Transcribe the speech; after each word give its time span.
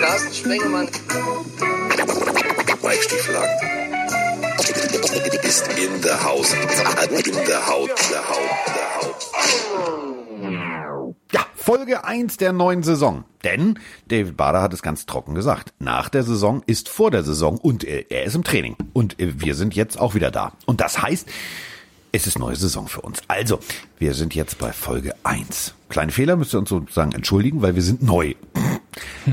Carsten 0.00 0.34
Spengemann. 0.34 0.88
Mike 2.82 3.02
Stieflagen. 3.02 3.76
Ist 5.42 5.68
in 5.78 6.00
der 6.02 6.24
Haus. 6.24 6.52
In 6.52 7.34
der 7.46 7.66
Haut. 7.66 7.88
Der 8.08 8.28
Haut. 8.28 8.50
Der 8.74 9.00
Haut. 9.00 9.16
Ja, 11.32 11.46
Folge 11.54 12.04
1 12.04 12.36
der 12.38 12.52
neuen 12.52 12.82
Saison. 12.82 13.24
Denn 13.44 13.78
David 14.08 14.36
Bader 14.36 14.62
hat 14.62 14.72
es 14.72 14.82
ganz 14.82 15.06
trocken 15.06 15.34
gesagt. 15.34 15.72
Nach 15.78 16.08
der 16.08 16.22
Saison 16.22 16.62
ist 16.66 16.88
vor 16.88 17.10
der 17.10 17.22
Saison 17.22 17.58
und 17.58 17.84
er, 17.84 18.10
er 18.10 18.24
ist 18.24 18.34
im 18.34 18.44
Training. 18.44 18.76
Und 18.92 19.20
äh, 19.20 19.40
wir 19.40 19.54
sind 19.54 19.74
jetzt 19.74 19.98
auch 19.98 20.14
wieder 20.14 20.30
da. 20.30 20.52
Und 20.66 20.80
das 20.80 21.00
heißt, 21.00 21.28
es 22.12 22.26
ist 22.26 22.38
neue 22.38 22.56
Saison 22.56 22.88
für 22.88 23.02
uns. 23.02 23.20
Also, 23.28 23.60
wir 23.98 24.14
sind 24.14 24.34
jetzt 24.34 24.58
bei 24.58 24.72
Folge 24.72 25.14
1. 25.22 25.75
Kleine 25.88 26.12
Fehler 26.12 26.36
müsst 26.36 26.54
ihr 26.54 26.58
uns 26.58 26.68
sozusagen 26.68 27.12
entschuldigen, 27.12 27.62
weil 27.62 27.74
wir 27.74 27.82
sind 27.82 28.02
neu. 28.02 28.34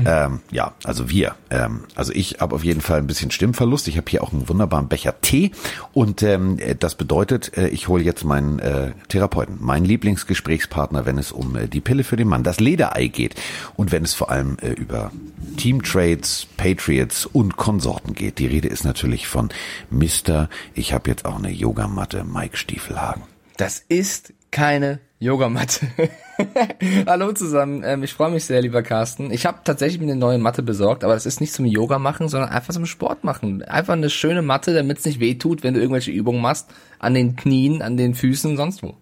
Ähm, 0.04 0.40
ja, 0.50 0.74
also 0.84 1.08
wir. 1.08 1.34
Ähm, 1.50 1.84
also 1.94 2.12
ich 2.12 2.40
habe 2.40 2.54
auf 2.54 2.64
jeden 2.64 2.80
Fall 2.80 2.98
ein 2.98 3.06
bisschen 3.06 3.30
Stimmverlust. 3.30 3.88
Ich 3.88 3.96
habe 3.96 4.10
hier 4.10 4.22
auch 4.22 4.32
einen 4.32 4.48
wunderbaren 4.48 4.88
Becher 4.88 5.20
Tee 5.20 5.52
und 5.92 6.22
ähm, 6.22 6.58
äh, 6.58 6.74
das 6.74 6.94
bedeutet, 6.96 7.56
äh, 7.56 7.68
ich 7.68 7.88
hole 7.88 8.02
jetzt 8.02 8.24
meinen 8.24 8.58
äh, 8.58 8.92
Therapeuten, 9.08 9.58
meinen 9.60 9.84
Lieblingsgesprächspartner, 9.84 11.06
wenn 11.06 11.18
es 11.18 11.32
um 11.32 11.56
äh, 11.56 11.68
die 11.68 11.80
Pille 11.80 12.04
für 12.04 12.16
den 12.16 12.28
Mann, 12.28 12.42
das 12.42 12.60
Lederei 12.60 13.06
geht 13.06 13.36
und 13.76 13.92
wenn 13.92 14.04
es 14.04 14.14
vor 14.14 14.30
allem 14.30 14.56
äh, 14.60 14.72
über 14.72 15.12
Teamtrades, 15.56 16.46
Patriots 16.56 17.26
und 17.26 17.56
Konsorten 17.56 18.14
geht. 18.14 18.38
Die 18.38 18.46
Rede 18.46 18.68
ist 18.68 18.84
natürlich 18.84 19.28
von 19.28 19.50
Mr. 19.90 20.48
Ich 20.74 20.92
habe 20.92 21.08
jetzt 21.10 21.24
auch 21.24 21.36
eine 21.36 21.50
Yogamatte, 21.50 22.24
Mike 22.24 22.56
Stiefelhagen. 22.56 23.22
Das 23.56 23.84
ist 23.88 24.32
keine 24.50 25.00
Yogamatte. 25.20 25.86
Hallo 27.06 27.32
zusammen, 27.32 27.82
ähm, 27.84 28.02
ich 28.02 28.12
freue 28.12 28.30
mich 28.30 28.44
sehr, 28.44 28.60
lieber 28.60 28.82
Carsten. 28.82 29.30
Ich 29.30 29.46
habe 29.46 29.60
tatsächlich 29.64 30.00
mir 30.00 30.10
eine 30.10 30.16
neue 30.16 30.38
Matte 30.38 30.62
besorgt, 30.62 31.04
aber 31.04 31.14
das 31.14 31.24
ist 31.24 31.40
nicht 31.40 31.52
zum 31.52 31.64
Yoga 31.64 31.98
machen, 31.98 32.28
sondern 32.28 32.50
einfach 32.50 32.74
zum 32.74 32.84
Sport 32.86 33.24
machen. 33.24 33.62
Einfach 33.62 33.92
eine 33.94 34.10
schöne 34.10 34.42
Matte, 34.42 34.74
damit 34.74 34.98
es 34.98 35.04
nicht 35.04 35.20
weh 35.20 35.36
tut, 35.36 35.62
wenn 35.62 35.74
du 35.74 35.80
irgendwelche 35.80 36.10
Übungen 36.10 36.42
machst, 36.42 36.70
an 36.98 37.14
den 37.14 37.36
Knien, 37.36 37.80
an 37.80 37.96
den 37.96 38.14
Füßen, 38.14 38.56
sonst 38.56 38.82
wo. 38.82 38.96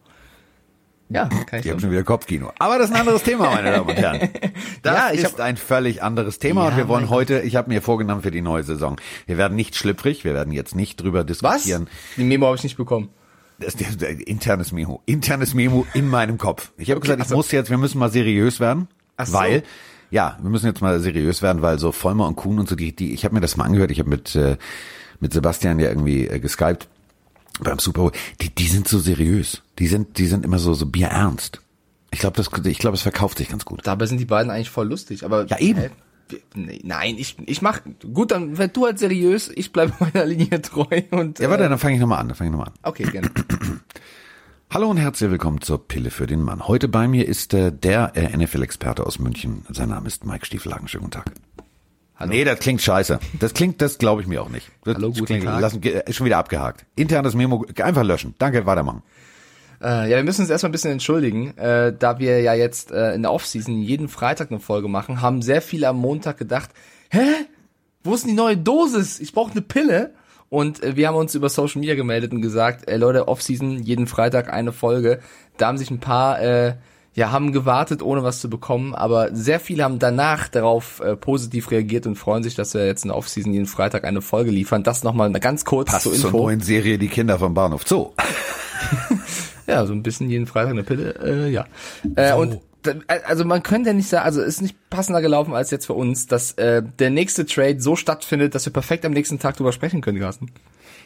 Ja, 1.08 1.28
kann 1.28 1.58
ich 1.58 1.62
Die 1.62 1.70
haben 1.70 1.78
so. 1.78 1.86
schon 1.86 1.90
wieder 1.90 2.05
Kopfkino. 2.05 2.52
Aber 2.58 2.78
das 2.78 2.88
ist 2.88 2.94
ein 2.94 3.00
anderes 3.00 3.22
Thema, 3.22 3.50
meine 3.50 3.70
Damen 3.72 3.88
und 3.88 3.96
Herren. 3.96 4.30
Das 4.83 4.96
Ja, 4.96 5.10
ich 5.12 5.22
ist 5.22 5.40
ein 5.40 5.56
völlig 5.56 6.02
anderes 6.02 6.38
Thema 6.38 6.64
und 6.66 6.72
Ja, 6.72 6.77
wir 6.78 6.88
wollen 6.88 7.08
heute, 7.10 7.40
ich 7.40 7.56
habe 7.56 7.68
mir 7.70 7.83
vorgenommen 7.83 8.22
für 8.22 8.30
die 8.30 8.40
neue 8.42 8.64
Saison, 8.64 8.96
wir 9.27 9.38
werden 9.38 9.55
nicht 9.55 9.77
schlüpfrig, 9.77 10.24
wir 10.24 10.34
werden 10.34 10.52
jetzt 10.52 10.74
nicht 10.74 11.00
drüber 11.00 11.20
Was? 11.20 11.27
diskutieren. 11.27 11.88
Die 12.16 12.24
Memo 12.24 12.46
habe 12.46 12.56
ich 12.56 12.62
nicht 12.64 12.77
bekommen. 12.77 13.10
Das 13.58 13.77
der, 13.77 13.91
der, 13.92 14.27
internes 14.27 14.72
Memo. 14.72 15.03
Internes 15.06 15.55
Memo 15.55 15.86
in 15.95 16.08
meinem 16.08 16.39
Kopf. 16.39 16.72
Ich 16.77 16.91
habe 16.91 16.98
Okay, 16.98 17.06
gesagt, 17.08 17.20
ich 17.20 17.25
also- 17.27 17.36
muss 17.36 17.50
jetzt, 17.53 17.70
wir 17.70 17.78
müssen 17.78 17.98
mal 17.98 18.11
seriös 18.11 18.58
werden. 18.61 18.89
So. 19.25 19.33
Weil, 19.34 19.62
ja, 20.11 20.39
wir 20.42 20.50
müssen 20.50 20.67
jetzt 20.67 20.81
mal 20.81 20.98
seriös 21.00 21.42
werden, 21.42 21.62
weil 21.62 21.78
so 21.78 21.92
Vollmer 21.92 22.27
und 22.27 22.36
Kuhn 22.36 22.58
und 22.58 22.69
so, 22.69 22.75
die, 22.75 22.95
die 22.95 23.12
ich 23.14 23.25
habe 23.25 23.34
mir 23.34 23.41
das 23.41 23.56
mal 23.56 23.64
angehört, 23.64 23.91
ich 23.91 23.98
habe 24.00 24.08
mit, 24.11 24.34
äh, 24.34 24.56
mit 25.20 25.33
Sebastian 25.33 25.78
ja 25.78 25.89
irgendwie 25.89 26.27
äh, 26.27 26.41
geskypt 26.41 26.89
beim 27.61 27.78
Super 27.78 28.00
Bowl. 28.00 28.12
Die, 28.41 28.50
die 28.50 28.67
sind 28.67 28.89
so 28.89 28.98
seriös. 28.98 29.62
Die 29.78 29.86
sind, 29.86 30.19
die 30.19 30.27
sind 30.27 30.45
immer 30.45 30.58
so, 30.58 30.75
so 30.75 30.86
bierernst. 30.86 31.61
Ich 32.11 32.19
glaube, 32.19 32.36
das, 32.36 32.50
ich 32.67 32.78
glaube, 32.78 32.95
es 32.97 33.03
verkauft 33.03 33.39
sich 33.39 33.48
ganz 33.48 33.64
gut. 33.64 33.80
Dabei 33.84 34.06
sind 34.06 34.19
die 34.19 34.25
beiden 34.25 34.50
eigentlich 34.50 34.70
voll 34.70 34.89
lustig, 34.89 35.25
aber 35.25 35.47
Ja, 35.47 35.58
eben. 35.58 35.80
Hä? 35.80 35.91
Nein, 36.55 37.16
ich 37.19 37.36
ich 37.47 37.62
mach 37.62 37.80
gut, 38.12 38.30
dann 38.30 38.58
werd 38.58 38.77
du 38.77 38.86
halt 38.86 38.98
seriös, 38.98 39.50
ich 39.55 39.72
bleibe 39.72 39.92
meiner 40.00 40.25
Linie 40.27 40.61
treu 40.62 41.02
und 41.11 41.39
Ja, 41.39 41.50
warte, 41.50 41.64
äh, 41.64 41.69
dann 41.69 41.78
fange 41.78 41.94
ich 41.94 42.00
nochmal 42.00 42.19
an, 42.20 42.28
dann 42.28 42.36
fange 42.36 42.48
ich 42.48 42.52
nochmal 42.52 42.69
an. 42.69 42.74
okay, 42.83 43.05
gerne. 43.05 43.30
Hallo 44.70 44.89
und 44.91 44.97
herzlich 44.97 45.30
willkommen 45.30 45.61
zur 45.61 45.86
Pille 45.86 46.11
für 46.11 46.27
den 46.27 46.41
Mann. 46.42 46.66
Heute 46.66 46.89
bei 46.89 47.06
mir 47.06 47.28
ist 47.28 47.52
äh, 47.52 47.70
der 47.70 48.12
äh, 48.16 48.34
NFL-Experte 48.36 49.05
aus 49.05 49.19
München. 49.19 49.66
Sein 49.70 49.91
Name 49.91 50.06
ist 50.08 50.24
Mike 50.24 50.47
Stiefelhagen. 50.47 50.89
Schönen 50.89 51.05
guten 51.05 51.12
Tag. 51.12 51.33
Hallo. 52.16 52.30
Nee, 52.30 52.44
das 52.44 52.58
klingt 52.61 52.80
scheiße. 52.80 53.19
Das 53.39 53.52
klingt, 53.52 53.83
das 53.83 53.98
glaube 53.98 54.22
ich 54.22 54.28
mir 54.28 54.42
auch 54.42 54.48
nicht. 54.48 54.70
Das 54.84 54.94
Hallo, 54.94 55.08
guten 55.08 55.27
klingt, 55.27 55.44
Tag. 55.44 55.61
Lassen, 55.61 55.83
ist 55.83 56.17
schon 56.17 56.24
wieder 56.24 56.39
abgehakt. 56.39 56.86
Internes 56.96 57.35
Memo, 57.35 57.67
einfach 57.83 58.02
löschen. 58.05 58.35
Danke, 58.39 58.64
weitermachen. 58.64 59.02
Äh, 59.82 60.10
ja, 60.10 60.16
wir 60.16 60.22
müssen 60.22 60.42
uns 60.42 60.50
erstmal 60.50 60.68
ein 60.68 60.72
bisschen 60.72 60.92
entschuldigen, 60.92 61.56
äh, 61.58 61.92
da 61.98 62.18
wir 62.18 62.40
ja 62.40 62.54
jetzt 62.54 62.92
äh, 62.92 63.14
in 63.14 63.22
der 63.22 63.32
Offseason 63.32 63.80
jeden 63.82 64.08
Freitag 64.08 64.50
eine 64.50 64.60
Folge 64.60 64.88
machen, 64.88 65.20
haben 65.20 65.42
sehr 65.42 65.60
viele 65.60 65.88
am 65.88 65.98
Montag 65.98 66.38
gedacht, 66.38 66.70
hä? 67.10 67.26
Wo 68.04 68.14
ist 68.14 68.22
denn 68.24 68.30
die 68.30 68.36
neue 68.36 68.56
Dosis? 68.56 69.20
Ich 69.20 69.32
brauche 69.32 69.52
eine 69.52 69.62
Pille. 69.62 70.12
Und 70.48 70.82
äh, 70.82 70.96
wir 70.96 71.08
haben 71.08 71.16
uns 71.16 71.34
über 71.34 71.48
Social 71.48 71.80
Media 71.80 71.94
gemeldet 71.94 72.32
und 72.32 72.42
gesagt, 72.42 72.88
äh, 72.88 72.96
Leute, 72.96 73.26
Offseason, 73.26 73.82
jeden 73.82 74.06
Freitag 74.06 74.52
eine 74.52 74.72
Folge. 74.72 75.20
Da 75.56 75.68
haben 75.68 75.78
sich 75.78 75.90
ein 75.90 76.00
paar, 76.00 76.40
äh, 76.40 76.74
ja, 77.14 77.32
haben 77.32 77.52
gewartet, 77.52 78.02
ohne 78.02 78.22
was 78.22 78.40
zu 78.40 78.50
bekommen, 78.50 78.94
aber 78.94 79.34
sehr 79.34 79.60
viele 79.60 79.84
haben 79.84 79.98
danach 79.98 80.48
darauf 80.48 81.00
äh, 81.00 81.16
positiv 81.16 81.70
reagiert 81.70 82.06
und 82.06 82.16
freuen 82.16 82.42
sich, 82.42 82.54
dass 82.54 82.74
wir 82.74 82.86
jetzt 82.86 83.04
in 83.04 83.08
der 83.08 83.16
Offseason 83.16 83.52
jeden 83.52 83.66
Freitag 83.66 84.04
eine 84.04 84.20
Folge 84.22 84.50
liefern. 84.50 84.82
Das 84.82 85.04
nochmal 85.04 85.30
ganz 85.32 85.64
kurz 85.64 85.90
Passt 85.90 86.04
zur 86.04 86.12
zur 86.12 86.26
Info. 86.26 86.42
neuen 86.42 86.60
Serie 86.60 86.98
Die 86.98 87.08
Kinder 87.08 87.38
vom 87.38 87.54
Bahnhof 87.54 87.86
Zoo. 87.86 88.10
Ja, 89.67 89.86
so 89.86 89.92
ein 89.92 90.02
bisschen 90.02 90.28
jeden 90.30 90.46
Freitag 90.46 90.70
eine 90.73 90.83
Pille, 90.83 91.14
äh, 91.23 91.50
ja. 91.50 91.67
Äh, 92.17 92.33
Und 92.34 92.61
da- 92.83 92.95
also 93.27 93.45
man 93.45 93.62
könnte 93.62 93.90
ja 93.90 93.95
nicht 93.95 94.08
sagen, 94.08 94.24
also 94.24 94.40
es 94.40 94.48
ist 94.56 94.62
nicht 94.62 94.77
passender 94.90 95.20
gelaufen 95.23 95.55
als 95.55 95.70
jetzt 95.70 95.86
für 95.86 95.95
uns, 95.95 96.27
dass 96.27 96.52
äh, 96.52 96.83
der 96.98 97.11
nächste 97.11 97.46
Trade 97.46 97.80
so 97.80 97.95
stattfindet, 97.96 98.55
dass 98.55 98.67
wir 98.67 98.73
perfekt 98.73 99.05
am 99.05 99.12
nächsten 99.12 99.39
Tag 99.39 99.56
drüber 99.56 99.73
sprechen 99.73 100.00
können, 100.00 100.18
Carsten. 100.18 100.50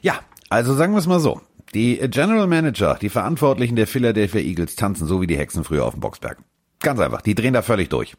Ja, 0.03 0.21
also 0.49 0.75
sagen 0.75 0.93
wir 0.95 0.99
es 0.99 1.07
mal 1.07 1.21
so. 1.21 1.41
Die 1.75 1.97
General 2.09 2.47
Manager, 2.47 2.97
die 3.01 3.09
Verantwortlichen 3.09 3.77
der 3.77 3.87
Philadelphia 3.87 4.41
Eagles 4.41 4.77
tanzen 4.77 5.07
so 5.07 5.21
wie 5.21 5.27
die 5.27 5.37
Hexen 5.37 5.65
früher 5.65 5.85
auf 5.85 5.95
dem 5.95 6.01
Boxberg. 6.01 6.39
Ganz 6.81 7.01
einfach. 7.01 7.21
Die 7.23 7.35
drehen 7.35 7.53
da 7.55 7.63
völlig 7.63 7.89
durch. 7.91 8.15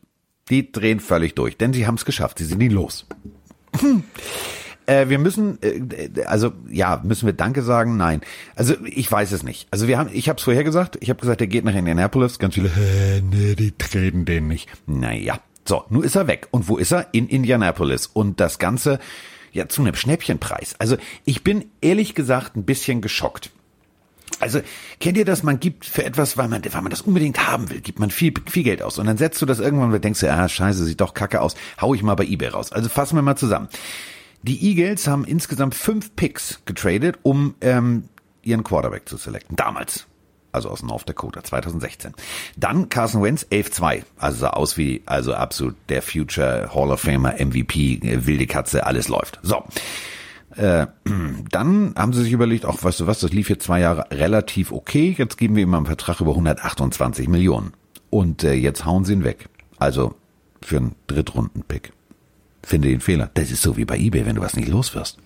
Die 0.50 0.72
drehen 0.72 1.00
völlig 1.00 1.34
durch, 1.36 1.58
denn 1.58 1.74
sie 1.74 1.88
haben 1.88 1.96
es 1.96 2.06
geschafft. 2.06 2.38
Sie 2.40 2.46
sind 2.46 2.58
nie 2.60 2.68
los. 2.68 3.06
Äh, 4.88 5.10
wir 5.10 5.20
müssen, 5.20 5.60
äh, 5.62 6.24
also 6.26 6.54
ja, 6.70 7.02
müssen 7.04 7.28
wir 7.28 7.34
Danke 7.34 7.62
sagen? 7.62 7.98
Nein. 7.98 8.22
Also 8.56 8.74
ich 8.84 9.12
weiß 9.12 9.32
es 9.34 9.44
nicht. 9.44 9.68
Also 9.70 9.88
wir 9.88 10.00
haben, 10.00 10.10
ich 10.12 10.30
habe 10.30 10.38
es 10.38 10.44
vorher 10.44 10.64
gesagt. 10.64 10.98
Ich 11.02 11.10
habe 11.10 11.20
gesagt, 11.20 11.42
er 11.42 11.48
geht 11.48 11.64
nach 11.64 11.76
Indianapolis. 11.76 12.40
Ganz 12.40 12.56
viele, 12.56 12.70
äh, 12.70 13.22
nee, 13.22 13.54
die 13.56 13.72
treten 13.74 14.26
den 14.26 14.48
nicht. 14.48 14.70
Naja, 14.88 15.40
so, 15.66 15.84
nun 15.90 16.04
ist 16.04 16.16
er 16.16 16.28
weg. 16.28 16.48
Und 16.52 16.68
wo 16.68 16.78
ist 16.78 16.92
er? 16.92 17.08
In 17.12 17.28
Indianapolis. 17.28 18.08
Und 18.08 18.40
das 18.40 18.58
Ganze 18.58 19.00
ja 19.52 19.68
zu 19.68 19.82
einem 19.82 19.96
Schnäppchenpreis. 19.96 20.76
Also 20.80 20.98
ich 21.26 21.44
bin 21.44 21.66
ehrlich 21.82 22.16
gesagt 22.16 22.56
ein 22.56 22.64
bisschen 22.64 23.02
geschockt. 23.02 23.52
Also 24.40 24.62
kennt 25.00 25.18
ihr 25.18 25.26
das? 25.26 25.42
Man 25.44 25.60
gibt 25.60 25.86
für 25.86 26.06
etwas, 26.06 26.38
weil 26.38 26.48
man, 26.48 26.64
weil 26.64 26.82
man 26.82 26.92
das 26.92 27.02
unbedingt 27.02 27.48
haben 27.48 27.70
will, 27.70 27.82
gibt 27.82 28.00
man 28.00 28.12
viel, 28.12 28.34
viel 28.50 28.64
Geld 28.64 28.84
aus 28.84 29.00
und 29.00 29.08
dann 29.08 29.18
setzt 29.18 29.42
du 29.42 29.46
das 29.46 29.60
irgendwann 29.60 29.92
und 29.92 30.04
denkst 30.04 30.20
du, 30.20 30.32
ah 30.32 30.48
scheiße, 30.48 30.86
sieht 30.86 31.02
doch 31.02 31.14
kacke 31.14 31.42
aus, 31.42 31.56
hau 31.82 31.94
ich 31.94 32.04
mal 32.04 32.16
bei 32.16 32.26
eBay 32.26 32.50
raus. 32.50 32.72
Also 32.72 32.88
fassen 32.88 33.16
wir 33.16 33.24
mal 33.24 33.36
zusammen. 33.36 33.68
Die 34.48 34.70
Eagles 34.70 35.08
haben 35.08 35.26
insgesamt 35.26 35.76
fünf 35.76 36.16
Picks 36.16 36.62
getradet, 36.66 37.20
um 37.24 37.56
ähm, 37.60 38.06
ihren 38.44 38.64
Quarterback 38.64 39.08
zu 39.08 39.18
selecten. 39.18 39.58
Damals. 39.58 40.08
Also 40.54 40.70
aus 40.70 40.84
North 40.84 41.08
Dakota, 41.08 41.44
2016. 41.44 42.14
Dann 42.56 42.88
Carson 42.88 43.22
Wentz, 43.22 43.46
11-2. 43.52 44.04
Also 44.18 44.40
sah 44.40 44.52
aus 44.52 44.78
wie, 44.78 45.04
also 45.06 45.34
absolut 45.34 45.76
der 45.90 46.02
Future 46.02 46.72
Hall 46.74 46.92
of 46.92 47.02
Famer, 47.02 47.34
MVP, 47.34 47.96
äh, 47.96 48.26
wilde 48.26 48.48
Katze, 48.48 48.86
alles 48.86 49.10
läuft. 49.10 49.38
So. 49.44 49.66
Äh, 50.56 50.88
dann 51.52 51.94
haben 51.98 52.14
sie 52.14 52.24
sich 52.24 52.32
überlegt, 52.32 52.66
auch 52.66 52.82
weißt 52.82 53.02
du 53.02 53.08
was, 53.08 53.20
das 53.20 53.34
lief 53.34 53.50
jetzt 53.50 53.66
zwei 53.66 53.82
Jahre 53.82 54.06
relativ 54.12 54.72
okay, 54.72 55.14
jetzt 55.18 55.38
geben 55.38 55.58
wir 55.58 55.64
ihm 55.64 55.76
einen 55.76 55.86
Vertrag 55.86 56.22
über 56.22 56.32
128 56.32 57.28
Millionen. 57.28 57.74
Und 58.10 58.46
äh, 58.46 58.54
jetzt 58.54 58.86
hauen 58.86 59.04
sie 59.04 59.12
ihn 59.12 59.26
weg. 59.26 59.50
Also 59.78 60.16
für 60.62 60.78
einen 60.78 60.96
Drittrunden-Pick. 61.08 61.92
Finde 62.64 62.90
den 62.90 63.02
Fehler. 63.02 63.30
Das 63.34 63.52
ist 63.52 63.62
so 63.62 63.78
wie 63.78 63.86
bei 63.86 63.98
eBay, 63.98 64.26
wenn 64.26 64.36
du 64.36 64.42
was 64.42 64.56
nicht 64.56 64.68
los 64.68 64.96
wirst. 64.96 65.18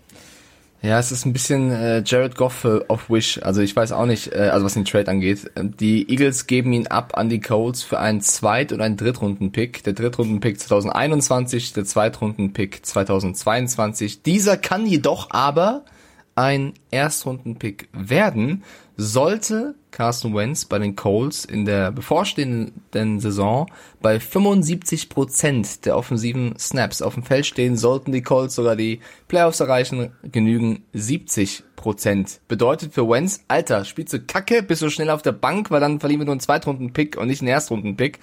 Ja, 0.84 0.98
es 0.98 1.12
ist 1.12 1.26
ein 1.26 1.34
bisschen 1.34 1.70
äh, 1.72 2.02
Jared 2.04 2.36
Goff 2.36 2.64
äh, 2.64 2.80
auf 2.88 3.10
Wish. 3.12 3.40
Also 3.44 3.62
ich 3.62 3.76
weiß 3.76 3.92
auch 3.92 4.08
nicht, 4.08 4.34
äh, 4.34 4.50
also 4.52 4.66
was 4.66 4.74
den 4.74 4.86
Trade 4.86 5.12
angeht. 5.12 5.52
Ähm, 5.56 5.78
Die 5.78 6.10
Eagles 6.10 6.48
geben 6.48 6.74
ihn 6.74 6.88
ab 6.88 7.18
an 7.18 7.30
die 7.30 7.40
Colts 7.40 7.84
für 7.84 8.00
einen 8.00 8.22
Zweit- 8.22 8.72
und 8.72 8.82
einen 8.82 8.98
Drittrunden-Pick. 8.98 9.84
Der 9.84 9.94
Drittrunden-Pick 9.94 10.60
2021, 10.60 11.74
der 11.74 11.86
Zweitrunden-Pick 11.86 12.84
2022. 12.84 14.24
Dieser 14.24 14.58
kann 14.58 14.88
jedoch 14.88 15.30
aber 15.30 15.86
ein 16.34 16.74
Erstrunden-Pick 16.90 17.90
werden, 17.94 18.64
sollte 18.98 19.76
Carson 19.92 20.36
Wentz 20.36 20.66
bei 20.66 20.80
den 20.80 20.96
Colts 20.96 21.46
in 21.46 21.66
der 21.66 21.92
bevorstehenden 21.92 23.20
Saison 23.20 23.70
bei 24.02 24.20
75 24.20 25.10
Prozent 25.10 25.86
der 25.86 25.98
offensiven 25.98 26.58
Snaps 26.58 27.02
auf 27.02 27.16
dem 27.16 27.24
Feld 27.24 27.46
stehen, 27.46 27.78
sollten 27.78 28.12
die 28.12 28.22
Colts 28.22 28.56
sogar 28.56 28.76
die 28.76 29.02
Playoffs 29.28 29.60
erreichen, 29.60 30.12
genügen 30.24 30.84
70 30.94 31.64
Prozent. 31.76 32.42
Bedeutet 32.48 32.94
für 32.94 33.10
Wentz, 33.10 33.44
Alter, 33.48 33.86
spielst 33.86 34.14
du 34.14 34.20
Kacke, 34.20 34.64
bist 34.64 34.82
du 34.82 34.90
schnell 34.90 35.10
auf 35.10 35.22
der 35.22 35.32
Bank, 35.34 35.72
weil 35.72 35.82
dann 35.82 36.00
verlieren 36.00 36.22
wir 36.22 36.26
nur 36.26 36.34
einen 36.34 36.42
Zweitrunden-Pick 36.42 37.18
und 37.18 37.28
nicht 37.28 37.42
einen 37.42 37.50
Erstrunden-Pick. 37.50 38.20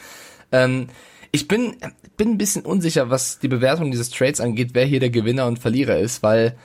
Ähm, 0.53 0.89
ich 1.33 1.49
bin, 1.49 1.77
bin 2.17 2.31
ein 2.31 2.39
bisschen 2.39 2.63
unsicher, 2.63 3.11
was 3.11 3.39
die 3.39 3.49
Bewertung 3.49 3.91
dieses 3.91 4.11
Trades 4.11 4.41
angeht, 4.41 4.71
wer 4.73 4.87
hier 4.87 5.01
der 5.01 5.11
Gewinner 5.11 5.47
und 5.47 5.59
Verlierer 5.59 5.99
ist, 5.99 6.23
weil 6.23 6.57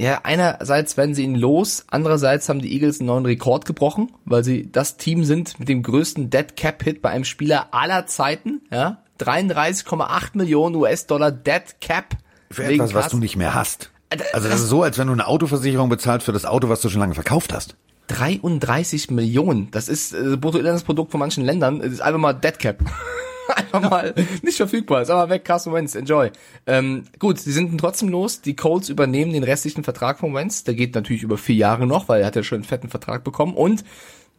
ja, 0.00 0.20
einerseits 0.22 0.96
werden 0.96 1.14
sie 1.14 1.24
ihn 1.24 1.34
los, 1.34 1.84
andererseits 1.90 2.48
haben 2.48 2.60
die 2.60 2.72
Eagles 2.72 3.00
einen 3.00 3.08
neuen 3.08 3.26
Rekord 3.26 3.66
gebrochen, 3.66 4.10
weil 4.24 4.42
sie 4.42 4.72
das 4.72 4.96
Team 4.96 5.24
sind 5.24 5.60
mit 5.60 5.68
dem 5.68 5.82
größten 5.82 6.30
Dead 6.30 6.56
Cap 6.56 6.82
Hit 6.82 7.02
bei 7.02 7.10
einem 7.10 7.24
Spieler 7.24 7.68
aller 7.72 8.06
Zeiten, 8.06 8.62
ja. 8.72 9.02
33,8 9.20 10.30
Millionen 10.32 10.76
US-Dollar 10.76 11.30
Dead 11.30 11.62
Cap. 11.82 12.16
Für 12.50 12.64
etwas, 12.64 12.94
was 12.94 13.08
du 13.08 13.18
nicht 13.18 13.36
mehr 13.36 13.52
hast. 13.52 13.90
Alter, 14.08 14.24
Also 14.32 14.48
das 14.48 14.60
ist 14.60 14.68
so, 14.68 14.82
als 14.82 14.96
wenn 14.96 15.08
du 15.08 15.12
eine 15.12 15.26
Autoversicherung 15.26 15.90
bezahlst 15.90 16.24
für 16.24 16.32
das 16.32 16.46
Auto, 16.46 16.70
was 16.70 16.80
du 16.80 16.88
schon 16.88 17.00
lange 17.00 17.14
verkauft 17.14 17.52
hast. 17.52 17.76
33 18.06 19.10
Millionen. 19.10 19.70
Das 19.70 19.90
ist 19.90 20.14
äh, 20.14 20.38
Bruttoinlandsprodukt 20.38 21.10
von 21.10 21.20
manchen 21.20 21.44
Ländern. 21.44 21.80
Das 21.80 21.92
ist 21.92 22.00
einfach 22.00 22.18
mal 22.18 22.32
Dead 22.32 22.58
Cap. 22.58 22.78
einfach 23.56 23.90
mal 23.90 24.14
nicht 24.42 24.56
verfügbar. 24.56 25.02
Ist 25.02 25.10
aber 25.10 25.30
weg. 25.30 25.44
Carson 25.44 25.72
Wentz, 25.72 25.94
enjoy. 25.94 26.30
Ähm, 26.66 27.04
gut, 27.18 27.38
sie 27.38 27.52
sind 27.52 27.78
trotzdem 27.78 28.08
los. 28.08 28.40
Die 28.40 28.56
Colts 28.56 28.88
übernehmen 28.88 29.32
den 29.32 29.44
restlichen 29.44 29.84
Vertrag 29.84 30.18
von 30.18 30.34
Wentz. 30.34 30.64
Der 30.64 30.74
geht 30.74 30.94
natürlich 30.94 31.22
über 31.22 31.38
vier 31.38 31.56
Jahre 31.56 31.86
noch, 31.86 32.08
weil 32.08 32.20
er 32.20 32.26
hat 32.26 32.36
ja 32.36 32.42
schon 32.42 32.56
einen 32.56 32.64
fetten 32.64 32.88
Vertrag 32.88 33.24
bekommen. 33.24 33.54
Und 33.54 33.84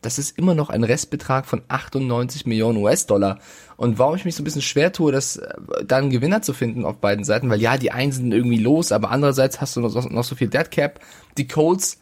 das 0.02 0.18
ist 0.18 0.38
immer 0.38 0.56
noch 0.56 0.70
ein 0.70 0.84
Restbetrag 0.84 1.46
von 1.46 1.62
98 1.68 2.46
Millionen 2.46 2.78
US-Dollar. 2.78 3.40
Und 3.78 4.00
warum 4.00 4.16
ich 4.16 4.26
mich 4.26 4.36
so 4.36 4.42
ein 4.42 4.46
bisschen 4.46 4.64
schwer 4.64 4.92
tue, 4.92 5.12
das 5.12 5.38
äh, 5.38 5.54
da 5.86 5.98
einen 5.98 6.10
Gewinner 6.10 6.42
zu 6.42 6.54
finden 6.54 6.86
auf 6.86 6.98
beiden 6.98 7.24
Seiten, 7.24 7.50
weil 7.50 7.62
ja, 7.62 7.78
die 7.78 7.92
einen 7.92 8.12
sind 8.12 8.34
irgendwie 8.34 8.58
los, 8.58 8.92
aber 8.92 9.12
andererseits 9.12 9.62
hast 9.62 9.76
du 9.76 9.82
noch, 9.82 10.10
noch 10.10 10.24
so 10.24 10.36
viel 10.36 10.48
Dead 10.48 10.70
Cap. 10.72 11.02
Die 11.38 11.48
Colts 11.48 12.00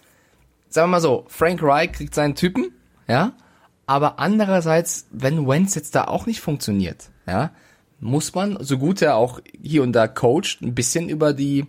sagen 0.70 0.90
wir 0.90 0.98
mal 0.98 1.02
so, 1.02 1.26
Frank 1.28 1.62
Reich 1.62 1.92
kriegt 1.92 2.16
seinen 2.16 2.36
Typen, 2.36 2.72
ja, 3.08 3.34
aber 3.90 4.20
andererseits, 4.20 5.08
wenn 5.10 5.48
Wentz 5.48 5.74
jetzt 5.74 5.96
da 5.96 6.04
auch 6.04 6.28
nicht 6.28 6.42
funktioniert, 6.42 7.10
ja, 7.26 7.50
muss 8.00 8.36
man, 8.36 8.56
so 8.62 8.78
gut 8.78 9.02
er 9.02 9.16
auch 9.16 9.42
hier 9.64 9.82
und 9.82 9.94
da 9.94 10.08
coacht, 10.08 10.60
ein 10.62 10.76
bisschen 10.76 11.10
über 11.10 11.34
die 11.34 11.66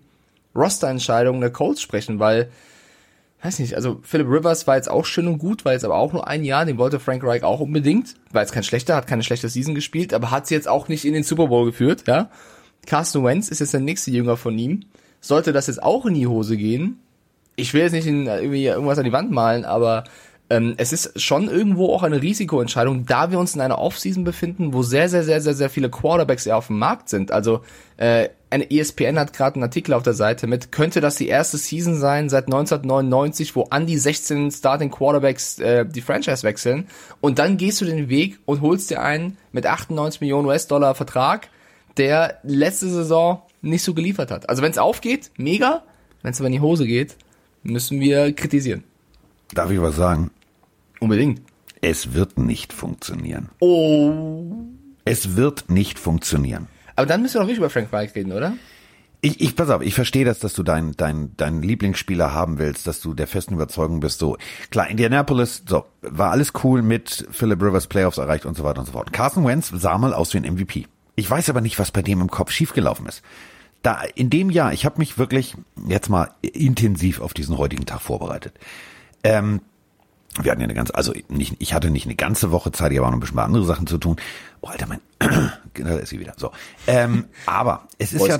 Rosterentscheidungen 0.55 1.41
der 1.41 1.49
Colts 1.49 1.81
sprechen, 1.81 2.19
weil, 2.19 2.51
weiß 3.43 3.59
nicht, 3.61 3.75
also 3.75 4.01
Philip 4.03 4.29
Rivers 4.29 4.67
war 4.67 4.77
jetzt 4.77 4.91
auch 4.91 5.07
schön 5.07 5.29
und 5.29 5.39
gut, 5.39 5.65
war 5.65 5.73
jetzt 5.73 5.87
aber 5.87 5.97
auch 5.97 6.13
nur 6.13 6.29
ein 6.29 6.45
Jahr, 6.45 6.67
den 6.67 6.77
wollte 6.77 7.01
Frank 7.01 7.25
Reich 7.25 7.43
auch 7.43 7.61
unbedingt, 7.61 8.17
war 8.33 8.43
jetzt 8.43 8.53
kein 8.53 8.65
schlechter, 8.65 8.97
hat 8.97 9.07
keine 9.07 9.23
schlechte 9.23 9.49
Season 9.49 9.75
gespielt, 9.75 10.13
aber 10.13 10.31
hat 10.31 10.47
sie 10.47 10.55
jetzt 10.55 10.69
auch 10.69 10.89
nicht 10.89 11.07
in 11.07 11.15
den 11.15 11.23
Super 11.23 11.47
Bowl 11.47 11.65
geführt, 11.65 12.05
ja. 12.07 12.29
Carson 12.85 13.25
Wentz 13.25 13.49
ist 13.49 13.61
jetzt 13.61 13.73
der 13.73 13.81
nächste 13.81 14.11
Jünger 14.11 14.37
von 14.37 14.59
ihm. 14.59 14.85
Sollte 15.23 15.55
das 15.55 15.69
jetzt 15.69 15.83
auch 15.83 16.05
in 16.05 16.13
die 16.13 16.27
Hose 16.27 16.59
gehen, 16.59 16.99
ich 17.57 17.75
will 17.75 17.83
jetzt 17.83 17.93
nicht 17.93 18.07
in, 18.07 18.27
irgendwie 18.27 18.67
irgendwas 18.67 18.99
an 18.99 19.05
die 19.05 19.13
Wand 19.13 19.31
malen, 19.31 19.65
aber 19.65 20.05
ähm, 20.51 20.75
es 20.79 20.93
ist 20.93 21.21
schon 21.21 21.49
irgendwo 21.49 21.95
auch 21.95 22.03
eine 22.03 22.21
Risikoentscheidung, 22.21 23.07
da 23.07 23.31
wir 23.31 23.39
uns 23.39 23.55
in 23.55 23.61
einer 23.61 23.79
Offseason 23.79 24.25
befinden, 24.25 24.75
wo 24.75 24.83
sehr, 24.83 25.09
sehr, 25.09 25.23
sehr, 25.23 25.41
sehr, 25.41 25.55
sehr 25.55 25.71
viele 25.71 25.89
Quarterbacks 25.89 26.45
eher 26.45 26.57
auf 26.57 26.67
dem 26.67 26.79
Markt 26.79 27.09
sind. 27.09 27.31
Also 27.31 27.63
äh, 27.97 28.29
eine 28.51 28.69
ESPN 28.69 29.17
hat 29.17 29.33
gerade 29.33 29.55
einen 29.55 29.63
Artikel 29.63 29.95
auf 29.95 30.03
der 30.03 30.13
Seite 30.13 30.49
mit, 30.49 30.73
könnte 30.73 31.01
das 31.01 31.15
die 31.15 31.29
erste 31.29 31.57
Season 31.57 31.95
sein 31.95 32.29
seit 32.29 32.47
1999, 32.47 33.55
wo 33.55 33.63
an 33.71 33.87
die 33.87 33.97
16 33.97 34.51
Starting 34.51 34.91
Quarterbacks 34.91 35.61
äh, 35.61 35.87
die 35.87 36.01
Franchise 36.01 36.43
wechseln 36.43 36.89
und 37.21 37.39
dann 37.39 37.57
gehst 37.57 37.81
du 37.81 37.85
den 37.85 38.09
Weg 38.09 38.41
und 38.45 38.61
holst 38.61 38.91
dir 38.91 39.03
einen 39.03 39.39
mit 39.53 39.67
98 39.67 40.21
Millionen 40.21 40.49
US-Dollar 40.49 40.97
Vertrag, 40.97 41.49
der 41.97 42.41
letzte 42.43 42.89
Saison 42.89 43.43
nicht 43.63 43.85
so 43.85 43.95
geliefert 43.95 44.33
hat. 44.33 44.49
Also 44.49 44.63
wenn 44.63 44.73
es 44.73 44.79
aufgeht, 44.79 45.31
mega, 45.37 45.85
wenn 46.23 46.33
es 46.33 46.41
aber 46.41 46.49
in 46.49 46.55
die 46.55 46.61
Hose 46.61 46.87
geht, 46.87 47.17
müssen 47.63 48.01
wir 48.01 48.33
kritisieren. 48.33 48.83
Darf 49.55 49.71
ich 49.71 49.81
was 49.81 49.95
sagen? 49.95 50.31
Unbedingt. 51.01 51.43
Es 51.81 52.13
wird 52.15 52.39
nicht 52.39 52.73
funktionieren. 52.73 53.49
Oh. 53.59 54.45
Es 55.05 55.37
wird 55.37 55.71
nicht 55.71 55.99
funktionieren. 55.99 56.69
Aber 56.95 57.07
dann 57.07 57.23
müssen 57.23 57.35
wir 57.35 57.41
doch 57.41 57.47
wirklich 57.47 57.59
über 57.59 57.71
Frank 57.71 57.93
Reich 57.93 58.15
reden, 58.15 58.33
oder? 58.33 58.53
Ich, 59.23 59.41
ich, 59.41 59.55
pass 59.55 59.69
auf, 59.69 59.83
ich 59.83 59.95
verstehe 59.95 60.25
das, 60.25 60.39
dass 60.39 60.55
du 60.55 60.63
deinen 60.63 60.97
dein, 60.97 61.33
dein 61.37 61.63
Lieblingsspieler 61.63 62.33
haben 62.33 62.59
willst, 62.59 62.87
dass 62.87 63.01
du 63.01 63.13
der 63.13 63.27
festen 63.27 63.55
Überzeugung 63.55 64.01
bist, 64.01 64.19
so. 64.19 64.39
Klar, 64.71 64.89
Indianapolis, 64.89 65.63
so, 65.67 65.85
war 66.01 66.31
alles 66.31 66.53
cool 66.65 66.81
mit 66.81 67.27
Philip 67.31 67.63
Rivers 67.63 67.87
Playoffs 67.87 68.17
erreicht 68.17 68.47
und 68.47 68.57
so 68.57 68.65
weiter 68.65 68.81
und 68.81 68.87
so 68.87 68.93
fort. 68.93 69.13
Carson 69.13 69.47
Wentz 69.47 69.71
sah 69.75 69.99
mal 69.99 70.15
aus 70.15 70.33
wie 70.33 70.39
ein 70.39 70.55
MVP. 70.55 70.87
Ich 71.17 71.31
weiß 71.31 71.51
aber 71.51 71.61
nicht, 71.61 71.79
was 71.79 71.91
bei 71.91 72.01
dem 72.01 72.23
im 72.23 72.31
Kopf 72.31 72.51
schiefgelaufen 72.51 73.07
ist. 73.07 73.23
Da, 73.83 74.03
in 74.15 74.31
dem 74.31 74.49
Jahr, 74.49 74.73
ich 74.73 74.87
habe 74.87 74.99
mich 74.99 75.19
wirklich 75.19 75.55
jetzt 75.87 76.09
mal 76.09 76.31
intensiv 76.41 77.21
auf 77.21 77.35
diesen 77.35 77.59
heutigen 77.59 77.87
Tag 77.87 78.01
vorbereitet. 78.01 78.55
Ähm, 79.23 79.61
wir 80.43 80.53
hatten 80.53 80.61
ja 80.61 80.67
eine 80.67 80.75
ganze, 80.75 80.95
also 80.95 81.13
nicht, 81.29 81.57
ich 81.59 81.75
hatte 81.75 81.91
nicht 81.91 82.07
eine 82.07 82.15
ganze 82.15 82.51
Woche 82.51 82.73
Zeit, 82.73 82.93
ich 82.93 82.99
habe 82.99 83.07
auch 83.07 83.11
noch 83.11 83.17
ein 83.17 83.21
bisschen 83.21 83.37
mal 83.37 83.45
andere 83.45 83.65
Sachen 83.65 83.87
zu 83.87 83.99
tun. 83.99 84.17
Oh, 84.61 84.69
Alter, 84.69 84.87
mein, 84.87 85.01
da 85.75 85.97
ist 85.97 86.11
sie 86.11 86.21
wieder. 86.21 86.35
So. 86.37 86.53
Ähm, 86.87 87.27
aber 87.47 87.89
es 87.99 88.13
ist 88.13 88.27
ja 88.27 88.39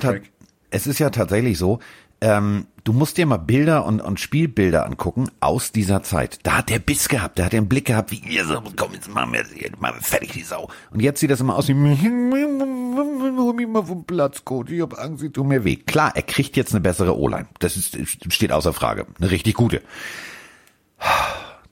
es 0.73 0.87
ist 0.87 0.99
ja 0.99 1.09
tatsächlich 1.09 1.57
so, 1.57 1.79
ähm, 2.21 2.67
du 2.83 2.93
musst 2.93 3.17
dir 3.17 3.25
mal 3.25 3.37
Bilder 3.37 3.85
und, 3.85 3.99
und 3.99 4.19
Spielbilder 4.19 4.85
angucken 4.85 5.29
aus 5.39 5.71
dieser 5.71 6.03
Zeit. 6.03 6.39
Da 6.43 6.59
hat 6.59 6.69
der 6.69 6.79
Biss 6.79 7.09
gehabt, 7.09 7.39
da 7.39 7.45
hat 7.45 7.53
er 7.53 7.57
einen 7.57 7.67
Blick 7.67 7.85
gehabt, 7.85 8.11
wie 8.11 8.19
ihr 8.19 8.45
so, 8.45 8.61
komm, 8.75 8.93
jetzt 8.93 9.13
machen 9.13 9.33
wir, 9.33 9.39
jetzt 9.39 9.81
wir 9.81 9.93
fertig 10.01 10.31
die 10.31 10.43
Sau. 10.43 10.69
Und 10.91 11.01
jetzt 11.01 11.19
sieht 11.19 11.31
das 11.31 11.41
immer 11.41 11.55
aus 11.55 11.67
wie, 11.67 11.73
hol 13.37 13.53
mich 13.53 13.67
mal 13.67 13.83
vom 13.83 14.05
Platz, 14.05 14.45
Coach, 14.45 14.71
ich 14.71 14.81
hab 14.81 14.97
Angst, 14.99 15.23
ich 15.23 15.33
tu 15.33 15.43
mir 15.43 15.65
weh. 15.65 15.75
Klar, 15.75 16.15
er 16.15 16.21
kriegt 16.21 16.55
jetzt 16.55 16.73
eine 16.73 16.81
bessere 16.81 17.17
O-Line. 17.17 17.47
Das 17.59 17.75
ist, 17.75 17.97
steht 18.31 18.51
außer 18.51 18.71
Frage. 18.71 19.07
Eine 19.19 19.31
richtig 19.31 19.55
gute. 19.55 19.81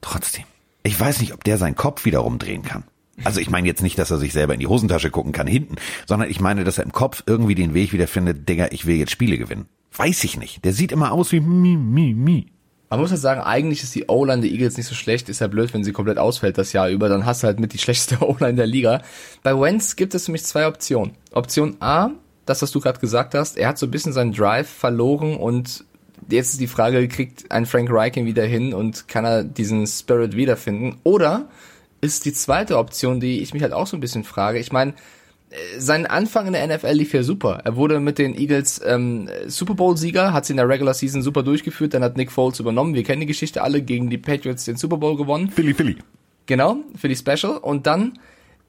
Trotzdem. 0.10 0.46
Ich 0.82 1.00
weiß 1.00 1.20
nicht, 1.20 1.34
ob 1.34 1.44
der 1.44 1.60
seinen 1.60 1.76
Kopf 1.76 2.04
wieder 2.04 2.20
rumdrehen 2.20 2.64
kann. 2.64 2.84
Also 3.24 3.40
ich 3.40 3.52
meine 3.52 3.68
jetzt 3.68 3.84
nicht, 3.84 4.00
dass 4.00 4.10
er 4.10 4.18
sich 4.18 4.34
selber 4.34 4.56
in 4.56 4.60
die 4.60 4.66
Hosentasche 4.66 5.12
gucken 5.12 5.34
kann 5.34 5.46
hinten, 5.46 5.76
sondern 6.08 6.32
ich 6.32 6.40
meine, 6.40 6.64
dass 6.64 6.80
er 6.80 6.84
im 6.84 6.92
Kopf 6.92 7.22
irgendwie 7.28 7.54
den 7.54 7.76
Weg 7.76 7.94
wieder 7.94 8.08
findet, 8.08 8.50
Digga, 8.50 8.70
ich 8.72 8.88
will 8.88 8.96
jetzt 8.96 9.12
Spiele 9.12 9.38
gewinnen. 9.38 9.68
Weiß 9.96 10.24
ich 10.24 10.40
nicht. 10.40 10.66
Der 10.66 10.74
sieht 10.74 10.92
immer 10.92 11.12
aus 11.12 11.32
wie 11.32 11.42
mi, 11.42 11.76
mi, 11.76 12.16
mi. 12.16 12.48
Man 12.90 13.00
muss 13.00 13.12
halt 13.12 13.22
sagen, 13.22 13.42
eigentlich 13.42 13.84
ist 13.84 13.94
die 13.94 14.06
O-Line 14.08 14.42
der 14.42 14.50
Eagles 14.50 14.78
nicht 14.78 14.88
so 14.88 14.96
schlecht. 14.96 15.30
Ist 15.30 15.42
ja 15.42 15.48
blöd, 15.48 15.76
wenn 15.76 15.84
sie 15.84 15.92
komplett 15.92 16.18
ausfällt 16.18 16.58
das 16.58 16.74
Jahr 16.74 16.90
über. 16.90 17.08
Dann 17.08 17.28
hast 17.28 17.44
du 17.44 17.48
halt 17.48 17.60
mit 17.60 17.74
die 17.74 17.78
schlechteste 17.78 18.20
O-Line 18.28 18.56
der 18.56 18.66
Liga. 18.66 19.04
Bei 19.44 19.60
Wentz 19.60 19.96
gibt 19.96 20.16
es 20.16 20.26
für 20.26 20.32
mich 20.32 20.44
zwei 20.44 20.66
Optionen. 20.66 21.12
Option 21.34 21.78
A, 21.82 22.10
das, 22.46 22.64
was 22.64 22.72
du 22.72 22.80
gerade 22.80 23.00
gesagt 23.00 23.36
hast, 23.36 23.58
er 23.58 23.68
hat 23.68 23.78
so 23.78 23.86
ein 23.86 23.92
bisschen 23.92 24.14
seinen 24.14 24.32
Drive 24.32 24.70
verloren 24.70 25.38
und 25.38 25.86
jetzt 26.30 26.52
ist 26.54 26.62
die 26.62 26.68
Frage, 26.68 27.08
kriegt 27.08 27.52
ein 27.52 27.66
Frank 27.66 27.90
Reich 27.92 28.18
ihn 28.18 28.26
wieder 28.26 28.46
hin 28.46 28.74
und 28.74 29.08
kann 29.08 29.26
er 29.26 29.44
diesen 29.44 29.86
Spirit 29.88 30.36
wiederfinden? 30.36 31.00
Oder 31.04 31.50
ist 32.02 32.26
die 32.26 32.34
zweite 32.34 32.78
Option, 32.78 33.20
die 33.20 33.42
ich 33.42 33.54
mich 33.54 33.64
halt 33.64 33.74
auch 33.74 33.88
so 33.88 33.98
ein 33.98 34.00
bisschen 34.00 34.24
frage. 34.24 34.60
Ich 34.60 34.72
meine, 34.72 34.94
sein 35.78 36.06
Anfang 36.06 36.48
in 36.48 36.54
der 36.54 36.68
NFL 36.68 36.92
lief 36.92 37.14
ja 37.14 37.24
super. 37.24 37.62
Er 37.64 37.76
wurde 37.76 38.00
mit 38.00 38.20
den 38.20 38.38
Eagles 38.38 38.82
ähm, 38.86 39.30
Super 39.48 39.74
Bowl-Sieger, 39.74 40.32
hat 40.32 40.46
sie 40.46 40.54
in 40.54 40.58
der 40.58 40.70
Regular 40.70 40.94
Season 40.94 41.22
super 41.22 41.44
durchgeführt, 41.44 41.94
dann 41.94 42.04
hat 42.04 42.18
Nick 42.18 42.32
Foles 42.32 42.60
übernommen. 42.60 42.94
Wir 42.94 43.04
kennen 43.04 43.22
die 43.22 43.28
Geschichte 43.28 43.64
alle, 43.64 43.82
gegen 43.82 44.10
die 44.10 44.18
Patriots 44.18 44.66
den 44.66 44.78
Super 44.78 44.98
Bowl 44.98 45.18
gewonnen. 45.18 45.50
Philly, 45.50 45.74
Philly. 45.74 45.98
Genau, 46.46 46.78
für 46.96 47.08
die 47.08 47.16
Special. 47.16 47.58
Und 47.58 47.88
dann, 47.88 48.20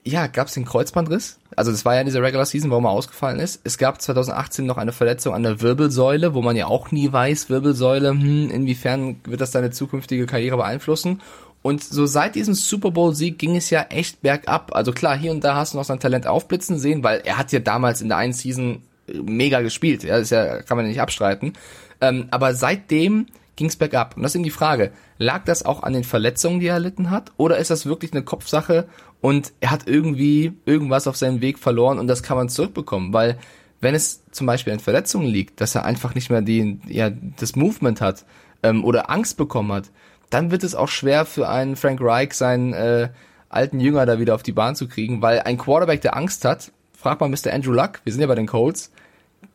ja, 0.04 0.26
gab 0.26 0.48
es 0.48 0.54
den 0.54 0.64
Kreuzbandriss. 0.64 1.38
Also 1.56 1.70
das 1.70 1.84
war 1.84 1.94
ja 1.94 2.00
in 2.00 2.06
dieser 2.06 2.22
Regular 2.22 2.46
Season, 2.46 2.70
warum 2.70 2.86
er 2.86 2.90
ausgefallen 2.90 3.38
ist. 3.38 3.60
Es 3.64 3.76
gab 3.76 4.00
2018 4.00 4.64
noch 4.64 4.78
eine 4.78 4.92
Verletzung 4.92 5.34
an 5.34 5.42
der 5.42 5.60
Wirbelsäule, 5.60 6.32
wo 6.34 6.42
man 6.42 6.56
ja 6.56 6.66
auch 6.66 6.90
nie 6.90 7.12
weiß, 7.12 7.50
Wirbelsäule, 7.50 8.10
hm, 8.10 8.50
inwiefern 8.50 9.16
wird 9.24 9.40
das 9.40 9.50
deine 9.50 9.70
zukünftige 9.70 10.26
Karriere 10.26 10.56
beeinflussen. 10.56 11.20
Und 11.62 11.84
so 11.84 12.06
seit 12.06 12.34
diesem 12.34 12.54
Super 12.54 12.90
Bowl-Sieg 12.90 13.38
ging 13.38 13.56
es 13.56 13.68
ja 13.68 13.82
echt 13.82 14.22
bergab. 14.22 14.74
Also 14.74 14.92
klar, 14.92 15.18
hier 15.18 15.32
und 15.32 15.44
da 15.44 15.56
hast 15.56 15.74
du 15.74 15.78
noch 15.78 15.84
sein 15.84 16.00
Talent 16.00 16.26
aufblitzen 16.26 16.78
sehen, 16.78 17.04
weil 17.04 17.20
er 17.24 17.36
hat 17.36 17.52
ja 17.52 17.58
damals 17.58 18.00
in 18.00 18.08
der 18.08 18.16
einen 18.16 18.32
Season 18.32 18.82
mega 19.12 19.60
gespielt. 19.60 20.02
Ja, 20.02 20.14
das 20.14 20.22
ist 20.22 20.30
ja, 20.30 20.62
kann 20.62 20.78
man 20.78 20.86
ja 20.86 20.90
nicht 20.90 21.02
abstreiten. 21.02 21.52
Ähm, 22.00 22.28
aber 22.30 22.54
seitdem 22.54 23.26
ging 23.56 23.68
es 23.68 23.76
bergab. 23.76 24.16
Und 24.16 24.22
das 24.22 24.32
ist 24.32 24.36
eben 24.36 24.44
die 24.44 24.50
Frage, 24.50 24.90
lag 25.18 25.44
das 25.44 25.66
auch 25.66 25.82
an 25.82 25.92
den 25.92 26.04
Verletzungen, 26.04 26.60
die 26.60 26.68
er 26.68 26.74
erlitten 26.74 27.10
hat? 27.10 27.32
Oder 27.36 27.58
ist 27.58 27.70
das 27.70 27.84
wirklich 27.84 28.12
eine 28.12 28.22
Kopfsache 28.22 28.86
und 29.20 29.52
er 29.60 29.70
hat 29.70 29.86
irgendwie 29.86 30.52
irgendwas 30.64 31.06
auf 31.06 31.16
seinem 31.16 31.40
Weg 31.40 31.58
verloren 31.58 31.98
und 31.98 32.06
das 32.06 32.22
kann 32.22 32.36
man 32.36 32.48
zurückbekommen? 32.48 33.12
Weil 33.12 33.38
wenn 33.80 33.94
es 33.94 34.22
zum 34.30 34.46
Beispiel 34.46 34.72
an 34.72 34.80
Verletzungen 34.80 35.26
liegt, 35.26 35.60
dass 35.60 35.74
er 35.74 35.84
einfach 35.84 36.14
nicht 36.14 36.30
mehr 36.30 36.42
die, 36.42 36.78
ja, 36.86 37.10
das 37.10 37.56
Movement 37.56 38.00
hat 38.00 38.24
ähm, 38.62 38.84
oder 38.84 39.10
Angst 39.10 39.36
bekommen 39.36 39.72
hat, 39.72 39.90
dann 40.28 40.50
wird 40.50 40.64
es 40.64 40.74
auch 40.74 40.88
schwer 40.88 41.24
für 41.24 41.48
einen 41.48 41.76
Frank 41.76 42.00
Reich, 42.02 42.34
seinen 42.34 42.72
äh, 42.72 43.08
alten 43.48 43.80
Jünger 43.80 44.06
da 44.06 44.18
wieder 44.18 44.34
auf 44.34 44.42
die 44.42 44.52
Bahn 44.52 44.76
zu 44.76 44.86
kriegen, 44.86 45.22
weil 45.22 45.40
ein 45.40 45.58
Quarterback, 45.58 46.00
der 46.02 46.16
Angst 46.16 46.44
hat, 46.44 46.72
frag 46.92 47.20
mal 47.20 47.28
Mr. 47.28 47.52
Andrew 47.52 47.72
Luck, 47.72 48.00
wir 48.04 48.12
sind 48.12 48.20
ja 48.20 48.28
bei 48.28 48.34
den 48.34 48.46
Colts, 48.46 48.92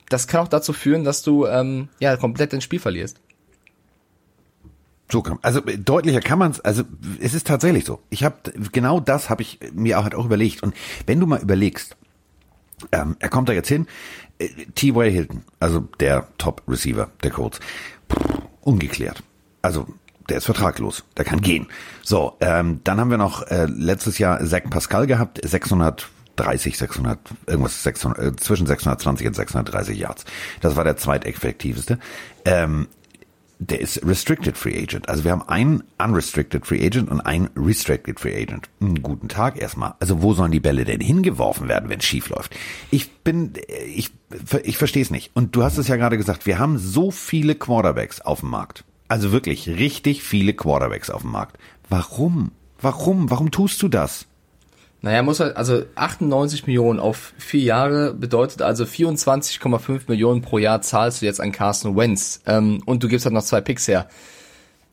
das 0.10 0.28
kann 0.28 0.42
auch 0.42 0.48
dazu 0.48 0.74
führen, 0.74 1.04
dass 1.04 1.24
du 1.24 1.46
ähm, 1.46 1.90
ja 2.00 2.18
komplett 2.18 2.54
dein 2.54 2.62
Spiel 2.62 2.80
verlierst. 2.80 3.22
So 5.12 5.22
kann, 5.22 5.38
also 5.42 5.64
äh, 5.66 5.78
deutlicher 5.78 6.22
kann 6.22 6.40
man's. 6.40 6.60
Also 6.62 6.84
es 7.20 7.34
ist 7.34 7.48
tatsächlich 7.48 7.86
so. 7.86 8.02
Ich 8.10 8.24
habe 8.24 8.36
genau 8.72 9.00
das 9.00 9.30
habe 9.30 9.42
ich 9.42 9.60
mir 9.74 10.00
auch, 10.00 10.04
halt 10.04 10.16
auch 10.16 10.26
überlegt. 10.26 10.64
Und 10.64 10.74
wenn 11.06 11.20
du 11.20 11.28
mal 11.28 11.42
überlegst, 11.42 11.96
ähm, 12.92 13.16
er 13.20 13.30
kommt 13.30 13.50
da 13.50 13.54
jetzt 13.54 13.68
hin, 13.68 13.88
äh, 14.40 14.48
T-Way 14.76 15.12
Hilton, 15.12 15.44
also 15.60 15.82
der 16.00 16.28
Top 16.38 16.64
Receiver 16.68 17.10
der 17.24 17.32
Colts, 17.32 17.60
ungeklärt. 18.62 19.24
Also 19.62 19.88
der 20.30 20.38
ist 20.38 20.46
vertraglos, 20.46 21.04
der 21.18 21.26
kann 21.26 21.42
gehen. 21.42 21.68
So, 22.02 22.36
ähm, 22.40 22.82
dann 22.84 23.00
haben 23.00 23.12
wir 23.12 23.18
noch 23.18 23.44
äh, 23.44 23.66
letztes 23.66 24.18
Jahr 24.18 24.44
Zach 24.44 24.64
Pascal 24.70 25.06
gehabt, 25.06 25.40
630, 25.44 26.78
600, 26.78 27.20
irgendwas 27.46 27.84
600, 27.84 28.20
äh, 28.20 28.36
zwischen 28.36 28.66
620 28.66 29.28
und 29.28 29.36
630 29.36 29.98
Yards. 29.98 30.26
Das 30.62 30.76
war 30.76 30.84
der 30.84 30.98
zweiteffektivste. 30.98 32.00
Ähm, 32.44 32.88
der 33.60 33.80
ist 33.80 34.06
Restricted 34.06 34.58
Free 34.58 34.78
Agent. 34.78 35.08
Also 35.10 35.24
wir 35.24 35.32
haben 35.32 35.48
einen 35.48 35.84
Unrestricted 35.98 36.66
Free 36.66 36.86
Agent 36.86 37.10
und 37.10 37.22
einen 37.22 37.50
Restricted 37.56 38.20
Free 38.20 38.36
Agent. 38.42 38.70
Einen 38.82 39.02
guten 39.02 39.28
Tag 39.28 39.58
erstmal. 39.58 39.96
Also 40.00 40.22
wo 40.22 40.34
sollen 40.34 40.52
die 40.52 40.60
Bälle 40.60 40.86
denn 40.86 41.00
hingeworfen 41.00 41.68
werden, 41.68 41.90
wenn 41.90 42.00
es 42.00 42.06
schief 42.06 42.30
läuft? 42.30 42.56
Ich 42.92 43.12
bin, 43.20 43.54
ich, 43.88 44.12
ich 44.64 44.78
verstehe 44.78 45.02
es 45.02 45.12
nicht. 45.12 45.32
Und 45.34 45.56
du 45.56 45.64
hast 45.64 45.78
es 45.78 45.88
ja 45.88 45.96
gerade 45.96 46.18
gesagt, 46.18 46.46
wir 46.46 46.60
haben 46.60 46.78
so 46.78 47.12
viele 47.12 47.56
Quarterbacks 47.56 48.22
auf 48.22 48.42
dem 48.42 48.50
Markt. 48.50 48.84
Also 49.08 49.32
wirklich 49.32 49.68
richtig 49.68 50.24
viele 50.24 50.54
Quarterbacks 50.54 51.10
auf 51.10 51.22
dem 51.22 51.32
Markt. 51.32 51.58
Warum? 51.90 52.52
Warum? 52.80 53.30
Warum 53.30 53.52
tust 53.52 53.82
du 53.82 53.88
das? 53.88 54.28
Naja, 55.06 55.22
muss 55.22 55.40
halt, 55.40 55.56
also 55.56 55.84
98 55.94 56.66
Millionen 56.66 57.00
auf 57.00 57.36
vier 57.38 57.62
Jahre 57.62 58.16
bedeutet 58.16 58.64
also 58.64 58.86
24,5 58.86 60.02
Millionen 60.08 60.42
pro 60.42 60.58
Jahr 60.58 60.82
zahlst 60.82 61.22
du 61.22 61.28
jetzt 61.28 61.40
an 61.40 61.52
Carson 61.52 61.96
Wentz. 61.96 62.42
Ähm, 62.48 62.82
und 62.88 63.04
du 63.04 63.08
gibst 63.08 63.24
halt 63.24 63.36
noch 63.36 63.44
zwei 63.44 63.62
Picks 63.62 63.88
her 63.88 64.08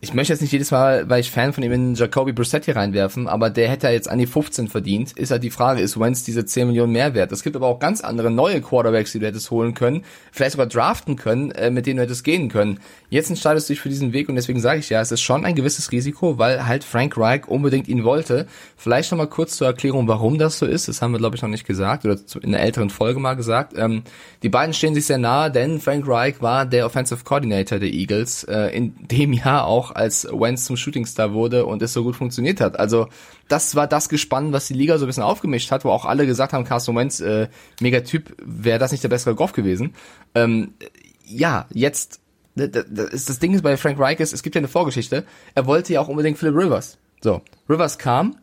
ich 0.05 0.15
möchte 0.15 0.33
jetzt 0.33 0.41
nicht 0.41 0.51
jedes 0.51 0.73
Mal, 0.73 1.09
weil 1.09 1.21
ich 1.21 1.31
Fan 1.31 1.53
von 1.53 1.63
ihm 1.63 1.71
in 1.71 1.95
Jacoby 1.95 2.33
Brissett 2.33 2.65
hier 2.65 2.75
reinwerfen, 2.75 3.29
aber 3.29 3.51
der 3.51 3.69
hätte 3.69 3.87
ja 3.87 3.93
jetzt 3.93 4.11
an 4.11 4.19
die 4.19 4.27
15 4.27 4.67
verdient. 4.67 5.13
Ist 5.13 5.31
halt 5.31 5.45
die 5.45 5.51
Frage, 5.51 5.81
ist 5.81 5.99
Wentz 5.99 6.25
diese 6.25 6.45
10 6.45 6.67
Millionen 6.67 6.93
mehr 6.93 7.15
wert? 7.15 7.31
Es 7.31 7.45
gibt 7.45 7.55
aber 7.55 7.69
auch 7.69 7.79
ganz 7.79 8.01
andere 8.01 8.29
neue 8.29 8.61
Quarterbacks, 8.61 9.13
die 9.13 9.21
du 9.21 9.27
hättest 9.27 9.53
holen 9.53 9.75
können, 9.75 10.05
vielleicht 10.33 10.53
sogar 10.53 10.67
draften 10.67 11.15
können, 11.15 11.53
äh, 11.53 11.71
mit 11.71 11.87
denen 11.87 11.99
du 11.99 12.03
hättest 12.03 12.25
gehen 12.25 12.49
können. 12.49 12.81
Jetzt 13.11 13.31
entscheidest 13.31 13.69
du 13.69 13.75
dich 13.75 13.81
für 13.81 13.91
diesen 13.91 14.13
Weg 14.13 14.29
und 14.29 14.35
deswegen 14.35 14.59
sage 14.59 14.81
ich 14.81 14.91
ja, 14.91 15.01
es 15.01 15.13
ist 15.13 15.21
schon 15.21 15.45
ein 15.45 15.55
gewisses 15.55 15.93
Risiko, 15.93 16.37
weil 16.37 16.67
halt 16.67 16.83
Frank 16.83 17.17
Reich 17.17 17.47
unbedingt 17.47 17.87
ihn 17.87 18.03
wollte. 18.03 18.49
Vielleicht 18.77 19.13
nochmal 19.13 19.29
kurz 19.29 19.57
zur 19.57 19.69
Erklärung, 19.69 20.09
warum 20.09 20.37
das 20.37 20.59
so 20.59 20.67
ist. 20.67 20.89
Das 20.89 21.01
haben 21.01 21.13
wir, 21.13 21.19
glaube 21.19 21.37
ich, 21.37 21.43
noch 21.43 21.49
nicht 21.49 21.65
gesagt 21.65 22.05
oder 22.05 22.17
in 22.41 22.53
einer 22.53 22.65
älteren 22.65 22.91
Folge 22.91 23.21
mal 23.21 23.35
gesagt. 23.35 23.75
Ähm, 23.77 24.03
die 24.43 24.49
beiden 24.49 24.75
stehen 24.75 24.97
sich 24.97 25.07
sehr 25.07 25.19
nahe, 25.19 25.53
denn 25.53 25.81
Frank 25.81 26.09
Reich 26.09 26.43
war 26.43 26.67
der 26.67 26.87
Offensive 26.87 27.23
Coordinator 27.23 27.79
der 27.79 27.93
Eagles, 27.93 28.43
äh, 28.45 28.77
in 28.77 28.97
dem 29.07 29.33
Jahr 29.33 29.67
auch 29.67 29.92
als 29.95 30.27
Wentz 30.31 30.65
zum 30.65 30.77
Shootingstar 30.77 31.33
wurde 31.33 31.67
und 31.67 31.83
es 31.83 31.93
so 31.93 32.03
gut 32.03 32.17
funktioniert 32.17 32.61
hat. 32.61 32.79
Also 32.79 33.09
das 33.49 33.75
war 33.75 33.87
das 33.87 34.09
Gespann, 34.09 34.53
was 34.53 34.69
die 34.69 34.75
Liga 34.75 34.99
so 34.99 35.05
ein 35.05 35.09
bisschen 35.09 35.23
aufgemischt 35.23 35.71
hat, 35.71 35.85
wo 35.85 35.91
auch 35.91 36.05
alle 36.05 36.27
gesagt 36.27 36.53
haben, 36.53 36.65
Carson 36.65 36.97
Wentz, 36.97 37.21
äh, 37.21 37.49
mega 37.81 38.01
Typ, 38.01 38.35
wäre 38.43 38.79
das 38.79 38.93
nicht 38.93 39.05
der 39.05 39.09
bessere 39.09 39.35
Golf 39.35 39.53
gewesen. 39.53 39.95
Ähm, 40.35 40.75
ja, 41.27 41.67
jetzt 41.73 42.21
das, 42.55 43.39
Ding 43.39 43.55
ist 43.55 43.63
bei 43.63 43.77
Frank 43.77 43.99
Reich 43.99 44.21
ist, 44.21 44.33
es 44.33 44.43
gibt 44.43 44.55
ja 44.55 44.61
eine 44.61 44.69
Vorgeschichte. 44.69 45.25
Er 45.55 45.67
wollte 45.67 45.95
ja 45.95 46.01
auch 46.01 46.09
unbedingt 46.09 46.39
Philip 46.39 46.55
Rivers. 46.55 46.99
So, 47.23 47.41
Rivers 47.69 47.99
kam. 47.99 48.37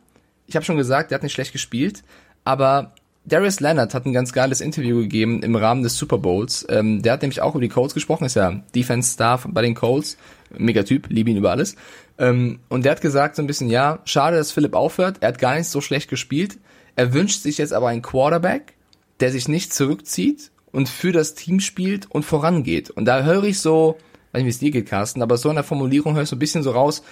Ich 0.47 0.55
habe 0.55 0.65
schon 0.65 0.77
gesagt, 0.77 1.11
der 1.11 1.17
hat 1.17 1.23
nicht 1.23 1.33
schlecht 1.33 1.51
gespielt, 1.51 2.03
aber 2.43 2.93
Darius 3.25 3.59
Leonard 3.59 3.93
hat 3.93 4.05
ein 4.05 4.13
ganz 4.13 4.33
geiles 4.33 4.61
Interview 4.61 4.97
gegeben 4.97 5.43
im 5.43 5.55
Rahmen 5.55 5.83
des 5.83 5.97
Super 5.97 6.17
Bowls. 6.17 6.65
Ähm, 6.69 7.01
der 7.03 7.13
hat 7.13 7.21
nämlich 7.21 7.41
auch 7.41 7.53
über 7.53 7.61
die 7.61 7.69
Colts 7.69 7.93
gesprochen, 7.93 8.25
ist 8.25 8.35
ja 8.35 8.63
Defense-Star 8.73 9.41
bei 9.49 9.61
den 9.61 9.75
Colts. 9.75 10.17
Megatyp, 10.57 11.07
liebe 11.09 11.29
ihn 11.29 11.37
über 11.37 11.51
alles. 11.51 11.75
Ähm, 12.17 12.59
und 12.69 12.85
der 12.85 12.93
hat 12.93 13.01
gesagt 13.01 13.35
so 13.35 13.41
ein 13.41 13.47
bisschen, 13.47 13.69
ja, 13.69 13.99
schade, 14.05 14.37
dass 14.37 14.51
Philipp 14.51 14.73
aufhört. 14.73 15.17
Er 15.21 15.29
hat 15.29 15.39
gar 15.39 15.55
nicht 15.55 15.67
so 15.67 15.81
schlecht 15.81 16.09
gespielt. 16.09 16.57
Er 16.95 17.13
wünscht 17.13 17.41
sich 17.41 17.57
jetzt 17.57 17.73
aber 17.73 17.87
einen 17.87 18.01
Quarterback, 18.01 18.73
der 19.19 19.31
sich 19.31 19.47
nicht 19.47 19.73
zurückzieht 19.73 20.51
und 20.71 20.89
für 20.89 21.11
das 21.11 21.35
Team 21.35 21.59
spielt 21.59 22.09
und 22.11 22.23
vorangeht. 22.23 22.89
Und 22.89 23.05
da 23.05 23.23
höre 23.23 23.43
ich 23.43 23.59
so, 23.59 23.97
weiß 24.31 24.39
nicht, 24.39 24.45
wie 24.45 24.49
es 24.49 24.59
dir 24.59 24.71
geht, 24.71 24.87
Carsten, 24.87 25.21
aber 25.21 25.37
so 25.37 25.49
in 25.49 25.55
der 25.55 25.63
Formulierung 25.63 26.15
höre 26.15 26.23
ich 26.23 26.29
so 26.29 26.35
ein 26.35 26.39
bisschen 26.39 26.63
so 26.63 26.71
raus, 26.71 27.03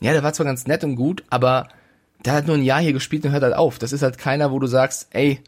ja, 0.00 0.12
der 0.12 0.22
war 0.22 0.32
zwar 0.32 0.46
ganz 0.46 0.66
nett 0.66 0.84
und 0.84 0.96
gut, 0.96 1.24
aber 1.30 1.68
der 2.24 2.34
hat 2.34 2.46
nur 2.46 2.56
ein 2.56 2.62
Jahr 2.62 2.80
hier 2.80 2.92
gespielt 2.92 3.24
und 3.24 3.32
hört 3.32 3.42
halt 3.42 3.54
auf. 3.54 3.78
Das 3.78 3.92
ist 3.92 4.02
halt 4.02 4.18
keiner, 4.18 4.50
wo 4.50 4.58
du 4.58 4.66
sagst, 4.66 5.08
ey, 5.10 5.40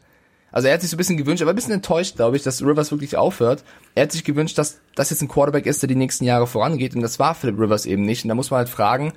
also 0.53 0.67
er 0.67 0.75
hat 0.75 0.81
sich 0.81 0.91
so 0.91 0.95
ein 0.95 0.99
bisschen 0.99 1.17
gewünscht, 1.17 1.41
aber 1.41 1.51
ein 1.51 1.55
bisschen 1.55 1.73
enttäuscht, 1.73 2.15
glaube 2.15 2.37
ich, 2.37 2.43
dass 2.43 2.61
Rivers 2.61 2.91
wirklich 2.91 3.17
aufhört. 3.17 3.63
Er 3.95 4.03
hat 4.03 4.11
sich 4.11 4.23
gewünscht, 4.23 4.59
dass 4.59 4.79
das 4.93 5.09
jetzt 5.09 5.23
ein 5.23 5.27
Quarterback 5.27 5.65
ist, 5.65 5.81
der 5.81 5.87
die 5.87 5.95
nächsten 5.95 6.25
Jahre 6.25 6.45
vorangeht 6.45 6.95
und 6.95 7.01
das 7.01 7.17
war 7.17 7.33
Philip 7.33 7.59
Rivers 7.59 7.87
eben 7.87 8.03
nicht. 8.03 8.23
Und 8.23 8.29
da 8.29 8.35
muss 8.35 8.51
man 8.51 8.59
halt 8.59 8.69
fragen, 8.69 9.13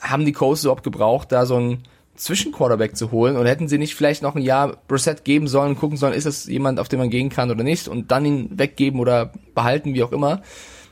haben 0.00 0.24
die 0.24 0.32
Coaches 0.32 0.64
überhaupt 0.64 0.82
gebraucht, 0.82 1.32
da 1.32 1.44
so 1.44 1.60
ein 1.60 1.82
Zwischenquarterback 2.16 2.96
zu 2.96 3.12
holen 3.12 3.36
oder 3.36 3.50
hätten 3.50 3.68
sie 3.68 3.76
nicht 3.76 3.94
vielleicht 3.94 4.22
noch 4.22 4.34
ein 4.34 4.42
Jahr 4.42 4.78
Brissett 4.88 5.22
geben 5.24 5.48
sollen, 5.48 5.76
gucken 5.76 5.98
sollen, 5.98 6.14
ist 6.14 6.26
das 6.26 6.46
jemand, 6.46 6.80
auf 6.80 6.88
den 6.88 6.98
man 6.98 7.10
gehen 7.10 7.28
kann 7.28 7.50
oder 7.50 7.62
nicht 7.62 7.86
und 7.86 8.10
dann 8.10 8.24
ihn 8.24 8.58
weggeben 8.58 9.00
oder 9.00 9.32
behalten, 9.54 9.92
wie 9.92 10.02
auch 10.02 10.12
immer. 10.12 10.40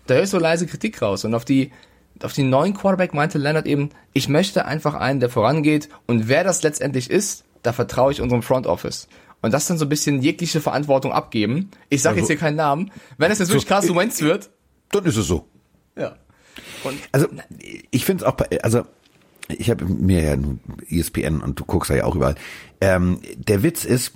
Da 0.06 0.14
höre 0.14 0.24
ich 0.24 0.30
so 0.30 0.38
leise 0.38 0.66
Kritik 0.66 1.00
raus 1.00 1.24
und 1.24 1.34
auf 1.34 1.46
die 1.46 1.72
auf 2.22 2.32
den 2.34 2.50
neuen 2.50 2.74
Quarterback 2.74 3.14
meinte 3.14 3.38
Leonard 3.38 3.66
eben, 3.66 3.90
ich 4.12 4.28
möchte 4.28 4.66
einfach 4.66 4.94
einen, 4.94 5.20
der 5.20 5.30
vorangeht 5.30 5.88
und 6.06 6.28
wer 6.28 6.44
das 6.44 6.62
letztendlich 6.62 7.10
ist, 7.10 7.44
da 7.62 7.72
vertraue 7.72 8.12
ich 8.12 8.20
unserem 8.20 8.42
Front 8.42 8.66
Office 8.66 9.08
und 9.42 9.52
das 9.52 9.66
dann 9.66 9.78
so 9.78 9.84
ein 9.84 9.88
bisschen 9.88 10.22
jegliche 10.22 10.60
Verantwortung 10.60 11.12
abgeben. 11.12 11.70
Ich 11.88 12.02
sage 12.02 12.14
also, 12.14 12.20
jetzt 12.20 12.28
hier 12.28 12.36
keinen 12.36 12.56
Namen. 12.56 12.90
Wenn 13.16 13.30
es 13.30 13.38
jetzt 13.38 13.48
wirklich 13.48 13.66
Carson 13.66 13.96
Wentz 13.96 14.20
wird, 14.20 14.50
dann 14.90 15.04
ist 15.04 15.16
es 15.16 15.26
so. 15.26 15.48
Ja. 15.96 16.16
Und 16.84 16.98
also 17.12 17.26
ich 17.90 18.04
finde 18.04 18.24
es 18.24 18.28
auch, 18.28 18.36
also 18.62 18.84
ich 19.48 19.70
habe 19.70 19.84
mir 19.84 20.22
ja 20.22 20.36
ESPN 20.88 21.40
und 21.40 21.58
du 21.58 21.64
guckst 21.64 21.90
ja 21.90 22.04
auch 22.04 22.14
überall. 22.14 22.34
Ähm, 22.80 23.20
der 23.36 23.62
Witz 23.62 23.84
ist, 23.84 24.12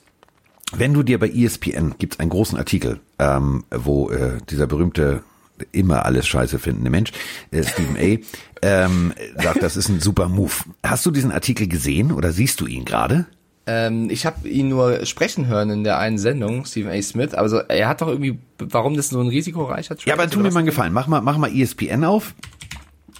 wenn 0.74 0.94
du 0.94 1.02
dir 1.02 1.18
bei 1.18 1.28
ESPN 1.28 1.94
gibt's 1.98 2.18
einen 2.18 2.30
großen 2.30 2.58
Artikel, 2.58 3.00
ähm, 3.18 3.64
wo 3.70 4.10
äh, 4.10 4.38
dieser 4.48 4.66
berühmte 4.66 5.22
immer 5.70 6.04
alles 6.06 6.26
scheiße 6.26 6.58
findende 6.58 6.90
Mensch, 6.90 7.12
äh, 7.50 7.62
Stephen 7.62 7.96
A., 7.96 8.18
ähm, 8.64 9.12
sagt, 9.36 9.62
das 9.62 9.76
ist 9.76 9.88
ein 9.88 10.00
super 10.00 10.28
Move. 10.28 10.52
Hast 10.82 11.04
du 11.04 11.10
diesen 11.10 11.32
Artikel 11.32 11.66
gesehen 11.66 12.12
oder 12.12 12.32
siehst 12.32 12.60
du 12.60 12.66
ihn 12.66 12.84
gerade? 12.84 13.26
Ähm, 13.66 14.10
ich 14.10 14.26
habe 14.26 14.48
ihn 14.48 14.68
nur 14.68 15.06
sprechen 15.06 15.46
hören 15.46 15.70
in 15.70 15.84
der 15.84 15.98
einen 15.98 16.18
Sendung, 16.18 16.64
Stephen 16.64 16.90
A. 16.90 17.00
Smith. 17.00 17.34
Also 17.34 17.58
er 17.58 17.88
hat 17.88 18.00
doch 18.00 18.08
irgendwie, 18.08 18.38
warum 18.58 18.96
das 18.96 19.10
so 19.10 19.20
ein 19.20 19.28
risikoreicher 19.28 19.96
Trade 19.96 20.08
Ja, 20.08 20.14
aber 20.14 20.28
tu 20.28 20.40
mir 20.40 20.50
mal 20.50 20.60
einen 20.60 20.66
Gefallen. 20.66 20.92
Mach 20.92 21.06
mal, 21.06 21.20
mach 21.20 21.38
mal 21.38 21.54
ESPN 21.54 22.04
auf. 22.04 22.34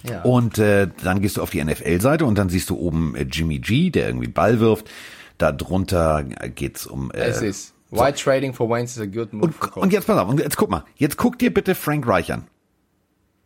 Ja. 0.07 0.21
Und 0.23 0.57
äh, 0.57 0.89
dann 1.01 1.21
gehst 1.21 1.37
du 1.37 1.41
auf 1.41 1.49
die 1.49 1.63
NFL-Seite 1.63 2.25
und 2.25 2.37
dann 2.37 2.49
siehst 2.49 2.69
du 2.69 2.75
oben 2.75 3.15
äh, 3.15 3.23
Jimmy 3.23 3.59
G, 3.59 3.89
der 3.89 4.07
irgendwie 4.07 4.27
Ball 4.27 4.59
wirft. 4.59 4.89
Da 5.37 5.51
drunter 5.51 6.23
geht's 6.23 6.85
um. 6.85 7.09
Äh, 7.11 7.21
es 7.21 7.41
ist 7.41 7.73
Why 7.89 8.11
so. 8.15 8.23
trading 8.23 8.53
for 8.53 8.69
Wayne 8.69 8.85
is 8.85 8.99
a 8.99 9.05
good 9.05 9.31
move. 9.31 9.45
Und, 9.45 9.77
und 9.77 9.93
jetzt 9.93 10.07
pass 10.07 10.17
auf, 10.17 10.27
und 10.27 10.39
jetzt 10.39 10.57
guck 10.57 10.69
mal, 10.69 10.83
jetzt 10.95 11.17
guck 11.17 11.39
dir 11.39 11.53
bitte 11.53 11.73
Frank 11.73 12.07
Reich 12.07 12.33
an. 12.33 12.47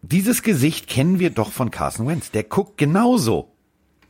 Dieses 0.01 0.41
Gesicht 0.41 0.87
kennen 0.87 1.19
wir 1.19 1.29
doch 1.31 1.51
von 1.51 1.69
Carson 1.69 2.07
Wentz. 2.07 2.31
Der 2.31 2.43
guckt 2.43 2.77
genauso. 2.77 3.51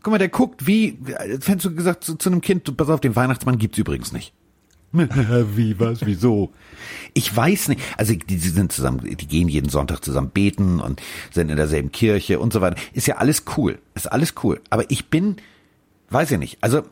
Guck 0.08 0.14
mal, 0.14 0.20
der 0.20 0.30
guckt 0.30 0.66
wie, 0.66 0.98
hättest 1.18 1.66
du 1.66 1.76
gesagt 1.76 2.02
zu, 2.06 2.16
zu 2.16 2.30
einem 2.30 2.40
Kind, 2.40 2.78
pass 2.78 2.88
auf, 2.88 3.02
den 3.02 3.18
Weihnachtsmann 3.18 3.58
gibt's 3.58 3.78
übrigens 3.78 4.14
nicht. 4.14 4.32
wie, 4.94 5.78
was, 5.82 6.06
wieso? 6.06 6.54
Ich 7.14 7.36
weiß 7.36 7.68
nicht. 7.68 7.82
Also 7.98 8.14
die, 8.14 8.38
die 8.38 8.38
sind 8.38 8.72
zusammen, 8.72 9.02
die 9.04 9.28
gehen 9.28 9.50
jeden 9.50 9.68
Sonntag 9.68 10.06
zusammen 10.06 10.30
beten 10.30 10.80
und 10.80 11.02
sind 11.34 11.50
in 11.50 11.58
derselben 11.58 11.92
Kirche 11.92 12.40
und 12.40 12.54
so 12.54 12.62
weiter. 12.62 12.78
Ist 12.94 13.06
ja 13.08 13.18
alles 13.18 13.44
cool. 13.58 13.80
Ist 13.96 14.10
alles 14.10 14.34
cool. 14.44 14.62
Aber 14.70 14.90
ich 14.90 15.10
bin, 15.10 15.36
weiß 16.10 16.30
ja 16.30 16.38
nicht. 16.38 16.58
Also 16.62 16.84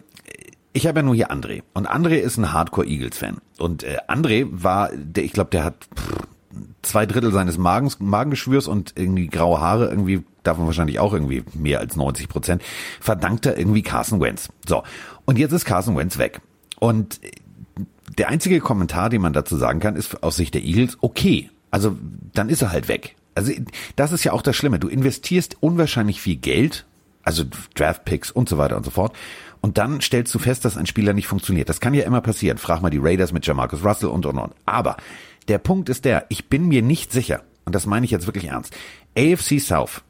ich 0.74 0.86
habe 0.86 1.00
ja 1.00 1.04
nur 1.04 1.16
hier 1.16 1.32
André. 1.32 1.64
Und 1.74 1.90
André 1.90 2.16
ist 2.18 2.36
ein 2.36 2.52
Hardcore-Eagles-Fan. 2.52 3.38
Und 3.60 3.84
äh, 3.84 4.00
André 4.10 4.46
war, 4.52 4.90
der, 4.94 5.24
ich 5.24 5.32
glaube, 5.32 5.52
der 5.52 5.64
hat 5.64 5.88
pff, 5.98 6.28
zwei 6.82 7.06
Drittel 7.06 7.32
seines 7.32 7.58
Magens, 7.58 8.02
Magengeschwürs 8.02 8.68
und 8.68 8.92
irgendwie 8.98 9.28
graue 9.28 9.62
Haare, 9.62 9.88
irgendwie 9.88 10.26
davon 10.48 10.66
wahrscheinlich 10.66 11.00
auch 11.00 11.14
irgendwie 11.14 11.44
mehr 11.54 11.80
als 11.80 11.96
90 11.96 12.30
Prozent, 12.30 12.64
verdankt 13.00 13.46
er 13.46 13.58
irgendwie 13.58 13.82
Carson 13.82 14.22
Wentz. 14.22 14.50
So, 14.68 14.84
und 15.26 15.38
jetzt 15.38 15.52
ist 15.52 15.66
Carson 15.66 15.98
Wentz 15.98 16.18
weg. 16.18 16.42
Und 16.80 17.20
der 18.18 18.30
einzige 18.30 18.60
Kommentar, 18.60 19.10
den 19.10 19.22
man 19.22 19.34
dazu 19.34 19.58
sagen 19.58 19.80
kann, 19.80 19.96
ist 19.96 20.24
aus 20.24 20.36
Sicht 20.36 20.54
der 20.54 20.64
Eagles, 20.64 20.98
okay, 21.02 21.50
also 21.72 21.96
dann 22.34 22.50
ist 22.50 22.62
er 22.62 22.72
halt 22.72 22.88
weg. 22.88 23.16
Also 23.34 23.52
das 23.96 24.12
ist 24.12 24.24
ja 24.24 24.32
auch 24.32 24.42
das 24.42 24.56
Schlimme. 24.56 24.80
Du 24.80 24.88
investierst 24.88 25.58
unwahrscheinlich 25.60 26.22
viel 26.22 26.38
Geld, 26.38 26.86
also 27.24 27.44
Draftpicks 27.76 28.32
und 28.32 28.48
so 28.48 28.58
weiter 28.58 28.78
und 28.78 28.86
so 28.86 28.92
fort. 28.92 29.14
Und 29.60 29.78
dann 29.78 30.00
stellst 30.00 30.34
du 30.34 30.40
fest, 30.40 30.64
dass 30.64 30.78
ein 30.78 30.86
Spieler 30.86 31.14
nicht 31.14 31.28
funktioniert. 31.28 31.68
Das 31.68 31.80
kann 31.80 31.94
ja 31.94 32.06
immer 32.06 32.22
passieren. 32.22 32.58
Frag 32.58 32.82
mal 32.82 32.92
die 32.92 33.00
Raiders 33.00 33.34
mit 33.34 33.46
Jamarcus 33.46 33.84
Russell 33.84 34.10
und 34.10 34.26
und 34.26 34.38
und. 34.38 34.54
Aber 34.66 34.96
der 35.48 35.58
Punkt 35.58 35.90
ist 35.90 36.06
der, 36.06 36.26
ich 36.30 36.50
bin 36.50 36.68
mir 36.68 36.82
nicht 36.82 37.12
sicher, 37.12 37.44
und 37.66 37.76
das 37.76 37.86
meine 37.86 38.06
ich 38.06 38.12
jetzt 38.12 38.28
wirklich 38.28 38.46
ernst, 38.46 38.76
AFC 39.18 39.60
South, 39.60 40.04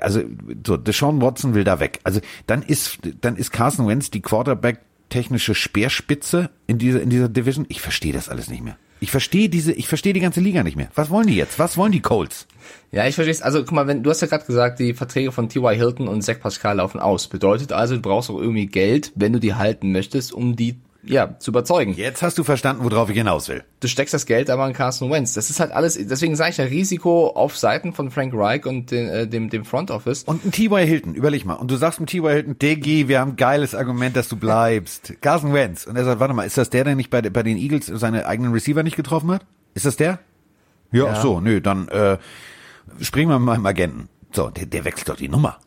also 0.00 0.22
so, 0.66 0.76
Deshaun 0.76 1.20
Watson 1.20 1.54
will 1.54 1.64
da 1.64 1.80
weg. 1.80 2.00
Also 2.04 2.20
dann 2.46 2.62
ist, 2.62 2.98
dann 3.20 3.36
ist 3.36 3.52
Carson 3.52 3.86
Wentz 3.86 4.10
die 4.10 4.22
Quarterback 4.22 4.80
technische 5.08 5.54
Speerspitze 5.54 6.50
in 6.66 6.78
dieser, 6.78 7.00
in 7.00 7.10
dieser 7.10 7.28
Division. 7.28 7.66
Ich 7.68 7.80
verstehe 7.80 8.12
das 8.12 8.28
alles 8.28 8.48
nicht 8.48 8.64
mehr. 8.64 8.76
Ich 8.98 9.10
verstehe 9.10 9.48
diese, 9.48 9.72
ich 9.72 9.88
verstehe 9.88 10.14
die 10.14 10.20
ganze 10.20 10.40
Liga 10.40 10.62
nicht 10.62 10.76
mehr. 10.76 10.88
Was 10.94 11.10
wollen 11.10 11.26
die 11.26 11.36
jetzt? 11.36 11.58
Was 11.58 11.76
wollen 11.76 11.92
die 11.92 12.00
Colts? 12.00 12.46
Ja, 12.92 13.06
ich 13.06 13.14
verstehe 13.14 13.32
es. 13.32 13.42
Also 13.42 13.60
guck 13.60 13.72
mal, 13.72 13.86
wenn 13.86 14.02
du 14.02 14.10
hast 14.10 14.22
ja 14.22 14.26
gerade 14.26 14.46
gesagt, 14.46 14.78
die 14.78 14.94
Verträge 14.94 15.32
von 15.32 15.48
T.Y. 15.48 15.76
Hilton 15.76 16.08
und 16.08 16.22
Zach 16.22 16.40
Pascal 16.40 16.76
laufen 16.76 16.98
aus. 16.98 17.28
Bedeutet 17.28 17.72
also, 17.72 17.96
du 17.96 18.02
brauchst 18.02 18.30
auch 18.30 18.40
irgendwie 18.40 18.66
Geld, 18.66 19.12
wenn 19.14 19.34
du 19.34 19.38
die 19.38 19.54
halten 19.54 19.92
möchtest, 19.92 20.32
um 20.32 20.56
die 20.56 20.76
ja, 21.06 21.38
zu 21.38 21.50
überzeugen. 21.50 21.92
Jetzt 21.94 22.22
hast 22.22 22.38
du 22.38 22.44
verstanden, 22.44 22.84
worauf 22.84 23.08
ich 23.08 23.16
hinaus 23.16 23.48
will. 23.48 23.64
Du 23.80 23.88
steckst 23.88 24.12
das 24.12 24.26
Geld 24.26 24.50
aber 24.50 24.66
in 24.66 24.72
Carson 24.72 25.10
Wentz. 25.10 25.34
Das 25.34 25.50
ist 25.50 25.60
halt 25.60 25.72
alles, 25.72 25.98
deswegen 26.00 26.36
sage 26.36 26.50
ich 26.50 26.56
ja 26.56 26.64
Risiko 26.64 27.28
auf 27.28 27.56
Seiten 27.56 27.92
von 27.92 28.10
Frank 28.10 28.32
Reich 28.34 28.66
und 28.66 28.90
den, 28.90 29.08
äh, 29.08 29.26
dem, 29.26 29.50
dem 29.50 29.64
Front 29.64 29.90
Office. 29.90 30.24
Und 30.24 30.44
ein 30.44 30.52
T.Y. 30.52 30.86
Hilton, 30.86 31.14
überleg 31.14 31.44
mal. 31.44 31.54
Und 31.54 31.70
du 31.70 31.76
sagst 31.76 32.00
mit 32.00 32.10
T.Y. 32.10 32.32
Hilton, 32.32 32.58
Diggi, 32.58 33.08
wir 33.08 33.20
haben 33.20 33.32
ein 33.32 33.36
geiles 33.36 33.74
Argument, 33.74 34.16
dass 34.16 34.28
du 34.28 34.36
bleibst. 34.36 35.14
Carson 35.20 35.52
Wentz. 35.52 35.86
Und 35.86 35.96
er 35.96 36.04
sagt, 36.04 36.20
warte 36.20 36.34
mal, 36.34 36.44
ist 36.44 36.58
das 36.58 36.70
der, 36.70 36.84
der 36.84 36.94
nicht 36.94 37.10
bei, 37.10 37.22
bei 37.22 37.42
den 37.42 37.56
Eagles 37.56 37.86
seine 37.86 38.26
eigenen 38.26 38.52
Receiver 38.52 38.82
nicht 38.82 38.96
getroffen 38.96 39.30
hat? 39.30 39.46
Ist 39.74 39.86
das 39.86 39.96
der? 39.96 40.18
Ja, 40.92 41.06
ja. 41.06 41.20
so, 41.20 41.40
nö, 41.40 41.60
dann, 41.60 41.88
äh, 41.88 42.18
springen 43.00 43.30
wir 43.30 43.38
mal 43.38 43.56
im 43.56 43.66
Agenten. 43.66 44.08
So, 44.32 44.50
der, 44.50 44.66
der 44.66 44.84
wechselt 44.84 45.08
doch 45.08 45.16
die 45.16 45.28
Nummer. 45.28 45.58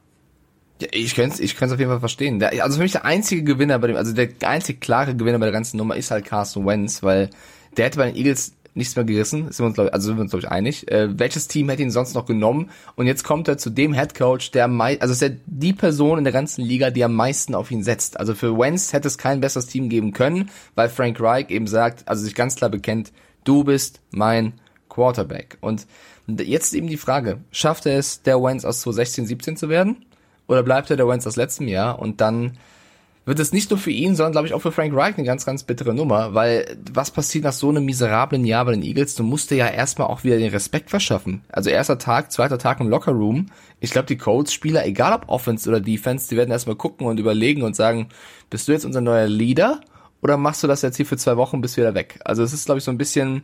Ja, 0.81 0.87
ich 0.91 1.15
könnte 1.15 1.35
es 1.35 1.39
ich 1.39 1.55
könnte 1.55 1.73
auf 1.73 1.79
jeden 1.79 1.91
Fall 1.91 1.99
verstehen. 1.99 2.39
Der, 2.39 2.63
also 2.63 2.77
für 2.77 2.83
mich 2.83 2.93
der 2.93 3.05
einzige 3.05 3.43
Gewinner 3.43 3.79
bei 3.79 3.87
dem, 3.87 3.95
also 3.95 4.13
der 4.13 4.29
einzige 4.41 4.79
klare 4.79 5.15
Gewinner 5.15 5.39
bei 5.39 5.45
der 5.45 5.53
ganzen 5.53 5.77
Nummer 5.77 5.95
ist 5.95 6.11
halt 6.11 6.25
Carson 6.25 6.65
Wentz, 6.65 7.03
weil 7.03 7.29
der 7.77 7.85
hätte 7.85 7.97
bei 7.97 8.05
den 8.05 8.15
Eagles 8.15 8.53
nichts 8.75 8.95
mehr 8.95 9.05
gerissen, 9.05 9.51
sind 9.51 9.59
wir 9.59 9.83
uns, 9.83 9.93
also 9.93 10.07
sind 10.07 10.17
wir 10.17 10.21
uns, 10.21 10.31
glaube 10.31 10.45
ich, 10.45 10.51
einig. 10.51 10.89
Äh, 10.91 11.19
welches 11.19 11.47
Team 11.47 11.69
hätte 11.69 11.81
ihn 11.81 11.91
sonst 11.91 12.13
noch 12.13 12.25
genommen? 12.25 12.69
Und 12.95 13.07
jetzt 13.07 13.23
kommt 13.23 13.47
er 13.47 13.57
zu 13.57 13.69
dem 13.69 13.93
Head 13.93 14.15
Coach, 14.15 14.51
der 14.51 14.67
mei 14.67 14.99
also 15.01 15.11
ist 15.11 15.21
er 15.21 15.31
die 15.45 15.73
Person 15.73 16.17
in 16.17 16.23
der 16.23 16.33
ganzen 16.33 16.63
Liga, 16.63 16.89
die 16.89 17.03
am 17.03 17.13
meisten 17.13 17.55
auf 17.55 17.71
ihn 17.71 17.83
setzt. 17.83 18.19
Also 18.19 18.33
für 18.33 18.57
Wentz 18.57 18.93
hätte 18.93 19.07
es 19.07 19.17
kein 19.17 19.41
besseres 19.41 19.67
Team 19.67 19.89
geben 19.89 20.13
können, 20.13 20.49
weil 20.75 20.89
Frank 20.89 21.19
Reich 21.19 21.49
eben 21.49 21.67
sagt, 21.67 22.07
also 22.07 22.23
sich 22.23 22.35
ganz 22.35 22.55
klar 22.55 22.69
bekennt, 22.69 23.11
du 23.43 23.63
bist 23.63 24.01
mein 24.11 24.53
Quarterback. 24.87 25.57
Und 25.61 25.85
jetzt 26.27 26.73
eben 26.73 26.87
die 26.87 26.97
Frage, 26.97 27.39
schafft 27.51 27.85
er 27.85 27.97
es, 27.97 28.21
der 28.21 28.41
Wentz 28.41 28.65
aus 28.65 28.81
2016, 28.81 29.25
17 29.25 29.57
zu 29.57 29.69
werden? 29.69 30.05
Oder 30.49 30.63
bleibt 30.63 30.89
er 30.89 30.97
der 30.97 31.07
Wentz 31.07 31.27
aus 31.27 31.35
letztem 31.35 31.67
Jahr? 31.67 31.99
Und 31.99 32.21
dann 32.21 32.57
wird 33.23 33.39
es 33.39 33.53
nicht 33.53 33.69
nur 33.69 33.77
für 33.77 33.91
ihn, 33.91 34.15
sondern 34.15 34.31
glaube 34.31 34.47
ich 34.47 34.55
auch 34.55 34.61
für 34.61 34.71
Frank 34.71 34.95
Reich 34.95 35.15
eine 35.15 35.27
ganz, 35.27 35.45
ganz 35.45 35.61
bittere 35.61 35.93
Nummer, 35.93 36.33
weil 36.33 36.75
was 36.91 37.11
passiert 37.11 37.43
nach 37.43 37.53
so 37.53 37.69
einem 37.69 37.85
miserablen 37.85 38.43
Jahr 38.43 38.65
bei 38.65 38.71
den 38.71 38.81
Eagles? 38.81 39.13
Du 39.13 39.21
musst 39.21 39.51
dir 39.51 39.57
ja 39.57 39.67
erstmal 39.67 40.07
auch 40.07 40.23
wieder 40.23 40.39
den 40.39 40.49
Respekt 40.49 40.89
verschaffen. 40.89 41.43
Also 41.51 41.69
erster 41.69 41.99
Tag, 41.99 42.31
zweiter 42.31 42.57
Tag 42.57 42.79
im 42.79 42.89
Lockerroom. 42.89 43.51
Ich 43.79 43.91
glaube, 43.91 44.07
die 44.07 44.17
Colts-Spieler, 44.17 44.83
egal 44.87 45.13
ob 45.13 45.29
Offense 45.29 45.69
oder 45.69 45.79
Defense, 45.79 46.27
die 46.27 46.37
werden 46.37 46.49
erstmal 46.49 46.77
gucken 46.77 47.05
und 47.05 47.19
überlegen 47.19 47.61
und 47.61 47.75
sagen, 47.75 48.09
bist 48.49 48.67
du 48.67 48.71
jetzt 48.71 48.85
unser 48.85 49.01
neuer 49.01 49.27
Leader 49.27 49.81
oder 50.23 50.35
machst 50.37 50.63
du 50.63 50.67
das 50.67 50.81
jetzt 50.81 50.97
hier 50.97 51.05
für 51.05 51.17
zwei 51.17 51.37
Wochen 51.37 51.61
bis 51.61 51.77
wieder 51.77 51.93
weg? 51.93 52.19
Also 52.25 52.41
es 52.41 52.53
ist, 52.53 52.65
glaube 52.65 52.79
ich, 52.79 52.83
so 52.83 52.89
ein 52.89 52.97
bisschen 52.97 53.43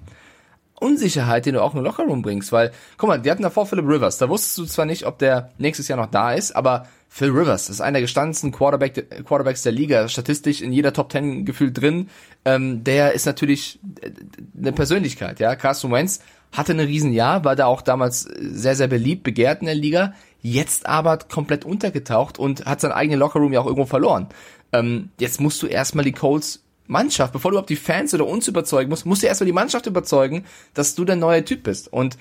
Unsicherheit, 0.80 1.46
den 1.46 1.54
du 1.54 1.62
auch 1.62 1.74
in 1.74 1.80
den 1.80 1.86
Lockerroom 1.86 2.22
bringst, 2.22 2.52
weil, 2.52 2.72
guck 2.98 3.08
mal, 3.08 3.22
die 3.22 3.32
hatten 3.32 3.44
davor 3.44 3.66
Philip 3.66 3.88
Rivers, 3.88 4.18
da 4.18 4.30
wusstest 4.30 4.58
du 4.58 4.66
zwar 4.66 4.86
nicht, 4.86 5.06
ob 5.06 5.20
der 5.20 5.52
nächstes 5.58 5.88
Jahr 5.88 5.98
noch 5.98 6.12
da 6.12 6.34
ist, 6.34 6.56
aber 6.56 6.88
Phil 7.08 7.30
Rivers 7.30 7.70
ist 7.70 7.82
einer 7.82 7.94
der 7.94 8.02
gestandensten 8.02 8.52
Quarterback, 8.52 9.26
Quarterbacks 9.26 9.64
der 9.64 9.72
Liga, 9.72 10.10
statistisch 10.10 10.62
in 10.62 10.74
jeder 10.74 10.92
Top 10.92 11.10
Ten 11.10 11.46
gefühlt 11.46 11.80
drin. 11.80 12.10
Ähm, 12.44 12.84
der 12.84 13.14
ist 13.14 13.26
natürlich 13.26 13.80
äh, 14.02 14.12
eine 14.58 14.74
Persönlichkeit, 14.74 15.40
ja. 15.40 15.56
Carson 15.56 15.92
Wentz 15.92 16.20
hatte 16.52 16.74
ein 16.74 16.80
Riesenjahr, 16.80 17.44
war 17.44 17.56
da 17.56 17.66
auch 17.66 17.82
damals 17.82 18.22
sehr, 18.22 18.76
sehr 18.76 18.88
beliebt, 18.88 19.24
begehrt 19.24 19.62
in 19.62 19.68
der 19.68 19.76
Liga, 19.76 20.14
jetzt 20.42 20.86
aber 20.86 21.18
komplett 21.18 21.66
untergetaucht 21.66 22.38
und 22.38 22.66
hat 22.66 22.82
sein 22.82 22.92
eigenen 22.92 23.20
Lockerroom 23.20 23.54
ja 23.54 23.62
auch 23.62 23.66
irgendwo 23.66 23.86
verloren. 23.86 24.28
Ähm, 24.74 25.10
jetzt 25.20 25.40
musst 25.40 25.62
du 25.62 25.68
erstmal 25.68 26.06
die 26.06 26.12
Colts 26.12 26.62
Mannschaft, 26.88 27.34
bevor 27.34 27.52
du 27.52 27.56
überhaupt 27.56 27.70
die 27.70 27.76
Fans 27.76 28.14
oder 28.14 28.28
uns 28.28 28.48
überzeugen 28.48 28.90
musst, 28.90 29.06
musst 29.06 29.24
du 29.24 29.28
erstmal 29.28 29.48
die 29.48 29.54
Mannschaft 29.54 29.88
überzeugen, 29.88 30.46
dass 30.74 30.96
du 30.96 31.04
der 31.04 31.16
neue 31.16 31.44
Typ 31.44 31.64
bist. 31.64 31.92
Und 31.92 32.18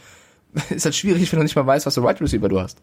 ist 0.71 0.85
halt 0.85 0.95
schwierig, 0.95 1.31
wenn 1.33 1.39
du 1.39 1.43
nicht 1.43 1.57
mal 1.57 1.67
weißt, 1.67 1.87
was 1.87 1.95
für 1.95 2.05
Right 2.05 2.21
Receiver 2.21 2.49
du 2.49 2.61
hast. 2.61 2.79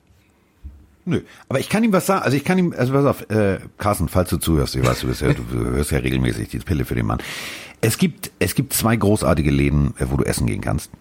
Nö, 1.05 1.22
aber 1.50 1.60
ich 1.60 1.70
kann 1.70 1.84
ihm 1.84 1.93
was 1.93 2.05
sagen. 2.05 2.24
Also 2.24 2.38
ich 2.38 2.43
kann 2.43 2.58
ihm, 2.58 2.74
also 2.77 2.93
pass 2.93 3.05
auf, 3.05 3.29
äh, 3.29 3.60
Carsten, 3.77 4.08
falls 4.08 4.29
du 4.29 4.38
zuhörst, 4.38 4.75
ich 4.75 4.86
weiß, 4.86 5.01
du, 5.01 5.08
bist 5.08 5.22
ja, 5.22 5.34
du 5.34 5.43
hörst 5.51 5.91
ja 5.91 6.00
regelmäßig 6.00 6.50
die 6.50 6.60
Pille 6.60 6.86
für 6.86 6.96
den 6.96 7.08
Mann. 7.08 7.20
Es 7.81 7.98
gibt, 7.98 8.31
es 8.39 8.53
gibt 8.53 8.74
zwei 8.74 8.96
großartige 8.96 9.50
Läden, 9.50 9.96
äh, 9.98 10.05
wo 10.10 10.17
du 10.17 10.24
essen 10.24 10.46
gehen 10.46 10.62
kannst. 10.62 10.91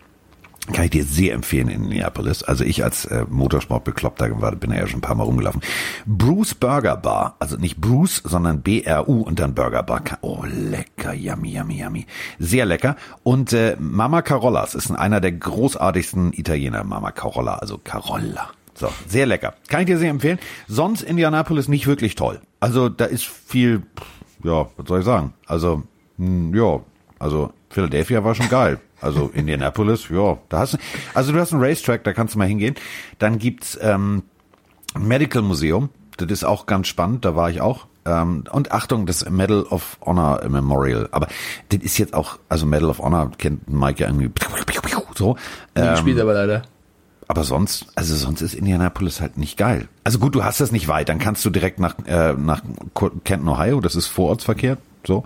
Kann 0.73 0.85
ich 0.85 0.90
dir 0.90 1.04
sehr 1.04 1.35
empfehlen 1.35 1.69
in 1.69 1.88
Minneapolis. 1.88 2.42
Also 2.42 2.64
ich 2.64 2.85
als 2.85 3.04
äh, 3.07 3.25
Motorsportbekloppter 3.28 4.40
war, 4.40 4.54
bin 4.54 4.71
ja 4.71 4.87
schon 4.87 4.99
ein 4.99 5.02
paar 5.02 5.16
Mal 5.16 5.25
rumgelaufen. 5.25 5.62
Bruce 6.07 6.54
Burger 6.54 6.97
Bar, 6.97 7.37
also 7.40 7.57
nicht 7.57 7.80
Bruce, 7.80 8.23
sondern 8.25 8.62
B-R-U 8.62 9.23
und 9.23 9.40
dann 9.40 9.54
Burger 9.54 9.83
Bar. 9.83 10.02
Oh, 10.21 10.45
lecker, 10.45 11.12
yummy, 11.12 11.57
yummy, 11.57 11.83
yummy. 11.83 12.07
Sehr 12.38 12.66
lecker. 12.66 12.97
Und 13.23 13.52
äh, 13.52 13.76
Mama 13.80 14.23
Carollas 14.23 14.75
ist 14.75 14.90
einer 14.90 15.21
der 15.21 15.33
großartigsten 15.33 16.33
Italiener. 16.35 16.85
Mama 16.85 17.11
Carolla, 17.11 17.54
also 17.54 17.78
Carolla. 17.78 18.50
So, 18.81 18.91
sehr 19.07 19.27
lecker. 19.27 19.55
Kann 19.69 19.81
ich 19.81 19.87
dir 19.87 19.99
sehr 19.99 20.09
empfehlen. 20.09 20.39
Sonst 20.67 21.03
Indianapolis 21.03 21.69
nicht 21.69 21.87
wirklich 21.87 22.15
toll. 22.15 22.41
Also 22.61 22.89
da 22.89 23.05
ist 23.05 23.27
viel, 23.27 23.83
ja, 24.43 24.69
was 24.77 24.89
soll 24.89 25.01
ich 25.01 25.05
sagen? 25.05 25.35
Also, 25.47 25.83
mh, 26.17 26.57
ja, 26.57 26.81
also 27.19 27.53
Philadelphia 27.69 28.25
war 28.25 28.35
schon 28.35 28.49
geil. 28.49 28.81
Also 29.03 29.31
Indianapolis, 29.35 30.09
ja, 30.09 30.38
da 30.49 30.61
hast 30.61 30.75
du, 30.75 30.79
also 31.12 31.33
du 31.33 31.38
hast 31.38 31.53
einen 31.53 31.62
Racetrack, 31.62 32.05
da 32.05 32.14
kannst 32.14 32.35
du 32.35 32.38
mal 32.38 32.49
hingehen. 32.49 32.75
Dann 33.19 33.38
gibt's 33.38 33.79
ähm, 33.83 34.23
Medical 34.99 35.43
Museum, 35.43 35.90
das 36.16 36.31
ist 36.31 36.45
auch 36.45 36.64
ganz 36.64 36.88
spannend, 36.88 37.27
da 37.27 37.37
war 37.37 37.51
ich 37.51 37.61
auch. 37.61 37.87
Ähm, 38.07 38.45
und 38.51 38.73
Achtung, 38.73 39.05
das 39.05 39.29
Medal 39.29 39.64
of 39.64 39.99
Honor 40.01 40.43
Memorial. 40.49 41.07
Aber 41.12 41.29
das 41.69 41.81
ist 41.81 41.99
jetzt 41.99 42.14
auch, 42.14 42.38
also 42.49 42.64
Medal 42.64 42.88
of 42.88 42.99
Honor 42.99 43.31
kennt 43.37 43.69
Mike 43.69 44.01
ja 44.01 44.09
irgendwie 44.09 44.31
so. 45.16 45.37
Ähm, 45.75 45.90
gespielt 45.90 46.19
aber 46.19 46.33
leider. 46.33 46.62
Aber 47.31 47.45
sonst, 47.45 47.87
also 47.95 48.16
sonst 48.16 48.40
ist 48.40 48.55
Indianapolis 48.55 49.21
halt 49.21 49.38
nicht 49.38 49.57
geil. 49.57 49.87
Also 50.03 50.19
gut, 50.19 50.35
du 50.35 50.43
hast 50.43 50.61
das 50.61 50.73
nicht 50.73 50.88
weit, 50.88 51.09
dann 51.09 51.21
kannst 51.21 51.45
du 51.45 51.51
direkt 51.51 51.79
nach, 51.79 51.95
äh, 52.05 52.33
nach 52.33 52.61
Kenton, 53.23 53.49
Ohio, 53.49 53.81
das 53.81 53.95
ist 53.95 54.09
Vorortsverkehr, 54.09 54.79
so. 55.07 55.23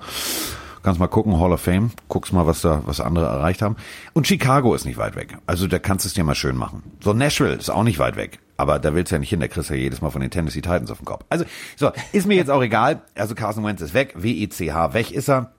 Kannst 0.82 1.00
mal 1.00 1.06
gucken, 1.06 1.40
Hall 1.40 1.50
of 1.50 1.62
Fame, 1.62 1.92
guckst 2.08 2.34
mal, 2.34 2.46
was 2.46 2.60
da, 2.60 2.82
was 2.84 3.00
andere 3.00 3.24
erreicht 3.24 3.62
haben. 3.62 3.76
Und 4.12 4.26
Chicago 4.26 4.74
ist 4.74 4.84
nicht 4.84 4.98
weit 4.98 5.16
weg. 5.16 5.38
Also 5.46 5.66
da 5.66 5.78
kannst 5.78 6.04
du 6.04 6.08
es 6.08 6.12
dir 6.12 6.24
mal 6.24 6.34
schön 6.34 6.58
machen. 6.58 6.82
So, 7.02 7.14
Nashville 7.14 7.54
ist 7.54 7.70
auch 7.70 7.84
nicht 7.84 7.98
weit 7.98 8.16
weg. 8.16 8.38
Aber 8.58 8.78
da 8.78 8.94
willst 8.94 9.10
du 9.10 9.14
ja 9.14 9.20
nicht 9.20 9.30
hin, 9.30 9.40
da 9.40 9.48
kriegst 9.48 9.70
du 9.70 9.74
ja 9.74 9.80
jedes 9.80 10.02
Mal 10.02 10.10
von 10.10 10.20
den 10.20 10.30
Tennessee 10.30 10.60
Titans 10.60 10.90
auf 10.90 10.98
den 10.98 11.06
Kopf. 11.06 11.24
Also, 11.30 11.46
so, 11.76 11.90
ist 12.12 12.26
mir 12.26 12.36
jetzt 12.36 12.50
auch 12.50 12.62
egal. 12.62 13.00
Also 13.14 13.34
Carson 13.34 13.64
Wentz 13.64 13.80
ist 13.80 13.94
weg, 13.94 14.12
W-E-C-H, 14.14 14.92
weg 14.92 15.10
ist 15.10 15.30
er. 15.30 15.53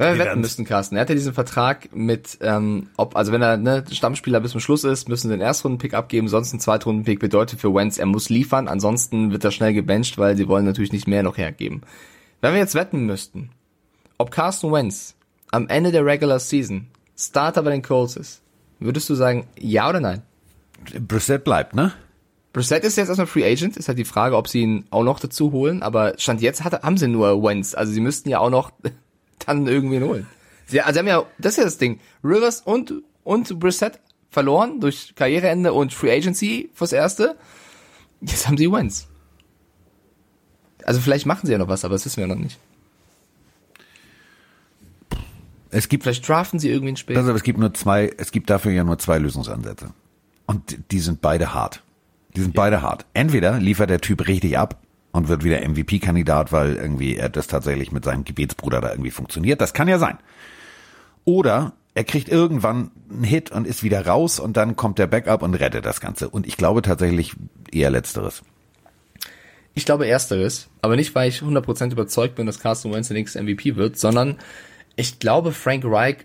Wenn 0.00 0.16
wir 0.16 0.24
wetten 0.24 0.40
müssten, 0.40 0.64
Carsten. 0.64 0.96
Er 0.96 1.02
hat 1.02 1.10
ja 1.10 1.14
diesen 1.14 1.34
Vertrag 1.34 1.94
mit, 1.94 2.38
ähm, 2.40 2.88
ob, 2.96 3.16
also 3.16 3.32
wenn 3.32 3.42
er 3.42 3.58
ne, 3.58 3.84
Stammspieler 3.90 4.40
bis 4.40 4.52
zum 4.52 4.60
Schluss 4.60 4.82
ist, 4.82 5.10
müssen 5.10 5.28
sie 5.28 5.34
den 5.34 5.42
Erstrunden-Pick 5.42 5.92
abgeben, 5.92 6.26
sonst 6.26 6.54
ein 6.54 6.58
Zweitrunden-Pick 6.58 7.20
bedeutet 7.20 7.60
für 7.60 7.74
Wentz, 7.74 7.98
er 7.98 8.06
muss 8.06 8.30
liefern, 8.30 8.66
ansonsten 8.66 9.30
wird 9.30 9.44
er 9.44 9.50
schnell 9.50 9.74
gebencht, 9.74 10.16
weil 10.16 10.38
sie 10.38 10.48
wollen 10.48 10.64
natürlich 10.64 10.92
nicht 10.92 11.06
mehr 11.06 11.22
noch 11.22 11.36
hergeben. 11.36 11.82
Wenn 12.40 12.54
wir 12.54 12.60
jetzt 12.60 12.74
wetten 12.74 13.04
müssten, 13.04 13.50
ob 14.16 14.30
Carsten 14.30 14.72
Wentz 14.72 15.16
am 15.50 15.68
Ende 15.68 15.92
der 15.92 16.06
Regular 16.06 16.38
Season 16.38 16.86
Starter 17.14 17.62
bei 17.62 17.70
den 17.70 17.82
Colts 17.82 18.16
ist, 18.16 18.40
würdest 18.78 19.10
du 19.10 19.14
sagen, 19.14 19.48
ja 19.58 19.86
oder 19.86 20.00
nein? 20.00 20.22
Brissett 20.98 21.44
bleibt, 21.44 21.74
ne? 21.74 21.92
Brissett 22.54 22.84
ist 22.84 22.96
jetzt 22.96 23.08
erstmal 23.08 23.26
Free 23.26 23.44
Agent, 23.44 23.76
ist 23.76 23.88
halt 23.88 23.98
die 23.98 24.06
Frage, 24.06 24.38
ob 24.38 24.48
sie 24.48 24.62
ihn 24.62 24.86
auch 24.88 25.04
noch 25.04 25.20
dazu 25.20 25.52
holen, 25.52 25.82
aber 25.82 26.14
Stand 26.16 26.40
jetzt 26.40 26.64
hat, 26.64 26.82
haben 26.82 26.96
sie 26.96 27.06
nur 27.06 27.42
Wentz, 27.42 27.74
also 27.74 27.92
sie 27.92 28.00
müssten 28.00 28.30
ja 28.30 28.38
auch 28.38 28.48
noch 28.48 28.72
dann 29.46 29.66
irgendwie 29.66 30.00
holen. 30.00 30.26
Sie, 30.66 30.80
also 30.80 30.92
sie 30.92 30.98
haben 31.00 31.06
ja, 31.08 31.24
das 31.38 31.54
ist 31.54 31.58
ja 31.58 31.64
das 31.64 31.78
Ding, 31.78 32.00
Rivers 32.22 32.60
und, 32.60 32.92
und 33.24 33.58
Brissett 33.58 34.00
verloren 34.30 34.80
durch 34.80 35.14
Karriereende 35.16 35.72
und 35.72 35.92
Free 35.92 36.12
Agency 36.12 36.70
fürs 36.72 36.92
Erste. 36.92 37.36
Jetzt 38.20 38.46
haben 38.46 38.56
sie 38.56 38.70
Wentz. 38.70 39.08
Also 40.84 41.00
vielleicht 41.00 41.26
machen 41.26 41.46
sie 41.46 41.52
ja 41.52 41.58
noch 41.58 41.68
was, 41.68 41.84
aber 41.84 41.94
das 41.94 42.04
wissen 42.06 42.18
wir 42.18 42.26
noch 42.26 42.36
nicht. 42.36 42.58
Es 45.70 45.88
gibt 45.88 46.02
vielleicht 46.02 46.26
draften 46.26 46.58
sie 46.58 46.68
irgendwie 46.68 46.92
ein 46.92 46.96
Spiel. 46.96 47.16
Also 47.16 47.32
es 47.32 47.42
gibt 47.42 47.58
nur 47.58 47.72
zwei, 47.74 48.12
es 48.16 48.32
gibt 48.32 48.50
dafür 48.50 48.72
ja 48.72 48.84
nur 48.84 48.98
zwei 48.98 49.18
Lösungsansätze. 49.18 49.92
Und 50.46 50.78
die 50.90 50.98
sind 50.98 51.20
beide 51.20 51.54
hart. 51.54 51.82
Die 52.34 52.40
sind 52.40 52.56
ja. 52.56 52.62
beide 52.62 52.82
hart. 52.82 53.06
Entweder 53.14 53.58
liefert 53.58 53.90
der 53.90 54.00
Typ 54.00 54.26
richtig 54.26 54.58
ab 54.58 54.80
und 55.12 55.28
wird 55.28 55.44
wieder 55.44 55.66
MVP-Kandidat, 55.66 56.52
weil 56.52 56.76
irgendwie 56.76 57.16
er 57.16 57.28
das 57.28 57.46
tatsächlich 57.46 57.92
mit 57.92 58.04
seinem 58.04 58.24
Gebetsbruder 58.24 58.80
da 58.80 58.90
irgendwie 58.90 59.10
funktioniert. 59.10 59.60
Das 59.60 59.74
kann 59.74 59.88
ja 59.88 59.98
sein. 59.98 60.18
Oder 61.24 61.72
er 61.94 62.04
kriegt 62.04 62.28
irgendwann 62.28 62.92
einen 63.10 63.24
Hit 63.24 63.50
und 63.50 63.66
ist 63.66 63.82
wieder 63.82 64.06
raus 64.06 64.38
und 64.38 64.56
dann 64.56 64.76
kommt 64.76 64.98
der 64.98 65.06
Backup 65.06 65.42
und 65.42 65.54
rettet 65.54 65.84
das 65.84 66.00
Ganze. 66.00 66.28
Und 66.28 66.46
ich 66.46 66.56
glaube 66.56 66.82
tatsächlich 66.82 67.34
eher 67.72 67.90
letzteres. 67.90 68.42
Ich 69.74 69.84
glaube 69.84 70.06
ersteres, 70.06 70.68
aber 70.82 70.96
nicht, 70.96 71.14
weil 71.14 71.28
ich 71.28 71.42
100% 71.42 71.92
überzeugt 71.92 72.34
bin, 72.34 72.46
dass 72.46 72.60
Carson 72.60 72.92
Wentz 72.92 73.08
der 73.08 73.16
nächste 73.16 73.42
MVP 73.42 73.76
wird, 73.76 73.98
sondern 73.98 74.38
ich 74.96 75.18
glaube 75.18 75.52
Frank 75.52 75.84
Reich, 75.86 76.18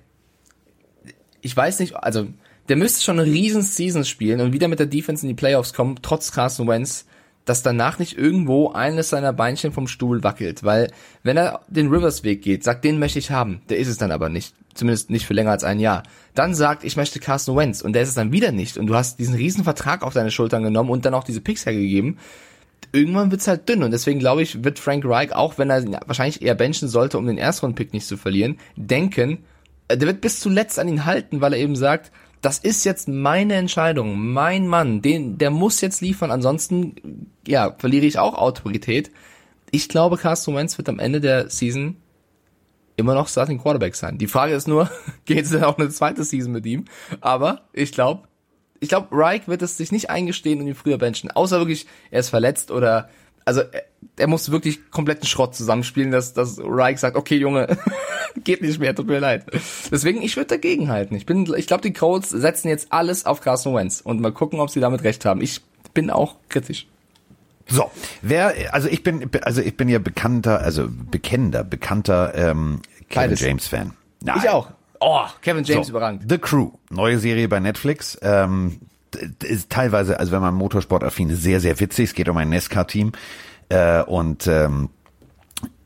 ich 1.41 1.56
weiß 1.56 1.80
nicht, 1.80 1.95
also 1.95 2.28
der 2.69 2.76
müsste 2.76 3.04
schon 3.04 3.19
eine 3.19 3.30
riesen 3.30 3.62
Season 3.62 4.04
spielen 4.04 4.41
und 4.41 4.54
wieder 4.54 4.67
mit 4.67 4.80
der 4.80 4.88
Defense 4.88 5.24
in 5.24 5.30
die 5.30 5.36
Playoffs 5.36 5.74
kommen, 5.74 6.00
trotz 6.02 6.32
Carson 6.32 6.67
Wentz, 6.67 7.06
dass 7.45 7.62
danach 7.62 7.99
nicht 7.99 8.17
irgendwo 8.17 8.71
eines 8.71 9.10
seiner 9.10 9.31
Beinchen 9.31 9.71
vom 9.71 9.88
Stuhl 9.88 10.23
wackelt, 10.23 10.63
weil 10.63 10.91
wenn 11.23 11.38
er 11.38 11.62
den 11.67 11.89
Rivers 11.89 12.23
Weg 12.23 12.41
geht, 12.41 12.63
sagt, 12.63 12.84
den 12.84 12.99
möchte 12.99 13.19
ich 13.19 13.31
haben, 13.31 13.62
der 13.69 13.77
ist 13.77 13.88
es 13.88 13.97
dann 13.97 14.12
aber 14.12 14.29
nicht, 14.29 14.55
zumindest 14.73 15.12
nicht 15.12 15.25
für 15.25 15.36
länger 15.36 15.51
als 15.51 15.63
ein 15.63 15.79
Jahr. 15.79 16.03
Dann 16.34 16.55
sagt, 16.55 16.84
ich 16.84 16.97
möchte 16.97 17.19
Carson 17.19 17.55
Wentz 17.55 17.81
und 17.81 17.93
der 17.93 18.01
ist 18.01 18.10
es 18.10 18.15
dann 18.15 18.31
wieder 18.31 18.51
nicht 18.51 18.77
und 18.77 18.88
du 18.88 18.95
hast 18.95 19.19
diesen 19.19 19.36
riesen 19.36 19.63
Vertrag 19.63 20.01
auf 20.01 20.13
deine 20.13 20.31
Schultern 20.31 20.63
genommen 20.63 20.89
und 20.89 21.05
dann 21.05 21.13
auch 21.13 21.23
diese 21.23 21.41
Picks 21.41 21.65
hergegeben. 21.65 22.17
Irgendwann 22.91 23.31
wird's 23.31 23.47
halt 23.47 23.69
dünn 23.69 23.84
und 23.84 23.91
deswegen 23.91 24.19
glaube 24.19 24.41
ich, 24.41 24.63
wird 24.63 24.79
Frank 24.79 25.05
Reich, 25.05 25.34
auch 25.34 25.58
wenn 25.58 25.69
er 25.69 25.84
wahrscheinlich 26.08 26.41
eher 26.41 26.55
benchen 26.55 26.88
sollte, 26.88 27.17
um 27.17 27.27
den 27.27 27.38
Erstrunden-Pick 27.38 27.93
nicht 27.93 28.08
zu 28.08 28.17
verlieren, 28.17 28.58
denken, 28.75 29.39
äh, 29.88 29.97
der 29.97 30.08
wird 30.08 30.21
bis 30.21 30.39
zuletzt 30.39 30.79
an 30.79 30.88
ihn 30.88 31.05
halten, 31.05 31.41
weil 31.41 31.53
er 31.53 31.60
eben 31.60 31.75
sagt, 31.75 32.12
das 32.45 32.60
ist 32.60 32.84
jetzt 32.84 33.08
meine 33.08 33.55
Entscheidung, 33.55 34.19
mein 34.19 34.67
Mann, 34.67 35.01
den, 35.01 35.39
der 35.39 35.49
muss 35.49 35.81
jetzt 35.81 36.01
liefern, 36.01 36.29
ansonsten, 36.29 37.31
ja, 37.47 37.73
verliere 37.75 38.05
ich 38.05 38.19
auch 38.19 38.36
Autorität. 38.36 39.10
Ich 39.71 39.89
glaube, 39.89 40.17
Carsten 40.17 40.55
Wentz 40.55 40.77
wird 40.77 40.88
am 40.88 40.99
Ende 40.99 41.21
der 41.21 41.49
Season 41.49 41.97
immer 42.97 43.15
noch 43.15 43.29
Starting 43.29 43.60
Quarterback 43.60 43.95
sein. 43.95 44.19
Die 44.19 44.27
Frage 44.27 44.53
ist 44.53 44.67
nur, 44.67 44.91
geht 45.25 45.45
es 45.45 45.49
denn 45.49 45.63
auch 45.63 45.79
eine 45.79 45.89
zweite 45.89 46.23
Season 46.23 46.51
mit 46.51 46.67
ihm? 46.67 46.86
Aber 47.19 47.63
ich 47.73 47.91
glaube, 47.91 48.27
Ich 48.79 48.89
glaube, 48.89 49.08
Reich 49.12 49.47
wird 49.47 49.63
es 49.63 49.77
sich 49.77 49.91
nicht 49.91 50.12
eingestehen 50.12 50.62
und 50.62 50.67
ihn 50.67 50.75
früher 50.75 50.99
benchen. 50.99 51.31
Außer 51.31 51.58
wirklich, 51.58 51.88
er 52.12 52.19
ist 52.19 52.29
verletzt 52.29 52.69
oder 52.69 53.10
also 53.43 53.62
er, 53.62 53.86
er 54.17 54.27
muss 54.27 54.51
wirklich 54.51 54.91
kompletten 54.91 55.27
Schrott 55.27 55.55
zusammenspielen, 55.55 56.12
dass, 56.12 56.34
dass 56.34 56.60
Reich 56.62 56.99
sagt, 56.99 57.15
okay, 57.15 57.38
Junge, 57.38 57.77
geht 58.43 58.62
nicht 58.62 58.80
mehr, 58.80 58.95
tut 58.95 59.08
mir 59.08 59.19
leid. 59.19 59.45
Deswegen, 59.91 60.21
ich 60.21 60.36
würde 60.36 60.48
dagegen 60.48 60.89
halten. 60.89 61.15
Ich 61.15 61.26
bin, 61.26 61.52
ich 61.56 61.67
glaube, 61.67 61.82
die 61.82 61.93
Colts 61.93 62.30
setzen 62.30 62.67
jetzt 62.67 62.91
alles 62.91 63.26
auf 63.26 63.41
Carson 63.41 63.76
Wentz 63.76 64.02
und 64.02 64.21
mal 64.21 64.32
gucken, 64.32 64.60
ob 64.60 64.69
sie 64.69 64.80
damit 64.80 65.04
recht 65.04 65.26
haben. 65.26 65.41
Ich 65.41 65.62
bin 65.93 66.10
auch 66.10 66.36
kritisch. 66.50 66.88
So, 67.67 67.89
wer, 68.21 68.54
also 68.71 68.88
ich 68.88 69.02
bin, 69.02 69.30
also 69.41 69.62
ich 69.62 69.76
bin 69.76 69.89
ja 69.89 69.98
bekannter, 69.98 70.62
also 70.62 70.88
bekennender, 70.88 71.63
bekannter 71.63 72.34
ähm, 72.36 72.82
Kevin 73.10 73.30
Beides. 73.30 73.39
James 73.41 73.67
Fan. 73.67 73.93
Ich 74.24 74.50
auch. 74.50 74.69
Oh, 75.00 75.26
Kevin 75.41 75.63
James 75.63 75.88
So, 75.88 75.91
überragend. 75.91 76.26
The 76.30 76.38
Crew, 76.38 76.71
neue 76.89 77.17
Serie 77.17 77.48
bei 77.48 77.60
Netflix. 77.60 78.17
Ähm, 78.21 78.80
ist 79.43 79.69
teilweise, 79.69 80.19
also 80.19 80.32
wenn 80.32 80.41
man 80.41 80.54
Motorsportaffin 80.54 81.30
ist, 81.30 81.41
sehr, 81.41 81.60
sehr 81.60 81.80
witzig. 81.80 82.10
Es 82.10 82.13
geht 82.13 82.30
um 82.30 82.38
ein 82.38 82.50
NASCAR-Team. 82.50 83.13
Äh, 83.69 84.04
und 84.04 84.48
ähm, 84.48 84.89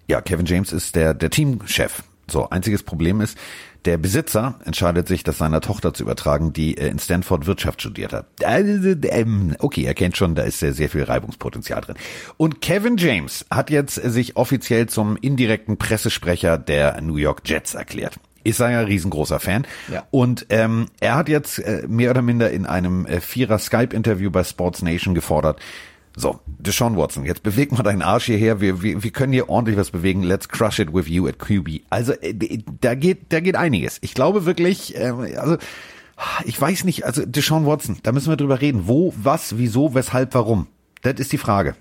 ja, 0.07 0.21
Kevin 0.21 0.45
James 0.45 0.73
ist 0.73 0.95
der, 0.95 1.13
der 1.13 1.29
Teamchef. 1.29 2.03
So, 2.29 2.49
einziges 2.49 2.83
Problem 2.83 3.21
ist, 3.21 3.37
der 3.85 3.97
Besitzer 3.97 4.59
entscheidet 4.65 5.07
sich, 5.07 5.23
das 5.23 5.37
seiner 5.37 5.61
Tochter 5.61 5.93
zu 5.93 6.03
übertragen, 6.03 6.53
die 6.53 6.77
äh, 6.77 6.89
in 6.89 6.99
Stanford 6.99 7.45
Wirtschaft 7.45 7.81
studiert 7.81 8.13
hat. 8.13 8.27
Also, 8.43 8.95
ähm, 9.03 9.55
Okay, 9.59 9.83
er 9.83 9.93
kennt 9.93 10.17
schon, 10.17 10.35
da 10.35 10.43
ist 10.43 10.59
sehr, 10.59 10.73
sehr 10.73 10.89
viel 10.89 11.03
Reibungspotenzial 11.03 11.81
drin. 11.81 11.95
Und 12.37 12.61
Kevin 12.61 12.97
James 12.97 13.45
hat 13.49 13.69
jetzt 13.69 13.95
sich 13.95 14.35
offiziell 14.35 14.87
zum 14.87 15.17
indirekten 15.17 15.77
Pressesprecher 15.77 16.57
der 16.57 17.01
New 17.01 17.15
York 17.15 17.41
Jets 17.45 17.73
erklärt. 17.73 18.15
Ist 18.43 18.61
ein 18.61 18.77
riesengroßer 18.85 19.39
Fan. 19.39 19.67
Ja. 19.91 20.03
Und 20.11 20.45
ähm, 20.49 20.87
er 20.99 21.15
hat 21.15 21.27
jetzt 21.27 21.59
äh, 21.59 21.83
mehr 21.87 22.11
oder 22.11 22.21
minder 22.21 22.49
in 22.51 22.65
einem 22.65 23.05
äh, 23.05 23.19
Vierer 23.19 23.59
Skype-Interview 23.59 24.31
bei 24.31 24.43
Sports 24.43 24.81
Nation 24.81 25.13
gefordert, 25.13 25.59
so, 26.19 26.39
Deshaun 26.47 26.97
Watson, 26.97 27.23
jetzt 27.23 27.43
beweg 27.43 27.71
mal 27.71 27.81
deinen 27.83 28.01
Arsch 28.01 28.25
hierher. 28.25 28.59
Wir, 28.59 28.83
wir, 28.83 29.01
wir 29.03 29.11
können 29.11 29.31
hier 29.31 29.49
ordentlich 29.49 29.77
was 29.77 29.91
bewegen. 29.91 30.21
Let's 30.21 30.49
crush 30.49 30.79
it 30.79 30.93
with 30.93 31.07
you 31.07 31.27
at 31.27 31.39
QB. 31.39 31.81
Also 31.89 32.11
äh, 32.11 32.33
da 32.81 32.93
geht, 32.95 33.31
da 33.31 33.39
geht 33.39 33.55
einiges. 33.55 33.99
Ich 34.01 34.13
glaube 34.13 34.45
wirklich, 34.45 34.95
äh, 34.97 35.13
also 35.37 35.57
ich 36.43 36.59
weiß 36.59 36.83
nicht, 36.83 37.05
also 37.05 37.25
Deshaun 37.25 37.65
Watson, 37.65 37.99
da 38.03 38.11
müssen 38.11 38.29
wir 38.29 38.35
drüber 38.35 38.59
reden. 38.59 38.83
Wo, 38.87 39.13
was, 39.15 39.57
wieso, 39.57 39.93
weshalb, 39.95 40.33
warum? 40.33 40.67
Das 41.03 41.13
ist 41.19 41.31
die 41.31 41.37
Frage. 41.37 41.75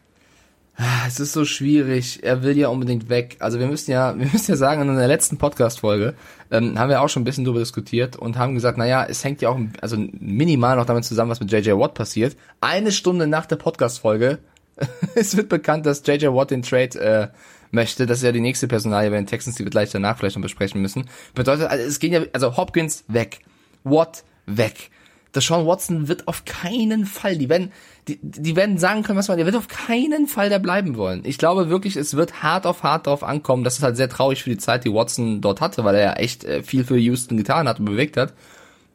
Es 1.07 1.19
ist 1.19 1.33
so 1.33 1.45
schwierig. 1.45 2.23
Er 2.23 2.45
will 2.45 2.57
ja 2.57 2.69
unbedingt 2.69 3.09
weg. 3.09 3.37
Also 3.41 3.59
wir 3.59 3.67
müssen 3.67 3.91
ja, 3.91 4.17
wir 4.17 4.27
müssen 4.27 4.53
ja 4.53 4.57
sagen, 4.57 4.83
in 4.83 4.97
der 4.97 5.09
letzten 5.09 5.37
Podcast-Folge 5.37 6.15
ähm, 6.53 6.79
haben 6.79 6.89
wir 6.89 7.03
auch 7.03 7.09
schon 7.09 7.23
ein 7.23 7.25
bisschen 7.25 7.45
darüber 7.45 7.59
diskutiert 7.59 8.15
und 8.15 8.39
haben 8.39 8.55
gesagt, 8.55 8.79
naja, 8.79 9.05
es 9.05 9.25
hängt 9.25 9.43
ja 9.43 9.49
auch, 9.49 9.59
also 9.81 9.97
minimal 9.97 10.77
noch 10.77 10.87
damit 10.87 11.05
zusammen, 11.05 11.31
was 11.33 11.41
mit 11.41 11.51
JJ 11.51 11.73
Watt 11.73 11.95
passiert. 11.95 12.37
Eine 12.61 12.93
Stunde 12.93 13.27
nach 13.27 13.47
der 13.47 13.57
Podcast-Folge, 13.57 14.39
es 15.17 15.37
wird 15.37 15.49
bekannt, 15.49 15.85
dass 15.85 16.07
JJ 16.07 16.27
Watt 16.29 16.53
den 16.53 16.63
Trade 16.63 17.01
äh, 17.01 17.29
möchte. 17.73 18.07
Das 18.07 18.19
ist 18.19 18.25
ja 18.25 18.33
die 18.33 18.41
nächste 18.41 18.69
Personalie 18.69 19.11
bei 19.11 19.17
den 19.17 19.27
Texans, 19.27 19.57
die 19.57 19.65
wir 19.65 19.71
gleich 19.71 19.91
danach 19.91 20.17
vielleicht 20.17 20.37
noch 20.37 20.43
besprechen 20.43 20.81
müssen. 20.81 21.09
Bedeutet, 21.35 21.67
also 21.67 21.85
es 21.85 21.99
gehen 21.99 22.13
ja, 22.13 22.23
also 22.33 22.57
Hopkins 22.57 23.05
weg, 23.09 23.41
Watt 23.83 24.23
weg. 24.47 24.91
Deshaun 25.35 25.67
Watson 25.67 26.09
wird 26.09 26.27
auf 26.27 26.45
keinen 26.45 27.05
Fall, 27.05 27.37
die 27.37 27.49
werden, 27.49 27.71
die, 28.09 28.19
die 28.23 28.57
werden 28.57 28.79
sagen 28.79 29.03
können, 29.03 29.19
was 29.19 29.29
man, 29.29 29.37
der 29.37 29.47
wird 29.47 29.57
auf 29.57 29.69
keinen 29.69 30.27
Fall 30.27 30.49
da 30.49 30.59
bleiben 30.59 30.97
wollen. 30.97 31.23
Ich 31.25 31.37
glaube 31.37 31.69
wirklich, 31.69 31.97
es 31.97 32.15
wird 32.15 32.43
hart 32.43 32.67
auf 32.67 32.83
hart 32.83 33.07
darauf 33.07 33.23
ankommen. 33.23 33.63
Das 33.63 33.77
ist 33.77 33.83
halt 33.83 33.97
sehr 33.97 34.09
traurig 34.09 34.43
für 34.43 34.51
die 34.51 34.59
Zeit, 34.59 34.85
die 34.85 34.93
Watson 34.93 35.41
dort 35.41 35.61
hatte, 35.61 35.85
weil 35.85 35.95
er 35.97 36.03
ja 36.03 36.13
echt 36.15 36.45
äh, 36.45 36.63
viel 36.63 36.85
für 36.85 36.97
Houston 36.97 37.37
getan 37.37 37.69
hat 37.69 37.79
und 37.79 37.85
bewegt 37.85 38.17
hat. 38.17 38.33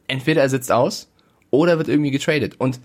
Entweder 0.08 0.42
er 0.42 0.48
sitzt 0.48 0.72
aus 0.72 1.08
oder 1.50 1.78
wird 1.78 1.88
irgendwie 1.88 2.10
getradet. 2.10 2.56
Und 2.58 2.80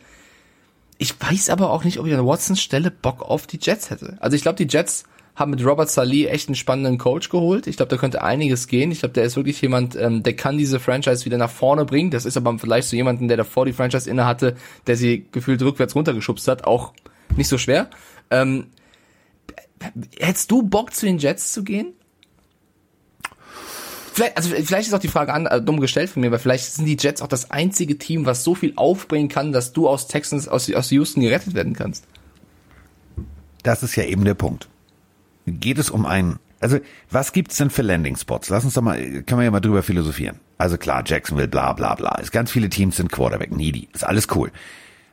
ich 0.99 1.19
weiß 1.19 1.49
aber 1.49 1.71
auch 1.71 1.83
nicht, 1.83 1.97
ob 1.99 2.05
ich 2.05 2.13
an 2.13 2.25
Watsons 2.25 2.62
Stelle 2.62 2.91
Bock 2.91 3.23
auf 3.23 3.47
die 3.47 3.59
Jets 3.59 3.89
hätte. 3.89 4.17
Also 4.19 4.35
ich 4.35 4.43
glaube, 4.43 4.63
die 4.63 4.71
Jets 4.71 5.05
haben 5.39 5.52
mit 5.52 5.65
Robert 5.65 5.89
Saleh 5.89 6.28
echt 6.28 6.49
einen 6.49 6.56
spannenden 6.56 6.97
Coach 6.97 7.30
geholt. 7.30 7.65
Ich 7.65 7.78
glaube, 7.78 7.89
da 7.89 7.97
könnte 7.97 8.21
einiges 8.21 8.67
gehen. 8.67 8.91
Ich 8.91 8.99
glaube, 8.99 9.13
der 9.13 9.23
ist 9.23 9.38
wirklich 9.38 9.62
jemand, 9.62 9.95
ähm, 9.95 10.21
der 10.21 10.36
kann 10.36 10.58
diese 10.58 10.80
Franchise 10.80 11.25
wieder 11.25 11.38
nach 11.38 11.49
vorne 11.49 11.86
bringen. 11.86 12.12
Das 12.12 12.25
ist 12.25 12.38
aber 12.38 12.58
vielleicht 12.60 12.89
so 12.89 12.95
jemanden, 12.95 13.28
der 13.30 13.38
davor 13.38 13.65
die 13.65 13.73
Franchise 13.73 14.10
inne 14.10 14.25
hatte, 14.25 14.56
der 14.86 14.97
sie 14.97 15.25
gefühlt 15.32 15.62
rückwärts 15.62 15.95
runtergeschubst 15.95 16.47
hat, 16.47 16.65
auch 16.65 16.93
nicht 17.38 17.47
so 17.47 17.58
schwer. 17.58 17.89
Ähm, 18.30 18.67
hättest 20.19 20.52
du 20.52 20.62
Bock, 20.62 20.93
zu 20.93 21.06
den 21.06 21.17
Jets 21.17 21.54
zu 21.54 21.63
gehen? 21.63 21.93
Vielleicht, 24.13 24.36
also 24.36 24.49
vielleicht 24.49 24.89
ist 24.89 24.93
auch 24.93 24.99
die 24.99 25.08
Frage 25.08 25.34
an, 25.34 25.45
äh, 25.45 25.62
dumm 25.62 25.80
gestellt 25.80 26.10
von 26.10 26.21
mir, 26.21 26.32
weil 26.32 26.39
vielleicht 26.39 26.65
sind 26.65 26.86
die 26.86 26.97
Jets 26.99 27.21
auch 27.21 27.28
das 27.28 27.52
einzige 27.52 27.97
Team, 27.97 28.25
was 28.25 28.43
so 28.43 28.56
viel 28.56 28.73
aufbringen 28.75 29.30
kann, 29.30 29.54
dass 29.54 29.71
du 29.71 29.88
aus 29.88 30.08
Texans, 30.08 30.49
aus, 30.49 30.69
aus 30.73 30.91
Houston 30.91 31.21
gerettet 31.21 31.54
werden 31.54 31.73
kannst. 31.73 32.04
Das 33.63 33.84
ist 33.84 33.95
ja 33.95 34.04
eben 34.04 34.25
der 34.25 34.34
Punkt. 34.34 34.67
Geht 35.51 35.79
es 35.79 35.89
um 35.89 36.05
ein, 36.05 36.39
also 36.59 36.79
was 37.09 37.33
gibt's 37.33 37.57
denn 37.57 37.69
für 37.69 37.81
Landing-Spots? 37.81 38.49
Lass 38.49 38.65
uns 38.65 38.73
doch 38.73 38.81
mal, 38.81 38.97
können 38.97 39.39
wir 39.39 39.43
ja 39.43 39.51
mal 39.51 39.59
drüber 39.59 39.83
philosophieren. 39.83 40.39
Also 40.57 40.77
klar, 40.77 41.03
Jacksonville, 41.05 41.47
bla 41.47 41.73
bla 41.73 41.95
bla. 41.95 42.17
Es 42.21 42.31
ganz 42.31 42.51
viele 42.51 42.69
Teams 42.69 42.97
sind 42.97 43.12
Quarterback 43.12 43.51
needy. 43.51 43.88
Ist 43.93 44.03
alles 44.03 44.27
cool. 44.35 44.51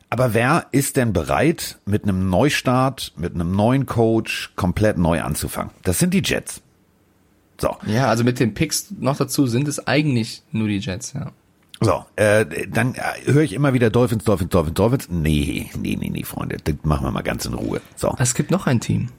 Aber 0.09 0.33
wer 0.33 0.67
ist 0.71 0.95
denn 0.95 1.11
bereit, 1.11 1.79
mit 1.85 2.03
einem 2.03 2.29
Neustart, 2.29 3.13
mit 3.17 3.33
einem 3.33 3.51
neuen 3.55 3.85
Coach 3.85 4.53
komplett 4.55 4.97
neu 4.97 5.21
anzufangen? 5.21 5.71
Das 5.83 5.99
sind 5.99 6.13
die 6.13 6.21
Jets. 6.23 6.61
So. 7.59 7.75
Ja, 7.85 8.07
also 8.07 8.23
mit 8.23 8.39
den 8.39 8.53
Picks 8.53 8.87
noch 8.99 9.17
dazu 9.17 9.47
sind 9.47 9.67
es 9.67 9.85
eigentlich 9.85 10.43
nur 10.51 10.67
die 10.67 10.77
Jets, 10.77 11.13
ja. 11.13 11.31
So, 11.79 12.05
äh, 12.15 12.45
dann 12.67 12.95
äh, 12.95 13.31
höre 13.31 13.43
ich 13.43 13.53
immer 13.53 13.73
wieder 13.73 13.89
Dolphins, 13.89 14.23
Dolphins, 14.23 14.49
Dolphins, 14.49 14.73
Dolphins. 14.73 15.09
Nee, 15.09 15.69
nee, 15.77 15.95
nee, 15.95 16.09
nee, 16.09 16.23
Freunde, 16.23 16.57
das 16.63 16.75
machen 16.83 17.05
wir 17.05 17.11
mal 17.11 17.21
ganz 17.21 17.45
in 17.45 17.53
Ruhe. 17.53 17.81
So. 17.95 18.15
Es 18.17 18.33
gibt 18.33 18.49
noch 18.49 18.65
ein 18.65 18.79
Team. 18.79 19.09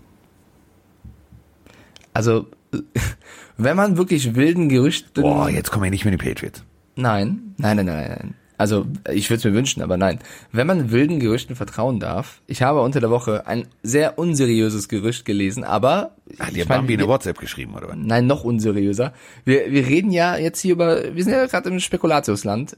Also, 2.19 2.47
wenn 3.59 3.77
man 3.77 3.97
wirklich 3.97 4.35
wilden 4.35 4.69
Gerüchten... 4.69 5.23
Boah, 5.23 5.49
jetzt 5.49 5.71
kommen 5.71 5.85
wir 5.85 5.91
nicht 5.93 6.05
mit 6.05 6.15
den 6.15 6.19
Patriots. 6.19 6.65
Nein, 6.97 7.55
nein, 7.59 7.77
nein, 7.77 7.87
nein, 7.87 8.09
nein. 8.09 8.35
Also, 8.57 8.87
ich 9.09 9.31
würde 9.31 9.39
es 9.39 9.45
mir 9.45 9.55
wünschen, 9.55 9.83
aber 9.83 9.97
nein. 9.97 10.19
Wenn 10.51 10.67
man 10.67 10.91
wilden 10.91 11.21
Gerüchten 11.21 11.55
vertrauen 11.55 12.01
darf, 12.01 12.43
ich 12.49 12.61
habe 12.63 12.81
unter 12.81 12.99
der 12.99 13.11
Woche 13.11 13.47
ein 13.47 13.69
sehr 13.85 14.19
unseriöses 14.19 14.89
Gerücht 14.89 15.27
gelesen, 15.27 15.63
aber... 15.63 16.17
Hat 16.41 16.57
dir 16.57 16.67
Bambi 16.67 16.95
eine 16.95 17.07
WhatsApp 17.07 17.39
geschrieben, 17.39 17.77
oder 17.77 17.91
was? 17.91 17.97
Nein, 17.97 18.27
noch 18.27 18.43
unseriöser. 18.43 19.13
Wir, 19.45 19.71
wir 19.71 19.87
reden 19.87 20.11
ja 20.11 20.37
jetzt 20.37 20.61
hier 20.61 20.73
über, 20.73 21.15
wir 21.15 21.23
sind 21.23 21.35
ja 21.35 21.47
gerade 21.47 21.71
im 21.71 21.79
Spekulatiusland. 21.79 22.77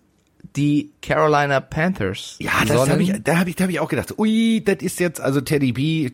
Die 0.57 0.91
Carolina 1.01 1.61
Panthers. 1.61 2.37
Ja, 2.41 2.65
das 2.67 2.89
habe 2.89 3.03
ich, 3.03 3.13
da 3.23 3.39
habe 3.39 3.51
ich, 3.51 3.57
da 3.57 3.63
habe 3.63 3.73
ich 3.73 3.81
auch 3.81 3.89
gedacht. 3.89 4.19
Ui, 4.19 4.63
das 4.65 4.79
ist 4.81 4.99
jetzt 4.99 5.21
also 5.21 5.41
Teddy 5.41 5.73
B, 5.73 6.11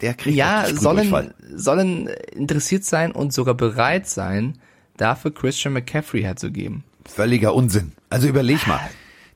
der, 0.00 0.14
kriegt 0.14 0.36
ja, 0.36 0.66
sollen, 0.74 1.34
sollen 1.54 2.08
interessiert 2.32 2.84
sein 2.84 3.12
und 3.12 3.32
sogar 3.32 3.54
bereit 3.54 4.06
sein, 4.08 4.58
dafür 4.96 5.34
Christian 5.34 5.74
McCaffrey 5.74 6.22
herzugeben. 6.22 6.84
völliger 7.04 7.54
Unsinn. 7.54 7.92
Also 8.08 8.26
überleg 8.28 8.66
mal. 8.66 8.80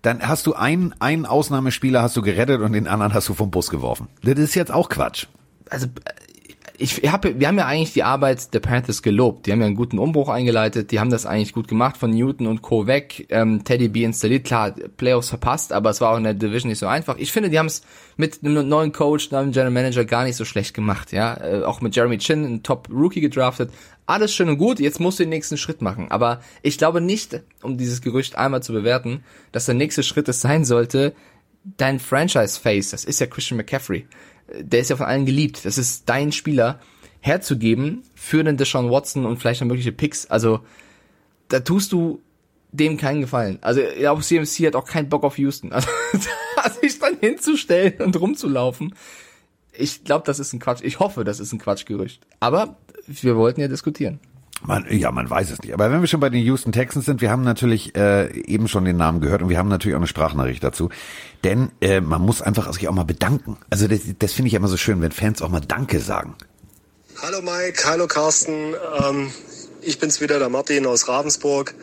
Dann 0.03 0.27
hast 0.27 0.47
du 0.47 0.55
einen, 0.55 0.95
einen 1.01 1.27
Ausnahmespieler 1.27 2.03
hast 2.03 2.17
du 2.17 2.23
gerettet 2.23 2.61
und 2.61 2.73
den 2.73 2.87
anderen 2.87 3.15
hast 3.15 3.29
du 3.29 3.35
vom 3.35 3.51
Bus 3.51 3.69
geworfen. 3.69 4.09
Das 4.23 4.39
ist 4.39 4.55
jetzt 4.55 4.71
auch 4.71 4.89
Quatsch. 4.89 5.27
Also 5.69 5.89
ich 6.81 7.11
habe, 7.11 7.41
wir 7.41 7.49
haben 7.49 7.59
ja 7.59 7.67
eigentlich 7.67 7.93
die 7.93 8.05
Arbeit 8.05 8.55
der 8.55 8.61
Panthers 8.61 9.03
gelobt. 9.03 9.47
Die 9.47 9.53
haben 9.53 9.61
ja 9.61 9.67
einen 9.67 9.75
guten 9.75 9.99
Umbruch 9.99 10.29
eingeleitet. 10.29 10.93
Die 10.93 11.01
haben 11.01 11.11
das 11.11 11.27
eigentlich 11.27 11.53
gut 11.53 11.67
gemacht 11.67 11.97
von 11.97 12.11
Newton 12.11 12.47
und 12.47 12.63
Co. 12.63 12.87
weg. 12.87 13.27
Ähm, 13.31 13.65
Teddy 13.65 13.89
B 13.89 14.05
installiert, 14.05 14.45
klar, 14.45 14.71
Playoffs 14.97 15.29
verpasst, 15.29 15.73
aber 15.73 15.91
es 15.91 16.01
war 16.01 16.13
auch 16.13 16.17
in 16.17 16.23
der 16.23 16.35
Division 16.35 16.69
nicht 16.69 16.79
so 16.79 16.87
einfach. 16.87 17.17
Ich 17.19 17.33
finde, 17.33 17.51
die 17.51 17.59
haben 17.59 17.67
es 17.67 17.83
mit 18.17 18.45
einem 18.45 18.69
neuen 18.69 18.93
Coach, 18.93 19.33
einem 19.33 19.51
General 19.51 19.73
Manager 19.73 20.05
gar 20.05 20.23
nicht 20.23 20.37
so 20.37 20.45
schlecht 20.45 20.73
gemacht. 20.73 21.11
Ja, 21.11 21.37
äh, 21.37 21.65
auch 21.65 21.81
mit 21.81 21.97
Jeremy 21.97 22.19
Chin, 22.19 22.45
einen 22.45 22.63
Top 22.63 22.89
Rookie 22.93 23.21
gedraftet. 23.21 23.73
Alles 24.07 24.33
schön 24.33 24.49
und 24.49 24.59
gut. 24.59 24.79
Jetzt 24.79 25.01
musst 25.01 25.19
du 25.19 25.25
den 25.25 25.31
nächsten 25.31 25.57
Schritt 25.57 25.83
machen. 25.83 26.11
Aber 26.11 26.41
ich 26.63 26.79
glaube 26.79 27.01
nicht, 27.01 27.41
um 27.63 27.77
dieses 27.77 28.03
Gerücht 28.03 28.37
einmal 28.37 28.63
zu 28.63 28.73
bewerten, 28.73 29.25
dass 29.51 29.67
der 29.67 29.75
nächste 29.75 30.05
Schritt 30.05 30.29
es 30.29 30.41
sein 30.41 30.65
sollte, 30.65 31.13
dein 31.77 31.99
Franchise-Face, 31.99 32.91
das 32.91 33.05
ist 33.05 33.21
ja 33.21 33.27
Christian 33.27 33.59
McCaffrey, 33.59 34.07
der 34.61 34.81
ist 34.81 34.91
ja 34.91 34.97
von 34.97 35.07
allen 35.07 35.27
geliebt. 35.27 35.65
Das 35.65 35.79
ist 35.79 36.09
dein 36.09 36.33
Spieler 36.33 36.81
herzugeben 37.21 38.03
für 38.15 38.45
den 38.45 38.57
Deshaun 38.57 38.91
Watson 38.91 39.27
und 39.27 39.39
vielleicht 39.39 39.61
noch 39.61 39.69
mögliche 39.69 39.93
Picks. 39.93 40.27
Also 40.27 40.61
da 41.49 41.61
tust 41.61 41.93
du 41.93 42.23
dem 42.71 42.97
keinen 42.97 43.21
Gefallen. 43.21 43.59
Also 43.61 43.81
auch 44.09 44.23
CMC 44.23 44.67
hat 44.67 44.77
auch 44.77 44.87
keinen 44.87 45.09
Bock 45.09 45.25
auf 45.25 45.39
Houston. 45.39 45.73
Also 45.73 45.89
sich 46.81 46.99
dann 46.99 47.19
hinzustellen 47.21 48.01
und 48.01 48.19
rumzulaufen. 48.21 48.95
Ich 49.73 50.05
glaube, 50.05 50.25
das 50.27 50.39
ist 50.39 50.53
ein 50.53 50.59
Quatsch. 50.59 50.83
Ich 50.83 50.99
hoffe, 50.99 51.25
das 51.25 51.41
ist 51.41 51.53
ein 51.53 51.59
Quatschgerücht. 51.59 52.27
Aber 52.41 52.77
wir 53.07 53.37
wollten 53.37 53.61
ja 53.61 53.69
diskutieren. 53.69 54.21
Man, 54.63 54.87
ja, 54.91 55.13
man 55.13 55.31
weiß 55.31 55.51
es 55.51 55.61
nicht. 55.61 55.73
Aber 55.73 55.91
wenn 55.91 56.01
wir 56.01 56.09
schon 56.09 56.21
bei 56.21 56.31
den 56.31 56.43
Houston 56.43 56.73
Texans 56.73 57.05
sind, 57.07 57.21
wir 57.21 57.31
haben 57.31 57.43
natürlich 57.43 57.95
äh, 57.97 58.33
eben 58.43 58.67
schon 58.69 58.85
den 58.85 58.97
Namen 58.97 59.21
gehört 59.21 59.43
und 59.43 59.49
wir 59.49 59.59
haben 59.59 59.69
natürlich 59.69 59.95
auch 59.95 60.01
eine 60.01 60.09
Sprachnachricht 60.09 60.63
dazu. 60.65 60.91
Denn 61.45 61.71
äh, 61.81 62.01
man 62.01 62.23
muss 62.23 62.43
einfach 62.43 62.73
sich 62.73 62.89
auch 62.89 62.95
mal 62.95 63.05
bedanken. 63.05 63.57
Also 63.71 63.87
das, 63.87 64.01
das 64.19 64.33
finde 64.33 64.49
ich 64.49 64.55
immer 64.55 64.69
so 64.69 64.77
schön, 64.77 65.01
wenn 65.01 65.13
Fans 65.13 65.43
auch 65.43 65.49
mal 65.49 65.61
Danke 65.61 66.01
sagen. 66.01 66.35
Hallo 67.23 67.41
Mike, 67.41 67.83
hallo 67.85 68.07
Carsten. 68.07 68.75
Ähm, 69.05 69.31
ich 69.83 69.99
bin's 69.99 70.21
wieder, 70.21 70.39
der 70.39 70.49
Martin 70.49 70.87
aus 70.87 71.09
Ravensburg, 71.09 71.75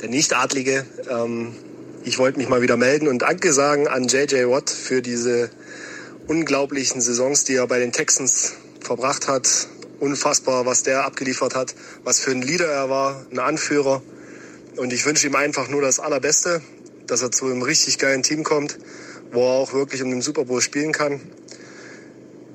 der 0.00 0.08
Nicht-Adlige. 0.08 0.84
Ähm, 1.08 1.54
Ich 2.04 2.18
wollte 2.18 2.38
mich 2.38 2.48
mal 2.48 2.62
wieder 2.62 2.76
melden 2.76 3.08
und 3.08 3.22
Danke 3.22 3.52
sagen 3.52 3.88
an 3.88 4.06
JJ 4.06 4.46
Watt 4.46 4.70
für 4.70 5.02
diese 5.02 5.50
unglaublichen 6.28 7.00
Saisons, 7.00 7.42
die 7.42 7.54
er 7.54 7.66
bei 7.66 7.80
den 7.80 7.90
Texans 7.90 8.54
verbracht 8.80 9.26
hat. 9.26 9.48
Unfassbar, 9.98 10.66
was 10.66 10.82
der 10.82 11.04
abgeliefert 11.04 11.54
hat, 11.54 11.74
was 12.04 12.20
für 12.20 12.30
ein 12.30 12.42
Leader 12.42 12.66
er 12.66 12.90
war, 12.90 13.26
ein 13.30 13.38
Anführer. 13.38 14.02
Und 14.76 14.92
ich 14.92 15.06
wünsche 15.06 15.26
ihm 15.26 15.34
einfach 15.34 15.68
nur 15.68 15.80
das 15.80 16.00
Allerbeste, 16.00 16.60
dass 17.06 17.22
er 17.22 17.30
zu 17.30 17.46
einem 17.46 17.62
richtig 17.62 17.98
geilen 17.98 18.22
Team 18.22 18.44
kommt, 18.44 18.78
wo 19.32 19.40
er 19.40 19.52
auch 19.52 19.72
wirklich 19.72 20.02
um 20.02 20.10
den 20.10 20.20
Super 20.20 20.44
Bowl 20.44 20.60
spielen 20.60 20.92
kann. 20.92 21.20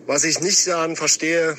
Was 0.06 0.24
ich 0.24 0.40
nicht 0.40 0.68
daran 0.68 0.96
verstehe, 0.96 1.58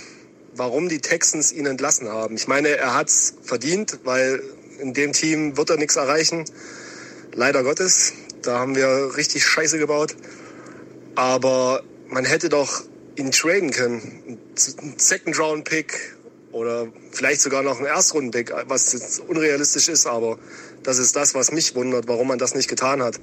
warum 0.55 0.88
die 0.88 1.01
Texans 1.01 1.53
ihn 1.53 1.66
entlassen 1.66 2.09
haben. 2.09 2.37
Ich 2.37 2.47
meine, 2.47 2.68
er 2.68 2.95
hat's 2.95 3.35
verdient, 3.42 4.01
weil 4.05 4.42
in 4.79 4.95
dem 4.95 5.12
Team 5.12 5.57
wird 5.57 5.71
er 5.71 5.77
nichts 5.77 5.97
erreichen. 5.97 6.45
Leider 7.35 7.62
Gottes. 7.62 8.12
Da 8.42 8.59
haben 8.59 8.75
wir 8.75 9.16
richtig 9.16 9.47
Scheiße 9.47 9.79
gebaut. 9.79 10.16
Aber 11.14 11.83
man 12.09 12.25
hätte 12.25 12.49
doch 12.49 12.83
ihn 13.16 13.31
traden 13.31 13.70
können. 13.70 14.38
Ein 14.57 14.94
Second 14.96 15.38
Round 15.38 15.64
Pick 15.64 16.16
oder 16.53 16.87
vielleicht 17.11 17.40
sogar 17.40 17.62
noch 17.62 17.81
ein 17.81 17.87
Erstrunden-Pick, 17.87 18.53
was 18.66 18.92
jetzt 18.92 19.20
unrealistisch 19.20 19.88
ist, 19.88 20.07
aber 20.07 20.38
das 20.83 20.98
ist 20.98 21.16
das, 21.16 21.35
was 21.35 21.51
mich 21.51 21.75
wundert, 21.75 22.09
warum 22.09 22.29
man 22.29 22.38
das 22.38 22.55
nicht 22.55 22.68
getan 22.68 23.03
hat. 23.03 23.18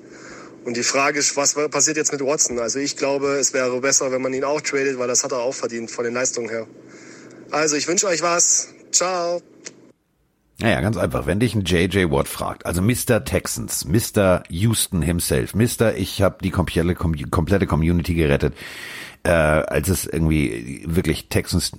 Und 0.66 0.76
die 0.76 0.84
Frage 0.84 1.20
ist, 1.20 1.38
was 1.38 1.54
passiert 1.54 1.98
jetzt 1.98 2.12
mit 2.12 2.22
Watson? 2.22 2.60
Also 2.60 2.80
ich 2.80 2.98
glaube, 2.98 3.38
es 3.38 3.54
wäre 3.54 3.80
besser, 3.80 4.12
wenn 4.12 4.22
man 4.22 4.34
ihn 4.34 4.44
auch 4.44 4.62
tradet, 4.62 5.00
weil 5.00 5.08
das 5.08 5.24
hat 5.24 5.32
er 5.32 5.40
auch 5.40 5.54
verdient 5.54 5.90
von 5.90 6.04
den 6.04 6.14
Leistungen 6.14 6.50
her. 6.50 6.68
Also 7.52 7.76
ich 7.76 7.88
wünsche 7.88 8.08
euch 8.08 8.22
was. 8.22 8.70
Ciao. 8.92 9.42
Naja, 10.62 10.82
ganz 10.82 10.98
einfach. 10.98 11.26
Wenn 11.26 11.40
dich 11.40 11.56
ein 11.56 11.64
JJ 11.64 12.12
Watt 12.12 12.28
fragt, 12.28 12.66
also 12.66 12.82
Mr. 12.82 13.24
Texans, 13.24 13.86
Mr. 13.86 14.44
Houston 14.50 15.02
himself, 15.02 15.56
Mr. 15.56 15.96
Ich 15.96 16.22
habe 16.22 16.38
die 16.44 16.52
komplette, 16.52 16.96
komplette 16.96 17.66
Community 17.66 18.14
gerettet, 18.14 18.56
äh, 19.24 19.30
als 19.30 19.88
es 19.88 20.06
irgendwie 20.06 20.84
wirklich 20.86 21.30
Texans 21.30 21.72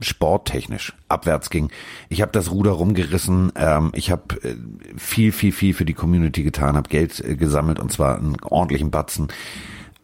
sporttechnisch 0.00 0.94
abwärts 1.08 1.48
ging. 1.48 1.70
Ich 2.10 2.20
habe 2.20 2.32
das 2.32 2.50
Ruder 2.50 2.72
rumgerissen, 2.72 3.52
ähm, 3.56 3.92
ich 3.94 4.10
habe 4.10 4.36
äh, 4.42 4.56
viel, 4.96 5.32
viel, 5.32 5.52
viel 5.52 5.72
für 5.72 5.86
die 5.86 5.94
Community 5.94 6.42
getan, 6.42 6.76
habe 6.76 6.90
Geld 6.90 7.24
äh, 7.24 7.36
gesammelt 7.36 7.78
und 7.78 7.90
zwar 7.90 8.18
einen 8.18 8.36
ordentlichen 8.42 8.90
Batzen. 8.90 9.28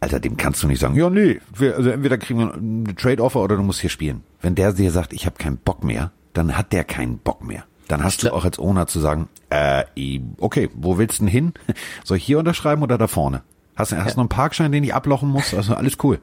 Alter, 0.01 0.21
dem 0.21 0.37
kannst 0.37 0.63
du 0.63 0.69
nicht 0.69 0.81
sagen, 0.81 0.97
ja 0.97 1.11
nee, 1.11 1.39
wir, 1.55 1.77
also 1.77 1.91
entweder 1.91 2.19
kriegen 2.19 2.41
wir 2.41 2.55
eine 2.55 2.95
Trade-Offer 2.95 3.41
oder 3.41 3.57
du 3.57 3.63
musst 3.63 3.81
hier 3.81 3.91
spielen. 3.91 4.23
Wenn 4.41 4.55
der 4.55 4.73
dir 4.73 4.91
sagt, 4.91 5.13
ich 5.13 5.27
habe 5.27 5.37
keinen 5.37 5.59
Bock 5.59 5.85
mehr, 5.85 6.13
dann 6.33 6.57
hat 6.57 6.73
der 6.73 6.85
keinen 6.85 7.19
Bock 7.19 7.45
mehr. 7.45 7.65
Dann 7.93 8.05
hast 8.05 8.23
du 8.23 8.33
auch 8.33 8.47
als 8.47 8.59
Owner 8.59 8.87
zu 8.87 9.01
sagen, 9.01 9.29
äh, 9.51 9.85
okay, 10.39 10.71
wo 10.73 10.97
willst 10.97 11.19
du 11.19 11.25
denn 11.25 11.31
hin? 11.31 11.53
Soll 12.05 12.17
ich 12.17 12.25
hier 12.25 12.39
unterschreiben 12.39 12.83
oder 12.83 12.97
da 12.97 13.07
vorne? 13.07 13.43
Hast, 13.77 13.93
hast 13.93 13.99
ja. 14.07 14.11
noch 14.13 14.21
einen 14.21 14.29
Parkschein, 14.31 14.73
den 14.73 14.83
ich 14.83 14.95
ablochen 14.95 15.29
muss? 15.29 15.53
Also 15.53 15.75
alles 15.75 15.99
cool. 16.03 16.19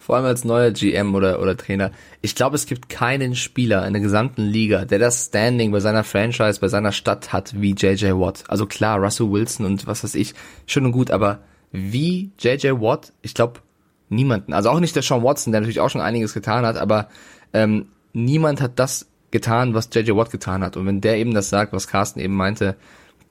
Vor 0.00 0.16
allem 0.16 0.24
als 0.24 0.44
neuer 0.44 0.72
GM 0.72 1.14
oder, 1.14 1.40
oder 1.40 1.56
Trainer. 1.56 1.92
Ich 2.22 2.34
glaube, 2.34 2.56
es 2.56 2.66
gibt 2.66 2.88
keinen 2.88 3.36
Spieler 3.36 3.86
in 3.86 3.92
der 3.92 4.02
gesamten 4.02 4.42
Liga, 4.42 4.84
der 4.84 4.98
das 4.98 5.26
Standing 5.26 5.70
bei 5.70 5.78
seiner 5.78 6.02
Franchise, 6.02 6.58
bei 6.58 6.66
seiner 6.66 6.90
Stadt 6.90 7.32
hat 7.32 7.54
wie 7.54 7.76
JJ 7.76 8.06
Watt. 8.14 8.42
Also 8.48 8.66
klar, 8.66 8.98
Russell 8.98 9.30
Wilson 9.30 9.64
und 9.64 9.86
was 9.86 10.02
weiß 10.02 10.16
ich, 10.16 10.34
schön 10.66 10.86
und 10.86 10.92
gut, 10.92 11.12
aber 11.12 11.38
wie 11.70 12.32
JJ 12.40 12.80
Watt, 12.80 13.12
ich 13.22 13.34
glaube, 13.34 13.60
niemanden. 14.08 14.52
Also 14.52 14.70
auch 14.70 14.80
nicht 14.80 14.96
der 14.96 15.04
Sean 15.04 15.22
Watson, 15.22 15.52
der 15.52 15.60
natürlich 15.60 15.78
auch 15.78 15.90
schon 15.90 16.00
einiges 16.00 16.34
getan 16.34 16.66
hat, 16.66 16.76
aber 16.76 17.08
ähm, 17.52 17.86
niemand 18.12 18.60
hat 18.60 18.80
das 18.80 19.06
getan, 19.30 19.74
was 19.74 19.88
JJ 19.92 20.12
Watt 20.12 20.30
getan 20.30 20.62
hat. 20.62 20.76
Und 20.76 20.86
wenn 20.86 21.00
der 21.00 21.16
eben 21.16 21.34
das 21.34 21.48
sagt, 21.48 21.72
was 21.72 21.88
Carsten 21.88 22.20
eben 22.20 22.34
meinte, 22.34 22.76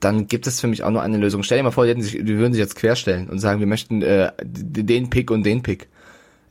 dann 0.00 0.26
gibt 0.26 0.46
es 0.46 0.60
für 0.60 0.66
mich 0.66 0.82
auch 0.82 0.90
nur 0.90 1.02
eine 1.02 1.16
Lösung. 1.16 1.42
Stell 1.42 1.58
dir 1.58 1.64
mal 1.64 1.70
vor, 1.70 1.84
die, 1.84 1.90
hätten 1.90 2.02
sich, 2.02 2.12
die 2.12 2.38
würden 2.38 2.52
sich 2.52 2.60
jetzt 2.60 2.76
querstellen 2.76 3.28
und 3.28 3.38
sagen, 3.38 3.60
wir 3.60 3.66
möchten 3.66 4.02
äh, 4.02 4.32
den 4.42 5.10
Pick 5.10 5.30
und 5.30 5.44
den 5.44 5.62
Pick. 5.62 5.88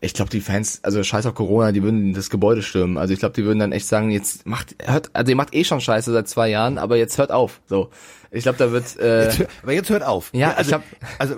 Ich 0.01 0.13
glaube, 0.13 0.29
die 0.29 0.41
Fans, 0.41 0.79
also 0.83 1.03
scheiß 1.03 1.25
auf 1.25 1.35
Corona, 1.35 1.71
die 1.71 1.81
würden 1.81 2.13
das 2.13 2.29
Gebäude 2.29 2.61
stürmen. 2.61 2.97
Also 2.97 3.13
ich 3.13 3.19
glaube, 3.19 3.33
die 3.33 3.43
würden 3.43 3.59
dann 3.59 3.71
echt 3.71 3.87
sagen, 3.87 4.11
jetzt 4.11 4.45
macht, 4.45 4.75
hört, 4.83 5.09
also 5.13 5.29
ihr 5.29 5.35
macht 5.35 5.55
eh 5.55 5.63
schon 5.63 5.81
Scheiße 5.81 6.11
seit 6.11 6.27
zwei 6.27 6.49
Jahren, 6.49 6.77
aber 6.77 6.97
jetzt 6.97 7.17
hört 7.17 7.31
auf. 7.31 7.61
So, 7.67 7.89
ich 8.31 8.43
glaube, 8.43 8.57
da 8.57 8.71
wird. 8.71 8.99
Äh, 8.99 9.25
jetzt, 9.25 9.45
aber 9.63 9.71
jetzt 9.71 9.89
hört 9.89 10.03
auf. 10.03 10.29
Ja, 10.33 10.53
also, 10.53 10.69
ich 10.69 10.73
hab, 10.73 10.83
also 11.17 11.35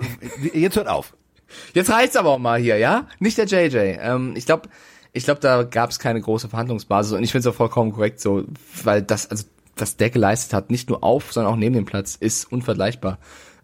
jetzt 0.52 0.76
hört 0.76 0.88
auf. 0.88 1.14
Jetzt 1.72 1.90
reicht's 1.90 2.16
aber 2.16 2.30
auch 2.30 2.38
mal 2.38 2.60
hier, 2.60 2.76
ja? 2.76 3.06
Nicht 3.20 3.38
der 3.38 3.46
JJ. 3.46 3.98
Ähm, 4.00 4.34
ich 4.36 4.44
glaube, 4.44 4.68
ich 5.12 5.24
glaube, 5.24 5.40
da 5.40 5.62
gab 5.62 5.90
es 5.90 5.98
keine 5.98 6.20
große 6.20 6.48
Verhandlungsbasis 6.48 7.12
und 7.12 7.22
ich 7.22 7.32
finde 7.32 7.48
es 7.48 7.54
auch 7.54 7.56
vollkommen 7.56 7.92
korrekt 7.92 8.20
so, 8.20 8.44
weil 8.84 9.02
das, 9.02 9.30
also 9.30 9.44
was 9.76 9.96
der 9.96 10.10
geleistet 10.10 10.52
hat, 10.52 10.70
nicht 10.70 10.88
nur 10.88 11.02
auf, 11.04 11.32
sondern 11.32 11.52
auch 11.52 11.56
neben 11.56 11.74
dem 11.74 11.84
Platz, 11.84 12.16
ist 12.16 12.50
unvergleichbar. 12.50 13.18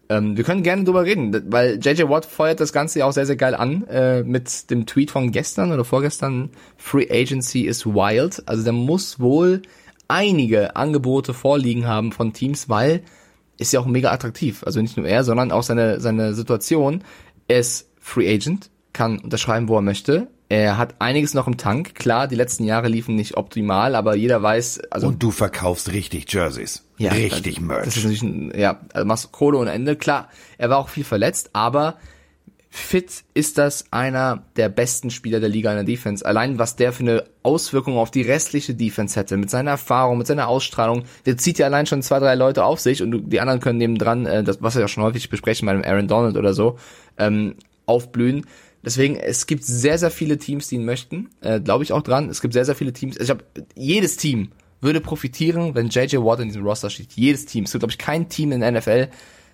Ähm, 0.07 0.37
wir 0.37 0.43
können 0.43 0.63
gerne 0.63 0.83
drüber 0.83 1.03
reden, 1.03 1.51
weil 1.51 1.79
JJ 1.81 2.03
Watt 2.09 2.25
feuert 2.25 2.59
das 2.59 2.73
Ganze 2.73 2.99
ja 2.99 3.05
auch 3.05 3.11
sehr, 3.11 3.25
sehr 3.25 3.35
geil 3.35 3.55
an 3.55 3.87
äh, 3.87 4.23
mit 4.23 4.69
dem 4.69 4.85
Tweet 4.85 5.11
von 5.11 5.31
gestern 5.31 5.71
oder 5.71 5.83
vorgestern, 5.83 6.51
Free 6.77 7.07
Agency 7.09 7.61
is 7.61 7.85
wild. 7.85 8.43
Also 8.47 8.63
der 8.63 8.73
muss 8.73 9.19
wohl 9.19 9.63
einige 10.07 10.75
Angebote 10.75 11.33
vorliegen 11.33 11.87
haben 11.87 12.11
von 12.11 12.33
Teams, 12.33 12.69
weil 12.69 13.01
ist 13.57 13.73
ja 13.73 13.79
auch 13.79 13.85
mega 13.85 14.11
attraktiv. 14.11 14.63
Also 14.63 14.81
nicht 14.81 14.97
nur 14.97 15.07
er, 15.07 15.23
sondern 15.23 15.51
auch 15.51 15.63
seine, 15.63 15.99
seine 15.99 16.33
Situation. 16.33 17.03
Er 17.47 17.59
ist 17.59 17.89
Free 17.99 18.31
Agent, 18.31 18.69
kann 18.93 19.19
unterschreiben, 19.19 19.67
wo 19.67 19.77
er 19.77 19.81
möchte. 19.81 20.27
Er 20.47 20.77
hat 20.77 20.95
einiges 20.99 21.33
noch 21.33 21.47
im 21.47 21.57
Tank. 21.57 21.95
Klar, 21.95 22.27
die 22.27 22.35
letzten 22.35 22.65
Jahre 22.65 22.87
liefen 22.87 23.15
nicht 23.15 23.35
optimal, 23.35 23.95
aber 23.95 24.15
jeder 24.15 24.43
weiß, 24.43 24.81
also. 24.91 25.07
Und 25.07 25.23
du 25.23 25.31
verkaufst 25.31 25.91
richtig 25.91 26.31
Jerseys. 26.31 26.83
Ja, 26.97 27.11
richtig 27.11 27.57
also, 27.57 27.67
Merch. 27.67 27.85
Das 27.85 27.97
ist 27.97 28.03
natürlich 28.03 28.23
ein, 28.23 28.53
ja, 28.55 28.79
also 28.93 29.05
machst 29.07 29.31
Kohle 29.31 29.57
und 29.57 29.67
Ende. 29.67 29.95
Klar, 29.95 30.29
er 30.57 30.69
war 30.69 30.77
auch 30.77 30.89
viel 30.89 31.03
verletzt, 31.03 31.49
aber 31.53 31.95
fit 32.75 33.23
ist 33.33 33.57
das 33.57 33.85
einer 33.91 34.43
der 34.57 34.69
besten 34.69 35.09
Spieler 35.09 35.39
der 35.39 35.49
Liga 35.49 35.71
in 35.71 35.77
der 35.77 35.85
Defense. 35.85 36.25
Allein 36.25 36.59
was 36.59 36.75
der 36.75 36.91
für 36.91 37.03
eine 37.03 37.23
Auswirkung 37.41 37.97
auf 37.97 38.11
die 38.11 38.21
restliche 38.21 38.75
Defense 38.75 39.17
hätte, 39.19 39.37
mit 39.37 39.49
seiner 39.49 39.71
Erfahrung, 39.71 40.17
mit 40.17 40.27
seiner 40.27 40.47
Ausstrahlung, 40.47 41.05
der 41.25 41.37
zieht 41.37 41.57
ja 41.57 41.67
allein 41.67 41.85
schon 41.85 42.01
zwei, 42.01 42.19
drei 42.19 42.35
Leute 42.35 42.65
auf 42.65 42.81
sich 42.81 43.01
und 43.01 43.31
die 43.31 43.39
anderen 43.39 43.61
können 43.61 43.79
neben 43.79 43.97
dran, 43.97 44.25
äh, 44.25 44.43
das, 44.43 44.61
was 44.61 44.75
wir 44.75 44.81
ja 44.81 44.87
schon 44.89 45.03
häufig 45.03 45.29
besprechen 45.29 45.65
bei 45.65 45.71
einem 45.71 45.85
Aaron 45.85 46.07
Donald 46.07 46.37
oder 46.37 46.53
so, 46.53 46.77
ähm, 47.17 47.55
aufblühen. 47.85 48.45
Deswegen, 48.85 49.15
es 49.17 49.47
gibt 49.47 49.65
sehr, 49.65 49.97
sehr 49.97 50.11
viele 50.11 50.37
Teams, 50.37 50.67
die 50.67 50.75
ihn 50.75 50.85
möchten. 50.85 51.29
Äh, 51.41 51.59
Glaube 51.59 51.83
ich 51.83 51.91
auch 51.91 52.03
dran. 52.03 52.29
Es 52.29 52.41
gibt 52.41 52.53
sehr, 52.53 52.65
sehr 52.65 52.75
viele 52.75 52.93
Teams. 52.93 53.17
Ich 53.17 53.29
habe 53.29 53.43
jedes 53.75 54.15
Team 54.15 54.51
würde 54.81 55.01
profitieren, 55.01 55.73
wenn 55.73 55.89
JJ 55.89 56.17
Watt 56.17 56.39
in 56.39 56.49
diesem 56.49 56.63
Roster 56.63 56.89
steht. 56.89 57.13
Jedes 57.13 57.45
Team. 57.45 57.63
Es 57.63 57.71
gibt, 57.71 57.81
glaube 57.81 57.91
ich, 57.91 57.97
kein 57.97 58.29
Team 58.29 58.51
in 58.51 58.61
der 58.61 58.71
NFL, 58.71 59.07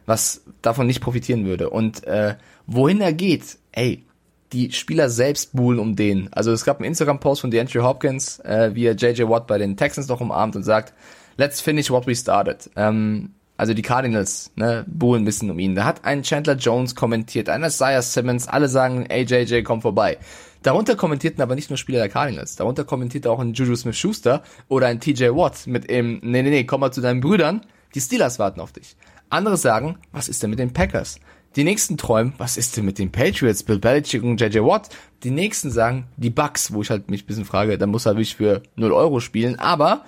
was 0.05 0.43
davon 0.61 0.87
nicht 0.87 1.01
profitieren 1.01 1.45
würde. 1.45 1.69
Und 1.69 2.03
äh, 2.03 2.35
wohin 2.67 3.01
er 3.01 3.13
geht, 3.13 3.57
ey, 3.71 4.05
die 4.51 4.71
Spieler 4.71 5.09
selbst 5.09 5.55
buhlen 5.55 5.79
um 5.79 5.95
den. 5.95 6.31
Also 6.33 6.51
es 6.51 6.65
gab 6.65 6.77
einen 6.79 6.87
Instagram-Post 6.87 7.41
von 7.41 7.51
DeAndre 7.51 7.83
Hopkins, 7.83 8.39
äh, 8.39 8.71
wie 8.73 8.85
er 8.85 8.95
JJ 8.95 9.23
Watt 9.23 9.47
bei 9.47 9.57
den 9.57 9.77
Texans 9.77 10.09
noch 10.09 10.19
umarmt 10.19 10.57
und 10.57 10.63
sagt, 10.63 10.93
let's 11.37 11.61
finish 11.61 11.89
what 11.89 12.05
we 12.05 12.15
started. 12.15 12.69
Ähm, 12.75 13.31
also 13.57 13.73
die 13.73 13.81
Cardinals, 13.81 14.51
ne, 14.55 14.85
buhlen 14.87 15.23
ein 15.23 15.25
bisschen 15.25 15.51
um 15.51 15.59
ihn. 15.59 15.75
Da 15.75 15.85
hat 15.85 16.03
ein 16.05 16.23
Chandler 16.23 16.55
Jones 16.55 16.95
kommentiert, 16.95 17.49
einer 17.49 17.67
Isaiah 17.67 18.01
Simmons, 18.01 18.47
alle 18.47 18.67
sagen, 18.67 19.05
ey 19.07 19.23
JJ, 19.23 19.61
komm 19.61 19.81
vorbei. 19.81 20.17
Darunter 20.63 20.95
kommentierten 20.95 21.41
aber 21.41 21.55
nicht 21.55 21.69
nur 21.69 21.77
Spieler 21.77 21.99
der 21.99 22.09
Cardinals, 22.09 22.55
darunter 22.55 22.83
kommentierte 22.83 23.31
auch 23.31 23.39
ein 23.39 23.53
Juju 23.53 23.75
Smith-Schuster 23.75 24.43
oder 24.67 24.87
ein 24.87 24.99
TJ 24.99 25.29
Watt 25.29 25.65
mit 25.65 25.89
dem, 25.89 26.19
nee, 26.23 26.43
nee, 26.43 26.49
nee, 26.51 26.63
komm 26.65 26.81
mal 26.81 26.91
zu 26.91 27.01
deinen 27.01 27.19
Brüdern, 27.19 27.61
die 27.95 28.01
Steelers 28.01 28.37
warten 28.37 28.59
auf 28.61 28.71
dich. 28.71 28.95
Andere 29.29 29.57
sagen, 29.57 29.97
was 30.11 30.29
ist 30.29 30.43
denn 30.43 30.51
mit 30.51 30.59
den 30.59 30.73
Packers? 30.73 31.19
Die 31.55 31.63
nächsten 31.63 31.97
träumen, 31.97 32.33
was 32.37 32.57
ist 32.57 32.77
denn 32.77 32.85
mit 32.85 32.99
den 32.99 33.11
Patriots, 33.11 33.63
Bill 33.63 33.79
Belichick 33.79 34.23
und 34.23 34.39
JJ 34.39 34.59
Watt? 34.59 34.89
Die 35.23 35.31
nächsten 35.31 35.71
sagen, 35.71 36.05
die 36.15 36.29
Bucks, 36.29 36.73
wo 36.73 36.81
ich 36.81 36.89
halt 36.89 37.09
mich 37.09 37.23
ein 37.23 37.27
bisschen 37.27 37.45
frage, 37.45 37.77
da 37.77 37.87
muss 37.87 38.05
er 38.05 38.13
wirklich 38.13 38.35
für 38.35 38.61
0 38.75 38.91
Euro 38.91 39.19
spielen, 39.19 39.59
aber, 39.59 40.05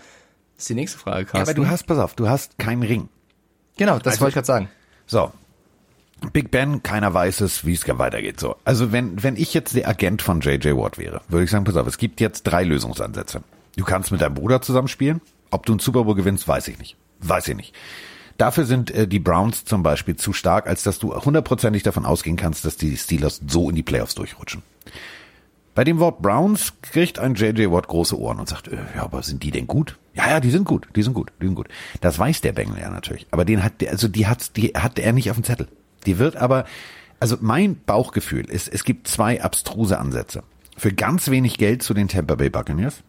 das 0.56 0.64
ist 0.64 0.70
die 0.70 0.76
nächste 0.76 1.00
Frage, 1.00 1.26
Carsten. 1.26 1.38
Ja, 1.38 1.44
aber 1.44 1.54
du 1.54 1.68
hast, 1.68 1.84
pass 1.86 1.98
auf, 1.98 2.16
du 2.16 2.30
hast 2.30 2.58
keinen 2.60 2.84
Ring. 2.84 3.10
Genau, 3.78 3.98
das 4.00 4.14
also, 4.14 4.22
wollte 4.22 4.30
ich 4.30 4.36
gerade 4.36 4.46
sagen. 4.48 4.70
So. 5.08 5.32
Big 6.32 6.52
Ben, 6.52 6.84
keiner 6.84 7.14
weiß 7.14 7.42
es, 7.42 7.66
wie 7.66 7.74
es 7.74 7.86
weitergeht. 7.86 8.40
So. 8.40 8.56
Also 8.64 8.92
wenn, 8.92 9.24
wenn 9.24 9.36
ich 9.36 9.54
jetzt 9.54 9.76
der 9.76 9.90
Agent 9.90 10.22
von 10.22 10.40
JJ 10.40 10.70
Watt 10.70 10.98
wäre, 10.98 11.22
würde 11.28 11.44
ich 11.44 11.52
sagen, 11.52 11.66
pass 11.66 11.76
auf, 11.76 11.86
es 11.86 11.98
gibt 11.98 12.22
jetzt 12.22 12.44
drei 12.44 12.64
Lösungsansätze. 12.64 13.44
Du 13.76 13.84
kannst 13.84 14.12
mit 14.12 14.22
deinem 14.22 14.36
Bruder 14.36 14.62
zusammenspielen. 14.62 15.20
Ob 15.52 15.66
du 15.66 15.74
einen 15.74 15.80
Super 15.80 16.06
Bowl 16.06 16.16
gewinnst, 16.16 16.48
weiß 16.48 16.68
ich 16.70 16.80
nicht. 16.80 16.96
Weiß 17.20 17.48
ich 17.48 17.56
nicht. 17.56 17.74
Dafür 18.38 18.66
sind 18.66 18.90
äh, 18.92 19.08
die 19.08 19.20
Browns 19.20 19.66
zum 19.66 19.84
Beispiel 19.84 20.16
zu 20.16 20.34
stark, 20.34 20.68
als 20.68 20.84
dass 20.84 20.98
du 20.98 21.14
hundertprozentig 21.14 21.84
davon 21.84 22.06
ausgehen 22.06 22.38
kannst, 22.38 22.66
dass 22.66 22.78
die 22.78 22.98
Steelers 22.98 23.42
so 23.48 23.70
in 23.70 23.76
die 23.76 23.84
Playoffs 23.84 24.16
durchrutschen. 24.16 24.64
Bei 25.76 25.84
dem 25.84 26.00
Wort 26.00 26.22
Browns 26.22 26.74
kriegt 26.82 27.18
ein 27.18 27.36
JJ 27.36 27.72
Watt 27.72 27.88
große 27.88 28.18
Ohren 28.20 28.40
und 28.40 28.48
sagt, 28.48 28.68
äh, 28.68 28.78
ja, 28.96 29.04
aber 29.04 29.24
sind 29.24 29.42
die 29.42 29.52
denn 29.52 29.66
gut? 29.66 29.98
Ja, 30.14 30.30
ja, 30.30 30.40
die 30.40 30.52
sind 30.52 30.66
gut, 30.66 30.88
die 30.96 31.02
sind 31.02 31.14
gut, 31.14 31.32
die 31.42 31.48
sind 31.48 31.56
gut. 31.56 31.68
Das 32.02 32.20
weiß 32.20 32.42
der 32.42 32.52
Bengel 32.54 32.80
ja 32.80 32.90
natürlich. 32.92 33.26
Aber 33.32 33.44
den 33.46 33.64
hat 33.64 33.82
der, 33.82 33.92
also 33.92 34.08
die 34.08 34.28
hat, 34.28 34.56
die 34.56 34.74
hat 34.76 35.00
er 35.00 35.14
nicht 35.14 35.32
auf 35.32 35.38
dem 35.38 35.44
Zettel. 35.44 35.68
Die 36.06 36.20
wird 36.20 36.36
aber, 36.36 36.66
also 37.20 37.38
mein 37.42 37.80
Bauchgefühl 37.86 38.46
ist, 38.46 38.68
es 38.68 38.84
gibt 38.84 39.08
zwei 39.08 39.42
abstruse 39.42 39.98
Ansätze. 39.98 40.44
Für 40.78 40.94
ganz 40.94 41.30
wenig 41.30 41.58
Geld 41.58 41.82
zu 41.82 41.94
den 41.94 42.08
Tampa 42.08 42.36
Bay 42.36 42.50
Buccaneers. 42.50 43.02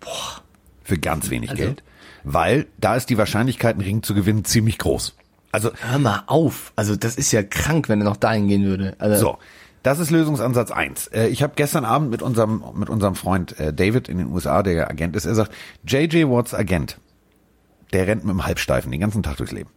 Boah. 0.00 0.42
Für 0.82 0.98
ganz 0.98 1.30
wenig 1.30 1.50
also. 1.50 1.62
Geld. 1.62 1.82
Weil 2.24 2.66
da 2.78 2.96
ist 2.96 3.10
die 3.10 3.18
Wahrscheinlichkeit, 3.18 3.74
einen 3.74 3.84
Ring 3.84 4.02
zu 4.02 4.14
gewinnen, 4.14 4.44
ziemlich 4.44 4.78
groß. 4.78 5.14
Also 5.52 5.70
Hör 5.80 5.98
mal 5.98 6.24
auf. 6.26 6.72
Also 6.76 6.96
das 6.96 7.16
ist 7.16 7.32
ja 7.32 7.42
krank, 7.42 7.88
wenn 7.88 8.00
er 8.00 8.04
noch 8.04 8.16
dahin 8.16 8.48
gehen 8.48 8.64
würde. 8.64 8.96
Also, 8.98 9.16
So, 9.16 9.38
das 9.88 9.98
ist 10.00 10.10
Lösungsansatz 10.10 10.70
eins. 10.70 11.06
Äh, 11.08 11.28
Ich 11.28 11.42
habe 11.42 11.54
gestern 11.56 11.86
Abend 11.86 12.10
mit 12.10 12.20
unserem 12.20 12.62
mit 12.74 12.90
unserem 12.90 13.14
Freund 13.14 13.58
äh, 13.58 13.72
David 13.72 14.08
in 14.10 14.18
den 14.18 14.26
USA, 14.28 14.62
der 14.62 14.90
Agent 14.90 15.16
ist, 15.16 15.24
er 15.24 15.34
sagt, 15.34 15.52
JJ 15.86 16.24
Watts 16.28 16.52
Agent, 16.52 16.98
der 17.94 18.06
rennt 18.06 18.24
mit 18.24 18.34
dem 18.34 18.44
Halbsteifen 18.44 18.92
den 18.92 19.00
ganzen 19.00 19.22
Tag 19.22 19.38
durchs 19.38 19.52
Leben. 19.52 19.70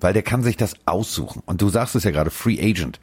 Weil 0.00 0.12
der 0.12 0.22
kann 0.22 0.42
sich 0.42 0.58
das 0.58 0.74
aussuchen. 0.84 1.42
Und 1.46 1.62
du 1.62 1.70
sagst 1.70 1.94
es 1.94 2.04
ja 2.04 2.10
gerade, 2.10 2.30
Free 2.30 2.60
Agent. 2.60 3.00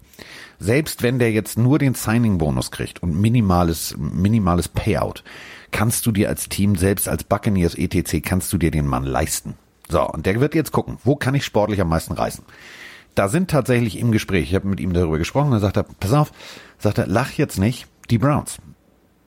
Selbst 0.60 1.02
wenn 1.02 1.18
der 1.18 1.32
jetzt 1.32 1.58
nur 1.58 1.80
den 1.80 1.96
Signing-Bonus 1.96 2.70
kriegt 2.70 3.02
und 3.02 3.20
minimales, 3.20 3.96
minimales 3.98 4.68
Payout, 4.68 5.24
kannst 5.72 6.06
du 6.06 6.12
dir 6.12 6.30
als 6.30 6.48
Team, 6.48 6.76
selbst 6.76 7.08
als 7.08 7.24
Buccaneers 7.24 7.74
ETC, 7.74 8.22
kannst 8.22 8.54
du 8.54 8.60
dir 8.60 8.70
den 8.70 8.86
Mann 8.86 9.06
leisten. 9.06 9.56
So, 9.90 10.08
und 10.08 10.28
der 10.28 10.40
wird 10.40 10.54
jetzt 10.54 10.72
gucken, 10.72 10.98
wo 11.04 11.16
kann 11.16 11.34
ich 11.34 11.44
sportlich 11.44 11.82
am 11.82 11.90
meisten 11.90 12.14
reißen? 12.14 12.44
Da 13.16 13.28
sind 13.28 13.50
tatsächlich 13.50 14.00
im 14.00 14.12
Gespräch, 14.12 14.50
ich 14.50 14.56
habe 14.56 14.68
mit 14.68 14.80
ihm 14.80 14.94
darüber 14.94 15.18
gesprochen, 15.18 15.52
dann 15.52 15.60
sagt 15.60 15.78
er, 15.78 15.84
pass 15.84 16.14
auf, 16.14 16.32
sagt 16.78 16.98
er, 16.98 17.08
lach 17.08 17.32
jetzt 17.32 17.60
nicht, 17.60 17.88
die 18.10 18.18
Browns. 18.18 18.58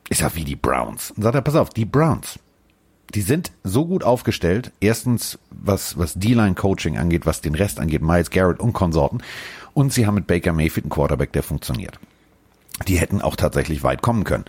Ich 0.09 0.19
sag, 0.19 0.35
wie 0.35 0.45
die 0.45 0.57
Browns? 0.57 1.13
Dann 1.17 1.25
sagt 1.25 1.35
er, 1.35 1.43
pass 1.43 1.57
auf, 1.57 1.71
die 1.71 1.85
Browns. 1.85 2.39
Die 3.15 3.21
sind 3.21 3.53
so 3.63 3.87
gut 3.87 4.03
aufgestellt, 4.03 4.73
erstens, 4.81 5.39
was, 5.51 5.99
was 5.99 6.15
D-Line-Coaching 6.15 6.99
angeht, 6.99 7.27
was 7.27 7.41
den 7.41 7.55
Rest 7.55 7.79
angeht, 7.79 8.03
Miles 8.03 8.31
Garrett 8.31 8.61
und 8.61 8.73
Konsorten. 8.73 9.23
Und 9.73 9.93
sie 9.93 10.07
haben 10.07 10.15
mit 10.15 10.27
Baker 10.27 10.53
Mayfield 10.53 10.87
einen 10.87 10.91
Quarterback, 10.91 11.33
der 11.33 11.43
funktioniert. 11.43 11.99
Die 12.89 12.99
hätten 12.99 13.23
auch 13.23 13.37
tatsächlich 13.37 13.83
weit 13.83 14.03
kommen 14.03 14.25
können. 14.25 14.47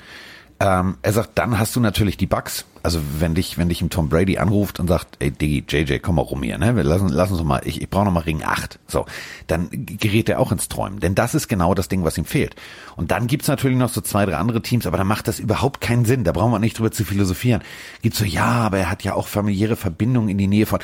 Ähm, 0.57 0.97
er 1.01 1.11
sagt, 1.11 1.31
dann 1.35 1.59
hast 1.59 1.75
du 1.75 1.81
natürlich 1.81 2.15
die 2.15 2.27
Bugs. 2.27 2.65
Also 2.81 3.01
wenn 3.19 3.35
dich, 3.35 3.57
wenn 3.57 3.67
dich 3.67 3.81
ein 3.81 3.89
Tom 3.89 4.09
Brady 4.09 4.37
anruft 4.37 4.79
und 4.79 4.87
sagt, 4.87 5.17
ey 5.19 5.31
Diggi, 5.31 5.65
JJ, 5.67 5.97
komm 5.99 6.15
mal 6.15 6.21
rum 6.21 6.43
hier, 6.43 6.57
ne? 6.57 6.75
Wir 6.75 6.83
lassen, 6.83 7.09
lass 7.09 7.31
uns 7.31 7.43
mal, 7.43 7.61
ich, 7.65 7.81
ich 7.81 7.89
brauche 7.89 8.05
noch 8.05 8.11
mal 8.11 8.21
Ring 8.21 8.43
8. 8.43 8.79
So, 8.87 9.05
dann 9.47 9.69
gerät 9.71 10.29
er 10.29 10.39
auch 10.39 10.51
ins 10.51 10.69
Träumen. 10.69 10.99
Denn 10.99 11.13
das 11.15 11.35
ist 11.35 11.47
genau 11.47 11.73
das 11.73 11.89
Ding, 11.89 12.03
was 12.03 12.17
ihm 12.17 12.25
fehlt. 12.25 12.55
Und 12.95 13.11
dann 13.11 13.27
gibt's 13.27 13.47
natürlich 13.47 13.77
noch 13.77 13.89
so 13.89 14.01
zwei, 14.01 14.25
drei 14.25 14.37
andere 14.37 14.61
Teams, 14.61 14.85
aber 14.85 14.97
da 14.97 15.03
macht 15.03 15.27
das 15.27 15.39
überhaupt 15.39 15.81
keinen 15.81 16.05
Sinn. 16.05 16.23
Da 16.23 16.31
brauchen 16.31 16.51
wir 16.51 16.59
nicht 16.59 16.77
drüber 16.77 16.91
zu 16.91 17.03
philosophieren. 17.03 17.61
Gibt's 18.01 18.19
so, 18.19 18.25
ja, 18.25 18.45
aber 18.45 18.77
er 18.77 18.89
hat 18.89 19.03
ja 19.03 19.15
auch 19.15 19.27
familiäre 19.27 19.75
Verbindungen 19.75 20.29
in 20.29 20.37
die 20.37 20.47
Nähe 20.47 20.67
von. 20.67 20.79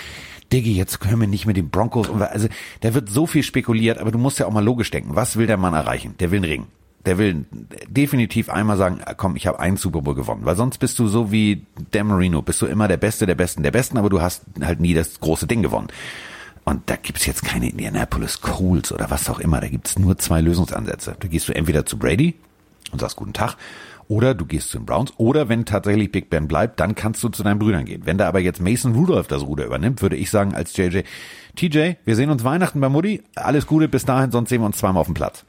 Diggi, 0.52 0.74
jetzt 0.74 1.00
können 1.00 1.22
wir 1.22 1.28
nicht 1.28 1.46
mit 1.46 1.56
den 1.56 1.70
Broncos. 1.70 2.10
Also 2.10 2.50
da 2.82 2.94
wird 2.94 3.10
so 3.10 3.26
viel 3.26 3.44
spekuliert, 3.44 4.00
aber 4.00 4.12
du 4.12 4.18
musst 4.18 4.38
ja 4.40 4.48
auch 4.48 4.52
mal 4.52 4.64
logisch 4.64 4.92
denken. 4.92 5.16
Was 5.16 5.38
will 5.38 5.48
der 5.48 5.58
Mann 5.58 5.74
erreichen? 5.74 6.16
Der 6.20 6.32
will 6.32 6.40
einen 6.40 6.52
Ring. 6.52 6.68
Der 7.06 7.18
will 7.18 7.46
definitiv 7.88 8.50
einmal 8.50 8.78
sagen, 8.78 9.00
ah, 9.04 9.14
komm, 9.16 9.36
ich 9.36 9.48
habe 9.48 9.60
einen 9.60 9.78
Super 9.78 10.02
Bowl 10.02 10.14
gewonnen, 10.14 10.42
weil 10.46 10.56
sonst 10.56 10.78
bist 10.78 11.00
du 11.00 11.08
so 11.08 11.32
wie 11.32 11.66
Dan 11.92 12.08
Marino, 12.08 12.42
bist 12.42 12.62
du 12.62 12.68
immer 12.68 12.88
der 12.88 12.98
Beste, 12.98 13.26
der 13.26 13.36
Besten, 13.36 13.64
der 13.64 13.72
Besten, 13.72 13.98
aber 13.98 14.10
du 14.10 14.22
hast 14.22 14.44
halt 14.62 14.80
nie 14.80 14.94
das 14.94 15.20
große 15.20 15.48
Ding 15.48 15.64
gewonnen. 15.64 15.88
Und 16.64 16.90
da 16.90 16.96
gibt's 16.96 17.26
jetzt 17.26 17.44
keine 17.44 17.70
Indianapolis 17.70 18.42
Colts 18.42 18.92
oder 18.92 19.10
was 19.10 19.30
auch 19.30 19.40
immer, 19.40 19.60
da 19.62 19.68
gibt's 19.68 19.98
nur 19.98 20.18
zwei 20.18 20.42
Lösungsansätze. 20.42 21.16
Da 21.20 21.28
gehst 21.28 21.48
du 21.48 21.56
entweder 21.56 21.86
zu 21.86 21.98
Brady 21.98 22.36
und 22.92 23.00
sagst 23.00 23.16
guten 23.16 23.34
Tag, 23.34 23.58
oder 24.08 24.36
du 24.36 24.46
gehst 24.46 24.70
zu 24.70 24.78
den 24.78 24.86
Browns, 24.86 25.14
oder 25.18 25.48
wenn 25.48 25.66
tatsächlich 25.66 26.12
Big 26.12 26.30
Ben 26.30 26.48
bleibt, 26.48 26.80
dann 26.80 26.96
kannst 26.96 27.24
du 27.24 27.30
zu 27.30 27.44
deinen 27.44 27.60
Brüdern 27.60 27.86
gehen. 27.86 28.02
Wenn 28.06 28.18
da 28.18 28.28
aber 28.28 28.40
jetzt 28.40 28.62
Mason 28.62 28.94
Rudolph 28.94 29.28
das 29.28 29.44
Ruder 29.44 29.66
übernimmt, 29.66 30.02
würde 30.02 30.18
ich 30.18 30.30
sagen 30.30 30.54
als 30.54 30.76
JJ, 30.76 31.04
TJ, 31.56 31.94
wir 32.04 32.16
sehen 32.16 32.30
uns 32.30 32.44
Weihnachten 32.44 32.82
bei 32.82 32.90
Mutti, 32.90 33.24
alles 33.36 33.66
Gute 33.66 33.88
bis 33.88 34.06
dahin, 34.06 34.32
sonst 34.32 34.50
sehen 34.50 34.62
wir 34.62 34.66
uns 34.66 34.78
zweimal 34.78 35.02
auf 35.02 35.08
dem 35.08 35.14
Platz. 35.14 35.46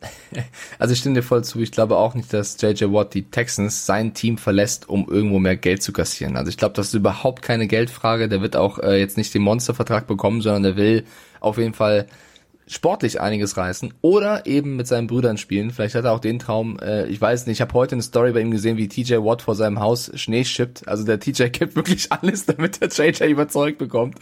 also 0.78 0.92
ich 0.92 1.00
stimme 1.00 1.16
dir 1.16 1.22
voll 1.22 1.44
zu. 1.44 1.60
Ich 1.60 1.72
glaube 1.72 1.96
auch 1.96 2.14
nicht, 2.14 2.32
dass 2.32 2.60
JJ 2.60 2.84
Watt 2.84 3.14
die 3.14 3.24
Texans 3.24 3.86
sein 3.86 4.14
Team 4.14 4.38
verlässt, 4.38 4.88
um 4.88 5.08
irgendwo 5.08 5.38
mehr 5.38 5.56
Geld 5.56 5.82
zu 5.82 5.92
kassieren. 5.92 6.36
Also 6.36 6.48
ich 6.48 6.56
glaube, 6.56 6.74
das 6.74 6.88
ist 6.88 6.94
überhaupt 6.94 7.42
keine 7.42 7.66
Geldfrage. 7.66 8.28
Der 8.28 8.40
wird 8.40 8.56
auch 8.56 8.78
äh, 8.78 8.98
jetzt 8.98 9.16
nicht 9.16 9.34
den 9.34 9.42
Monstervertrag 9.42 10.06
bekommen, 10.06 10.40
sondern 10.40 10.62
der 10.62 10.76
will 10.76 11.04
auf 11.40 11.58
jeden 11.58 11.74
Fall 11.74 12.06
sportlich 12.66 13.20
einiges 13.20 13.56
reißen 13.56 13.92
oder 14.00 14.46
eben 14.46 14.76
mit 14.76 14.86
seinen 14.86 15.08
Brüdern 15.08 15.38
spielen. 15.38 15.72
Vielleicht 15.72 15.96
hat 15.96 16.04
er 16.04 16.12
auch 16.12 16.20
den 16.20 16.38
Traum, 16.38 16.78
äh, 16.78 17.06
ich 17.06 17.20
weiß 17.20 17.46
nicht, 17.46 17.56
ich 17.56 17.60
habe 17.60 17.74
heute 17.74 17.96
eine 17.96 18.02
Story 18.02 18.32
bei 18.32 18.40
ihm 18.40 18.52
gesehen, 18.52 18.76
wie 18.76 18.86
TJ 18.86 19.16
Watt 19.16 19.42
vor 19.42 19.56
seinem 19.56 19.80
Haus 19.80 20.12
Schnee 20.14 20.44
schippt. 20.44 20.86
Also 20.86 21.04
der 21.04 21.18
TJ 21.18 21.48
gibt 21.48 21.74
wirklich 21.76 22.12
alles, 22.12 22.46
damit 22.46 22.80
der 22.80 22.88
JJ 22.88 23.24
überzeugt 23.24 23.78
bekommt. 23.78 24.18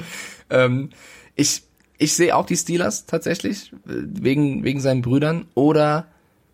Ähm, 0.48 0.90
ich 1.36 1.62
ich 1.98 2.12
sehe 2.14 2.34
auch 2.34 2.46
die 2.46 2.56
Steelers 2.56 3.06
tatsächlich, 3.06 3.72
äh, 3.72 3.76
wegen, 3.86 4.64
wegen 4.64 4.80
seinen 4.80 5.02
Brüdern. 5.02 5.46
Oder 5.54 6.06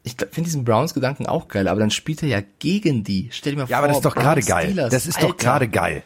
ich 0.03 0.17
finde 0.19 0.43
diesen 0.49 0.65
Browns-Gedanken 0.65 1.27
auch 1.27 1.49
geil, 1.49 1.69
aber 1.69 1.81
dann 1.81 1.91
spielt 1.91 2.23
er 2.23 2.29
ja 2.29 2.41
gegen 2.59 3.05
die. 3.05 3.29
Stell 3.31 3.53
dir 3.53 3.59
mal 3.59 3.63
Ja, 3.69 3.69
vor. 3.69 3.79
aber 3.79 3.89
das 3.89 3.99
ist 3.99 4.05
doch 4.05 4.15
gerade 4.15 4.43
geil. 4.43 4.67
Steelers. 4.67 4.91
Das 4.91 5.07
ist 5.07 5.19
doch 5.19 5.31
Alter. 5.31 5.37
gerade 5.45 5.69
geil. 5.69 6.03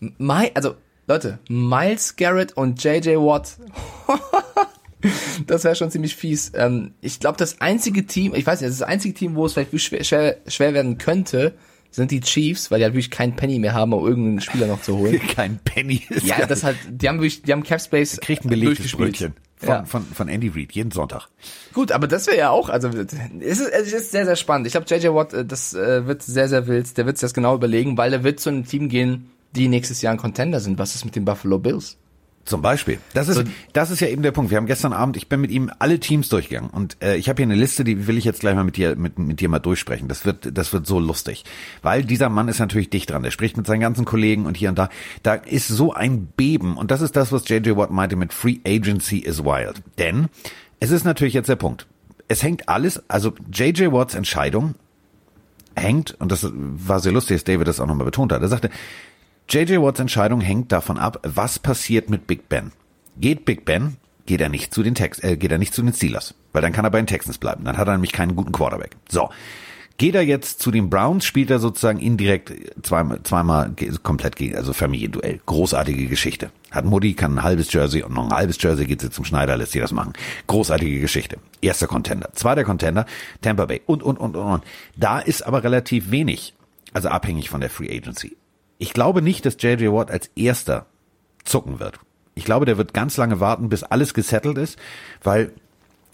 My, 0.00 0.50
also, 0.54 0.76
Leute, 1.06 1.38
Miles 1.48 2.16
Garrett 2.16 2.56
und 2.56 2.82
JJ 2.82 3.16
Watt. 3.16 3.56
das 5.46 5.64
wäre 5.64 5.76
schon 5.76 5.90
ziemlich 5.90 6.16
fies. 6.16 6.52
Ähm, 6.54 6.92
ich 7.00 7.20
glaube, 7.20 7.36
das 7.38 7.60
einzige 7.60 8.06
Team, 8.06 8.34
ich 8.34 8.46
weiß 8.46 8.60
nicht, 8.60 8.68
das, 8.68 8.74
ist 8.74 8.80
das 8.80 8.88
einzige 8.88 9.14
Team, 9.14 9.34
wo 9.34 9.46
es 9.46 9.52
vielleicht 9.52 9.78
schwer, 9.80 10.04
schwer, 10.04 10.36
schwer 10.46 10.74
werden 10.74 10.98
könnte, 10.98 11.54
sind 11.94 12.10
die 12.10 12.20
Chiefs, 12.20 12.70
weil 12.70 12.80
die 12.80 12.84
natürlich 12.86 13.10
keinen 13.10 13.36
Penny 13.36 13.58
mehr 13.58 13.72
haben, 13.74 13.92
um 13.92 14.04
irgendeinen 14.06 14.40
Spieler 14.40 14.66
noch 14.66 14.82
zu 14.82 14.96
holen. 14.96 15.20
Kein 15.34 15.58
Penny. 15.64 16.02
Ja, 16.24 16.44
das 16.46 16.64
halt, 16.64 16.76
die 16.90 17.08
haben 17.08 17.18
wirklich, 17.18 17.42
die 17.42 17.52
haben 17.52 17.62
Cap 17.62 17.80
Space 17.80 18.18
kriegt 18.20 18.44
ein 18.44 18.48
belegtes. 18.48 18.92
Brötchen 18.92 19.34
von, 19.56 19.68
Ja. 19.68 19.84
von, 19.84 20.04
von 20.04 20.28
Andy 20.28 20.48
Reid 20.48 20.72
jeden 20.72 20.90
Sonntag. 20.90 21.28
Gut, 21.72 21.92
aber 21.92 22.08
das 22.08 22.26
wäre 22.26 22.36
ja 22.36 22.50
auch, 22.50 22.68
also 22.68 22.88
es 22.88 23.12
ist, 23.60 23.60
es 23.70 23.92
ist 23.92 24.10
sehr, 24.10 24.24
sehr 24.24 24.36
spannend. 24.36 24.66
Ich 24.66 24.72
glaube, 24.72 24.86
JJ 24.88 25.08
Watt, 25.14 25.32
äh, 25.32 25.44
das 25.44 25.72
äh, 25.74 26.06
wird 26.06 26.22
sehr, 26.22 26.48
sehr 26.48 26.66
wild. 26.66 26.96
Der 26.98 27.06
wird 27.06 27.16
sich 27.18 27.22
das 27.22 27.34
genau 27.34 27.54
überlegen, 27.54 27.96
weil 27.96 28.12
er 28.12 28.24
wird 28.24 28.40
zu 28.40 28.50
einem 28.50 28.66
Team 28.66 28.88
gehen, 28.88 29.30
die 29.54 29.68
nächstes 29.68 30.02
Jahr 30.02 30.12
ein 30.12 30.18
Contender 30.18 30.58
sind. 30.60 30.78
Was 30.78 30.94
ist 30.96 31.04
mit 31.04 31.14
den 31.14 31.24
Buffalo 31.24 31.58
Bills? 31.58 31.96
Zum 32.44 32.60
Beispiel. 32.60 32.98
Das 33.14 33.28
ist, 33.28 33.44
das 33.72 33.90
ist 33.90 34.00
ja 34.00 34.08
eben 34.08 34.22
der 34.22 34.30
Punkt. 34.30 34.50
Wir 34.50 34.58
haben 34.58 34.66
gestern 34.66 34.92
Abend, 34.92 35.16
ich 35.16 35.28
bin 35.28 35.40
mit 35.40 35.50
ihm 35.50 35.70
alle 35.78 35.98
Teams 35.98 36.28
durchgegangen 36.28 36.68
und 36.68 37.02
äh, 37.02 37.16
ich 37.16 37.30
habe 37.30 37.38
hier 37.38 37.46
eine 37.46 37.54
Liste, 37.54 37.84
die 37.84 38.06
will 38.06 38.18
ich 38.18 38.24
jetzt 38.24 38.40
gleich 38.40 38.54
mal 38.54 38.64
mit 38.64 38.76
dir, 38.76 38.96
mit, 38.96 39.18
mit 39.18 39.40
dir 39.40 39.48
mal 39.48 39.60
durchsprechen. 39.60 40.08
Das 40.08 40.26
wird, 40.26 40.56
das 40.56 40.72
wird 40.74 40.86
so 40.86 41.00
lustig, 41.00 41.44
weil 41.80 42.04
dieser 42.04 42.28
Mann 42.28 42.48
ist 42.48 42.58
natürlich 42.58 42.90
dicht 42.90 43.10
dran. 43.10 43.22
Der 43.22 43.30
spricht 43.30 43.56
mit 43.56 43.66
seinen 43.66 43.80
ganzen 43.80 44.04
Kollegen 44.04 44.44
und 44.44 44.58
hier 44.58 44.68
und 44.68 44.78
da. 44.78 44.90
Da 45.22 45.34
ist 45.34 45.68
so 45.68 45.94
ein 45.94 46.26
Beben 46.26 46.76
und 46.76 46.90
das 46.90 47.00
ist 47.00 47.16
das, 47.16 47.32
was 47.32 47.48
JJ 47.48 47.76
Watt 47.76 47.90
meinte 47.90 48.16
mit 48.16 48.34
Free 48.34 48.58
Agency 48.66 49.18
is 49.18 49.42
wild. 49.42 49.82
Denn 49.98 50.28
es 50.80 50.90
ist 50.90 51.04
natürlich 51.04 51.34
jetzt 51.34 51.48
der 51.48 51.56
Punkt. 51.56 51.86
Es 52.28 52.42
hängt 52.42 52.68
alles, 52.68 53.02
also 53.08 53.32
JJ 53.50 53.92
Watts 53.92 54.14
Entscheidung 54.14 54.74
hängt, 55.76 56.14
und 56.20 56.30
das 56.30 56.46
war 56.52 57.00
sehr 57.00 57.12
lustig, 57.12 57.36
dass 57.36 57.44
David 57.44 57.66
das 57.66 57.80
auch 57.80 57.86
nochmal 57.86 58.04
betont 58.04 58.32
hat, 58.32 58.42
er 58.42 58.48
sagte, 58.48 58.70
JJ 59.48 59.76
Watts 59.80 60.00
Entscheidung 60.00 60.40
hängt 60.40 60.72
davon 60.72 60.98
ab, 60.98 61.20
was 61.22 61.58
passiert 61.58 62.10
mit 62.10 62.26
Big 62.26 62.48
Ben. 62.48 62.72
Geht 63.18 63.44
Big 63.44 63.64
Ben, 63.64 63.96
geht 64.26 64.40
er 64.40 64.48
nicht 64.48 64.72
zu 64.72 64.82
den 64.82 64.94
Tex 64.94 65.18
äh, 65.22 65.36
geht 65.36 65.52
er 65.52 65.58
nicht 65.58 65.74
zu 65.74 65.82
den 65.82 65.92
Steelers, 65.92 66.34
weil 66.52 66.62
dann 66.62 66.72
kann 66.72 66.84
er 66.84 66.90
bei 66.90 66.98
den 67.00 67.06
Texans 67.06 67.38
bleiben. 67.38 67.64
Dann 67.64 67.76
hat 67.76 67.86
er 67.86 67.92
nämlich 67.92 68.12
keinen 68.12 68.36
guten 68.36 68.52
Quarterback. 68.52 68.96
So. 69.08 69.28
Geht 69.96 70.16
er 70.16 70.22
jetzt 70.22 70.60
zu 70.60 70.72
den 70.72 70.90
Browns, 70.90 71.24
spielt 71.24 71.50
er 71.52 71.60
sozusagen 71.60 72.00
indirekt 72.00 72.52
zweimal, 72.84 73.22
zweimal 73.22 73.70
ge- 73.70 73.92
komplett 74.02 74.34
gegen, 74.34 74.56
also 74.56 74.72
Familienduell. 74.72 75.38
Großartige 75.46 76.08
Geschichte. 76.08 76.50
Hat 76.72 76.84
Mutti, 76.84 77.14
kann 77.14 77.38
ein 77.38 77.42
halbes 77.44 77.72
Jersey 77.72 78.02
und 78.02 78.12
noch 78.12 78.24
ein 78.28 78.34
halbes 78.36 78.60
Jersey, 78.60 78.86
geht 78.86 79.02
sie 79.02 79.10
zum 79.10 79.24
Schneider, 79.24 79.56
lässt 79.56 79.70
sie 79.70 79.78
das 79.78 79.92
machen. 79.92 80.14
Großartige 80.48 80.98
Geschichte. 80.98 81.36
Erster 81.60 81.86
Contender. 81.86 82.30
Zweiter 82.32 82.64
Contender, 82.64 83.06
Tampa 83.40 83.66
Bay 83.66 83.82
und, 83.86 84.02
und, 84.02 84.16
und, 84.18 84.34
und, 84.34 84.44
und. 84.54 84.64
Da 84.96 85.20
ist 85.20 85.46
aber 85.46 85.62
relativ 85.62 86.10
wenig, 86.10 86.54
also 86.92 87.08
abhängig 87.08 87.48
von 87.48 87.60
der 87.60 87.70
Free 87.70 87.96
Agency. 87.96 88.36
Ich 88.78 88.92
glaube 88.92 89.22
nicht, 89.22 89.46
dass 89.46 89.56
JJ 89.60 89.88
Watt 89.88 90.10
als 90.10 90.30
erster 90.36 90.86
zucken 91.44 91.80
wird. 91.80 91.98
Ich 92.34 92.44
glaube, 92.44 92.66
der 92.66 92.78
wird 92.78 92.94
ganz 92.94 93.16
lange 93.16 93.40
warten, 93.40 93.68
bis 93.68 93.84
alles 93.84 94.14
gesettelt 94.14 94.58
ist, 94.58 94.78
weil 95.22 95.52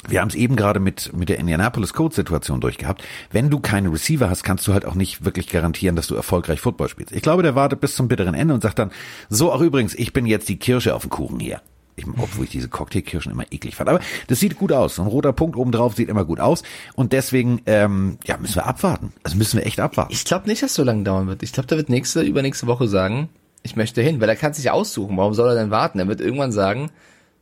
wir 0.08 0.20
haben 0.20 0.28
es 0.28 0.34
eben 0.34 0.56
gerade 0.56 0.80
mit, 0.80 1.12
mit 1.14 1.28
der 1.28 1.38
Indianapolis 1.38 1.92
Code 1.92 2.14
Situation 2.14 2.60
durchgehabt. 2.60 3.04
Wenn 3.30 3.50
du 3.50 3.60
keine 3.60 3.92
Receiver 3.92 4.30
hast, 4.30 4.42
kannst 4.42 4.66
du 4.66 4.72
halt 4.72 4.86
auch 4.86 4.94
nicht 4.94 5.24
wirklich 5.24 5.48
garantieren, 5.48 5.94
dass 5.94 6.06
du 6.06 6.14
erfolgreich 6.14 6.60
Football 6.60 6.88
spielst. 6.88 7.12
Ich 7.12 7.22
glaube, 7.22 7.42
der 7.42 7.54
wartet 7.54 7.80
bis 7.80 7.96
zum 7.96 8.08
bitteren 8.08 8.34
Ende 8.34 8.54
und 8.54 8.62
sagt 8.62 8.78
dann, 8.78 8.92
so, 9.28 9.52
auch 9.52 9.60
übrigens, 9.60 9.94
ich 9.94 10.12
bin 10.12 10.24
jetzt 10.26 10.48
die 10.48 10.58
Kirsche 10.58 10.94
auf 10.94 11.02
dem 11.02 11.10
Kuchen 11.10 11.38
hier. 11.38 11.60
Ich, 12.00 12.06
obwohl 12.18 12.44
ich 12.44 12.50
diese 12.50 12.68
Cocktailkirschen 12.68 13.32
immer 13.32 13.44
eklig 13.50 13.76
fand. 13.76 13.88
Aber 13.88 14.00
das 14.28 14.40
sieht 14.40 14.56
gut 14.56 14.72
aus. 14.72 14.98
Ein 14.98 15.06
roter 15.06 15.32
Punkt 15.32 15.56
oben 15.56 15.72
drauf 15.72 15.94
sieht 15.94 16.08
immer 16.08 16.24
gut 16.24 16.40
aus. 16.40 16.62
Und 16.94 17.12
deswegen, 17.12 17.60
ähm, 17.66 18.18
ja, 18.24 18.36
müssen 18.38 18.56
wir 18.56 18.66
abwarten. 18.66 19.12
Also 19.22 19.36
müssen 19.36 19.58
wir 19.58 19.66
echt 19.66 19.80
abwarten. 19.80 20.12
Ich 20.12 20.24
glaube 20.24 20.48
nicht, 20.48 20.62
dass 20.62 20.70
es 20.70 20.76
so 20.76 20.84
lange 20.84 21.04
dauern 21.04 21.26
wird. 21.26 21.42
Ich 21.42 21.52
glaube, 21.52 21.66
der 21.66 21.78
wird 21.78 21.88
nächste, 21.88 22.22
übernächste 22.22 22.66
Woche 22.66 22.88
sagen, 22.88 23.28
ich 23.62 23.76
möchte 23.76 24.00
hin, 24.00 24.20
weil 24.20 24.28
er 24.28 24.36
kann 24.36 24.54
sich 24.54 24.70
aussuchen. 24.70 25.16
Warum 25.16 25.34
soll 25.34 25.50
er 25.50 25.54
denn 25.54 25.70
warten? 25.70 25.98
Er 25.98 26.08
wird 26.08 26.20
irgendwann 26.20 26.52
sagen, 26.52 26.90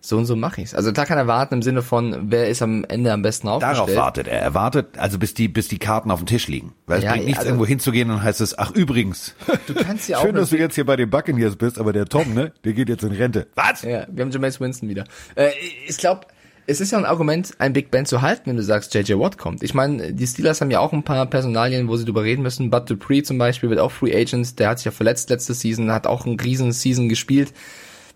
so 0.00 0.16
und 0.16 0.26
so 0.26 0.36
mache 0.36 0.60
ich's. 0.60 0.74
Also 0.74 0.92
klar 0.92 1.06
kann 1.06 1.18
er 1.18 1.26
warten 1.26 1.54
im 1.54 1.62
Sinne 1.62 1.82
von, 1.82 2.30
wer 2.30 2.48
ist 2.48 2.62
am 2.62 2.84
Ende 2.84 3.12
am 3.12 3.22
besten 3.22 3.48
aufgestellt. 3.48 3.76
Darauf 3.88 3.96
wartet 3.96 4.28
er. 4.28 4.40
Er 4.40 4.54
wartet, 4.54 4.96
also 4.98 5.18
bis 5.18 5.34
die, 5.34 5.48
bis 5.48 5.68
die 5.68 5.78
Karten 5.78 6.10
auf 6.10 6.20
dem 6.20 6.26
Tisch 6.26 6.46
liegen. 6.48 6.72
Weil 6.86 6.98
es 6.98 7.04
Ja, 7.04 7.12
bringt 7.12 7.24
nichts, 7.26 7.38
also- 7.40 7.48
irgendwo 7.50 7.66
hinzugehen 7.66 8.10
und 8.10 8.22
heißt 8.22 8.40
es, 8.40 8.56
ach 8.58 8.70
übrigens. 8.72 9.34
Du 9.66 9.74
kannst 9.74 10.08
ja 10.08 10.18
auch 10.18 10.22
Schön, 10.22 10.34
dass 10.34 10.50
du 10.50 10.56
jetzt 10.56 10.76
hier 10.76 10.86
bei 10.86 10.96
den 10.96 11.10
Buccaneers 11.10 11.56
bist, 11.56 11.78
aber 11.78 11.92
der 11.92 12.06
Tom, 12.06 12.32
ne, 12.32 12.52
der 12.64 12.72
geht 12.72 12.88
jetzt 12.88 13.02
in 13.02 13.12
Rente. 13.12 13.48
Was? 13.54 13.82
Ja, 13.82 14.06
wir 14.10 14.24
haben 14.24 14.30
Jameis 14.30 14.60
Winston 14.60 14.88
wieder. 14.88 15.04
Äh, 15.34 15.50
ich 15.86 15.98
glaube, 15.98 16.26
es 16.66 16.80
ist 16.80 16.92
ja 16.92 16.98
ein 16.98 17.04
Argument, 17.04 17.52
ein 17.58 17.72
Big 17.72 17.90
Ben 17.90 18.06
zu 18.06 18.22
halten, 18.22 18.42
wenn 18.46 18.56
du 18.56 18.62
sagst, 18.62 18.94
JJ 18.94 19.14
Watt 19.14 19.36
kommt. 19.38 19.62
Ich 19.62 19.74
meine, 19.74 20.12
die 20.12 20.26
Steelers 20.26 20.60
haben 20.60 20.70
ja 20.70 20.80
auch 20.80 20.92
ein 20.92 21.02
paar 21.02 21.26
Personalien, 21.26 21.88
wo 21.88 21.96
sie 21.96 22.04
drüber 22.04 22.22
reden 22.22 22.42
müssen. 22.42 22.70
Bud 22.70 22.88
Dupree 22.88 23.22
zum 23.22 23.36
Beispiel 23.38 23.68
wird 23.70 23.80
auch 23.80 23.90
Free 23.90 24.14
Agent, 24.14 24.58
der 24.58 24.68
hat 24.70 24.78
sich 24.78 24.84
ja 24.86 24.90
verletzt 24.90 25.28
letzte 25.30 25.54
Season, 25.54 25.90
hat 25.92 26.06
auch 26.06 26.24
einen 26.26 26.38
riesen 26.38 26.72
Season 26.72 27.08
gespielt. 27.08 27.52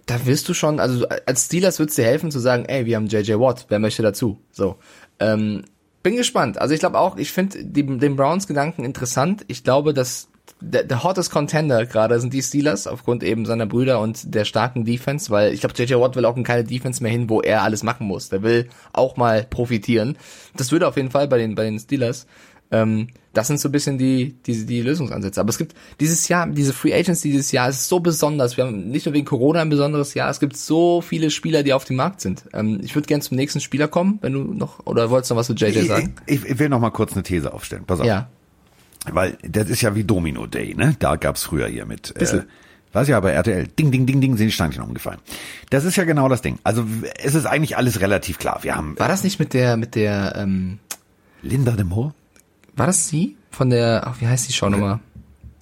Da 0.06 0.26
wirst 0.26 0.48
du 0.48 0.54
schon, 0.54 0.80
also 0.80 1.06
als 1.26 1.46
Steelers 1.46 1.78
würdest 1.78 1.98
dir 1.98 2.04
helfen 2.04 2.30
zu 2.30 2.38
sagen, 2.38 2.64
ey, 2.64 2.86
wir 2.86 2.96
haben 2.96 3.06
JJ 3.06 3.34
Watt, 3.34 3.66
wer 3.68 3.78
möchte 3.78 4.02
dazu? 4.02 4.38
So. 4.50 4.76
Ähm, 5.20 5.64
bin 6.02 6.16
gespannt. 6.16 6.60
Also 6.60 6.74
ich 6.74 6.80
glaube 6.80 6.98
auch, 6.98 7.16
ich 7.16 7.32
finde 7.32 7.64
den 7.64 8.16
Browns 8.16 8.46
Gedanken 8.46 8.84
interessant. 8.84 9.44
Ich 9.46 9.62
glaube, 9.62 9.94
dass 9.94 10.28
der, 10.60 10.84
der 10.84 11.02
hottest 11.02 11.30
Contender 11.30 11.86
gerade 11.86 12.18
sind 12.20 12.32
die 12.32 12.42
Steelers 12.42 12.86
aufgrund 12.86 13.22
eben 13.22 13.46
seiner 13.46 13.66
Brüder 13.66 14.00
und 14.00 14.34
der 14.34 14.44
starken 14.44 14.84
Defense, 14.84 15.30
weil 15.30 15.52
ich 15.52 15.60
glaube, 15.60 15.74
JJ 15.76 15.94
Watt 15.94 16.16
will 16.16 16.24
auch 16.24 16.36
in 16.36 16.44
keine 16.44 16.64
Defense 16.64 17.02
mehr 17.02 17.12
hin, 17.12 17.28
wo 17.28 17.40
er 17.40 17.62
alles 17.62 17.82
machen 17.82 18.06
muss. 18.06 18.28
Der 18.28 18.42
will 18.42 18.68
auch 18.92 19.16
mal 19.16 19.44
profitieren. 19.44 20.16
Das 20.56 20.72
würde 20.72 20.88
auf 20.88 20.96
jeden 20.96 21.10
Fall 21.10 21.28
bei 21.28 21.38
den 21.38 21.54
bei 21.54 21.64
den 21.64 21.78
Steelers. 21.78 22.26
Ähm, 22.72 23.08
das 23.34 23.46
sind 23.46 23.60
so 23.60 23.68
ein 23.68 23.72
bisschen 23.72 23.96
die, 23.96 24.34
die, 24.46 24.66
die 24.66 24.82
Lösungsansätze. 24.82 25.40
Aber 25.40 25.50
es 25.50 25.58
gibt 25.58 25.74
dieses 26.00 26.28
Jahr, 26.28 26.46
diese 26.46 26.72
Free 26.72 26.92
Agents 26.92 27.20
dieses 27.20 27.52
Jahr 27.52 27.68
ist 27.68 27.88
so 27.88 28.00
besonders. 28.00 28.56
Wir 28.56 28.64
haben 28.64 28.88
nicht 28.88 29.06
nur 29.06 29.14
wegen 29.14 29.24
Corona 29.24 29.60
ein 29.60 29.70
besonderes 29.70 30.14
Jahr, 30.14 30.30
es 30.30 30.40
gibt 30.40 30.56
so 30.56 31.00
viele 31.00 31.30
Spieler, 31.30 31.62
die 31.62 31.72
auf 31.72 31.84
dem 31.84 31.96
Markt 31.96 32.20
sind. 32.20 32.44
Ähm, 32.52 32.80
ich 32.82 32.94
würde 32.94 33.06
gerne 33.06 33.22
zum 33.22 33.36
nächsten 33.36 33.60
Spieler 33.60 33.88
kommen, 33.88 34.18
wenn 34.22 34.32
du 34.32 34.40
noch, 34.40 34.86
oder 34.86 35.10
wolltest 35.10 35.30
du 35.30 35.34
noch 35.34 35.40
was 35.40 35.46
zu 35.46 35.54
JJ 35.54 35.86
sagen? 35.86 36.14
Ich, 36.26 36.44
ich 36.44 36.58
will 36.58 36.68
noch 36.68 36.80
mal 36.80 36.90
kurz 36.90 37.12
eine 37.12 37.22
These 37.22 37.52
aufstellen. 37.52 37.84
Pass 37.86 38.00
auf. 38.00 38.06
Ja. 38.06 38.28
Weil 39.10 39.36
das 39.42 39.68
ist 39.68 39.80
ja 39.82 39.94
wie 39.94 40.04
Domino 40.04 40.46
Day, 40.46 40.74
ne? 40.74 40.96
Da 40.98 41.16
gab's 41.16 41.42
früher 41.42 41.66
hier 41.66 41.86
mit. 41.86 42.10
Äh, 42.14 42.20
Bisschen. 42.20 42.44
was 42.92 43.08
ja 43.08 43.18
bei 43.20 43.32
RTL, 43.32 43.66
ding, 43.66 43.90
ding, 43.90 44.06
ding, 44.06 44.20
ding, 44.20 44.36
sind 44.36 44.46
die 44.46 44.52
Steinchen 44.52 44.82
umgefallen. 44.82 45.18
Das 45.70 45.84
ist 45.84 45.96
ja 45.96 46.04
genau 46.04 46.28
das 46.28 46.42
Ding. 46.42 46.58
Also 46.62 46.84
es 47.22 47.34
ist 47.34 47.46
eigentlich 47.46 47.76
alles 47.76 48.00
relativ 48.00 48.38
klar. 48.38 48.60
Wir 48.62 48.76
haben 48.76 48.96
War 48.98 49.08
das 49.08 49.24
nicht 49.24 49.40
mit 49.40 49.54
der, 49.54 49.76
mit 49.76 49.94
der, 49.94 50.34
ähm, 50.36 50.78
Linda 51.42 51.72
de 51.72 51.84
Moor. 51.84 52.14
War 52.76 52.86
das 52.86 53.08
sie? 53.08 53.36
Von 53.50 53.70
der, 53.70 54.06
ach, 54.06 54.20
wie 54.20 54.26
heißt 54.26 54.48
die 54.48 54.52
Show 54.52 54.68
nochmal? 54.70 55.00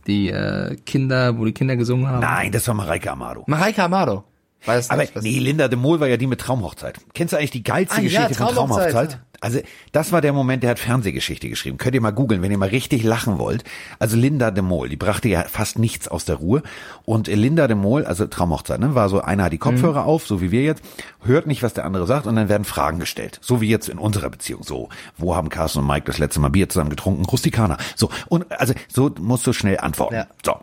Die 0.07 0.31
äh, 0.31 0.77
Kinder, 0.87 1.39
wo 1.39 1.45
die 1.45 1.53
Kinder 1.53 1.77
gesungen 1.77 2.09
haben? 2.09 2.21
Nein, 2.21 2.53
das 2.53 2.67
war 2.69 2.75
Mareike 2.75 3.11
Amado. 3.11 3.45
Mareike 3.47 3.83
Amado. 3.83 4.25
War 4.65 4.77
das 4.77 4.91
Aber 4.91 5.03
nicht? 5.03 5.15
Was- 5.17 5.23
nee, 5.25 5.39
Linda 5.39 5.69
de 5.69 5.79
Mol 5.79 6.01
war 6.01 6.09
ja 6.09 6.17
die 6.17 6.27
mit 6.27 6.41
Traumhochzeit. 6.41 7.01
Kennst 7.15 7.33
du 7.33 7.37
eigentlich 7.39 7.51
die 7.51 7.63
geilste 7.63 7.97
Ah, 7.97 8.01
ja, 8.01 8.05
Geschichte 8.27 8.35
von 8.45 8.55
Traumhochzeit, 8.55 8.93
Traumhochzeit? 8.93 9.21
Also 9.41 9.61
das 9.93 10.13
war 10.13 10.21
der 10.21 10.33
Moment, 10.33 10.63
der 10.63 10.71
hat 10.71 10.79
Fernsehgeschichte 10.79 11.49
geschrieben. 11.49 11.79
Könnt 11.79 11.95
ihr 11.95 12.01
mal 12.01 12.11
googeln, 12.11 12.43
wenn 12.43 12.51
ihr 12.53 12.59
mal 12.59 12.69
richtig 12.69 13.03
lachen 13.03 13.39
wollt. 13.39 13.65
Also 13.99 14.17
Linda 14.17 14.51
de 14.51 14.63
Mol, 14.63 14.89
die 14.91 14.97
brachte 14.97 15.29
ja 15.29 15.45
fast 15.45 15.79
nichts 15.79 16.09
aus 16.09 16.25
der 16.27 16.37
Ruhe. 16.37 16.63
Und 17.07 17.27
Linda 17.27 17.67
de 17.67 17.77
Mol, 17.77 18.05
also 18.05 18.27
Traumhochzeit, 18.27 18.81
ne, 18.81 18.95
war 18.95 19.09
so, 19.09 19.21
einer 19.23 19.45
hat 19.45 19.53
die 19.53 19.57
Mhm. 19.57 19.61
Kopfhörer 19.61 20.05
auf, 20.05 20.27
so 20.27 20.41
wie 20.41 20.51
wir 20.51 20.63
jetzt, 20.63 20.83
hört 21.23 21.47
nicht, 21.47 21.63
was 21.63 21.73
der 21.75 21.85
andere 21.87 22.07
sagt 22.07 22.27
und 22.27 22.37
dann 22.37 22.49
werden 22.49 22.65
Fragen 22.65 22.99
gestellt. 22.99 23.39
So 23.43 23.61
wie 23.61 23.69
jetzt 23.69 23.89
in 23.89 23.99
unserer 23.99 24.29
Beziehung. 24.31 24.63
So, 24.63 24.89
wo 25.17 25.35
haben 25.35 25.49
Carsten 25.49 25.79
und 25.81 25.87
Mike 25.87 26.05
das 26.07 26.19
letzte 26.19 26.41
Mal 26.41 26.51
Bier 26.51 26.69
zusammen 26.69 26.91
getrunken? 26.91 27.25
Rustikaner. 27.25 27.79
So, 27.97 28.11
und 28.29 28.51
also 28.53 28.75
so 28.89 29.11
musst 29.21 29.47
du 29.47 29.53
schnell 29.53 29.79
antworten. 29.79 30.15
Ja. 30.17 30.27
So. 30.45 30.57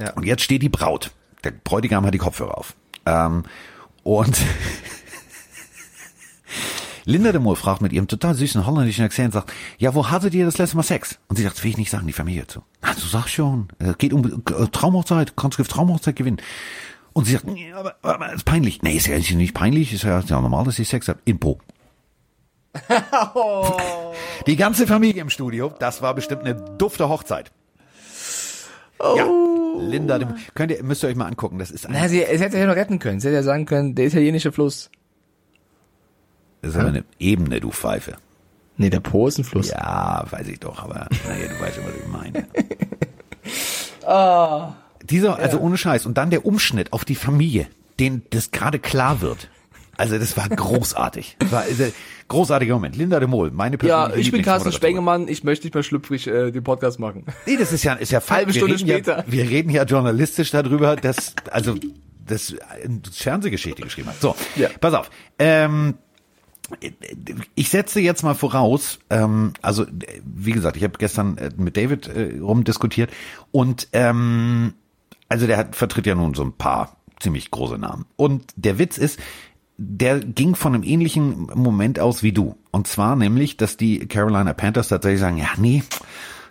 Ja. 0.00 0.12
Und 0.12 0.24
jetzt 0.24 0.42
steht 0.42 0.62
die 0.62 0.68
Braut. 0.68 1.10
Der 1.42 1.50
Bräutigam 1.50 2.06
hat 2.06 2.14
die 2.14 2.18
Kopfhörer 2.18 2.56
auf. 2.58 2.74
Ähm, 3.06 3.44
und 4.02 4.36
Linda 7.04 7.32
de 7.32 7.40
Mol 7.40 7.56
fragt 7.56 7.82
mit 7.82 7.92
ihrem 7.92 8.08
total 8.08 8.34
süßen 8.34 8.66
holländischen 8.66 9.04
Akzent, 9.04 9.34
sagt, 9.34 9.52
ja, 9.78 9.94
wo 9.94 10.10
hattet 10.10 10.34
ihr 10.34 10.44
das 10.44 10.58
letzte 10.58 10.76
Mal 10.76 10.82
Sex? 10.82 11.18
Und 11.28 11.36
sie 11.36 11.42
sagt, 11.42 11.56
das 11.56 11.64
will 11.64 11.70
ich 11.70 11.76
nicht 11.76 11.90
sagen, 11.90 12.06
die 12.06 12.12
Familie 12.12 12.46
zu. 12.46 12.62
Na, 12.82 12.94
du 12.94 13.00
sagst 13.00 13.30
schon, 13.30 13.68
es 13.78 13.98
geht 13.98 14.12
um 14.12 14.24
äh, 14.24 14.66
Traumhochzeit, 14.72 15.36
kannst 15.36 15.58
du 15.58 15.62
Traumhochzeit 15.64 16.16
gewinnen. 16.16 16.40
Und 17.12 17.26
sie 17.26 17.32
sagt, 17.32 17.46
nee, 17.46 17.72
aber, 17.72 17.94
aber 18.02 18.32
ist 18.32 18.44
peinlich. 18.44 18.82
Nee, 18.82 18.96
ist 18.96 19.06
ja 19.06 19.18
nicht 19.18 19.54
peinlich, 19.54 19.92
ist 19.92 20.02
ja, 20.02 20.18
ist 20.18 20.30
ja 20.30 20.40
normal, 20.40 20.64
dass 20.64 20.78
ich 20.78 20.88
Sex 20.88 21.08
habe. 21.08 21.20
In 21.24 21.38
Po. 21.38 21.60
Die 24.46 24.56
ganze 24.56 24.86
Familie 24.86 25.22
im 25.22 25.30
Studio, 25.30 25.72
das 25.78 26.02
war 26.02 26.14
bestimmt 26.14 26.42
eine 26.42 26.54
dufte 26.54 27.08
Hochzeit. 27.08 27.52
Ja, 29.00 29.26
Linda, 29.78 30.18
könnt 30.54 30.72
ihr, 30.72 30.82
müsst 30.82 31.04
ihr 31.04 31.08
euch 31.08 31.16
mal 31.16 31.26
angucken, 31.26 31.58
das 31.58 31.70
ist, 31.70 31.86
ein, 31.86 31.92
Na, 31.92 32.08
sie, 32.08 32.22
es 32.22 32.40
hätte 32.40 32.58
ja 32.58 32.66
noch 32.66 32.76
retten 32.76 32.98
können. 32.98 33.20
Sie 33.20 33.28
hätte 33.28 33.36
ja 33.36 33.42
sagen 33.42 33.66
können, 33.66 33.94
der 33.94 34.06
italienische 34.06 34.50
Fluss. 34.50 34.90
Das 36.64 36.74
ist 36.74 36.80
aber 36.80 36.88
eine 36.88 37.04
Ebene, 37.18 37.60
du 37.60 37.70
Pfeife. 37.70 38.16
Nee, 38.76 38.90
der 38.90 39.00
Po 39.00 39.28
ist 39.28 39.38
ein 39.38 39.44
Fluss. 39.44 39.68
Ja, 39.70 40.24
weiß 40.28 40.48
ich 40.48 40.58
doch, 40.60 40.82
aber 40.82 41.06
naja, 41.28 41.46
du 41.48 41.60
weißt 41.64 41.76
schon, 41.76 41.84
was 41.84 41.94
ich 41.94 42.06
meine. 42.08 42.46
Dieser, 45.10 45.38
also 45.38 45.58
ohne 45.58 45.76
Scheiß. 45.76 46.06
Und 46.06 46.18
dann 46.18 46.30
der 46.30 46.46
Umschnitt 46.46 46.92
auf 46.92 47.04
die 47.04 47.14
Familie, 47.14 47.66
den 48.00 48.22
das 48.30 48.50
gerade 48.50 48.78
klar 48.78 49.20
wird. 49.20 49.48
Also 49.96 50.18
das 50.18 50.36
war 50.36 50.48
großartig. 50.48 51.36
Das 51.38 51.52
war 51.52 51.60
also, 51.62 51.84
großartiger 52.28 52.74
Moment. 52.74 52.96
Linda 52.96 53.20
de 53.20 53.28
Mol, 53.28 53.50
meine 53.52 53.76
Ja, 53.82 54.06
persönliche 54.06 54.20
ich 54.28 54.32
bin 54.32 54.42
Carsten. 54.42 54.72
Spengemann, 54.72 55.28
ich 55.28 55.44
möchte 55.44 55.66
nicht 55.66 55.74
mehr 55.74 55.84
schlüpfrig 55.84 56.26
äh, 56.26 56.50
den 56.50 56.64
Podcast 56.64 56.98
machen. 56.98 57.26
Nee, 57.46 57.56
das 57.56 57.72
ist 57.72 57.84
ja, 57.84 57.92
ist 57.94 58.10
ja 58.10 58.20
Fakt. 58.20 58.38
Halbe 58.38 58.54
Wir 58.54 58.60
Stunde 58.60 58.74
reden 58.76 58.88
später. 58.88 59.18
Ja, 59.18 59.24
wir 59.28 59.48
reden 59.48 59.70
ja 59.70 59.84
journalistisch 59.84 60.50
darüber, 60.50 60.96
dass, 60.96 61.34
also, 61.50 61.76
das 62.26 62.54
eine 62.82 63.02
Fernsehgeschichte 63.12 63.82
geschrieben 63.82 64.08
hat. 64.08 64.20
So, 64.20 64.34
Ja. 64.56 64.68
pass 64.80 64.94
auf. 64.94 65.10
Ähm, 65.38 65.94
ich 67.54 67.68
setze 67.68 68.00
jetzt 68.00 68.22
mal 68.22 68.34
voraus, 68.34 68.98
ähm, 69.10 69.52
also 69.60 69.84
wie 70.24 70.52
gesagt, 70.52 70.76
ich 70.76 70.84
habe 70.84 70.98
gestern 70.98 71.36
äh, 71.38 71.50
mit 71.56 71.76
David 71.76 72.08
äh, 72.08 72.38
rumdiskutiert 72.40 73.10
und 73.52 73.88
ähm, 73.92 74.74
also 75.28 75.46
der 75.46 75.58
hat, 75.58 75.76
vertritt 75.76 76.06
ja 76.06 76.14
nun 76.14 76.34
so 76.34 76.42
ein 76.42 76.52
paar 76.52 76.96
ziemlich 77.20 77.50
große 77.50 77.78
Namen. 77.78 78.06
Und 78.16 78.44
der 78.56 78.78
Witz 78.78 78.98
ist, 78.98 79.18
der 79.76 80.20
ging 80.20 80.54
von 80.54 80.74
einem 80.74 80.84
ähnlichen 80.84 81.48
Moment 81.54 81.98
aus 81.98 82.22
wie 82.22 82.32
du. 82.32 82.56
Und 82.70 82.86
zwar 82.86 83.16
nämlich, 83.16 83.56
dass 83.56 83.76
die 83.76 84.06
Carolina 84.06 84.52
Panthers 84.52 84.88
tatsächlich 84.88 85.20
sagen, 85.20 85.38
ja, 85.38 85.48
nee, 85.58 85.82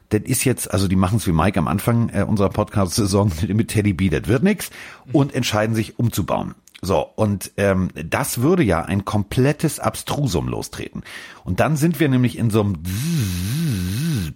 das 0.09 0.21
ist 0.23 0.43
jetzt, 0.43 0.71
also 0.71 0.87
die 0.87 0.95
machen 0.95 1.17
es 1.17 1.27
wie 1.27 1.31
Mike 1.31 1.57
am 1.57 1.67
Anfang 1.67 2.09
äh, 2.09 2.23
unserer 2.23 2.49
Podcast-Saison 2.49 3.31
mit 3.47 3.69
Teddy 3.69 3.93
B, 3.93 4.09
das 4.09 4.27
wird 4.27 4.43
nix 4.43 4.69
und 5.11 5.33
entscheiden 5.33 5.75
sich 5.75 5.97
umzubauen. 5.97 6.55
So, 6.85 7.07
und 7.15 7.51
ähm, 7.55 7.91
das 7.93 8.41
würde 8.41 8.61
ja 8.61 8.81
ein 8.81 9.05
komplettes 9.05 9.79
Abstrusum 9.79 10.49
lostreten. 10.49 11.03
Und 11.45 11.61
dann 11.61 11.77
sind 11.77 12.01
wir 12.01 12.09
nämlich 12.09 12.37
in 12.37 12.49
so 12.49 12.59
einem 12.59 12.83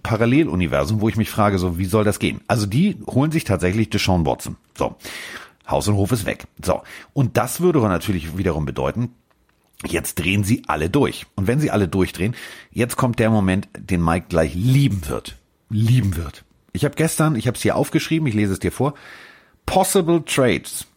Paralleluniversum, 0.02 1.02
wo 1.02 1.10
ich 1.10 1.16
mich 1.16 1.28
frage, 1.28 1.58
so, 1.58 1.76
wie 1.76 1.84
soll 1.84 2.04
das 2.04 2.18
gehen? 2.18 2.40
Also 2.48 2.64
die 2.64 2.96
holen 3.06 3.32
sich 3.32 3.44
tatsächlich 3.44 3.90
Deshaun 3.90 4.24
Watson. 4.24 4.56
So, 4.78 4.96
Haus 5.68 5.88
und 5.88 5.96
Hof 5.96 6.10
ist 6.10 6.24
weg. 6.24 6.46
So, 6.64 6.80
und 7.12 7.36
das 7.36 7.60
würde 7.60 7.80
natürlich 7.80 8.38
wiederum 8.38 8.64
bedeuten, 8.64 9.10
Jetzt 9.86 10.16
drehen 10.16 10.42
sie 10.42 10.64
alle 10.66 10.90
durch. 10.90 11.26
Und 11.36 11.46
wenn 11.46 11.60
sie 11.60 11.70
alle 11.70 11.86
durchdrehen, 11.86 12.34
jetzt 12.72 12.96
kommt 12.96 13.20
der 13.20 13.30
Moment, 13.30 13.68
den 13.78 14.04
Mike 14.04 14.26
gleich 14.28 14.52
lieben 14.56 15.06
wird. 15.06 15.36
Lieben 15.70 16.16
wird. 16.16 16.44
Ich 16.72 16.84
habe 16.84 16.96
gestern, 16.96 17.36
ich 17.36 17.46
habe 17.46 17.56
es 17.56 17.62
hier 17.62 17.76
aufgeschrieben, 17.76 18.26
ich 18.26 18.34
lese 18.34 18.54
es 18.54 18.58
dir 18.58 18.72
vor. 18.72 18.94
Possible 19.66 20.24
Trades. 20.24 20.87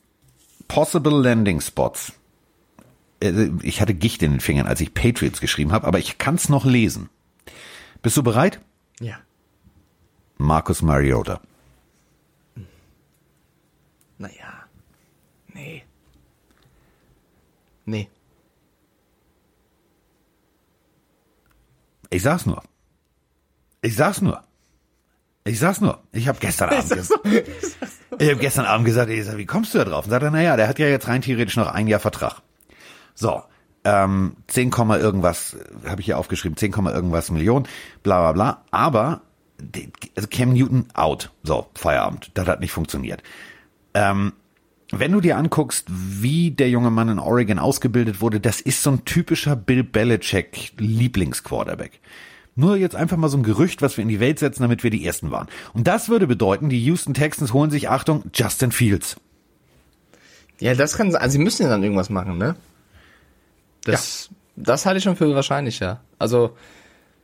Possible 0.73 1.21
Landing 1.21 1.59
Spots. 1.59 2.13
Äh, 3.21 3.49
Ich 3.61 3.81
hatte 3.81 3.93
Gicht 3.93 4.23
in 4.23 4.31
den 4.31 4.39
Fingern, 4.39 4.67
als 4.67 4.79
ich 4.79 4.93
Patriots 4.93 5.41
geschrieben 5.41 5.73
habe, 5.73 5.85
aber 5.85 5.99
ich 5.99 6.17
kann 6.17 6.35
es 6.35 6.47
noch 6.47 6.63
lesen. 6.65 7.09
Bist 8.01 8.15
du 8.15 8.23
bereit? 8.23 8.61
Ja. 9.01 9.19
Marcus 10.37 10.81
Mariota. 10.81 11.41
Naja. 14.17 14.63
Nee. 15.53 15.83
Nee. 17.85 18.09
Ich 22.09 22.21
sag's 22.23 22.45
nur. 22.45 22.63
Ich 23.81 23.95
sag's 23.95 24.21
nur. 24.21 24.41
Ich 25.43 25.59
sag's 25.59 25.81
nur. 25.81 26.01
Ich 26.13 26.27
habe 26.29 26.39
gestern 26.39 26.69
Abend 26.77 26.89
gesagt. 26.89 27.25
Ich 27.25 28.00
habe 28.29 28.39
gestern 28.39 28.65
Abend 28.65 28.85
gesagt, 28.85 29.09
ich 29.09 29.25
sag, 29.25 29.37
wie 29.37 29.45
kommst 29.45 29.73
du 29.73 29.79
da 29.79 29.85
drauf? 29.85 30.05
Und 30.05 30.11
sagt 30.11 30.23
er, 30.23 30.31
naja, 30.31 30.55
der 30.55 30.67
hat 30.67 30.79
ja 30.79 30.87
jetzt 30.87 31.07
rein 31.07 31.21
theoretisch 31.21 31.57
noch 31.57 31.67
ein 31.67 31.87
Jahr 31.87 31.99
Vertrag. 31.99 32.41
So, 33.15 33.41
ähm, 33.83 34.35
10, 34.47 34.69
Komma 34.69 34.97
irgendwas, 34.97 35.57
habe 35.85 36.01
ich 36.01 36.05
hier 36.05 36.17
aufgeschrieben, 36.17 36.57
10, 36.57 36.71
Komma 36.71 36.91
irgendwas 36.91 37.31
Millionen, 37.31 37.67
bla 38.03 38.19
bla 38.19 38.31
bla. 38.31 38.65
Aber 38.71 39.21
also 40.15 40.27
Cam 40.29 40.53
Newton 40.53 40.85
out. 40.93 41.31
So, 41.43 41.67
Feierabend. 41.75 42.31
Das 42.33 42.47
hat 42.47 42.59
nicht 42.59 42.71
funktioniert. 42.71 43.21
Ähm, 43.93 44.33
wenn 44.91 45.11
du 45.11 45.21
dir 45.21 45.37
anguckst, 45.37 45.87
wie 45.89 46.51
der 46.51 46.69
junge 46.69 46.91
Mann 46.91 47.09
in 47.09 47.19
Oregon 47.19 47.59
ausgebildet 47.59 48.19
wurde, 48.19 48.39
das 48.39 48.59
ist 48.59 48.83
so 48.83 48.91
ein 48.91 49.05
typischer 49.05 49.55
Bill 49.55 49.83
Belichick 49.83 50.73
Lieblingsquarterback. 50.77 51.99
Nur 52.61 52.77
jetzt 52.77 52.95
einfach 52.95 53.17
mal 53.17 53.27
so 53.27 53.37
ein 53.37 53.43
Gerücht, 53.43 53.81
was 53.81 53.97
wir 53.97 54.03
in 54.03 54.07
die 54.07 54.19
Welt 54.19 54.37
setzen, 54.37 54.61
damit 54.61 54.83
wir 54.83 54.91
die 54.91 55.03
Ersten 55.03 55.31
waren. 55.31 55.47
Und 55.73 55.87
das 55.87 56.09
würde 56.09 56.27
bedeuten, 56.27 56.69
die 56.69 56.79
Houston 56.85 57.15
Texans 57.15 57.53
holen 57.53 57.71
sich, 57.71 57.89
Achtung, 57.89 58.25
Justin 58.35 58.71
Fields. 58.71 59.15
Ja, 60.59 60.75
das 60.75 60.95
kann 60.95 61.15
also 61.15 61.31
sie 61.31 61.43
müssen 61.43 61.63
ja 61.63 61.69
dann 61.69 61.81
irgendwas 61.81 62.11
machen, 62.11 62.37
ne? 62.37 62.55
Das, 63.83 64.29
das 64.55 64.85
halte 64.85 64.99
ich 64.99 65.03
schon 65.03 65.15
für 65.15 65.33
wahrscheinlich, 65.33 65.79
ja. 65.79 66.01
Also, 66.19 66.55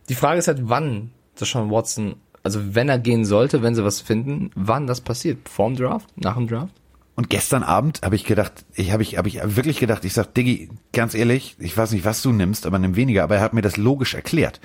die 0.10 0.16
Frage 0.16 0.40
ist 0.40 0.48
halt, 0.48 0.58
wann 0.64 1.12
Deshaun 1.40 1.70
Watson, 1.70 2.16
also 2.42 2.74
wenn 2.74 2.90
er 2.90 2.98
gehen 2.98 3.24
sollte, 3.24 3.62
wenn 3.62 3.76
sie 3.76 3.84
was 3.84 4.02
finden, 4.02 4.50
wann 4.56 4.88
das 4.88 5.02
passiert. 5.02 5.48
Vorm 5.48 5.76
Draft? 5.76 6.08
Nach 6.16 6.36
dem 6.36 6.48
Draft? 6.48 6.74
Und 7.16 7.30
gestern 7.30 7.62
Abend 7.62 8.02
habe 8.02 8.16
ich 8.16 8.24
gedacht, 8.24 8.66
ich 8.74 8.92
habe 8.92 9.04
ich, 9.04 9.20
hab 9.20 9.28
ich 9.28 9.40
wirklich 9.44 9.78
gedacht, 9.78 10.04
ich 10.04 10.14
sag, 10.14 10.34
Diggi, 10.34 10.70
ganz 10.94 11.14
ehrlich, 11.14 11.56
ich 11.60 11.78
weiß 11.78 11.92
nicht, 11.92 12.06
was 12.06 12.24
du 12.24 12.32
nimmst, 12.32 12.66
aber 12.66 12.80
nimm 12.80 12.96
weniger, 12.96 13.22
aber 13.22 13.36
er 13.36 13.42
hat 13.42 13.54
mir 13.54 13.62
das 13.62 13.78
logisch 13.78 14.16
erklärt. 14.16 14.60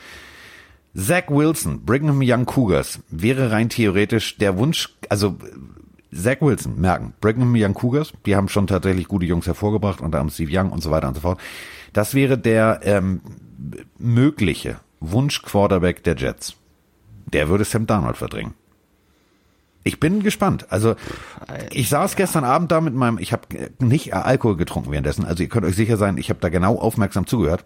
Zach 0.94 1.24
Wilson, 1.28 1.84
Brigham 1.84 2.20
Young 2.22 2.44
Cougars, 2.44 3.00
wäre 3.08 3.50
rein 3.50 3.68
theoretisch 3.68 4.36
der 4.36 4.58
Wunsch, 4.58 4.90
also 5.08 5.36
Zach 6.14 6.40
Wilson 6.40 6.78
merken, 6.80 7.14
Brigham 7.20 7.54
Young 7.56 7.74
Cougars, 7.74 8.12
die 8.26 8.36
haben 8.36 8.48
schon 8.48 8.66
tatsächlich 8.66 9.08
gute 9.08 9.24
Jungs 9.24 9.46
hervorgebracht, 9.46 10.00
unter 10.00 10.18
anderem 10.18 10.30
Steve 10.30 10.50
Young 10.52 10.70
und 10.70 10.82
so 10.82 10.90
weiter 10.90 11.08
und 11.08 11.14
so 11.14 11.20
fort. 11.20 11.40
Das 11.92 12.14
wäre 12.14 12.36
der 12.36 12.80
ähm, 12.82 13.20
mögliche 13.98 14.80
Wunsch-Quarterback 15.00 16.04
der 16.04 16.16
Jets. 16.16 16.56
Der 17.32 17.48
würde 17.48 17.64
Sam 17.64 17.86
Darnold 17.86 18.16
verdrängen. 18.16 18.54
Ich 19.84 19.98
bin 19.98 20.22
gespannt. 20.22 20.66
Also 20.70 20.94
ich 21.72 21.88
saß 21.88 22.14
gestern 22.14 22.44
Abend 22.44 22.70
da 22.70 22.80
mit 22.80 22.94
meinem, 22.94 23.18
ich 23.18 23.32
habe 23.32 23.42
nicht 23.80 24.14
Alkohol 24.14 24.56
getrunken 24.56 24.92
währenddessen, 24.92 25.24
also 25.24 25.42
ihr 25.42 25.48
könnt 25.48 25.66
euch 25.66 25.74
sicher 25.74 25.96
sein, 25.96 26.18
ich 26.18 26.30
habe 26.30 26.40
da 26.40 26.50
genau 26.50 26.78
aufmerksam 26.78 27.26
zugehört. 27.26 27.64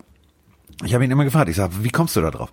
Ich 0.84 0.92
habe 0.92 1.04
ihn 1.04 1.10
immer 1.10 1.24
gefragt, 1.24 1.48
ich 1.48 1.56
sage, 1.56 1.72
wie 1.82 1.90
kommst 1.90 2.16
du 2.16 2.20
da 2.20 2.30
drauf? 2.30 2.50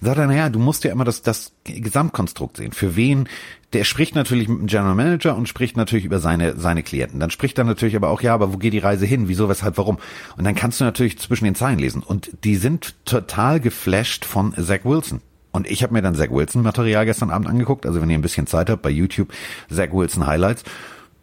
Sagt 0.00 0.18
er, 0.18 0.26
naja, 0.28 0.48
du 0.48 0.60
musst 0.60 0.84
ja 0.84 0.92
immer 0.92 1.02
das, 1.04 1.22
das 1.22 1.52
Gesamtkonstrukt 1.64 2.56
sehen. 2.56 2.70
Für 2.70 2.94
wen? 2.94 3.28
Der 3.72 3.82
spricht 3.82 4.14
natürlich 4.14 4.46
mit 4.48 4.60
dem 4.60 4.66
General 4.68 4.94
Manager 4.94 5.36
und 5.36 5.48
spricht 5.48 5.76
natürlich 5.76 6.04
über 6.04 6.20
seine, 6.20 6.56
seine 6.56 6.84
Klienten. 6.84 7.18
Dann 7.18 7.30
spricht 7.30 7.58
er 7.58 7.64
natürlich 7.64 7.96
aber 7.96 8.10
auch, 8.10 8.22
ja, 8.22 8.32
aber 8.32 8.52
wo 8.52 8.58
geht 8.58 8.74
die 8.74 8.78
Reise 8.78 9.06
hin? 9.06 9.26
Wieso, 9.26 9.48
weshalb, 9.48 9.76
warum? 9.76 9.98
Und 10.36 10.44
dann 10.44 10.54
kannst 10.54 10.80
du 10.80 10.84
natürlich 10.84 11.18
zwischen 11.18 11.46
den 11.46 11.56
Zeilen 11.56 11.80
lesen. 11.80 12.04
Und 12.04 12.30
die 12.44 12.54
sind 12.54 12.94
total 13.04 13.58
geflasht 13.58 14.24
von 14.24 14.54
Zach 14.54 14.84
Wilson. 14.84 15.20
Und 15.50 15.68
ich 15.68 15.82
habe 15.82 15.92
mir 15.92 16.02
dann 16.02 16.14
Zach 16.14 16.30
Wilson 16.30 16.62
Material 16.62 17.04
gestern 17.04 17.30
Abend 17.30 17.48
angeguckt. 17.48 17.86
Also 17.86 18.00
wenn 18.00 18.10
ihr 18.10 18.18
ein 18.18 18.22
bisschen 18.22 18.46
Zeit 18.46 18.70
habt 18.70 18.82
bei 18.82 18.90
YouTube, 18.90 19.32
Zach 19.68 19.90
Wilson 19.90 20.26
Highlights. 20.26 20.62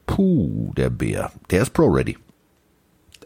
Puh, 0.05 0.73
der 0.75 0.89
Bär. 0.89 1.31
Der 1.49 1.61
ist 1.61 1.71
pro-ready. 1.71 2.17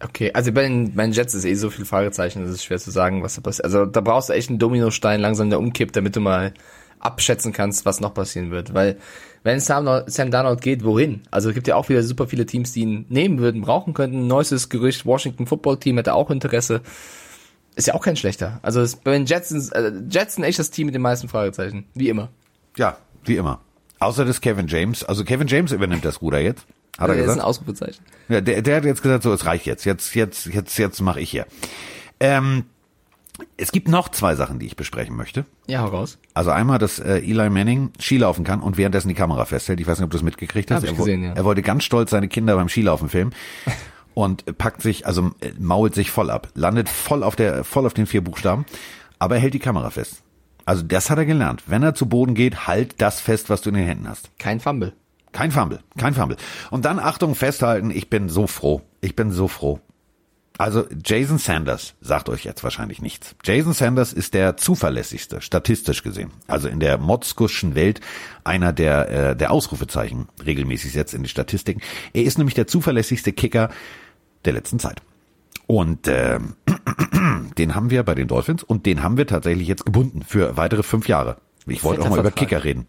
Okay, 0.03 0.31
also 0.33 0.51
bei 0.51 0.63
den, 0.63 0.93
bei 0.93 1.03
den 1.03 1.13
Jets 1.13 1.33
ist 1.33 1.45
eh 1.45 1.53
so 1.55 1.69
viel 1.69 1.85
Fragezeichen, 1.85 2.43
es 2.43 2.51
ist 2.51 2.65
schwer 2.65 2.79
zu 2.79 2.91
sagen, 2.91 3.23
was 3.23 3.35
da 3.35 3.41
passiert. 3.41 3.65
Also 3.65 3.85
da 3.85 4.01
brauchst 4.01 4.29
du 4.29 4.33
echt 4.33 4.49
einen 4.49 4.59
Dominostein 4.59 5.21
langsam, 5.21 5.49
der 5.49 5.59
umkippt, 5.59 5.95
damit 5.95 6.15
du 6.15 6.19
mal 6.19 6.53
abschätzen 6.99 7.53
kannst, 7.53 7.85
was 7.85 8.01
noch 8.01 8.13
passieren 8.13 8.51
wird. 8.51 8.73
Weil 8.73 8.97
wenn 9.43 9.59
Sam, 9.59 10.03
Sam 10.07 10.31
Darnold 10.31 10.61
geht, 10.61 10.83
wohin? 10.83 11.21
Also 11.31 11.49
es 11.49 11.55
gibt 11.55 11.67
ja 11.67 11.75
auch 11.75 11.87
wieder 11.87 12.03
super 12.03 12.27
viele 12.27 12.45
Teams, 12.45 12.73
die 12.73 12.81
ihn 12.81 13.05
nehmen 13.09 13.39
würden, 13.39 13.61
brauchen 13.61 13.93
könnten. 13.93 14.27
Neuestes 14.27 14.69
Gerücht, 14.69 15.05
Washington 15.05 15.45
Football 15.45 15.77
Team 15.77 15.97
hätte 15.97 16.13
auch 16.13 16.29
Interesse. 16.29 16.81
Ist 17.75 17.87
ja 17.87 17.93
auch 17.93 18.03
kein 18.03 18.15
schlechter. 18.15 18.59
Also 18.63 18.81
es, 18.81 18.95
bei 18.95 19.11
den 19.11 19.25
Jets, 19.25 19.51
äh, 19.69 19.91
Jets 20.09 20.35
sind 20.35 20.43
echt 20.43 20.59
das 20.59 20.71
Team 20.71 20.87
mit 20.87 20.95
den 20.95 21.01
meisten 21.01 21.29
Fragezeichen. 21.29 21.85
Wie 21.93 22.09
immer. 22.09 22.29
Ja, 22.75 22.97
wie 23.23 23.35
immer. 23.35 23.61
Außer 23.99 24.25
das 24.25 24.41
Kevin 24.41 24.67
James. 24.67 25.03
Also 25.03 25.23
Kevin 25.23 25.47
James 25.47 25.71
übernimmt 25.71 26.03
das 26.03 26.21
Ruder 26.21 26.39
jetzt. 26.39 26.65
Hat 26.97 27.09
er 27.09 27.15
das 27.15 27.17
gesagt? 27.17 27.37
ist 27.37 27.43
ein 27.43 27.47
Ausrufezeichen. 27.47 28.05
Ja, 28.29 28.41
der, 28.41 28.61
der 28.61 28.77
hat 28.77 28.85
jetzt 28.85 29.01
gesagt, 29.01 29.23
so, 29.23 29.33
es 29.33 29.45
reicht 29.45 29.65
jetzt. 29.65 29.85
Jetzt, 29.85 30.15
jetzt, 30.15 30.45
jetzt, 30.47 30.77
jetzt 30.77 31.01
mache 31.01 31.19
ich 31.19 31.29
hier. 31.29 31.45
Ähm, 32.19 32.65
es 33.57 33.71
gibt 33.71 33.87
noch 33.87 34.09
zwei 34.09 34.35
Sachen, 34.35 34.59
die 34.59 34.65
ich 34.65 34.75
besprechen 34.75 35.15
möchte. 35.15 35.45
Ja, 35.67 35.81
hau 35.81 35.87
raus. 35.87 36.17
Also 36.33 36.51
einmal, 36.51 36.79
dass 36.79 36.99
äh, 36.99 37.17
Eli 37.17 37.49
Manning 37.49 37.91
Skilaufen 37.99 38.45
kann 38.45 38.61
und 38.61 38.77
währenddessen 38.77 39.09
die 39.09 39.13
Kamera 39.13 39.45
festhält. 39.45 39.79
Ich 39.79 39.87
weiß 39.87 39.99
nicht, 39.99 40.05
ob 40.05 40.11
du 40.11 40.17
das 40.17 40.23
mitgekriegt 40.23 40.71
hast. 40.71 40.77
Hab 40.77 40.83
ich 40.85 40.91
er, 40.91 40.97
gesehen, 40.97 41.23
ja. 41.23 41.33
er 41.33 41.43
wollte 41.43 41.61
ganz 41.61 41.83
stolz 41.83 42.11
seine 42.11 42.27
Kinder 42.27 42.55
beim 42.55 42.69
Skilaufen 42.69 43.09
filmen 43.09 43.33
und 44.13 44.57
packt 44.57 44.81
sich, 44.81 45.05
also 45.05 45.31
äh, 45.41 45.51
mault 45.59 45.95
sich 45.95 46.11
voll 46.11 46.29
ab, 46.29 46.49
landet 46.55 46.87
voll 46.87 47.23
auf 47.23 47.35
der, 47.35 47.63
voll 47.63 47.85
auf 47.85 47.93
den 47.93 48.05
vier 48.05 48.23
Buchstaben, 48.23 48.65
aber 49.19 49.35
er 49.35 49.41
hält 49.41 49.53
die 49.53 49.59
Kamera 49.59 49.89
fest. 49.89 50.21
Also 50.65 50.81
das 50.81 51.09
hat 51.09 51.17
er 51.17 51.25
gelernt. 51.25 51.63
Wenn 51.67 51.83
er 51.83 51.93
zu 51.93 52.07
Boden 52.07 52.33
geht, 52.33 52.67
halt 52.67 52.95
das 53.01 53.19
fest, 53.19 53.49
was 53.49 53.61
du 53.61 53.69
in 53.69 53.75
den 53.75 53.85
Händen 53.85 54.09
hast. 54.09 54.31
Kein 54.39 54.59
Fumble. 54.59 54.93
Kein 55.36 55.51
Fumble, 55.51 55.79
kein 55.97 56.13
Fumble. 56.13 56.38
Und 56.71 56.86
dann 56.86 56.97
Achtung, 56.97 57.36
festhalten, 57.36 57.91
ich 57.91 58.09
bin 58.09 58.29
so 58.29 58.47
froh. 58.47 58.81
Ich 59.01 59.17
bin 59.17 59.31
so 59.31 59.49
froh. 59.49 59.81
Also 60.57 60.86
Jason 61.03 61.38
Sanders 61.38 61.95
sagt 61.99 62.29
euch 62.29 62.45
jetzt 62.45 62.63
wahrscheinlich 62.63 63.01
nichts. 63.01 63.36
Jason 63.43 63.73
Sanders 63.73 64.13
ist 64.13 64.33
der 64.33 64.55
zuverlässigste, 64.55 65.41
statistisch 65.41 66.03
gesehen. 66.03 66.31
Also 66.47 66.69
in 66.69 66.79
der 66.79 66.97
Motzkuschen 66.97 67.75
Welt 67.75 67.99
einer 68.45 68.71
der, 68.71 69.09
äh, 69.09 69.36
der 69.36 69.51
Ausrufezeichen 69.51 70.29
regelmäßig 70.45 70.93
setzt 70.93 71.13
in 71.13 71.23
die 71.23 71.29
Statistiken. 71.29 71.81
Er 72.13 72.23
ist 72.23 72.38
nämlich 72.38 72.55
der 72.55 72.67
zuverlässigste 72.67 73.33
Kicker 73.33 73.69
der 74.45 74.53
letzten 74.53 74.79
Zeit. 74.79 75.01
Und 75.67 76.07
äh, 76.07 76.39
den 77.57 77.75
haben 77.75 77.89
wir 77.89 78.03
bei 78.03 78.15
den 78.15 78.29
Dolphins 78.29 78.63
und 78.63 78.86
den 78.86 79.03
haben 79.03 79.17
wir 79.17 79.27
tatsächlich 79.27 79.67
jetzt 79.67 79.86
gebunden 79.86 80.23
für 80.25 80.55
weitere 80.55 80.83
fünf 80.83 81.09
Jahre. 81.09 81.36
Ich 81.67 81.83
wollte 81.83 82.03
auch 82.03 82.09
mal 82.09 82.19
über. 82.19 82.31
Kicker 82.31 82.63
reden. 82.63 82.88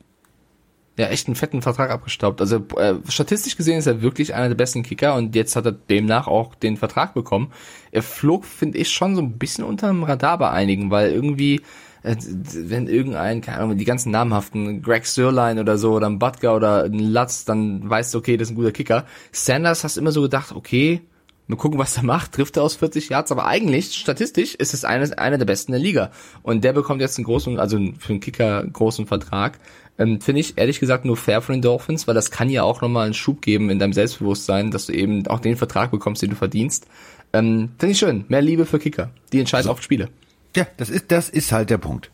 Ja, 0.99 1.09
echt 1.09 1.27
einen 1.27 1.37
fetten 1.37 1.61
Vertrag 1.61 1.91
abgestaubt. 1.91 2.41
Also 2.41 2.57
äh, 2.77 2.95
statistisch 3.09 3.57
gesehen 3.57 3.79
ist 3.79 3.87
er 3.87 4.01
wirklich 4.01 4.35
einer 4.35 4.49
der 4.49 4.55
besten 4.55 4.83
Kicker 4.83 5.15
und 5.15 5.35
jetzt 5.35 5.55
hat 5.55 5.67
er 5.67 5.73
demnach 5.73 6.27
auch 6.27 6.55
den 6.55 6.79
Vertrag 6.79 7.13
bekommen. 7.13 7.53
Er 7.91 8.03
flog, 8.03 8.47
finde 8.47 8.79
ich, 8.79 8.91
schon 8.91 9.15
so 9.15 9.21
ein 9.21 9.37
bisschen 9.37 9.65
unter 9.65 9.89
dem 9.89 10.05
Radar 10.05 10.39
bei 10.39 10.51
einigen, 10.51 10.91
weil 10.91 11.13
irgendwie, 11.13 11.61
äh, 12.03 12.17
wenn 12.19 12.89
irgendein, 12.89 13.43
keine 13.43 13.59
Ahnung, 13.59 13.77
die 13.77 13.85
ganzen 13.85 14.11
namhaften, 14.11 14.81
Greg 14.81 15.05
Sirline 15.05 15.61
oder 15.61 15.77
so, 15.77 15.93
oder 15.93 16.07
ein 16.07 16.19
Butker 16.19 16.57
oder 16.57 16.85
ein 16.85 16.99
Lutz, 16.99 17.45
dann 17.45 17.89
weißt 17.89 18.15
du, 18.15 18.19
okay, 18.19 18.39
das 18.39 18.49
ist 18.49 18.53
ein 18.53 18.57
guter 18.57 18.73
Kicker. 18.73 19.05
Sanders 19.33 19.85
hast 19.85 19.99
immer 19.99 20.13
so 20.13 20.23
gedacht, 20.23 20.53
okay, 20.53 21.03
mal 21.47 21.57
gucken, 21.57 21.79
was 21.79 21.97
er 21.97 22.03
macht, 22.05 22.33
trifft 22.33 22.57
er 22.57 22.63
aus 22.63 22.77
40 22.77 23.09
Yards, 23.09 23.33
aber 23.33 23.47
eigentlich, 23.47 23.95
statistisch, 23.95 24.55
ist 24.55 24.75
es 24.75 24.85
eines, 24.85 25.13
einer 25.13 25.39
der 25.39 25.45
besten 25.45 25.73
der 25.73 25.81
Liga. 25.81 26.11
Und 26.43 26.65
der 26.65 26.73
bekommt 26.73 27.01
jetzt 27.01 27.19
einen 27.19 27.25
großen, 27.25 27.61
also 27.61 27.79
für 27.99 28.13
einen 28.13 28.21
Kicker 28.21 28.65
großen 28.65 29.07
Vertrag. 29.07 29.59
Ähm, 29.99 30.21
Finde 30.21 30.41
ich 30.41 30.59
ehrlich 30.59 30.81
gesagt 30.81 31.05
nur 31.05 31.17
fair 31.17 31.41
von 31.41 31.55
den 31.55 31.63
Dolphins, 31.63 32.07
weil 32.07 32.15
das 32.15 32.31
kann 32.31 32.51
ja 32.51 32.63
auch 32.63 32.83
nochmal 32.83 33.07
einen 33.07 33.15
Schub 33.15 33.43
geben 33.43 33.71
in 33.71 33.79
deinem 33.79 33.93
Selbstbewusstsein, 33.93 34.71
dass 34.71 34.87
du 34.87 34.93
eben 34.93 35.27
auch 35.27 35.41
den 35.41 35.57
Vertrag 35.57 35.91
bekommst, 35.91 36.23
den 36.23 36.31
du 36.31 36.37
verdienst. 36.37 36.87
Ähm, 37.33 37.71
Finde 37.79 37.93
ich 37.93 37.99
schön. 37.99 38.25
Mehr 38.29 38.43
Liebe 38.43 38.67
für 38.67 38.79
Kicker. 38.79 39.11
Die 39.33 39.41
entscheiden 39.41 39.71
oft 39.71 39.83
Spiele. 39.83 40.09
Ja, 40.55 40.67
das 40.79 40.89
ist, 40.89 41.13
das 41.13 41.29
ist 41.29 41.53
halt 41.53 41.71
der 41.71 41.79
Punkt. 41.79 42.11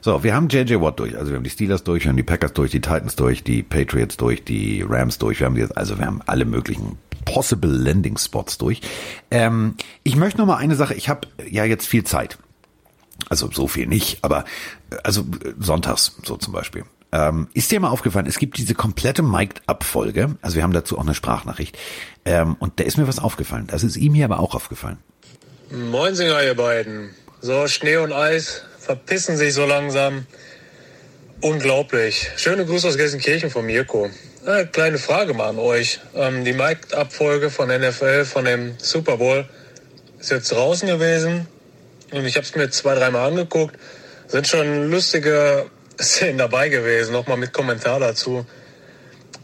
So, 0.00 0.22
wir 0.22 0.34
haben 0.34 0.48
JJ 0.48 0.74
Watt 0.80 1.00
durch. 1.00 1.16
Also 1.16 1.30
wir 1.30 1.36
haben 1.36 1.44
die 1.44 1.50
Steelers 1.50 1.84
durch, 1.84 2.04
wir 2.04 2.10
haben 2.10 2.16
die 2.16 2.22
Packers 2.22 2.52
durch, 2.52 2.70
die 2.70 2.80
Titans 2.80 3.16
durch, 3.16 3.42
die 3.42 3.62
Patriots 3.62 4.16
durch, 4.16 4.44
die 4.44 4.84
Rams 4.86 5.18
durch. 5.18 5.40
Wir 5.40 5.46
haben 5.46 5.56
jetzt, 5.56 5.76
also 5.76 5.98
wir 5.98 6.06
haben 6.06 6.20
alle 6.26 6.44
möglichen 6.44 6.98
possible 7.24 7.70
Landing 7.70 8.16
Spots 8.18 8.58
durch. 8.58 8.80
Ähm, 9.30 9.74
ich 10.02 10.16
möchte 10.16 10.38
noch 10.38 10.46
mal 10.46 10.56
eine 10.56 10.76
Sache. 10.76 10.94
Ich 10.94 11.08
habe 11.08 11.28
ja 11.48 11.64
jetzt 11.64 11.86
viel 11.86 12.04
Zeit. 12.04 12.38
Also 13.28 13.50
so 13.50 13.66
viel 13.66 13.86
nicht, 13.86 14.18
aber 14.22 14.44
äh, 14.90 14.96
also 15.02 15.22
äh, 15.22 15.54
sonntags 15.58 16.16
so 16.24 16.36
zum 16.36 16.52
Beispiel. 16.52 16.84
Ähm, 17.10 17.48
ist 17.54 17.70
dir 17.70 17.80
mal 17.80 17.88
aufgefallen, 17.88 18.26
es 18.26 18.38
gibt 18.38 18.58
diese 18.58 18.74
komplette 18.74 19.22
Mic'd-Up-Folge, 19.22 20.36
also 20.42 20.56
wir 20.56 20.62
haben 20.62 20.74
dazu 20.74 20.98
auch 20.98 21.02
eine 21.02 21.14
Sprachnachricht, 21.14 21.78
ähm, 22.26 22.56
und 22.58 22.78
da 22.78 22.84
ist 22.84 22.98
mir 22.98 23.08
was 23.08 23.18
aufgefallen. 23.18 23.66
Das 23.66 23.82
ist 23.82 23.96
ihm 23.96 24.12
hier 24.12 24.26
aber 24.26 24.40
auch 24.40 24.54
aufgefallen. 24.54 24.98
Moinsinger, 25.70 26.42
ihr 26.42 26.54
beiden. 26.54 27.14
So, 27.40 27.66
Schnee 27.66 27.96
und 27.96 28.12
Eis 28.12 28.62
verpissen 28.78 29.36
sich 29.36 29.54
so 29.54 29.64
langsam. 29.64 30.26
Unglaublich. 31.40 32.30
Schöne 32.36 32.66
Grüße 32.66 32.88
aus 32.88 32.96
Gelsenkirchen 32.96 33.50
von 33.50 33.64
Mirko. 33.64 34.10
Äh, 34.44 34.64
kleine 34.64 34.98
Frage 34.98 35.34
mal 35.34 35.48
an 35.48 35.58
euch. 35.58 36.00
Ähm, 36.14 36.44
die 36.44 36.52
Mike-Abfolge 36.52 37.50
von 37.50 37.68
NFL, 37.68 38.24
von 38.24 38.44
dem 38.44 38.74
Super 38.78 39.18
Bowl, 39.18 39.48
ist 40.18 40.30
jetzt 40.30 40.50
draußen 40.52 40.88
gewesen. 40.88 41.46
Und 42.10 42.24
ich 42.24 42.36
habe 42.36 42.44
es 42.44 42.56
mir 42.56 42.70
zwei, 42.70 42.94
dreimal 42.94 43.28
angeguckt. 43.28 43.76
Sind 44.26 44.48
schon 44.48 44.90
lustige 44.90 45.66
Szenen 46.00 46.38
dabei 46.38 46.68
gewesen. 46.68 47.12
Nochmal 47.12 47.36
mit 47.36 47.52
Kommentar 47.52 48.00
dazu. 48.00 48.46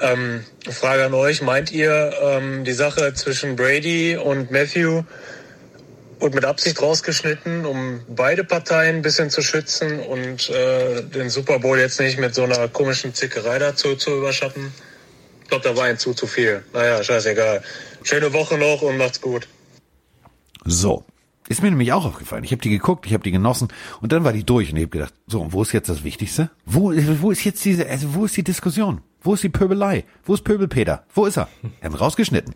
Ähm, 0.00 0.44
Frage 0.68 1.05
an 1.05 1.14
euch. 1.14 1.42
Meint 1.42 1.72
ihr, 1.72 2.12
ähm, 2.20 2.64
die 2.64 2.72
Sache 2.72 3.14
zwischen 3.14 3.57
Brady 3.57 4.16
und 4.16 4.50
Matthew 4.50 5.02
und 6.20 6.34
mit 6.34 6.44
Absicht 6.44 6.80
rausgeschnitten, 6.80 7.66
um 7.66 8.00
beide 8.09 8.44
Parteien 8.44 8.96
ein 8.96 9.02
bisschen 9.02 9.30
zu 9.30 9.42
schützen 9.42 10.00
und 10.00 10.48
äh, 10.48 11.02
den 11.02 11.28
Super 11.28 11.59
Bowl 11.59 11.78
jetzt 11.78 12.00
nicht 12.00 12.18
mit 12.18 12.34
so 12.34 12.44
einer 12.44 12.68
komischen 12.68 13.14
Zickerei 13.14 13.59
dazu 13.59 13.94
zu 13.96 14.16
überschatten. 14.18 14.72
Ich 15.42 15.48
glaube, 15.48 15.64
da 15.64 15.76
war 15.76 15.84
ein 15.84 15.98
zu 15.98 16.14
zu 16.14 16.26
viel. 16.26 16.64
Naja, 16.72 17.02
scheißegal. 17.02 17.62
Schöne 18.02 18.32
Woche 18.32 18.57
noch 18.57 18.82
und 18.82 18.96
macht's 18.96 19.20
gut. 19.20 19.46
So. 20.64 21.05
Ist 21.49 21.62
mir 21.62 21.70
nämlich 21.70 21.92
auch 21.92 22.07
aufgefallen. 22.07 22.45
Ich 22.45 22.53
habe 22.53 22.62
die 22.62 22.70
geguckt, 22.70 23.05
ich 23.07 23.12
habe 23.12 23.22
die 23.22 23.30
genossen 23.30 23.68
und 24.01 24.12
dann 24.12 24.24
war 24.24 24.32
die 24.32 24.45
durch 24.45 24.70
und 24.70 24.76
ich 24.76 24.84
habe 24.84 24.90
gedacht, 24.90 25.14
so, 25.26 25.42
und 25.42 25.53
wo 25.53 25.62
ist 25.62 25.72
jetzt 25.72 25.90
das 25.90 26.03
Wichtigste? 26.03 26.51
Wo, 26.64 26.92
wo 27.20 27.30
ist 27.30 27.45
jetzt 27.45 27.64
diese, 27.64 27.86
also 27.88 28.14
wo 28.14 28.24
ist 28.24 28.36
die 28.36 28.45
Diskussion? 28.45 29.03
Wo 29.20 29.34
ist 29.34 29.42
die 29.42 29.51
Pöbelei? 29.51 30.05
Wo 30.24 30.34
ist 30.34 30.45
Pöbelpeter? 30.45 31.05
Wo 31.14 31.26
ist 31.26 31.36
er? 31.36 31.49
Er 31.80 31.90
hat 31.90 32.01
rausgeschnitten. 32.01 32.55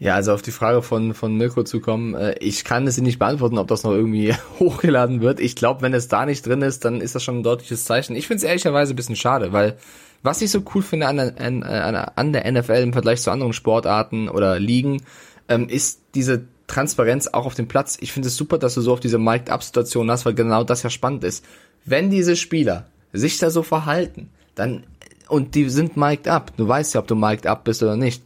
Ja, 0.00 0.14
also 0.14 0.32
auf 0.32 0.42
die 0.42 0.52
Frage 0.52 0.82
von, 0.82 1.12
von 1.12 1.36
Mirko 1.36 1.64
zu 1.64 1.80
kommen, 1.80 2.14
äh, 2.14 2.36
ich 2.38 2.64
kann 2.64 2.86
es 2.86 2.98
nicht 2.98 3.18
beantworten, 3.18 3.58
ob 3.58 3.66
das 3.66 3.82
noch 3.82 3.92
irgendwie 3.92 4.32
hochgeladen 4.58 5.20
wird. 5.20 5.40
Ich 5.40 5.56
glaube, 5.56 5.82
wenn 5.82 5.92
es 5.92 6.08
da 6.08 6.24
nicht 6.24 6.46
drin 6.46 6.62
ist, 6.62 6.84
dann 6.84 7.00
ist 7.00 7.14
das 7.14 7.24
schon 7.24 7.38
ein 7.38 7.42
deutliches 7.42 7.84
Zeichen. 7.84 8.14
Ich 8.14 8.26
finde 8.26 8.38
es 8.38 8.44
ehrlicherweise 8.44 8.94
ein 8.94 8.96
bisschen 8.96 9.16
schade, 9.16 9.52
weil 9.52 9.76
was 10.22 10.42
ich 10.42 10.50
so 10.50 10.62
cool 10.74 10.82
finde 10.82 11.06
an 11.06 11.16
der, 11.16 11.40
an, 11.40 11.62
an 11.62 12.32
der 12.32 12.50
NFL 12.50 12.82
im 12.82 12.92
Vergleich 12.92 13.22
zu 13.22 13.30
anderen 13.30 13.52
Sportarten 13.52 14.28
oder 14.28 14.58
Ligen, 14.58 15.02
ähm, 15.48 15.68
ist 15.68 16.00
diese 16.14 16.44
Transparenz 16.68 17.26
auch 17.26 17.46
auf 17.46 17.54
dem 17.54 17.66
Platz. 17.66 17.98
Ich 18.00 18.12
finde 18.12 18.28
es 18.28 18.36
super, 18.36 18.58
dass 18.58 18.74
du 18.74 18.80
so 18.80 18.92
auf 18.92 19.00
diese 19.00 19.18
Mic'd-Up-Situation 19.18 20.08
hast, 20.10 20.24
weil 20.24 20.34
genau 20.34 20.62
das 20.62 20.84
ja 20.84 20.90
spannend 20.90 21.24
ist. 21.24 21.44
Wenn 21.84 22.10
diese 22.10 22.36
Spieler 22.36 22.86
sich 23.12 23.38
da 23.38 23.50
so 23.50 23.62
verhalten, 23.64 24.28
dann, 24.54 24.84
und 25.28 25.54
die 25.54 25.68
sind 25.70 25.96
mic'd 25.96 26.28
up, 26.28 26.56
du 26.56 26.68
weißt 26.68 26.94
ja, 26.94 27.00
ob 27.00 27.08
du 27.08 27.16
mic'd 27.16 27.46
up 27.46 27.64
bist 27.64 27.82
oder 27.82 27.96
nicht, 27.96 28.22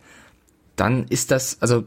dann 0.76 1.07
ist 1.09 1.30
das, 1.30 1.57
also 1.61 1.84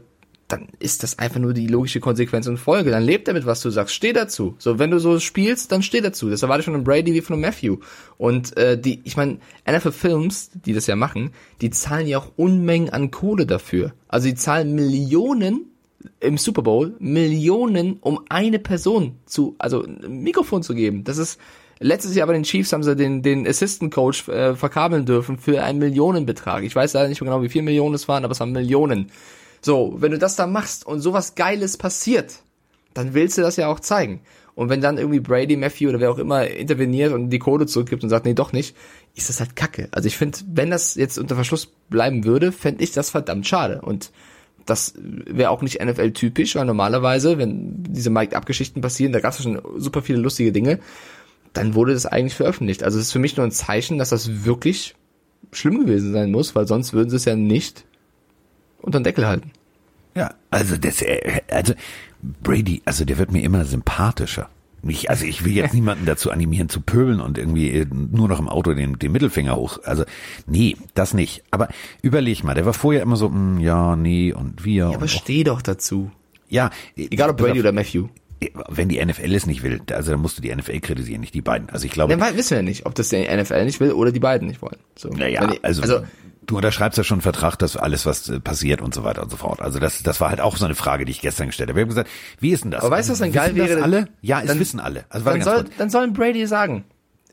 dann 0.48 0.68
ist 0.78 1.02
das 1.02 1.18
einfach 1.18 1.40
nur 1.40 1.52
die 1.52 1.66
logische 1.66 1.98
Konsequenz 1.98 2.46
und 2.46 2.56
Folge. 2.56 2.90
Dann 2.90 3.02
lebt 3.02 3.26
damit, 3.26 3.46
was 3.46 3.60
du 3.62 3.70
sagst. 3.70 3.94
Steh 3.94 4.12
dazu. 4.12 4.54
So, 4.58 4.78
wenn 4.78 4.92
du 4.92 5.00
so 5.00 5.18
spielst, 5.18 5.72
dann 5.72 5.82
steh 5.82 6.00
dazu. 6.00 6.30
Das 6.30 6.42
erwarte 6.42 6.60
ich 6.60 6.66
von 6.66 6.74
einem 6.74 6.84
Brady 6.84 7.12
wie 7.14 7.20
von 7.20 7.34
einem 7.34 7.42
Matthew. 7.42 7.78
Und 8.16 8.56
äh, 8.56 8.80
die, 8.80 9.00
ich 9.02 9.16
meine, 9.16 9.38
NFL 9.68 9.90
Films, 9.90 10.50
die 10.54 10.72
das 10.72 10.86
ja 10.86 10.94
machen, 10.94 11.32
die 11.60 11.70
zahlen 11.70 12.06
ja 12.06 12.18
auch 12.18 12.30
Unmengen 12.36 12.90
an 12.90 13.10
Kohle 13.10 13.44
dafür. 13.44 13.92
Also 14.06 14.28
die 14.28 14.36
zahlen 14.36 14.76
Millionen 14.76 15.66
im 16.20 16.38
Super 16.38 16.62
Bowl, 16.62 16.94
Millionen, 16.98 17.98
um 18.00 18.20
eine 18.28 18.58
Person 18.58 19.16
zu, 19.26 19.54
also 19.58 19.84
ein 19.84 20.22
Mikrofon 20.22 20.62
zu 20.62 20.74
geben. 20.74 21.04
Das 21.04 21.18
ist 21.18 21.38
Letztes 21.78 22.14
Jahr 22.14 22.26
bei 22.26 22.32
den 22.32 22.44
Chiefs 22.44 22.72
haben 22.72 22.82
sie 22.82 22.96
den, 22.96 23.20
den 23.20 23.46
Assistant 23.46 23.92
Coach 23.92 24.28
äh, 24.28 24.54
verkabeln 24.54 25.04
dürfen 25.04 25.36
für 25.36 25.62
einen 25.62 25.78
Millionenbetrag. 25.78 26.62
Ich 26.62 26.74
weiß 26.74 26.94
leider 26.94 27.08
nicht 27.08 27.20
mehr 27.20 27.30
genau, 27.30 27.42
wie 27.42 27.50
viel 27.50 27.62
Millionen 27.62 27.94
es 27.94 28.08
waren, 28.08 28.24
aber 28.24 28.32
es 28.32 28.40
waren 28.40 28.52
Millionen. 28.52 29.10
So, 29.60 29.94
wenn 29.98 30.12
du 30.12 30.18
das 30.18 30.36
da 30.36 30.46
machst 30.46 30.86
und 30.86 31.00
sowas 31.00 31.34
Geiles 31.34 31.76
passiert, 31.76 32.36
dann 32.94 33.12
willst 33.12 33.36
du 33.36 33.42
das 33.42 33.56
ja 33.56 33.68
auch 33.68 33.80
zeigen. 33.80 34.20
Und 34.54 34.70
wenn 34.70 34.80
dann 34.80 34.96
irgendwie 34.96 35.20
Brady, 35.20 35.54
Matthew 35.56 35.90
oder 35.90 36.00
wer 36.00 36.10
auch 36.10 36.18
immer 36.18 36.46
interveniert 36.46 37.12
und 37.12 37.28
die 37.28 37.38
Code 37.38 37.66
zurückgibt 37.66 38.02
und 38.02 38.08
sagt, 38.08 38.24
nee, 38.24 38.32
doch 38.32 38.54
nicht, 38.54 38.74
ist 39.14 39.28
das 39.28 39.40
halt 39.40 39.54
kacke. 39.54 39.88
Also 39.90 40.06
ich 40.06 40.16
finde, 40.16 40.38
wenn 40.50 40.70
das 40.70 40.94
jetzt 40.94 41.18
unter 41.18 41.34
Verschluss 41.34 41.66
bleiben 41.90 42.24
würde, 42.24 42.52
fände 42.52 42.82
ich 42.82 42.92
das 42.92 43.10
verdammt 43.10 43.46
schade. 43.46 43.82
Und 43.82 44.12
das 44.66 44.94
wäre 44.96 45.50
auch 45.50 45.62
nicht 45.62 45.82
NFL-typisch, 45.82 46.56
weil 46.56 46.66
normalerweise, 46.66 47.38
wenn 47.38 47.82
diese 47.84 48.10
Mike-Up-Geschichten 48.10 48.80
passieren, 48.80 49.12
da 49.12 49.20
gab 49.20 49.32
es 49.32 49.42
schon 49.42 49.60
super 49.76 50.02
viele 50.02 50.18
lustige 50.18 50.52
Dinge, 50.52 50.80
dann 51.52 51.74
wurde 51.74 51.94
das 51.94 52.06
eigentlich 52.06 52.34
veröffentlicht. 52.34 52.82
Also 52.82 52.98
es 52.98 53.06
ist 53.06 53.12
für 53.12 53.18
mich 53.18 53.36
nur 53.36 53.46
ein 53.46 53.52
Zeichen, 53.52 53.98
dass 53.98 54.10
das 54.10 54.44
wirklich 54.44 54.94
schlimm 55.52 55.80
gewesen 55.80 56.12
sein 56.12 56.30
muss, 56.30 56.54
weil 56.54 56.66
sonst 56.66 56.92
würden 56.92 57.10
sie 57.10 57.16
es 57.16 57.24
ja 57.24 57.36
nicht 57.36 57.84
unter 58.82 58.98
den 59.00 59.04
Deckel 59.04 59.26
halten. 59.26 59.52
Ja, 60.14 60.34
also 60.50 60.76
das, 60.76 61.02
äh, 61.02 61.40
also 61.50 61.74
Brady, 62.22 62.82
also 62.84 63.04
der 63.04 63.18
wird 63.18 63.32
mir 63.32 63.42
immer 63.42 63.64
sympathischer. 63.64 64.48
Ich, 64.88 65.10
also 65.10 65.24
ich 65.24 65.44
will 65.44 65.52
jetzt 65.52 65.74
niemanden 65.74 66.06
dazu 66.06 66.30
animieren 66.30 66.68
zu 66.68 66.80
pöbeln 66.80 67.20
und 67.20 67.38
irgendwie 67.38 67.70
äh, 67.70 67.86
nur 67.90 68.28
noch 68.28 68.38
im 68.38 68.48
Auto 68.48 68.74
den, 68.74 68.98
den 68.98 69.12
Mittelfinger 69.12 69.56
hoch. 69.56 69.78
Also 69.84 70.04
nee, 70.46 70.76
das 70.94 71.14
nicht. 71.14 71.42
Aber 71.50 71.68
überleg 72.02 72.44
mal, 72.44 72.54
der 72.54 72.66
war 72.66 72.72
vorher 72.74 73.02
immer 73.02 73.16
so, 73.16 73.28
mh, 73.28 73.60
ja, 73.62 73.96
nee 73.96 74.32
und 74.32 74.64
wir. 74.64 74.74
Ja, 74.84 74.88
und 74.88 74.94
aber 74.96 75.08
steh 75.08 75.44
doch 75.44 75.62
dazu. 75.62 76.10
ja, 76.48 76.70
Egal 76.96 77.30
ob 77.30 77.36
Brady 77.38 77.60
oder 77.60 77.72
Matthew. 77.72 78.08
wenn 78.68 78.88
die 78.90 79.02
NFL 79.04 79.32
es 79.34 79.46
nicht 79.46 79.62
will, 79.62 79.80
also 79.92 80.10
dann 80.12 80.20
musst 80.20 80.36
du 80.38 80.42
die 80.42 80.54
NFL 80.54 80.80
kritisieren, 80.80 81.20
nicht 81.22 81.32
die 81.34 81.40
beiden. 81.40 81.70
Also 81.70 81.86
ich 81.86 81.92
glaube, 81.92 82.14
Dann 82.16 82.36
wissen 82.36 82.50
wir 82.50 82.56
ja 82.58 82.62
nicht, 82.62 82.84
ob 82.86 82.94
das 82.94 83.08
der 83.08 83.34
NFL 83.42 83.64
nicht 83.64 83.80
will 83.80 83.92
oder 83.92 84.12
die 84.12 84.20
beiden 84.20 84.46
nicht 84.48 84.60
wollen. 84.60 84.76
So. 84.94 85.08
Naja, 85.08 85.46
die- 85.46 85.64
also, 85.64 85.80
also 85.82 86.00
du 86.46 86.56
unterschreibst 86.56 86.96
ja 86.98 87.04
schon 87.04 87.16
einen 87.16 87.22
Vertrag, 87.22 87.56
dass 87.56 87.76
alles, 87.76 88.06
was 88.06 88.28
äh, 88.28 88.40
passiert 88.40 88.80
und 88.80 88.94
so 88.94 89.04
weiter 89.04 89.22
und 89.22 89.30
so 89.30 89.36
fort. 89.36 89.60
Also 89.60 89.78
das, 89.78 90.02
das 90.02 90.20
war 90.20 90.30
halt 90.30 90.40
auch 90.40 90.56
so 90.56 90.64
eine 90.64 90.74
Frage, 90.74 91.04
die 91.04 91.10
ich 91.12 91.20
gestern 91.20 91.48
gestellt 91.48 91.68
habe. 91.68 91.76
Wir 91.76 91.82
haben 91.82 91.88
gesagt, 91.88 92.10
wie 92.40 92.50
ist 92.50 92.64
denn 92.64 92.70
das? 92.70 92.82
Aber 92.82 92.96
weißt 92.96 93.08
du, 93.08 93.12
was 93.12 93.20
Wissen 93.20 93.32
geil 93.32 93.54
das 93.54 93.68
wäre? 93.68 93.82
alle? 93.82 94.08
Ja, 94.22 94.40
es 94.40 94.46
Dann- 94.46 94.58
wissen 94.60 94.80
alle. 94.80 95.04
Also 95.08 95.24
dann, 95.24 95.42
soll, 95.42 95.64
dann 95.78 95.90
sollen 95.90 96.12
Brady 96.12 96.46
sagen, 96.46 96.84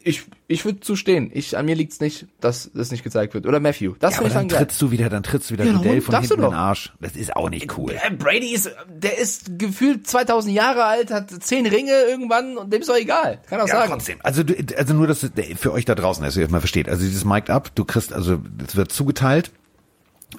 ich, 0.03 0.23
ich 0.47 0.65
würde 0.65 0.81
zustehen. 0.81 1.31
Ich, 1.33 1.57
an 1.57 1.65
mir 1.65 1.75
liegt's 1.75 1.99
nicht, 1.99 2.27
dass 2.41 2.69
das 2.73 2.91
nicht 2.91 3.03
gezeigt 3.03 3.33
wird. 3.33 3.45
Oder 3.45 3.59
Matthew. 3.59 3.93
Das 3.99 4.13
Ja, 4.13 4.19
aber 4.19 4.27
ich 4.27 4.33
dann 4.33 4.49
trittst 4.49 4.81
du 4.81 4.91
wieder, 4.91 5.09
dann 5.09 5.23
trittst 5.23 5.49
du 5.49 5.53
wieder 5.53 5.65
Ja, 5.65 5.73
Goodell 5.73 6.01
von 6.01 6.13
du 6.15 6.21
hinten 6.21 6.33
in 6.35 6.41
den. 6.41 6.53
Arsch. 6.53 6.93
Das 6.99 7.15
ist 7.15 7.35
auch 7.35 7.49
nicht 7.49 7.77
cool. 7.77 7.93
Äh, 7.93 8.11
Brady 8.11 8.53
ist, 8.53 8.69
der 8.87 9.17
ist 9.17 9.57
gefühlt 9.57 10.05
2000 10.07 10.53
Jahre 10.53 10.83
alt, 10.83 11.11
hat 11.11 11.31
zehn 11.43 11.65
Ringe 11.65 11.91
irgendwann 11.91 12.57
und 12.57 12.71
dem 12.71 12.81
ist 12.81 12.89
doch 12.89 12.97
egal. 12.97 13.39
Kann 13.49 13.61
auch 13.61 13.67
Ja, 13.67 13.75
sagen. 13.75 13.91
trotzdem. 13.91 14.19
Also, 14.23 14.43
du, 14.43 14.53
also 14.77 14.93
nur, 14.93 15.07
dass 15.07 15.23
es 15.23 15.31
für 15.57 15.71
euch 15.71 15.85
da 15.85 15.95
draußen, 15.95 16.23
dass 16.23 16.35
ihr 16.35 16.43
das 16.43 16.51
mal 16.51 16.59
versteht. 16.59 16.89
Also 16.89 17.03
dieses 17.03 17.25
Mic'd 17.25 17.49
Up, 17.49 17.73
du 17.75 17.85
kriegst, 17.85 18.11
also 18.13 18.39
es 18.67 18.75
wird 18.75 18.91
zugeteilt, 18.91 19.51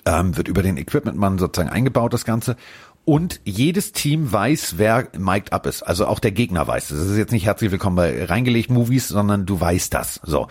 ähm, 0.06 0.36
wird 0.36 0.48
über 0.48 0.62
den 0.62 0.76
Equipmentmann 0.76 1.38
sozusagen 1.38 1.70
eingebaut, 1.70 2.12
das 2.12 2.24
Ganze. 2.24 2.56
Und 3.04 3.40
jedes 3.44 3.92
Team 3.92 4.32
weiß, 4.32 4.78
wer 4.78 5.08
mic'd 5.18 5.52
up 5.52 5.66
ist. 5.66 5.82
Also 5.82 6.06
auch 6.06 6.20
der 6.20 6.32
Gegner 6.32 6.66
weiß. 6.66 6.88
Das 6.88 6.98
ist 6.98 7.18
jetzt 7.18 7.32
nicht 7.32 7.44
herzlich 7.44 7.70
willkommen 7.70 7.96
bei 7.96 8.24
reingelegt 8.24 8.70
Movies, 8.70 9.08
sondern 9.08 9.44
du 9.44 9.60
weißt 9.60 9.92
das. 9.92 10.20
So. 10.22 10.48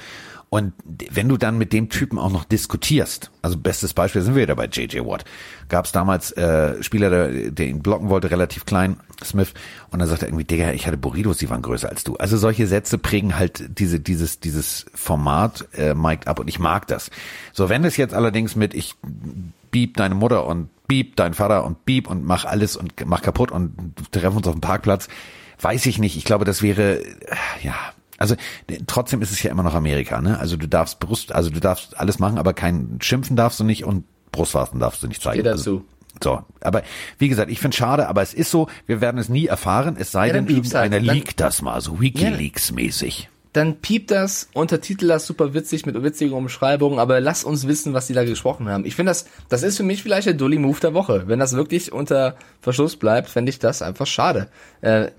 Und 0.53 0.73
wenn 0.85 1.27
du 1.29 1.37
dann 1.37 1.57
mit 1.57 1.73
dem 1.73 1.89
Typen 1.89 2.19
auch 2.19 2.31
noch 2.31 2.43
diskutierst, 2.43 3.31
also 3.41 3.57
bestes 3.57 3.95
Beispiel 3.95 4.21
sind 4.21 4.35
wir 4.35 4.43
wieder 4.43 4.55
bei 4.55 4.67
JJ 4.67 4.99
Watt, 4.99 5.25
gab 5.67 5.85
es 5.85 5.91
damals 5.91 6.31
äh, 6.33 6.83
Spieler, 6.83 7.09
der, 7.09 7.49
der 7.49 7.65
ihn 7.65 7.81
blocken 7.81 8.09
wollte, 8.09 8.29
relativ 8.29 8.65
klein, 8.65 8.97
Smith, 9.23 9.55
und 9.89 9.97
dann 9.97 10.07
sagt 10.07 10.21
er 10.21 10.27
irgendwie, 10.27 10.43
Digga, 10.43 10.73
ich 10.73 10.85
hatte 10.85 10.97
Burritos, 10.97 11.39
die 11.39 11.49
waren 11.49 11.63
größer 11.63 11.89
als 11.89 12.03
du. 12.03 12.17
Also 12.17 12.37
solche 12.37 12.67
Sätze 12.67 12.99
prägen 12.99 13.35
halt 13.35 13.79
diese, 13.79 13.99
dieses, 13.99 14.41
dieses 14.41 14.85
Format 14.93 15.67
äh, 15.73 15.95
mic'd 15.95 16.27
up 16.27 16.39
und 16.39 16.47
ich 16.47 16.59
mag 16.59 16.85
das. 16.85 17.09
So, 17.51 17.69
wenn 17.69 17.83
es 17.83 17.97
jetzt 17.97 18.13
allerdings 18.13 18.55
mit 18.55 18.75
ich 18.75 18.93
beep 19.71 19.97
deine 19.97 20.13
Mutter 20.13 20.45
und 20.45 20.69
beep 20.93 21.15
dein 21.15 21.33
Vater 21.33 21.65
und 21.65 21.85
beep 21.85 22.07
und 22.07 22.23
mach 22.23 22.45
alles 22.45 22.75
und 22.75 22.93
mach 23.07 23.23
kaputt 23.23 23.49
und 23.51 23.73
treffen 24.11 24.37
uns 24.37 24.45
auf 24.47 24.53
dem 24.53 24.61
Parkplatz, 24.61 25.07
weiß 25.59 25.87
ich 25.87 25.97
nicht. 25.97 26.17
Ich 26.17 26.23
glaube, 26.23 26.45
das 26.45 26.61
wäre, 26.61 26.99
äh, 27.01 27.15
ja, 27.63 27.73
also 28.19 28.35
äh, 28.67 28.77
trotzdem 28.85 29.23
ist 29.23 29.31
es 29.31 29.41
ja 29.41 29.49
immer 29.49 29.63
noch 29.63 29.73
Amerika, 29.73 30.21
ne? 30.21 30.37
Also 30.37 30.55
du 30.55 30.67
darfst 30.67 30.99
Brust, 30.99 31.31
also 31.31 31.49
du 31.49 31.59
darfst 31.59 31.99
alles 31.99 32.19
machen, 32.19 32.37
aber 32.37 32.53
kein 32.53 32.99
Schimpfen 33.01 33.35
darfst 33.35 33.59
du 33.59 33.63
nicht 33.63 33.85
und 33.85 34.03
Brustwarzen 34.31 34.79
darfst 34.79 35.01
du 35.01 35.07
nicht 35.07 35.21
zeigen. 35.23 35.39
Steh 35.39 35.49
dazu. 35.49 35.71
Also, 35.77 35.85
so, 36.23 36.41
aber 36.61 36.83
wie 37.17 37.27
gesagt, 37.27 37.49
ich 37.49 37.59
finde 37.59 37.75
schade, 37.75 38.07
aber 38.07 38.21
es 38.21 38.35
ist 38.35 38.51
so, 38.51 38.67
wir 38.85 39.01
werden 39.01 39.17
es 39.17 39.29
nie 39.29 39.47
erfahren, 39.47 39.95
es 39.97 40.11
sei 40.11 40.27
Ja, 40.27 40.33
denn, 40.33 40.45
halt. 40.45 40.55
irgendeiner 40.57 40.97
Dann- 40.97 41.15
leakt 41.15 41.39
das 41.39 41.63
mal, 41.63 41.81
so 41.81 41.99
Wikileaks-mäßig. 42.01 43.29
Dann 43.53 43.77
piept 43.77 44.09
das, 44.09 44.49
untertitel 44.53 45.07
das 45.07 45.27
super 45.27 45.53
witzig 45.53 45.85
mit 45.85 46.01
witzigen 46.01 46.33
Umschreibungen, 46.33 46.97
aber 46.97 47.21
lass 47.21 47.43
uns 47.43 47.67
wissen, 47.67 47.93
was 47.93 48.07
die 48.07 48.13
da 48.13 48.25
gesprochen 48.25 48.67
haben. 48.67 48.83
Ich 48.83 48.95
finde 48.95 49.11
das, 49.11 49.27
das 49.47 49.61
ist 49.61 49.77
für 49.77 49.83
mich 49.83 50.01
vielleicht 50.01 50.25
der 50.25 50.33
Dully 50.33 50.57
Move 50.57 50.79
der 50.79 50.95
Woche. 50.95 51.27
Wenn 51.27 51.37
das 51.37 51.53
wirklich 51.53 51.91
unter 51.91 52.35
Verschluss 52.61 52.95
bleibt, 52.95 53.29
fände 53.29 53.51
ich 53.51 53.59
das 53.59 53.83
einfach 53.83 54.07
schade. 54.07 54.49
Äh, 54.81 55.11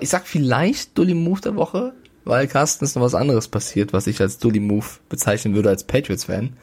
ich 0.00 0.08
sag 0.08 0.28
vielleicht 0.28 0.96
Dully 0.96 1.14
Move 1.14 1.40
der 1.40 1.56
Woche, 1.56 1.92
weil 2.24 2.46
Carsten 2.46 2.84
ist 2.84 2.94
noch 2.94 3.02
was 3.02 3.14
anderes 3.14 3.48
passiert, 3.48 3.92
was 3.92 4.06
ich 4.06 4.20
als 4.20 4.38
Dully 4.38 4.60
Move 4.60 4.86
bezeichnen 5.08 5.54
würde 5.54 5.68
als 5.68 5.84
Patriots-Fan. 5.84 6.56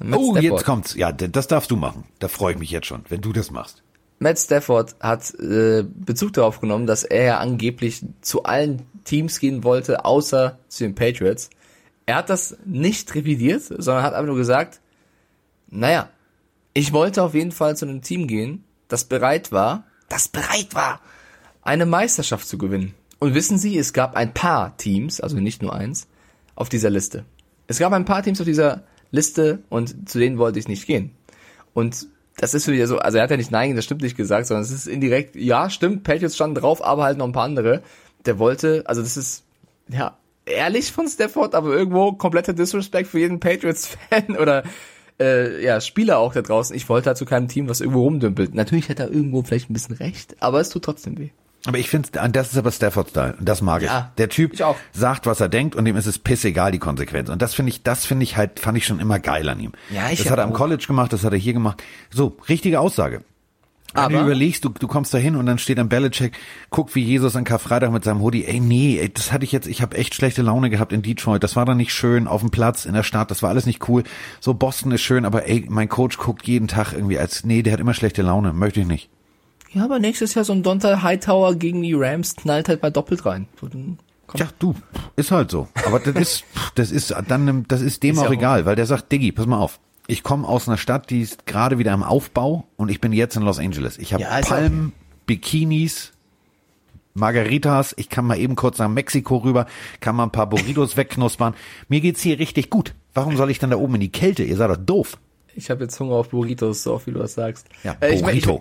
Oh, 0.00 0.32
Stafford. 0.32 0.42
jetzt 0.42 0.64
kommt's. 0.64 0.94
Ja, 0.94 1.12
das 1.12 1.46
darfst 1.48 1.70
du 1.70 1.76
machen. 1.76 2.04
Da 2.18 2.28
freue 2.28 2.54
ich 2.54 2.58
mich 2.58 2.70
jetzt 2.70 2.86
schon, 2.86 3.04
wenn 3.08 3.20
du 3.20 3.32
das 3.32 3.50
machst. 3.50 3.82
Matt 4.18 4.38
Stafford 4.38 4.96
hat 5.00 5.34
äh, 5.40 5.82
Bezug 5.82 6.32
darauf 6.32 6.60
genommen, 6.60 6.86
dass 6.86 7.04
er 7.04 7.24
ja 7.24 7.38
angeblich 7.38 8.04
zu 8.20 8.44
allen 8.44 8.82
Teams 9.04 9.40
gehen 9.40 9.64
wollte, 9.64 10.04
außer 10.04 10.58
zu 10.68 10.84
den 10.84 10.94
Patriots. 10.94 11.50
Er 12.06 12.16
hat 12.16 12.30
das 12.30 12.56
nicht 12.64 13.14
revidiert, 13.14 13.62
sondern 13.64 14.02
hat 14.02 14.14
einfach 14.14 14.28
nur 14.28 14.36
gesagt, 14.36 14.80
naja, 15.68 16.10
ich 16.74 16.92
wollte 16.92 17.22
auf 17.22 17.34
jeden 17.34 17.52
Fall 17.52 17.76
zu 17.76 17.86
einem 17.86 18.02
Team 18.02 18.26
gehen, 18.26 18.64
das 18.88 19.04
bereit 19.04 19.52
war, 19.52 19.84
das 20.08 20.28
bereit 20.28 20.74
war, 20.74 21.00
eine 21.62 21.86
Meisterschaft 21.86 22.46
zu 22.46 22.58
gewinnen. 22.58 22.94
Und 23.18 23.34
wissen 23.34 23.58
Sie, 23.58 23.78
es 23.78 23.92
gab 23.92 24.16
ein 24.16 24.34
paar 24.34 24.76
Teams, 24.76 25.20
also 25.20 25.38
nicht 25.38 25.62
nur 25.62 25.74
eins, 25.74 26.08
auf 26.54 26.68
dieser 26.68 26.90
Liste. 26.90 27.24
Es 27.66 27.78
gab 27.78 27.92
ein 27.92 28.04
paar 28.04 28.22
Teams 28.22 28.40
auf 28.40 28.44
dieser 28.44 28.84
Liste 29.10 29.62
und 29.70 30.08
zu 30.08 30.18
denen 30.18 30.38
wollte 30.38 30.58
ich 30.58 30.68
nicht 30.68 30.86
gehen. 30.86 31.12
Und 31.72 32.08
das 32.36 32.54
ist 32.54 32.66
wieder 32.66 32.86
so, 32.86 32.98
also 32.98 33.18
er 33.18 33.24
hat 33.24 33.30
ja 33.30 33.36
nicht 33.36 33.50
nein, 33.50 33.76
das 33.76 33.84
stimmt 33.84 34.02
nicht 34.02 34.16
gesagt, 34.16 34.46
sondern 34.46 34.64
es 34.64 34.70
ist 34.70 34.86
indirekt, 34.86 35.36
ja, 35.36 35.70
stimmt, 35.70 36.02
Patriots 36.02 36.34
standen 36.34 36.56
drauf, 36.56 36.84
aber 36.84 37.04
halt 37.04 37.18
noch 37.18 37.26
ein 37.26 37.32
paar 37.32 37.44
andere. 37.44 37.82
Der 38.26 38.38
wollte, 38.38 38.82
also 38.86 39.02
das 39.02 39.16
ist, 39.16 39.44
ja, 39.88 40.16
ehrlich 40.46 40.92
von 40.92 41.08
Stafford, 41.08 41.54
aber 41.54 41.74
irgendwo 41.74 42.12
kompletter 42.12 42.52
Disrespect 42.52 43.08
für 43.08 43.20
jeden 43.20 43.40
Patriots-Fan 43.40 44.36
oder 44.40 44.64
äh, 45.20 45.62
ja, 45.64 45.80
Spieler 45.80 46.18
auch 46.18 46.32
da 46.32 46.42
draußen. 46.42 46.74
Ich 46.74 46.88
wollte 46.88 47.08
halt 47.08 47.18
zu 47.18 47.24
keinem 47.24 47.48
Team, 47.48 47.68
was 47.68 47.80
irgendwo 47.80 48.02
rumdümpelt. 48.02 48.54
Natürlich 48.54 48.88
hat 48.88 49.00
er 49.00 49.10
irgendwo 49.10 49.42
vielleicht 49.42 49.70
ein 49.70 49.74
bisschen 49.74 49.96
recht, 49.96 50.36
aber 50.40 50.60
es 50.60 50.70
tut 50.70 50.84
trotzdem 50.84 51.18
weh. 51.18 51.30
Aber 51.66 51.78
ich 51.78 51.88
finde, 51.88 52.08
das 52.30 52.52
ist 52.52 52.58
aber 52.58 52.70
Stafford-Style. 52.70 53.36
Und 53.38 53.48
das 53.48 53.62
mag 53.62 53.82
Ja, 53.82 54.10
ich. 54.10 54.16
Der 54.16 54.28
Typ 54.28 54.52
ich 54.52 54.62
sagt, 54.92 55.24
was 55.26 55.40
er 55.40 55.48
denkt 55.48 55.74
und 55.74 55.86
dem 55.86 55.96
ist 55.96 56.06
es 56.06 56.18
pissegal, 56.18 56.72
die 56.72 56.78
Konsequenz. 56.78 57.30
Und 57.30 57.40
das 57.40 57.54
finde 57.54 57.70
ich, 57.70 57.82
das 57.82 58.04
finde 58.04 58.24
ich 58.24 58.36
halt, 58.36 58.60
fand 58.60 58.76
ich 58.76 58.84
schon 58.84 59.00
immer 59.00 59.18
geil 59.18 59.48
an 59.48 59.60
ihm. 59.60 59.72
Ja, 59.90 60.10
ich 60.10 60.18
das 60.22 60.30
hat 60.30 60.38
er 60.38 60.44
am. 60.44 60.52
College 60.52 60.84
gemacht, 60.86 61.12
das 61.14 61.24
hat 61.24 61.32
er 61.32 61.38
hier 61.38 61.54
gemacht. 61.54 61.82
So, 62.10 62.36
richtige 62.48 62.80
Aussage. 62.80 63.22
Wenn 63.94 64.02
Aber- 64.02 64.14
du 64.14 64.20
überlegst, 64.24 64.64
du, 64.64 64.70
du 64.70 64.88
kommst 64.88 65.14
da 65.14 65.18
hin 65.18 65.36
und 65.36 65.46
dann 65.46 65.56
steht 65.58 65.78
am 65.78 65.88
Belichick, 65.88 66.36
guckt 66.68 66.94
wie 66.96 67.02
Jesus 67.02 67.36
an 67.36 67.44
Karfreitag 67.44 67.92
mit 67.92 68.02
seinem 68.02 68.20
Hoodie, 68.20 68.44
ey, 68.44 68.58
nee, 68.58 68.98
ey, 68.98 69.08
das 69.08 69.30
hatte 69.32 69.44
ich 69.44 69.52
jetzt, 69.52 69.68
ich 69.68 69.82
habe 69.82 69.96
echt 69.96 70.16
schlechte 70.16 70.42
Laune 70.42 70.68
gehabt 70.68 70.92
in 70.92 71.00
Detroit, 71.00 71.44
das 71.44 71.54
war 71.54 71.64
dann 71.64 71.76
nicht 71.76 71.92
schön, 71.94 72.26
auf 72.26 72.40
dem 72.40 72.50
Platz, 72.50 72.86
in 72.86 72.94
der 72.94 73.04
Stadt, 73.04 73.30
das 73.30 73.42
war 73.44 73.50
alles 73.50 73.66
nicht 73.66 73.88
cool. 73.88 74.02
So, 74.40 74.52
Boston 74.52 74.90
ist 74.90 75.02
schön, 75.02 75.24
aber 75.24 75.46
ey, 75.48 75.64
mein 75.68 75.88
Coach 75.88 76.18
guckt 76.18 76.46
jeden 76.48 76.66
Tag 76.66 76.92
irgendwie 76.92 77.20
als, 77.20 77.44
nee, 77.44 77.62
der 77.62 77.72
hat 77.72 77.78
immer 77.80 77.94
schlechte 77.94 78.22
Laune, 78.22 78.52
möchte 78.52 78.80
ich 78.80 78.86
nicht. 78.86 79.10
Ja, 79.74 79.84
aber 79.84 79.98
nächstes 79.98 80.34
Jahr 80.34 80.44
so 80.44 80.52
ein 80.52 80.62
Donta 80.62 81.02
Hightower 81.02 81.54
gegen 81.56 81.82
die 81.82 81.94
Rams 81.94 82.36
knallt 82.36 82.68
halt 82.68 82.82
mal 82.82 82.90
doppelt 82.90 83.26
rein. 83.26 83.48
So, 83.60 83.68
Ja, 84.36 84.48
du, 84.58 84.74
ist 85.16 85.30
halt 85.30 85.50
so. 85.50 85.68
Aber 85.84 85.98
das 86.00 86.14
ist, 86.14 86.44
das 86.76 86.90
ist 86.92 87.14
dann, 87.28 87.64
das 87.68 87.80
ist 87.82 88.02
dem 88.02 88.12
Ist 88.14 88.18
auch 88.18 88.22
ja 88.24 88.28
auch- 88.30 88.32
egal, 88.34 88.66
weil 88.66 88.76
der 88.76 88.86
sagt, 88.86 89.10
Diggi, 89.12 89.32
pass 89.32 89.46
mal 89.46 89.58
auf. 89.58 89.80
Ich 90.06 90.22
komme 90.22 90.46
aus 90.46 90.68
einer 90.68 90.76
Stadt, 90.76 91.10
die 91.10 91.20
ist 91.22 91.46
gerade 91.46 91.78
wieder 91.78 91.92
im 91.94 92.02
Aufbau 92.02 92.66
und 92.76 92.90
ich 92.90 93.00
bin 93.00 93.12
jetzt 93.12 93.36
in 93.36 93.42
Los 93.42 93.58
Angeles. 93.58 93.96
Ich 93.98 94.12
habe 94.12 94.22
Ja, 94.22 94.40
Palmen, 94.42 94.92
Bikinis, 95.26 96.12
Margaritas. 97.14 97.94
Ich 97.96 98.08
kann 98.08 98.26
mal 98.26 98.38
eben 98.38 98.56
kurz 98.56 98.78
nach 98.78 98.88
Mexiko 98.88 99.38
rüber, 99.38 99.66
kann 100.00 100.16
mal 100.16 100.24
ein 100.24 100.30
paar 100.30 100.48
Burritos 100.48 100.96
wegknuspern. 100.96 101.54
Mir 101.88 102.00
geht's 102.00 102.20
hier 102.20 102.38
richtig 102.38 102.70
gut. 102.70 102.94
Warum 103.14 103.36
soll 103.36 103.50
ich 103.50 103.58
dann 103.58 103.70
da 103.70 103.76
oben 103.76 103.94
in 103.94 104.00
die 104.02 104.12
Kälte? 104.12 104.42
Ihr 104.44 104.56
seid 104.56 104.70
doch 104.70 104.76
doof. 104.76 105.16
Ich 105.54 105.70
habe 105.70 105.84
jetzt 105.84 105.98
Hunger 106.00 106.16
auf 106.16 106.30
Burritos, 106.30 106.82
so 106.82 106.94
oft 106.94 107.06
wie 107.06 107.12
du 107.12 107.20
das 107.20 107.34
sagst. 107.34 107.68
Ja, 107.84 107.96
Äh, 108.00 108.14
ich 108.16 108.22
mein, 108.22 108.40
Burrito. 108.40 108.60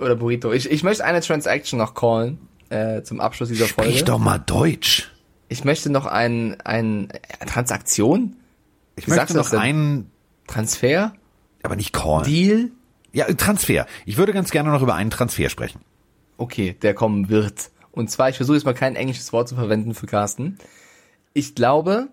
Oder 0.00 0.16
Burrito. 0.16 0.52
Ich, 0.52 0.70
ich 0.70 0.82
möchte 0.82 1.04
eine 1.04 1.20
Transaction 1.20 1.78
noch 1.78 1.94
callen, 1.94 2.38
äh, 2.70 3.02
zum 3.02 3.20
Abschluss 3.20 3.48
dieser 3.48 3.66
Folge. 3.66 3.90
Sprich 3.90 4.04
doch 4.04 4.18
mal 4.18 4.38
Deutsch. 4.38 5.10
Ich 5.48 5.64
möchte 5.64 5.90
noch 5.90 6.06
ein, 6.06 6.60
ein 6.62 7.10
äh, 7.10 7.46
Transaktion? 7.46 8.36
Ich 8.96 9.06
Wie 9.06 9.10
möchte 9.10 9.34
noch 9.36 9.52
einen, 9.52 10.10
Transfer? 10.46 11.12
aber 11.62 11.76
nicht 11.76 11.92
Call. 11.92 12.24
Deal? 12.24 12.70
Ja, 13.12 13.26
Transfer. 13.34 13.86
Ich 14.06 14.16
würde 14.16 14.32
ganz 14.32 14.50
gerne 14.50 14.70
noch 14.70 14.82
über 14.82 14.94
einen 14.94 15.10
Transfer 15.10 15.48
sprechen. 15.48 15.80
Okay, 16.36 16.76
der 16.80 16.94
kommen 16.94 17.28
wird. 17.28 17.70
Und 17.92 18.10
zwar, 18.10 18.28
ich 18.30 18.36
versuche 18.36 18.56
jetzt 18.56 18.64
mal 18.64 18.74
kein 18.74 18.96
englisches 18.96 19.32
Wort 19.32 19.48
zu 19.48 19.56
verwenden 19.56 19.94
für 19.94 20.06
Carsten. 20.06 20.58
Ich 21.34 21.54
glaube, 21.54 22.08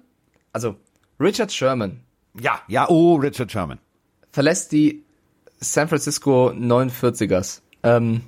also 0.54 0.76
Richard 1.20 1.52
Sherman 1.52 2.02
Ja, 2.40 2.62
ja, 2.68 2.90
oh, 2.90 3.16
Richard 3.16 3.52
Sherman. 3.52 3.80
verlässt 4.32 4.72
die 4.72 5.04
San 5.60 5.88
Francisco 5.88 6.50
49ers. 6.50 7.62
Ähm, 7.96 8.22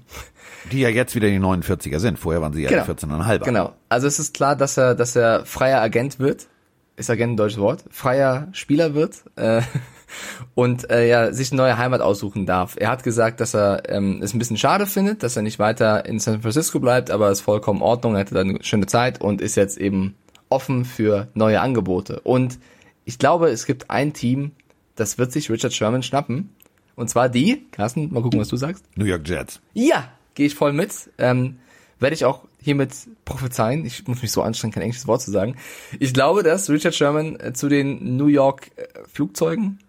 Die 0.72 0.80
ja 0.82 0.90
jetzt 0.90 1.16
wieder 1.16 1.28
die 1.28 1.40
49er 1.40 2.00
sind. 2.00 2.20
Vorher 2.20 2.42
waren 2.42 2.54
sie 2.54 2.62
ja 2.64 2.70
Genau. 2.70 2.84
die 2.84 2.92
14,5. 2.92 3.44
genau. 3.46 3.74
Also 3.90 4.08
es 4.08 4.20
ist 4.20 4.34
klar, 4.34 4.56
dass 4.56 4.78
er, 4.78 4.96
dass 4.96 5.16
er 5.16 5.46
freier 5.46 5.82
Agent 5.82 6.20
wird. 6.20 6.48
Ist 6.96 7.10
Agent 7.10 7.34
ein 7.34 7.38
deutsches 7.38 7.60
Wort? 7.60 7.84
Freier 7.90 8.50
Spieler 8.52 8.94
wird. 8.94 9.24
Äh, 9.36 9.62
und 10.56 10.90
äh, 10.92 11.08
ja, 11.08 11.32
sich 11.32 11.52
eine 11.52 11.62
neue 11.62 11.78
Heimat 11.78 12.02
aussuchen 12.02 12.46
darf. 12.46 12.76
Er 12.78 12.90
hat 12.90 13.04
gesagt, 13.04 13.40
dass 13.40 13.54
er 13.56 13.84
ähm, 13.90 14.22
es 14.22 14.34
ein 14.34 14.40
bisschen 14.40 14.58
schade 14.58 14.86
findet, 14.86 15.24
dass 15.24 15.36
er 15.36 15.42
nicht 15.44 15.60
weiter 15.60 16.06
in 16.06 16.20
San 16.20 16.42
Francisco 16.42 16.80
bleibt, 16.80 17.10
aber 17.12 17.30
es 17.30 17.40
ist 17.40 17.46
vollkommen 17.46 17.80
in 17.80 17.84
Ordnung, 17.86 18.16
er 18.16 18.22
hatte 18.22 18.34
da 18.36 18.42
eine 18.42 18.64
schöne 18.64 18.86
Zeit 18.88 19.22
und 19.22 19.40
ist 19.42 19.56
jetzt 19.56 19.78
eben 19.78 20.16
offen 20.50 20.84
für 20.84 21.28
neue 21.36 21.62
Angebote. 21.62 22.20
Und 22.22 22.60
ich 23.06 23.18
glaube, 23.20 23.50
es 23.50 23.66
gibt 23.66 23.90
ein 23.92 24.14
Team, 24.14 24.52
das 24.96 25.18
wird 25.18 25.32
sich 25.32 25.50
Richard 25.50 25.74
Sherman 25.74 26.04
schnappen. 26.04 26.54
Und 27.00 27.10
zwar 27.10 27.30
die, 27.30 27.66
Carsten, 27.72 28.12
mal 28.12 28.22
gucken, 28.22 28.42
was 28.42 28.50
du 28.50 28.58
sagst. 28.58 28.84
New 28.98 29.06
York 29.06 29.26
Jets. 29.26 29.62
Ja, 29.74 30.12
gehe 30.36 30.48
ich 30.48 30.56
voll 30.56 30.74
mit. 30.74 30.92
Ähm, 31.18 31.56
Werde 31.98 32.14
ich 32.14 32.26
auch 32.26 32.44
hiermit 32.62 32.92
prophezeien. 33.24 33.86
Ich 33.86 34.06
muss 34.06 34.22
mich 34.22 34.34
so 34.34 34.42
anstrengen, 34.42 34.74
kein 34.74 34.84
englisches 34.84 35.08
Wort 35.08 35.22
zu 35.22 35.32
sagen. 35.32 35.56
Ich 35.98 36.14
glaube, 36.14 36.44
dass 36.44 36.70
Richard 36.70 36.94
Sherman 36.94 37.40
äh, 37.40 37.54
zu 37.54 37.70
den 37.70 38.18
New 38.18 38.28
York 38.28 38.72
äh, 38.76 38.84
Flugzeugen, 39.12 39.80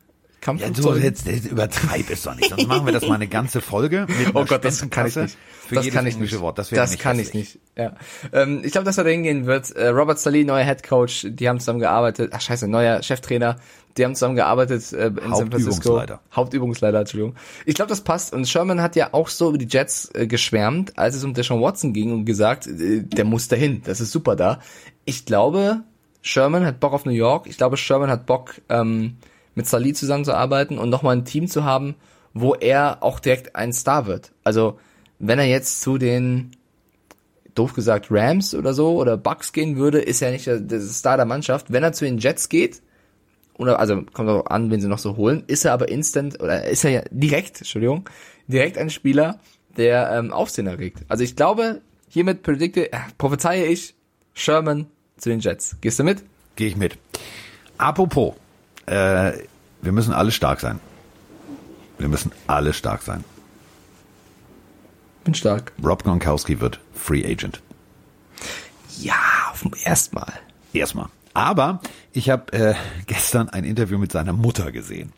Ja, 0.46 0.70
du 0.70 0.94
jetzt, 0.94 1.26
jetzt 1.26 1.46
übertreib 1.46 2.08
es 2.10 2.22
doch 2.22 2.34
nicht. 2.36 2.48
Sonst 2.48 2.66
machen 2.68 2.86
wir 2.86 2.92
das 2.92 3.06
mal 3.06 3.16
eine 3.16 3.26
ganze 3.26 3.60
Folge. 3.60 4.06
Mit 4.08 4.28
Oh 4.34 4.44
Gott, 4.44 4.64
das 4.64 4.88
kann 4.88 5.08
ich 5.08 5.16
nicht. 5.16 5.36
Für 5.66 5.74
das 5.74 5.90
kann 5.90 6.06
ich 6.06 6.16
nicht. 6.16 6.40
Wort. 6.40 6.58
Das, 6.58 6.70
das 6.70 6.92
nicht 6.92 7.02
kann 7.02 7.18
ich 7.18 7.34
nicht. 7.34 7.58
Ja. 7.76 7.96
Ähm, 8.32 8.62
ich 8.64 8.72
glaube, 8.72 8.84
dass 8.84 8.98
er 8.98 9.04
da 9.04 9.10
hingehen 9.10 9.46
wird. 9.46 9.70
Äh, 9.72 9.88
Robert 9.88 10.18
Saleh, 10.18 10.44
neuer 10.44 10.64
Head 10.64 10.84
Coach, 10.84 11.26
die 11.28 11.48
haben 11.48 11.58
zusammen 11.58 11.80
gearbeitet. 11.80 12.30
Ach 12.34 12.40
scheiße, 12.40 12.68
neuer 12.68 13.02
Cheftrainer. 13.02 13.56
Die 13.96 14.04
haben 14.04 14.14
zusammen 14.14 14.36
gearbeitet 14.36 14.92
äh, 14.92 15.08
in 15.08 15.34
San 15.34 15.50
Francisco. 15.50 15.90
Hauptübungsleiter. 15.90 16.20
Hauptübungsleiter, 16.32 16.98
Entschuldigung. 17.00 17.34
Ich 17.66 17.74
glaube, 17.74 17.88
das 17.88 18.02
passt. 18.02 18.32
Und 18.32 18.48
Sherman 18.48 18.80
hat 18.80 18.96
ja 18.96 19.08
auch 19.12 19.28
so 19.28 19.48
über 19.48 19.58
die 19.58 19.68
Jets 19.68 20.10
äh, 20.14 20.26
geschwärmt, 20.26 20.96
als 20.98 21.16
es 21.16 21.24
um 21.24 21.34
Deshaun 21.34 21.60
Watson 21.60 21.92
ging 21.92 22.12
und 22.12 22.24
gesagt, 22.24 22.66
äh, 22.66 23.02
der 23.02 23.24
muss 23.24 23.48
dahin. 23.48 23.82
Das 23.84 24.00
ist 24.00 24.12
super 24.12 24.36
da. 24.36 24.60
Ich 25.04 25.26
glaube, 25.26 25.82
Sherman 26.22 26.64
hat 26.64 26.80
Bock 26.80 26.92
auf 26.92 27.04
New 27.04 27.12
York. 27.12 27.46
Ich 27.48 27.56
glaube, 27.56 27.76
Sherman 27.76 28.10
hat 28.10 28.26
Bock, 28.26 28.60
ähm, 28.68 29.16
mit 29.54 29.66
Salih 29.66 29.94
zusammenzuarbeiten 29.94 30.78
und 30.78 30.90
nochmal 30.90 31.16
ein 31.16 31.24
Team 31.24 31.48
zu 31.48 31.64
haben, 31.64 31.96
wo 32.32 32.54
er 32.54 33.02
auch 33.02 33.20
direkt 33.20 33.56
ein 33.56 33.72
Star 33.72 34.06
wird. 34.06 34.32
Also, 34.44 34.78
wenn 35.18 35.38
er 35.38 35.46
jetzt 35.46 35.80
zu 35.80 35.98
den, 35.98 36.52
doof 37.54 37.74
gesagt, 37.74 38.06
Rams 38.10 38.54
oder 38.54 38.72
so 38.72 38.96
oder 38.96 39.16
Bucks 39.16 39.52
gehen 39.52 39.76
würde, 39.76 40.00
ist 40.00 40.22
er 40.22 40.30
nicht 40.30 40.46
der, 40.46 40.60
der 40.60 40.80
Star 40.80 41.16
der 41.16 41.26
Mannschaft. 41.26 41.72
Wenn 41.72 41.82
er 41.82 41.92
zu 41.92 42.04
den 42.04 42.18
Jets 42.18 42.48
geht, 42.48 42.80
also 43.68 44.02
kommt 44.12 44.28
auch 44.28 44.46
an, 44.46 44.70
wen 44.70 44.80
sie 44.80 44.88
noch 44.88 44.98
so 44.98 45.16
holen, 45.16 45.44
ist 45.46 45.64
er 45.64 45.72
aber 45.72 45.88
instant 45.88 46.40
oder 46.40 46.64
ist 46.64 46.84
er 46.84 46.90
ja 46.90 47.02
direkt, 47.10 47.58
Entschuldigung, 47.58 48.08
direkt 48.46 48.78
ein 48.78 48.90
Spieler, 48.90 49.38
der 49.76 50.10
ähm, 50.12 50.32
Aufsehen 50.32 50.66
erregt. 50.66 51.04
Also 51.08 51.24
ich 51.24 51.36
glaube, 51.36 51.80
hiermit 52.08 52.42
predikte, 52.42 52.92
äh, 52.92 52.98
prophezeie 53.18 53.66
ich 53.66 53.94
Sherman 54.34 54.86
zu 55.16 55.28
den 55.28 55.40
Jets. 55.40 55.76
Gehst 55.80 55.98
du 55.98 56.04
mit? 56.04 56.22
Gehe 56.56 56.68
ich 56.68 56.76
mit. 56.76 56.98
Apropos, 57.78 58.34
äh, 58.86 59.32
wir 59.82 59.92
müssen 59.92 60.12
alle 60.12 60.30
stark 60.30 60.60
sein. 60.60 60.80
Wir 61.98 62.08
müssen 62.08 62.32
alle 62.46 62.72
stark 62.72 63.02
sein. 63.02 63.24
Bin 65.24 65.34
stark. 65.34 65.72
Rob 65.84 66.02
Gronkowski 66.02 66.60
wird 66.60 66.80
Free 66.94 67.24
Agent. 67.24 67.62
Ja, 68.98 69.14
auf 69.50 69.62
dem 69.62 69.72
ersten 69.84 70.16
Mal. 70.16 70.32
Erstmal. 70.72 71.08
Aber 71.34 71.80
ich 72.12 72.30
habe 72.30 72.52
äh, 72.52 72.74
gestern 73.06 73.48
ein 73.48 73.64
Interview 73.64 73.98
mit 73.98 74.12
seiner 74.12 74.32
Mutter 74.32 74.72
gesehen. 74.72 75.12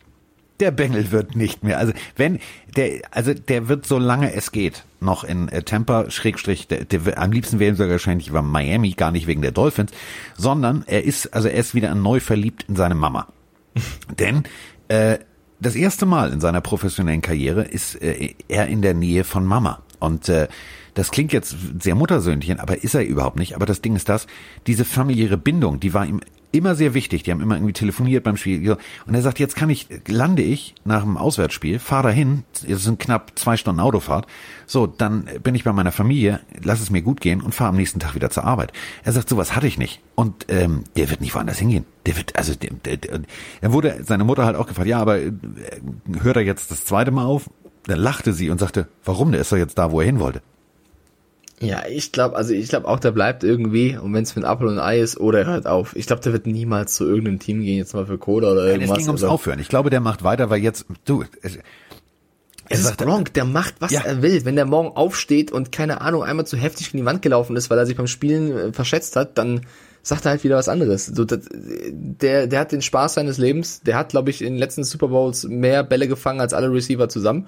Der 0.59 0.71
Bengel 0.71 1.11
wird 1.11 1.35
nicht 1.35 1.63
mehr. 1.63 1.79
Also 1.79 1.93
wenn 2.15 2.39
der, 2.75 3.01
also 3.11 3.33
der 3.33 3.67
wird 3.67 3.85
so 3.87 3.97
lange 3.97 4.33
es 4.33 4.51
geht 4.51 4.85
noch 4.99 5.23
in 5.23 5.49
äh, 5.49 5.63
Tampa 5.63 6.09
Schrägstrich. 6.11 6.67
Der, 6.67 6.85
der, 6.85 7.17
am 7.17 7.31
liebsten 7.31 7.59
wäre 7.59 7.71
ihm 7.71 7.75
sogar 7.75 7.91
wahrscheinlich 7.91 8.27
über 8.27 8.41
Miami, 8.41 8.91
gar 8.91 9.11
nicht 9.11 9.27
wegen 9.27 9.41
der 9.41 9.51
Dolphins, 9.51 9.91
sondern 10.37 10.83
er 10.85 11.03
ist 11.03 11.33
also 11.33 11.47
er 11.47 11.55
ist 11.55 11.73
wieder 11.73 11.93
neu 11.95 12.19
verliebt 12.19 12.65
in 12.69 12.75
seine 12.75 12.95
Mama. 12.95 13.27
Denn 14.19 14.43
äh, 14.89 15.17
das 15.59 15.75
erste 15.75 16.05
Mal 16.05 16.31
in 16.31 16.39
seiner 16.39 16.61
professionellen 16.61 17.21
Karriere 17.21 17.63
ist 17.63 17.95
äh, 17.95 18.35
er 18.47 18.67
in 18.67 18.81
der 18.81 18.93
Nähe 18.93 19.23
von 19.23 19.45
Mama. 19.45 19.81
Und 19.99 20.29
äh, 20.29 20.47
das 20.93 21.11
klingt 21.11 21.33
jetzt 21.33 21.55
sehr 21.79 21.95
Muttersöhnchen, 21.95 22.59
aber 22.59 22.83
ist 22.83 22.95
er 22.95 23.05
überhaupt 23.05 23.37
nicht. 23.37 23.55
Aber 23.55 23.65
das 23.65 23.81
Ding 23.81 23.95
ist 23.95 24.09
das, 24.09 24.27
diese 24.67 24.85
familiäre 24.85 25.37
Bindung, 25.37 25.79
die 25.79 25.93
war 25.93 26.05
ihm 26.05 26.21
immer 26.53 26.75
sehr 26.75 26.93
wichtig. 26.93 27.23
Die 27.23 27.31
haben 27.31 27.41
immer 27.41 27.55
irgendwie 27.55 27.73
telefoniert 27.73 28.23
beim 28.23 28.37
Spiel. 28.37 28.77
Und 29.05 29.13
er 29.13 29.21
sagt, 29.21 29.39
jetzt 29.39 29.55
kann 29.55 29.69
ich, 29.69 29.87
lande 30.07 30.43
ich 30.43 30.75
nach 30.85 31.01
dem 31.01 31.17
Auswärtsspiel, 31.17 31.79
fahre 31.79 32.03
dahin, 32.03 32.43
es 32.67 32.83
sind 32.83 32.99
knapp 32.99 33.33
zwei 33.35 33.57
Stunden 33.57 33.81
Autofahrt. 33.81 34.27
So, 34.65 34.87
dann 34.87 35.27
bin 35.41 35.55
ich 35.55 35.63
bei 35.63 35.73
meiner 35.73 35.91
Familie, 35.91 36.39
lass 36.63 36.79
es 36.79 36.91
mir 36.91 37.01
gut 37.01 37.19
gehen 37.19 37.41
und 37.41 37.55
fahre 37.55 37.71
am 37.71 37.75
nächsten 37.75 37.99
Tag 37.99 38.15
wieder 38.15 38.29
zur 38.29 38.45
Arbeit. 38.45 38.71
Er 39.03 39.11
sagt, 39.11 39.29
sowas 39.29 39.55
hatte 39.55 39.67
ich 39.67 39.77
nicht. 39.77 40.01
Und 40.15 40.45
ähm, 40.47 40.83
der 40.95 41.09
wird 41.09 41.21
nicht 41.21 41.33
woanders 41.33 41.57
hingehen. 41.57 41.85
Der 42.05 42.15
wird, 42.15 42.37
also, 42.37 42.53
der, 42.53 42.69
der, 42.85 42.97
der, 42.97 43.21
dann 43.61 43.73
wurde 43.73 44.03
seine 44.03 44.23
Mutter 44.23 44.45
halt 44.45 44.55
auch 44.55 44.67
gefragt, 44.67 44.87
ja, 44.87 44.99
aber 44.99 45.19
äh, 45.19 45.31
hört 46.21 46.37
er 46.37 46.43
jetzt 46.43 46.69
das 46.69 46.85
zweite 46.85 47.11
Mal 47.11 47.25
auf? 47.25 47.49
Dann 47.87 47.99
lachte 47.99 48.31
sie 48.31 48.49
und 48.49 48.59
sagte, 48.59 48.87
warum? 49.03 49.31
Der 49.31 49.41
ist 49.41 49.51
doch 49.51 49.57
jetzt 49.57 49.77
da, 49.77 49.91
wo 49.91 49.99
er 49.99 50.05
hin 50.05 50.19
wollte. 50.19 50.41
Ja, 51.63 51.83
ich 51.89 52.11
glaube, 52.11 52.35
also 52.35 52.53
ich 52.53 52.69
glaube 52.69 52.87
auch, 52.87 52.99
der 52.99 53.11
bleibt 53.11 53.43
irgendwie 53.43 53.97
und 53.97 54.13
wenn 54.13 54.23
es 54.23 54.35
ein 54.37 54.45
Apfel 54.45 54.67
und 54.67 54.79
Ei 54.79 54.99
ist 54.99 55.17
oder 55.19 55.39
er 55.39 55.45
hört 55.47 55.67
auf. 55.67 55.95
Ich 55.95 56.07
glaube, 56.07 56.21
der 56.21 56.33
wird 56.33 56.45
niemals 56.47 56.95
zu 56.95 57.05
irgendeinem 57.05 57.39
Team 57.39 57.61
gehen, 57.61 57.77
jetzt 57.77 57.93
mal 57.93 58.05
für 58.05 58.17
Cola 58.17 58.51
oder 58.51 58.65
Es 58.65 58.71
irgendwas. 58.73 58.97
ging 58.97 59.07
ums 59.07 59.23
Aufhören. 59.23 59.59
Ich 59.59 59.69
glaube, 59.69 59.89
der 59.89 59.99
macht 59.99 60.23
weiter, 60.23 60.49
weil 60.49 60.61
jetzt, 60.61 60.85
du, 61.05 61.23
es, 61.41 61.57
Es 62.69 62.79
ist 62.79 62.85
sagt- 62.85 62.97
Gronk, 62.99 63.33
der 63.33 63.45
macht, 63.45 63.75
was 63.79 63.91
Ja. 63.91 64.01
er 64.01 64.21
will. 64.21 64.45
Wenn 64.45 64.55
der 64.55 64.65
morgen 64.65 64.95
aufsteht 64.95 65.51
und 65.51 65.71
keine 65.71 66.01
Ahnung, 66.01 66.23
einmal 66.23 66.45
zu 66.47 66.57
heftig 66.57 66.93
in 66.93 66.99
die 66.99 67.05
Wand 67.05 67.21
gelaufen 67.21 67.55
ist, 67.55 67.69
weil 67.69 67.77
er 67.77 67.85
sich 67.85 67.97
beim 67.97 68.07
Spielen 68.07 68.51
äh, 68.57 68.73
verschätzt 68.73 69.15
hat, 69.15 69.37
dann 69.37 69.61
sagt 70.05 70.25
er 70.25 70.31
halt 70.31 70.43
wieder 70.43 70.57
was 70.57 70.67
anderes. 70.67 71.05
So, 71.05 71.23
das, 71.23 71.39
der, 71.49 72.47
der 72.47 72.59
hat 72.59 72.73
den 72.73 72.81
Spaß 72.81 73.13
seines 73.13 73.37
Lebens. 73.37 73.81
Der 73.85 73.95
hat, 73.97 74.09
glaube 74.09 74.31
ich, 74.31 74.41
in 74.41 74.53
den 74.53 74.57
letzten 74.59 74.83
Super 74.83 75.07
Bowls 75.07 75.45
mehr 75.45 75.83
Bälle 75.83 76.09
gefangen 76.09 76.41
als 76.41 76.53
alle 76.53 76.69
Receiver 76.71 77.07
zusammen. 77.07 77.47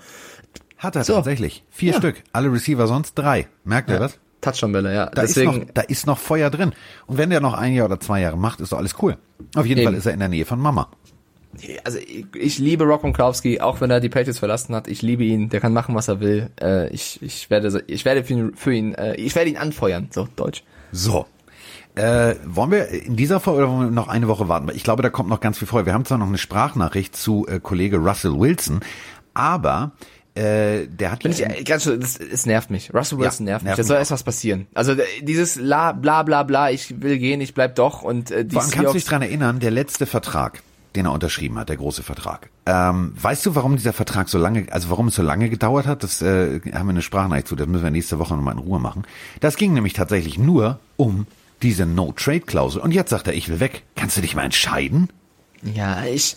Hat 0.78 0.96
er 0.96 1.04
So. 1.04 1.14
tatsächlich. 1.14 1.64
Vier 1.70 1.94
Ja. 1.94 1.98
Stück. 1.98 2.24
Alle 2.34 2.52
Receiver 2.52 2.88
sonst 2.88 3.14
drei. 3.16 3.48
Merkt 3.64 3.90
ihr 3.90 4.00
das? 4.00 4.20
Touchdown-Bälle, 4.42 4.94
ja. 4.94 5.06
Da 5.08 5.22
Deswegen, 5.24 5.52
ist 5.54 5.58
noch, 5.60 5.74
da 5.74 5.82
ist 5.82 6.08
noch 6.08 6.18
Feuer 6.20 6.50
drin. 6.52 6.74
Und 7.08 7.18
wenn 7.18 7.30
der 7.32 7.42
noch 7.42 7.54
ein 7.56 7.74
Jahr 7.74 7.86
oder 7.86 8.00
zwei 8.00 8.22
Jahre 8.22 8.38
macht, 8.38 8.60
ist 8.60 8.72
doch 8.72 8.78
alles 8.78 8.96
cool. 9.02 9.18
Auf 9.56 9.66
jeden 9.66 9.80
Eben. 9.82 9.88
Fall 9.90 9.98
ist 9.98 10.06
er 10.06 10.14
in 10.14 10.20
der 10.20 10.30
Nähe 10.30 10.46
von 10.46 10.60
Mama. 10.60 10.90
also 11.84 11.98
ich, 11.98 12.26
ich 12.36 12.60
liebe 12.60 12.84
Rock 12.84 13.02
Gronkowski, 13.02 13.62
auch 13.62 13.82
wenn 13.82 13.90
er 13.90 14.00
die 14.02 14.10
Patriots 14.10 14.38
verlassen 14.40 14.76
hat. 14.76 14.88
Ich 14.88 15.02
liebe 15.02 15.24
ihn. 15.24 15.50
Der 15.50 15.62
kann 15.62 15.74
machen, 15.74 15.96
was 15.96 16.08
er 16.10 16.20
will. 16.20 16.52
Äh, 16.62 16.90
ich, 16.90 17.22
ich 17.24 17.50
werde, 17.50 17.84
ich 17.88 18.06
werde 18.06 18.24
für 18.24 18.34
ihn, 18.34 18.54
für 18.56 18.74
ihn 18.74 18.94
äh, 18.94 19.16
ich 19.16 19.34
werde 19.36 19.50
ihn 19.50 19.58
anfeuern. 19.58 20.10
So 20.12 20.28
Deutsch. 20.36 20.64
So. 20.92 21.26
Äh, 21.96 22.36
wollen 22.46 22.72
wir 22.72 22.90
in 22.90 23.16
dieser 23.16 23.40
Folge 23.40 23.64
oder 23.64 23.72
wollen 23.72 23.86
wir 23.88 23.92
noch 23.92 24.10
eine 24.10 24.28
Woche 24.28 24.48
warten? 24.50 24.70
Ich 24.76 24.84
glaube, 24.84 25.02
da 25.02 25.10
kommt 25.10 25.30
noch 25.30 25.40
ganz 25.40 25.58
viel 25.58 25.68
vor. 25.68 25.86
Wir 25.86 25.94
haben 25.94 26.04
zwar 26.06 26.18
noch 26.18 26.28
eine 26.28 26.38
Sprachnachricht 26.38 27.16
zu 27.16 27.48
äh, 27.48 27.60
Kollege 27.62 27.98
Russell 27.98 28.38
Wilson, 28.38 28.82
aber 29.34 29.94
äh, 30.36 30.88
der 30.88 31.12
hat 31.12 31.24
Bin 31.24 31.32
ich 31.32 31.40
ja- 31.40 31.48
ganz 31.64 31.84
schön, 31.84 32.00
das, 32.00 32.18
es 32.18 32.46
nervt 32.46 32.70
mich. 32.70 32.94
Russell 32.94 33.18
Wilson 33.20 33.48
Ja, 33.48 33.54
nervt 33.54 33.66
mich. 33.66 33.76
Da 33.76 33.84
soll 33.84 33.98
erst 33.98 34.12
was 34.12 34.24
passieren. 34.24 34.68
Also 34.74 34.96
dieses 35.22 35.56
la 35.56 35.94
bla 35.94 36.24
bla 36.24 36.44
bla, 36.44 36.70
ich 36.72 37.02
will 37.02 37.18
gehen, 37.18 37.40
ich 37.42 37.54
bleib 37.54 37.76
doch 37.76 38.02
und 38.02 38.32
äh, 38.32 38.44
die 38.44 38.54
Vor 38.54 38.64
allem 38.64 38.72
kannst 38.72 38.90
du 38.90 38.98
dich 38.98 39.06
dran 39.06 39.22
erinnern, 39.22 39.60
der 39.60 39.72
letzte 39.72 40.06
Vertrag, 40.06 40.62
den 40.96 41.06
er 41.06 41.14
unterschrieben 41.14 41.58
hat, 41.58 41.70
der 41.70 41.78
große 41.78 42.04
Vertrag. 42.04 42.50
Ähm, 42.66 43.14
weißt 43.20 43.46
du, 43.46 43.56
warum 43.56 43.78
dieser 43.78 43.94
Vertrag 43.94 44.28
so 44.28 44.38
lange, 44.38 44.68
also 44.72 44.90
warum 44.90 45.08
es 45.08 45.16
so 45.16 45.22
lange 45.22 45.50
gedauert 45.50 45.88
hat? 45.88 46.04
Das 46.04 46.22
äh, 46.22 46.60
haben 46.74 46.88
wir 46.88 46.92
eine 46.92 47.02
Sprachnachricht 47.02 47.48
zu, 47.48 47.56
das 47.56 47.68
müssen 47.68 47.84
wir 47.84 47.92
nächste 47.92 48.20
Woche 48.20 48.36
nochmal 48.36 48.56
in 48.56 48.60
Ruhe 48.60 48.80
machen. 48.80 49.04
Das 49.40 49.56
ging 49.56 49.74
nämlich 49.74 49.94
tatsächlich 49.94 50.38
nur 50.38 50.80
um 50.98 51.28
diese 51.62 51.86
No-Trade-Klausel. 51.86 52.82
Und 52.82 52.92
jetzt 52.92 53.10
sagt 53.10 53.28
er, 53.28 53.34
ich 53.34 53.48
will 53.48 53.62
weg. 53.62 53.84
Kannst 53.96 54.18
du 54.18 54.22
dich 54.22 54.36
mal 54.36 54.44
entscheiden? 54.44 55.10
Ja, 55.64 56.04
ich 56.06 56.36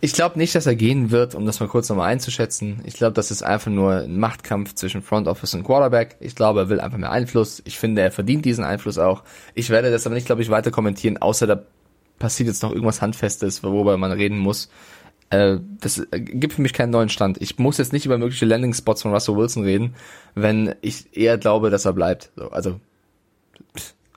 ich 0.00 0.12
glaube 0.12 0.38
nicht, 0.38 0.54
dass 0.54 0.66
er 0.66 0.76
gehen 0.76 1.10
wird, 1.10 1.34
um 1.34 1.46
das 1.46 1.60
mal 1.60 1.68
kurz 1.68 1.88
nochmal 1.88 2.10
einzuschätzen. 2.10 2.80
Ich 2.84 2.94
glaube, 2.94 3.14
das 3.14 3.30
ist 3.30 3.42
einfach 3.42 3.70
nur 3.70 4.02
ein 4.02 4.18
Machtkampf 4.18 4.74
zwischen 4.74 5.02
Front 5.02 5.28
Office 5.28 5.54
und 5.54 5.64
Quarterback. 5.64 6.16
Ich 6.20 6.34
glaube, 6.34 6.60
er 6.60 6.68
will 6.68 6.80
einfach 6.80 6.98
mehr 6.98 7.10
Einfluss. 7.10 7.62
Ich 7.64 7.78
finde, 7.78 8.02
er 8.02 8.10
verdient 8.10 8.44
diesen 8.44 8.64
Einfluss 8.64 8.98
auch. 8.98 9.22
Ich 9.54 9.70
werde 9.70 9.90
das 9.90 10.06
aber 10.06 10.14
nicht, 10.14 10.26
glaube 10.26 10.42
ich, 10.42 10.50
weiter 10.50 10.70
kommentieren, 10.70 11.18
außer 11.18 11.46
da 11.46 11.62
passiert 12.18 12.48
jetzt 12.48 12.62
noch 12.62 12.70
irgendwas 12.72 13.02
Handfestes, 13.02 13.62
worüber 13.62 13.96
man 13.96 14.12
reden 14.12 14.38
muss. 14.38 14.70
Äh, 15.30 15.58
das 15.80 15.98
äh, 15.98 16.20
gibt 16.20 16.54
für 16.54 16.62
mich 16.62 16.72
keinen 16.72 16.90
neuen 16.90 17.08
Stand. 17.08 17.40
Ich 17.40 17.58
muss 17.58 17.78
jetzt 17.78 17.92
nicht 17.92 18.06
über 18.06 18.18
mögliche 18.18 18.46
Landing-Spots 18.46 19.02
von 19.02 19.12
Russell 19.12 19.36
Wilson 19.36 19.64
reden, 19.64 19.94
wenn 20.34 20.74
ich 20.82 21.16
eher 21.16 21.38
glaube, 21.38 21.70
dass 21.70 21.84
er 21.84 21.92
bleibt. 21.92 22.30
So, 22.36 22.50
also, 22.50 22.80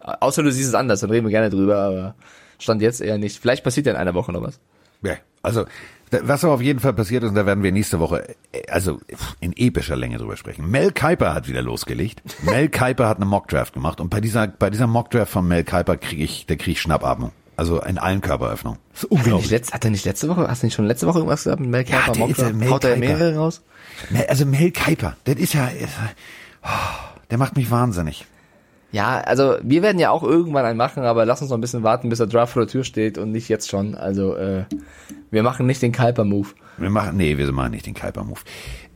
außer 0.01 0.43
du 0.43 0.51
siehst 0.51 0.69
es 0.69 0.75
anders, 0.75 1.01
dann 1.01 1.09
reden 1.09 1.25
wir 1.25 1.31
gerne 1.31 1.49
drüber, 1.49 1.77
aber 1.77 2.15
Stand 2.59 2.81
jetzt 2.81 3.01
eher 3.01 3.17
nicht. 3.17 3.39
Vielleicht 3.39 3.63
passiert 3.63 3.87
ja 3.87 3.93
in 3.93 3.97
einer 3.97 4.13
Woche 4.13 4.31
noch 4.31 4.43
was. 4.43 4.59
Ja, 5.03 5.15
also 5.41 5.65
was 6.11 6.43
aber 6.43 6.53
auf 6.53 6.61
jeden 6.61 6.79
Fall 6.79 6.93
passiert 6.93 7.21
ist, 7.23 7.29
und 7.29 7.35
da 7.35 7.45
werden 7.45 7.63
wir 7.63 7.71
nächste 7.71 7.99
Woche 7.99 8.35
äh, 8.51 8.63
also 8.71 8.99
in 9.39 9.53
epischer 9.55 9.95
Länge 9.95 10.17
drüber 10.17 10.37
sprechen. 10.37 10.69
Mel 10.69 10.91
Kiper 10.91 11.33
hat 11.35 11.47
wieder 11.47 11.61
losgelegt. 11.61 12.21
Mel 12.43 12.67
Kiper 12.69 13.07
hat 13.07 13.17
eine 13.17 13.25
Mockdraft 13.25 13.73
gemacht 13.73 14.01
und 14.01 14.09
bei 14.09 14.19
dieser 14.19 14.47
bei 14.47 14.69
dieser 14.71 14.87
Mockdraft 14.87 15.31
von 15.31 15.47
Mel 15.47 15.63
Kiper 15.63 15.97
kriege 15.97 16.23
ich, 16.23 16.45
da 16.47 16.55
kriege 16.55 16.71
ich 16.71 16.81
Schnappatmung. 16.81 17.31
Also 17.55 17.81
in 17.81 17.97
allen 17.97 18.21
Körperöffnungen. 18.21 18.79
Das 18.93 19.03
ist 19.03 19.03
Hat 19.03 19.11
er, 19.11 19.15
nicht 19.17 19.25
unglaublich. 19.25 19.51
letzt, 19.51 19.73
hat 19.73 19.83
er 19.83 19.91
nicht 19.91 20.05
letzte 20.05 20.29
Woche, 20.29 20.47
hast 20.47 20.63
du 20.63 20.67
nicht 20.67 20.75
schon 20.75 20.85
letzte 20.85 21.07
Woche 21.07 21.17
irgendwas 21.19 21.43
gesagt 21.43 21.59
mit 21.59 21.69
Mel 21.69 21.85
Ja, 21.87 22.01
Kiper? 22.03 22.27
der 22.33 22.47
ja 22.47 22.53
Mel 22.53 22.69
Haut 22.69 22.83
er 22.85 22.95
mehrere 22.95 23.35
raus? 23.35 23.61
Also 24.29 24.45
Mel 24.45 24.71
Kiper, 24.71 25.17
das 25.25 25.35
ist 25.35 25.53
ja, 25.53 25.67
ist, 25.67 25.89
oh, 26.63 26.67
der 27.29 27.37
macht 27.37 27.57
mich 27.57 27.69
wahnsinnig. 27.69 28.25
Ja, 28.91 29.19
also 29.19 29.57
wir 29.61 29.81
werden 29.81 29.99
ja 29.99 30.09
auch 30.09 30.23
irgendwann 30.23 30.65
einen 30.65 30.77
machen, 30.77 31.03
aber 31.03 31.25
lass 31.25 31.41
uns 31.41 31.51
noch 31.51 31.57
ein 31.57 31.61
bisschen 31.61 31.83
warten, 31.83 32.09
bis 32.09 32.17
der 32.17 32.27
Draft 32.27 32.53
vor 32.53 32.63
der 32.63 32.71
Tür 32.71 32.83
steht 32.83 33.17
und 33.17 33.31
nicht 33.31 33.47
jetzt 33.47 33.69
schon. 33.69 33.95
Also 33.95 34.35
äh, 34.35 34.63
wir 35.29 35.43
machen 35.43 35.67
nicht 35.67 35.81
den 35.81 35.91
Kuiper-Move. 35.91 36.47
Wir 36.77 36.89
machen, 36.89 37.17
nee, 37.17 37.37
wir 37.37 37.51
machen 37.51 37.71
nicht 37.71 37.85
den 37.85 37.93
Kuiper-Move. 37.93 38.39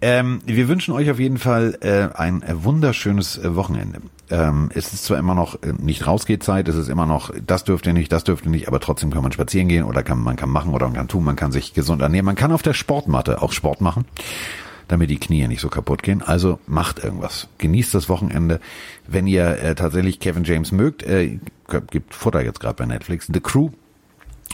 Ähm, 0.01 0.41
wir 0.45 0.67
wünschen 0.67 0.93
euch 0.93 1.11
auf 1.11 1.19
jeden 1.19 1.37
Fall 1.37 1.77
äh, 1.81 2.17
ein 2.17 2.41
äh, 2.41 2.63
wunderschönes 2.63 3.37
äh, 3.37 3.55
Wochenende. 3.55 4.01
Ähm, 4.29 4.69
es 4.73 4.93
ist 4.93 5.05
zwar 5.05 5.19
immer 5.19 5.35
noch 5.35 5.61
äh, 5.61 5.73
nicht 5.77 6.07
rausgeht-Zeit, 6.07 6.67
es 6.67 6.75
ist 6.75 6.89
immer 6.89 7.05
noch, 7.05 7.31
das 7.45 7.63
dürft 7.63 7.85
ihr 7.85 7.93
nicht, 7.93 8.11
das 8.11 8.23
dürft 8.23 8.45
ihr 8.45 8.51
nicht, 8.51 8.67
aber 8.67 8.79
trotzdem 8.79 9.11
kann 9.11 9.21
man 9.21 9.31
spazieren 9.31 9.67
gehen 9.67 9.83
oder 9.83 10.01
kann, 10.01 10.19
man 10.19 10.35
kann 10.35 10.49
machen 10.49 10.73
oder 10.73 10.87
man 10.87 10.95
kann 10.95 11.07
tun, 11.07 11.23
man 11.23 11.35
kann 11.35 11.51
sich 11.51 11.73
gesund 11.73 12.01
ernähren, 12.01 12.25
man 12.25 12.35
kann 12.35 12.51
auf 12.51 12.63
der 12.63 12.73
Sportmatte 12.73 13.41
auch 13.41 13.51
Sport 13.51 13.81
machen, 13.81 14.05
damit 14.93 15.09
die 15.09 15.17
Knie 15.17 15.47
nicht 15.47 15.59
so 15.59 15.69
kaputt 15.69 16.03
gehen. 16.03 16.21
Also 16.21 16.59
macht 16.67 17.03
irgendwas. 17.03 17.47
Genießt 17.57 17.95
das 17.95 18.09
Wochenende. 18.09 18.59
Wenn 19.07 19.25
ihr 19.25 19.57
äh, 19.57 19.73
tatsächlich 19.73 20.19
Kevin 20.19 20.43
James 20.43 20.71
mögt, 20.71 21.01
äh, 21.01 21.39
gibt 21.89 22.13
Futter 22.13 22.43
jetzt 22.43 22.59
gerade 22.59 22.75
bei 22.75 22.85
Netflix. 22.85 23.27
The 23.33 23.39
Crew. 23.39 23.69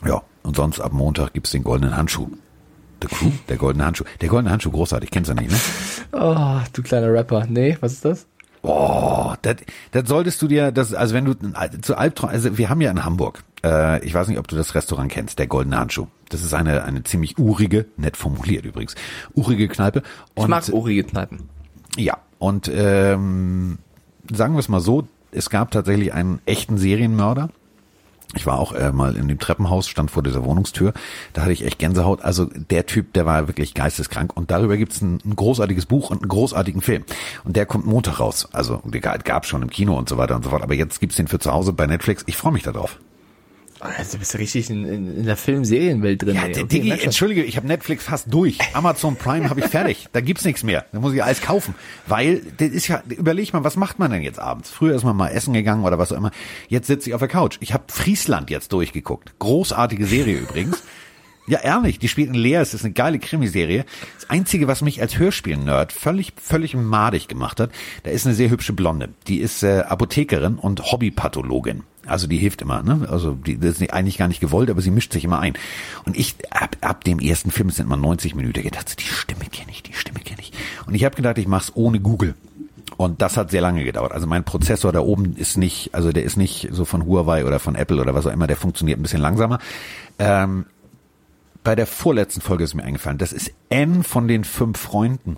Ja, 0.06 0.22
und 0.44 0.56
sonst 0.56 0.80
ab 0.80 0.94
Montag 0.94 1.34
gibt's 1.34 1.52
den 1.52 1.64
goldenen 1.64 1.98
Handschuh. 1.98 2.30
The 3.02 3.10
Crew, 3.10 3.32
der 3.50 3.58
goldene 3.58 3.86
Handschuh. 3.86 4.06
Der 4.22 4.30
goldene 4.30 4.52
Handschuh, 4.52 4.72
großartig, 4.72 5.12
kennst 5.12 5.30
du 5.30 5.34
nicht, 5.34 5.52
ne? 5.52 5.58
Oh, 6.14 6.60
du 6.72 6.84
kleiner 6.84 7.12
Rapper. 7.12 7.46
Nee, 7.50 7.78
was 7.82 7.94
ist 7.94 8.06
das? 8.06 8.26
Oh, 8.62 9.34
das, 9.42 9.58
das 9.92 10.08
solltest 10.08 10.42
du 10.42 10.48
dir, 10.48 10.72
das, 10.72 10.94
also 10.94 11.14
wenn 11.14 11.26
du 11.26 11.34
zu 11.82 11.98
Albtraum, 11.98 12.30
also 12.30 12.58
wir 12.58 12.70
haben 12.70 12.82
ja 12.82 12.92
in 12.92 13.06
Hamburg, 13.06 13.44
äh, 13.64 14.04
ich 14.06 14.14
weiß 14.14 14.28
nicht, 14.28 14.40
ob 14.40 14.48
du 14.48 14.56
das 14.56 14.76
Restaurant 14.76 15.12
kennst, 15.12 15.40
der 15.40 15.48
Goldene 15.48 15.78
Handschuh. 15.78 16.08
Das 16.30 16.44
ist 16.44 16.54
eine, 16.54 16.84
eine 16.84 17.04
ziemlich 17.04 17.38
urige, 17.38 17.86
nett 17.98 18.18
formuliert 18.18 18.66
übrigens, 18.66 18.96
urige 19.34 19.68
Kneipe. 19.68 20.04
Und, 20.36 20.44
Ich 20.44 20.48
mag 20.48 20.68
urige 20.70 21.04
Kneipen. 21.04 21.50
Ja, 21.98 22.18
und 22.38 22.72
ähm, 22.74 23.80
sagen 24.32 24.54
wir 24.54 24.60
es 24.60 24.70
mal 24.70 24.80
so, 24.80 25.08
es 25.32 25.50
gab 25.50 25.72
tatsächlich 25.72 26.14
einen 26.14 26.40
echten 26.46 26.78
Serienmörder. 26.78 27.50
Ich 28.36 28.46
war 28.46 28.60
auch 28.60 28.74
äh, 28.74 28.92
mal 28.92 29.16
in 29.16 29.28
dem 29.28 29.40
Treppenhaus, 29.40 29.88
stand 29.88 30.12
vor 30.12 30.22
dieser 30.22 30.46
Wohnungstür. 30.46 30.94
Da 31.34 31.42
hatte 31.42 31.52
ich 31.52 31.66
echt 31.66 31.80
Gänsehaut. 31.80 32.22
Also 32.22 32.46
der 32.46 32.86
Typ, 32.86 33.14
der 33.14 33.26
war 33.26 33.48
wirklich 33.48 33.74
geisteskrank. 33.74 34.38
Und 34.38 34.52
darüber 34.52 34.78
gibt's 34.78 35.02
ein, 35.02 35.20
ein 35.26 35.36
großartiges 35.36 35.88
Buch 35.88 36.12
und 36.12 36.22
einen 36.22 36.30
großartigen 36.30 36.82
Film. 36.82 37.06
Und 37.44 37.56
der 37.56 37.66
kommt 37.66 37.88
Montag 37.88 38.20
raus. 38.20 38.48
Also 38.52 38.82
der 38.86 39.02
gab 39.02 39.48
schon 39.48 39.64
im 39.64 39.72
Kino 39.72 39.98
und 39.98 40.10
so 40.10 40.18
weiter 40.18 40.36
und 40.36 40.44
so 40.44 40.52
fort. 40.52 40.62
Aber 40.62 40.76
jetzt 40.76 41.00
gibt's 41.00 41.16
den 41.16 41.28
für 41.28 41.40
zu 41.40 41.52
Hause 41.52 41.74
bei 41.74 41.88
Netflix. 41.88 42.24
Ich 42.28 42.38
freue 42.38 42.54
mich 42.54 42.62
darauf. 42.62 43.00
Also 43.80 44.14
du 44.14 44.20
bist 44.20 44.34
ja 44.34 44.40
richtig 44.40 44.70
in, 44.70 44.86
in, 44.86 45.18
in 45.20 45.26
der 45.26 45.38
Film-Serienwelt 45.38 46.22
drin. 46.22 46.36
Ja, 46.36 46.44
ey. 46.44 46.52
Okay, 46.52 46.66
Diggi, 46.66 46.92
entschuldige, 46.92 47.44
ich 47.44 47.56
habe 47.56 47.68
Netflix 47.68 48.04
fast 48.04 48.34
durch. 48.34 48.58
Amazon 48.74 49.16
Prime 49.16 49.50
habe 49.50 49.62
ich 49.62 49.68
fertig. 49.68 50.08
Da 50.12 50.22
gibt's 50.22 50.44
nichts 50.44 50.64
mehr. 50.64 50.86
Da 50.92 51.00
muss 51.00 51.14
ich 51.14 51.24
alles 51.24 51.42
kaufen. 51.42 51.76
Weil, 52.06 52.42
das 52.58 52.70
ist 52.70 52.88
ja, 52.88 53.02
überleg 53.08 53.54
mal, 53.54 53.64
was 53.64 53.78
macht 53.78 53.98
man 54.00 54.12
denn 54.12 54.22
jetzt 54.22 54.40
abends? 54.40 54.70
Früher 54.70 54.96
ist 54.96 55.04
man 55.04 55.16
mal 55.16 55.30
essen 55.30 55.54
gegangen 55.54 55.86
oder 55.86 55.98
was 55.98 56.12
auch 56.12 56.18
immer. 56.18 56.32
Jetzt 56.68 56.88
sitze 56.88 57.10
ich 57.10 57.14
auf 57.14 57.20
der 57.20 57.30
Couch. 57.30 57.58
Ich 57.62 57.74
habe 57.74 57.86
Friesland 57.88 58.50
jetzt 58.50 58.74
durchgeguckt. 58.74 59.34
Großartige 59.40 60.06
Serie 60.06 60.38
übrigens. 60.40 60.84
Ja, 61.50 61.62
ehrlich, 61.62 61.98
die 61.98 62.08
spielt 62.08 62.28
in 62.28 62.36
Leer, 62.36 62.62
es 62.62 62.76
ist 62.76 62.86
eine 62.86 62.94
geile 62.94 63.18
Krimiserie. 63.18 63.84
Das 64.20 64.30
Einzige, 64.30 64.68
was 64.68 64.84
mich 64.84 65.02
als 65.02 65.18
Hörspiel-Nerd 65.18 65.92
völlig, 65.92 66.34
völlig 66.40 66.76
madig 66.76 67.28
gemacht 67.28 67.60
hat, 67.60 67.72
da 68.04 68.12
ist 68.12 68.28
eine 68.28 68.36
sehr 68.36 68.52
hübsche 68.52 68.72
Blonde. 68.72 69.10
Die 69.28 69.40
ist 69.40 69.64
äh, 69.64 69.80
Apothekerin 69.80 70.60
und 70.60 70.92
Hobbypathologin. 70.92 71.82
Also 72.10 72.28
die 72.28 72.38
hilft 72.38 72.62
immer, 72.62 72.84
ne? 72.84 73.08
Also 73.10 73.34
die 73.34 73.58
das 73.58 73.80
ist 73.80 73.94
eigentlich 73.94 74.18
gar 74.18 74.28
nicht 74.28 74.42
gewollt, 74.42 74.70
aber 74.70 74.82
sie 74.82 74.92
mischt 74.92 75.14
sich 75.14 75.24
immer 75.24 75.40
ein. 75.40 75.54
Und 76.06 76.18
ich 76.18 76.36
ab, 76.52 76.78
ab 76.82 77.04
dem 77.04 77.20
ersten 77.20 77.52
Film 77.52 77.70
sind 77.70 77.88
mal 77.88 77.98
90 77.98 78.36
Minuten 78.36 78.64
gedacht, 78.64 79.00
die 79.00 79.04
Stimme 79.04 79.46
kenne 79.52 79.72
ich, 79.72 79.84
die 79.84 79.94
Stimme 79.94 80.20
kenne 80.20 80.42
ich. 80.42 80.52
Und 80.86 80.96
ich 80.96 81.06
habe 81.06 81.16
gedacht, 81.16 81.38
ich 81.38 81.48
mach's 81.48 81.72
ohne 81.76 82.00
Google. 82.00 82.36
Und 82.98 83.22
das 83.22 83.38
hat 83.38 83.50
sehr 83.52 83.62
lange 83.62 83.86
gedauert. 83.86 84.12
Also 84.12 84.28
mein 84.28 84.44
Prozessor 84.44 84.92
da 84.92 85.00
oben 85.00 85.36
ist 85.38 85.58
nicht, 85.58 85.96
also 85.96 86.12
der 86.12 86.24
ist 86.24 86.36
nicht 86.36 86.68
so 86.72 86.84
von 86.84 87.06
Huawei 87.06 87.46
oder 87.46 87.60
von 87.60 87.76
Apple 87.76 88.02
oder 88.02 88.14
was 88.14 88.28
auch 88.28 88.34
immer, 88.34 88.48
der 88.48 88.58
funktioniert 88.58 89.00
ein 89.00 89.04
bisschen 89.04 89.22
langsamer. 89.22 89.60
Ähm, 90.18 90.66
bei 91.64 91.76
der 91.76 91.88
vorletzten 91.88 92.42
Folge 92.42 92.64
ist 92.64 92.74
mir 92.74 92.84
eingefallen, 92.84 93.18
das 93.18 93.32
ist 93.32 93.52
N 93.70 94.04
von 94.04 94.28
den 94.28 94.44
fünf 94.44 94.80
Freunden. 94.80 95.38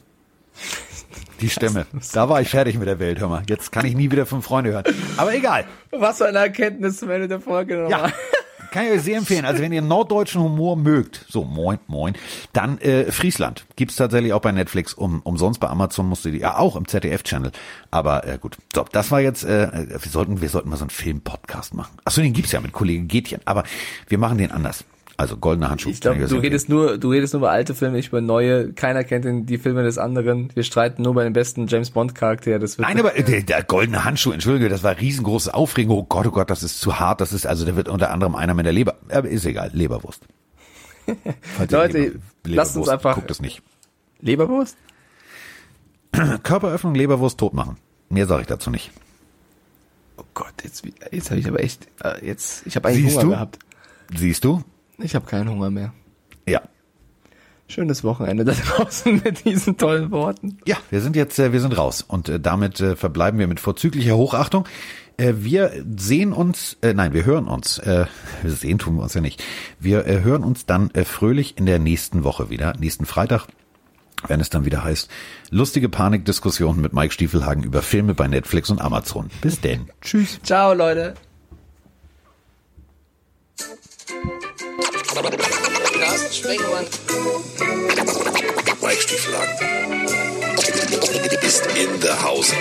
Die 1.41 1.49
Stimme. 1.49 1.85
Da 2.13 2.29
war 2.29 2.41
ich 2.41 2.49
fertig 2.49 2.77
mit 2.77 2.87
der 2.87 2.99
Welt, 2.99 3.19
hör 3.19 3.27
mal. 3.27 3.43
Jetzt 3.47 3.71
kann 3.71 3.85
ich 3.85 3.95
nie 3.95 4.11
wieder 4.11 4.25
fünf 4.25 4.45
Freunde 4.45 4.71
hören. 4.71 4.83
Aber 5.17 5.33
egal. 5.33 5.65
Was 5.91 6.19
für 6.19 6.27
eine 6.27 6.39
Erkenntnis 6.39 6.97
zum 6.97 7.09
Ende 7.09 7.27
der 7.27 7.39
Folge 7.39 7.87
Ja. 7.89 8.11
Kann 8.71 8.85
ich 8.85 8.91
euch 8.91 9.01
sehr 9.01 9.17
empfehlen. 9.17 9.43
Also 9.43 9.61
wenn 9.61 9.73
ihr 9.73 9.81
norddeutschen 9.81 10.41
Humor 10.41 10.77
mögt, 10.77 11.25
so 11.27 11.43
moin, 11.43 11.77
moin, 11.87 12.15
dann 12.53 12.77
äh, 12.77 13.11
Friesland. 13.11 13.65
Gibt's 13.75 13.97
tatsächlich 13.97 14.31
auch 14.31 14.39
bei 14.39 14.53
Netflix. 14.53 14.93
Um, 14.93 15.21
umsonst 15.23 15.59
bei 15.59 15.67
Amazon 15.67 16.07
musst 16.07 16.23
du 16.23 16.31
die, 16.31 16.37
ja 16.37 16.57
auch 16.57 16.77
im 16.77 16.87
ZDF-Channel. 16.87 17.51
Aber 17.91 18.25
äh, 18.25 18.37
gut, 18.37 18.57
so, 18.73 18.85
das 18.89 19.11
war 19.11 19.19
jetzt, 19.19 19.43
äh, 19.43 19.89
wir 19.89 20.09
sollten, 20.09 20.39
wir 20.39 20.47
sollten 20.47 20.69
mal 20.69 20.77
so 20.77 20.83
einen 20.83 20.89
Film-Podcast 20.89 21.73
machen. 21.73 21.97
Achso, 22.05 22.21
den 22.21 22.31
gibt's 22.31 22.53
ja 22.53 22.61
mit 22.61 22.71
Kollege 22.71 23.03
Getchen. 23.03 23.41
Aber 23.43 23.65
wir 24.07 24.17
machen 24.17 24.37
den 24.37 24.51
anders. 24.51 24.85
Also 25.21 25.37
goldener 25.37 25.69
Handschuh. 25.69 25.89
Ich 25.91 26.01
glaube, 26.01 26.25
du 26.25 26.37
redest 26.37 26.67
nur, 26.67 26.97
du 26.97 27.11
redest 27.11 27.33
nur 27.35 27.41
über 27.41 27.51
alte 27.51 27.75
Filme, 27.75 27.97
nicht 27.97 28.07
über 28.07 28.21
neue. 28.21 28.73
Keiner 28.73 29.03
kennt 29.03 29.23
den, 29.23 29.45
die 29.45 29.59
Filme 29.59 29.83
des 29.83 29.99
anderen. 29.99 30.49
Wir 30.55 30.63
streiten 30.63 31.03
nur 31.03 31.13
bei 31.13 31.23
dem 31.23 31.33
besten 31.33 31.67
James 31.67 31.91
Bond 31.91 32.15
Charakter. 32.15 32.57
Das 32.57 32.79
wird 32.79 32.87
Nein, 32.87 32.99
aber 32.99 33.15
äh, 33.15 33.21
der, 33.21 33.43
der 33.43 33.61
goldene 33.63 34.03
Handschuh, 34.03 34.31
entschuldige, 34.31 34.67
das 34.67 34.81
war 34.81 34.97
riesengroße 34.97 35.53
Aufregung. 35.53 35.95
Oh 35.99 36.03
Gott, 36.09 36.25
oh 36.25 36.31
Gott, 36.31 36.49
das 36.49 36.63
ist 36.63 36.79
zu 36.81 36.99
hart. 36.99 37.21
Das 37.21 37.33
ist, 37.33 37.45
also 37.45 37.65
da 37.67 37.75
wird 37.75 37.87
unter 37.87 38.09
anderem 38.09 38.33
einer 38.33 38.55
mit 38.55 38.65
der 38.65 38.73
Leber, 38.73 38.95
aber 39.11 39.29
ist 39.29 39.45
egal, 39.45 39.69
Leberwurst. 39.73 40.23
Leute, 41.69 41.97
Leber- 41.99 42.19
lasst 42.45 42.75
uns 42.77 42.89
einfach- 42.89 43.13
Guckt 43.13 43.29
es 43.29 43.41
nicht. 43.43 43.61
Leberwurst? 44.21 44.75
Körperöffnung, 46.43 46.95
Leberwurst, 46.95 47.37
tot 47.37 47.53
machen. 47.53 47.77
Mehr 48.09 48.25
sage 48.25 48.41
ich 48.41 48.47
dazu 48.47 48.71
nicht. 48.71 48.89
Oh 50.17 50.23
Gott, 50.33 50.53
jetzt, 50.63 50.83
jetzt 51.11 51.29
habe 51.29 51.39
ich 51.39 51.47
aber 51.47 51.59
echt, 51.59 51.87
äh, 52.03 52.25
jetzt, 52.25 52.65
ich 52.65 52.75
habe 52.75 52.87
eigentlich 52.89 53.03
Siehst 53.05 53.17
Hunger 53.17 53.23
du? 53.25 53.29
gehabt. 53.31 53.59
Siehst 54.15 54.43
du? 54.43 54.63
Ich 55.03 55.15
habe 55.15 55.25
keinen 55.25 55.49
Hunger 55.49 55.69
mehr. 55.69 55.93
Ja. 56.47 56.61
Schönes 57.67 58.03
Wochenende 58.03 58.43
da 58.43 58.53
draußen 58.75 59.21
mit 59.23 59.45
diesen 59.45 59.77
tollen 59.77 60.11
Worten. 60.11 60.57
Ja, 60.65 60.77
wir 60.89 61.01
sind 61.01 61.15
jetzt, 61.15 61.39
äh, 61.39 61.53
wir 61.53 61.61
sind 61.61 61.77
raus 61.77 62.01
und 62.01 62.29
äh, 62.29 62.39
damit 62.39 62.79
äh, 62.81 62.95
verbleiben 62.95 63.39
wir 63.39 63.47
mit 63.47 63.59
vorzüglicher 63.59 64.15
Hochachtung. 64.15 64.65
Wir 65.17 65.71
sehen 65.97 66.33
uns, 66.33 66.77
äh, 66.81 66.95
nein, 66.95 67.13
wir 67.13 67.25
hören 67.25 67.47
uns. 67.47 67.77
Äh, 67.77 68.05
wir 68.41 68.51
sehen 68.51 68.79
tun 68.79 68.95
wir 68.95 69.03
uns 69.03 69.13
ja 69.13 69.21
nicht. 69.21 69.43
Wir 69.79 70.07
äh, 70.07 70.21
hören 70.23 70.43
uns 70.43 70.65
dann 70.65 70.89
äh, 70.91 71.03
fröhlich 71.03 71.57
in 71.57 71.65
der 71.65 71.79
nächsten 71.79 72.23
Woche 72.23 72.49
wieder, 72.49 72.73
nächsten 72.79 73.05
Freitag, 73.05 73.47
wenn 74.27 74.39
es 74.39 74.49
dann 74.49 74.65
wieder 74.65 74.83
heißt, 74.83 75.09
lustige 75.49 75.89
Panikdiskussionen 75.89 76.81
mit 76.81 76.93
Mike 76.93 77.13
Stiefelhagen 77.13 77.63
über 77.63 77.81
Filme 77.81 78.15
bei 78.15 78.27
Netflix 78.27 78.69
und 78.69 78.81
Amazon. 78.81 79.29
Bis 79.41 79.61
denn. 79.61 79.89
Tschüss. 80.01 80.39
Ciao, 80.43 80.73
Leute. 80.73 81.13
Carsten 85.13 86.33
Sprengemann. 86.33 86.87
Mike 88.81 89.01
Stieflagen. 89.01 89.55
Ist 91.41 91.65
in 91.75 91.99
der 91.99 92.23
Haus. 92.23 92.51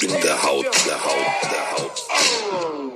In 0.00 0.20
der 0.20 0.42
Haut. 0.42 0.66
Der 0.86 1.02
Haut. 1.02 1.26
Der 1.50 1.72
Haut. 1.72 2.88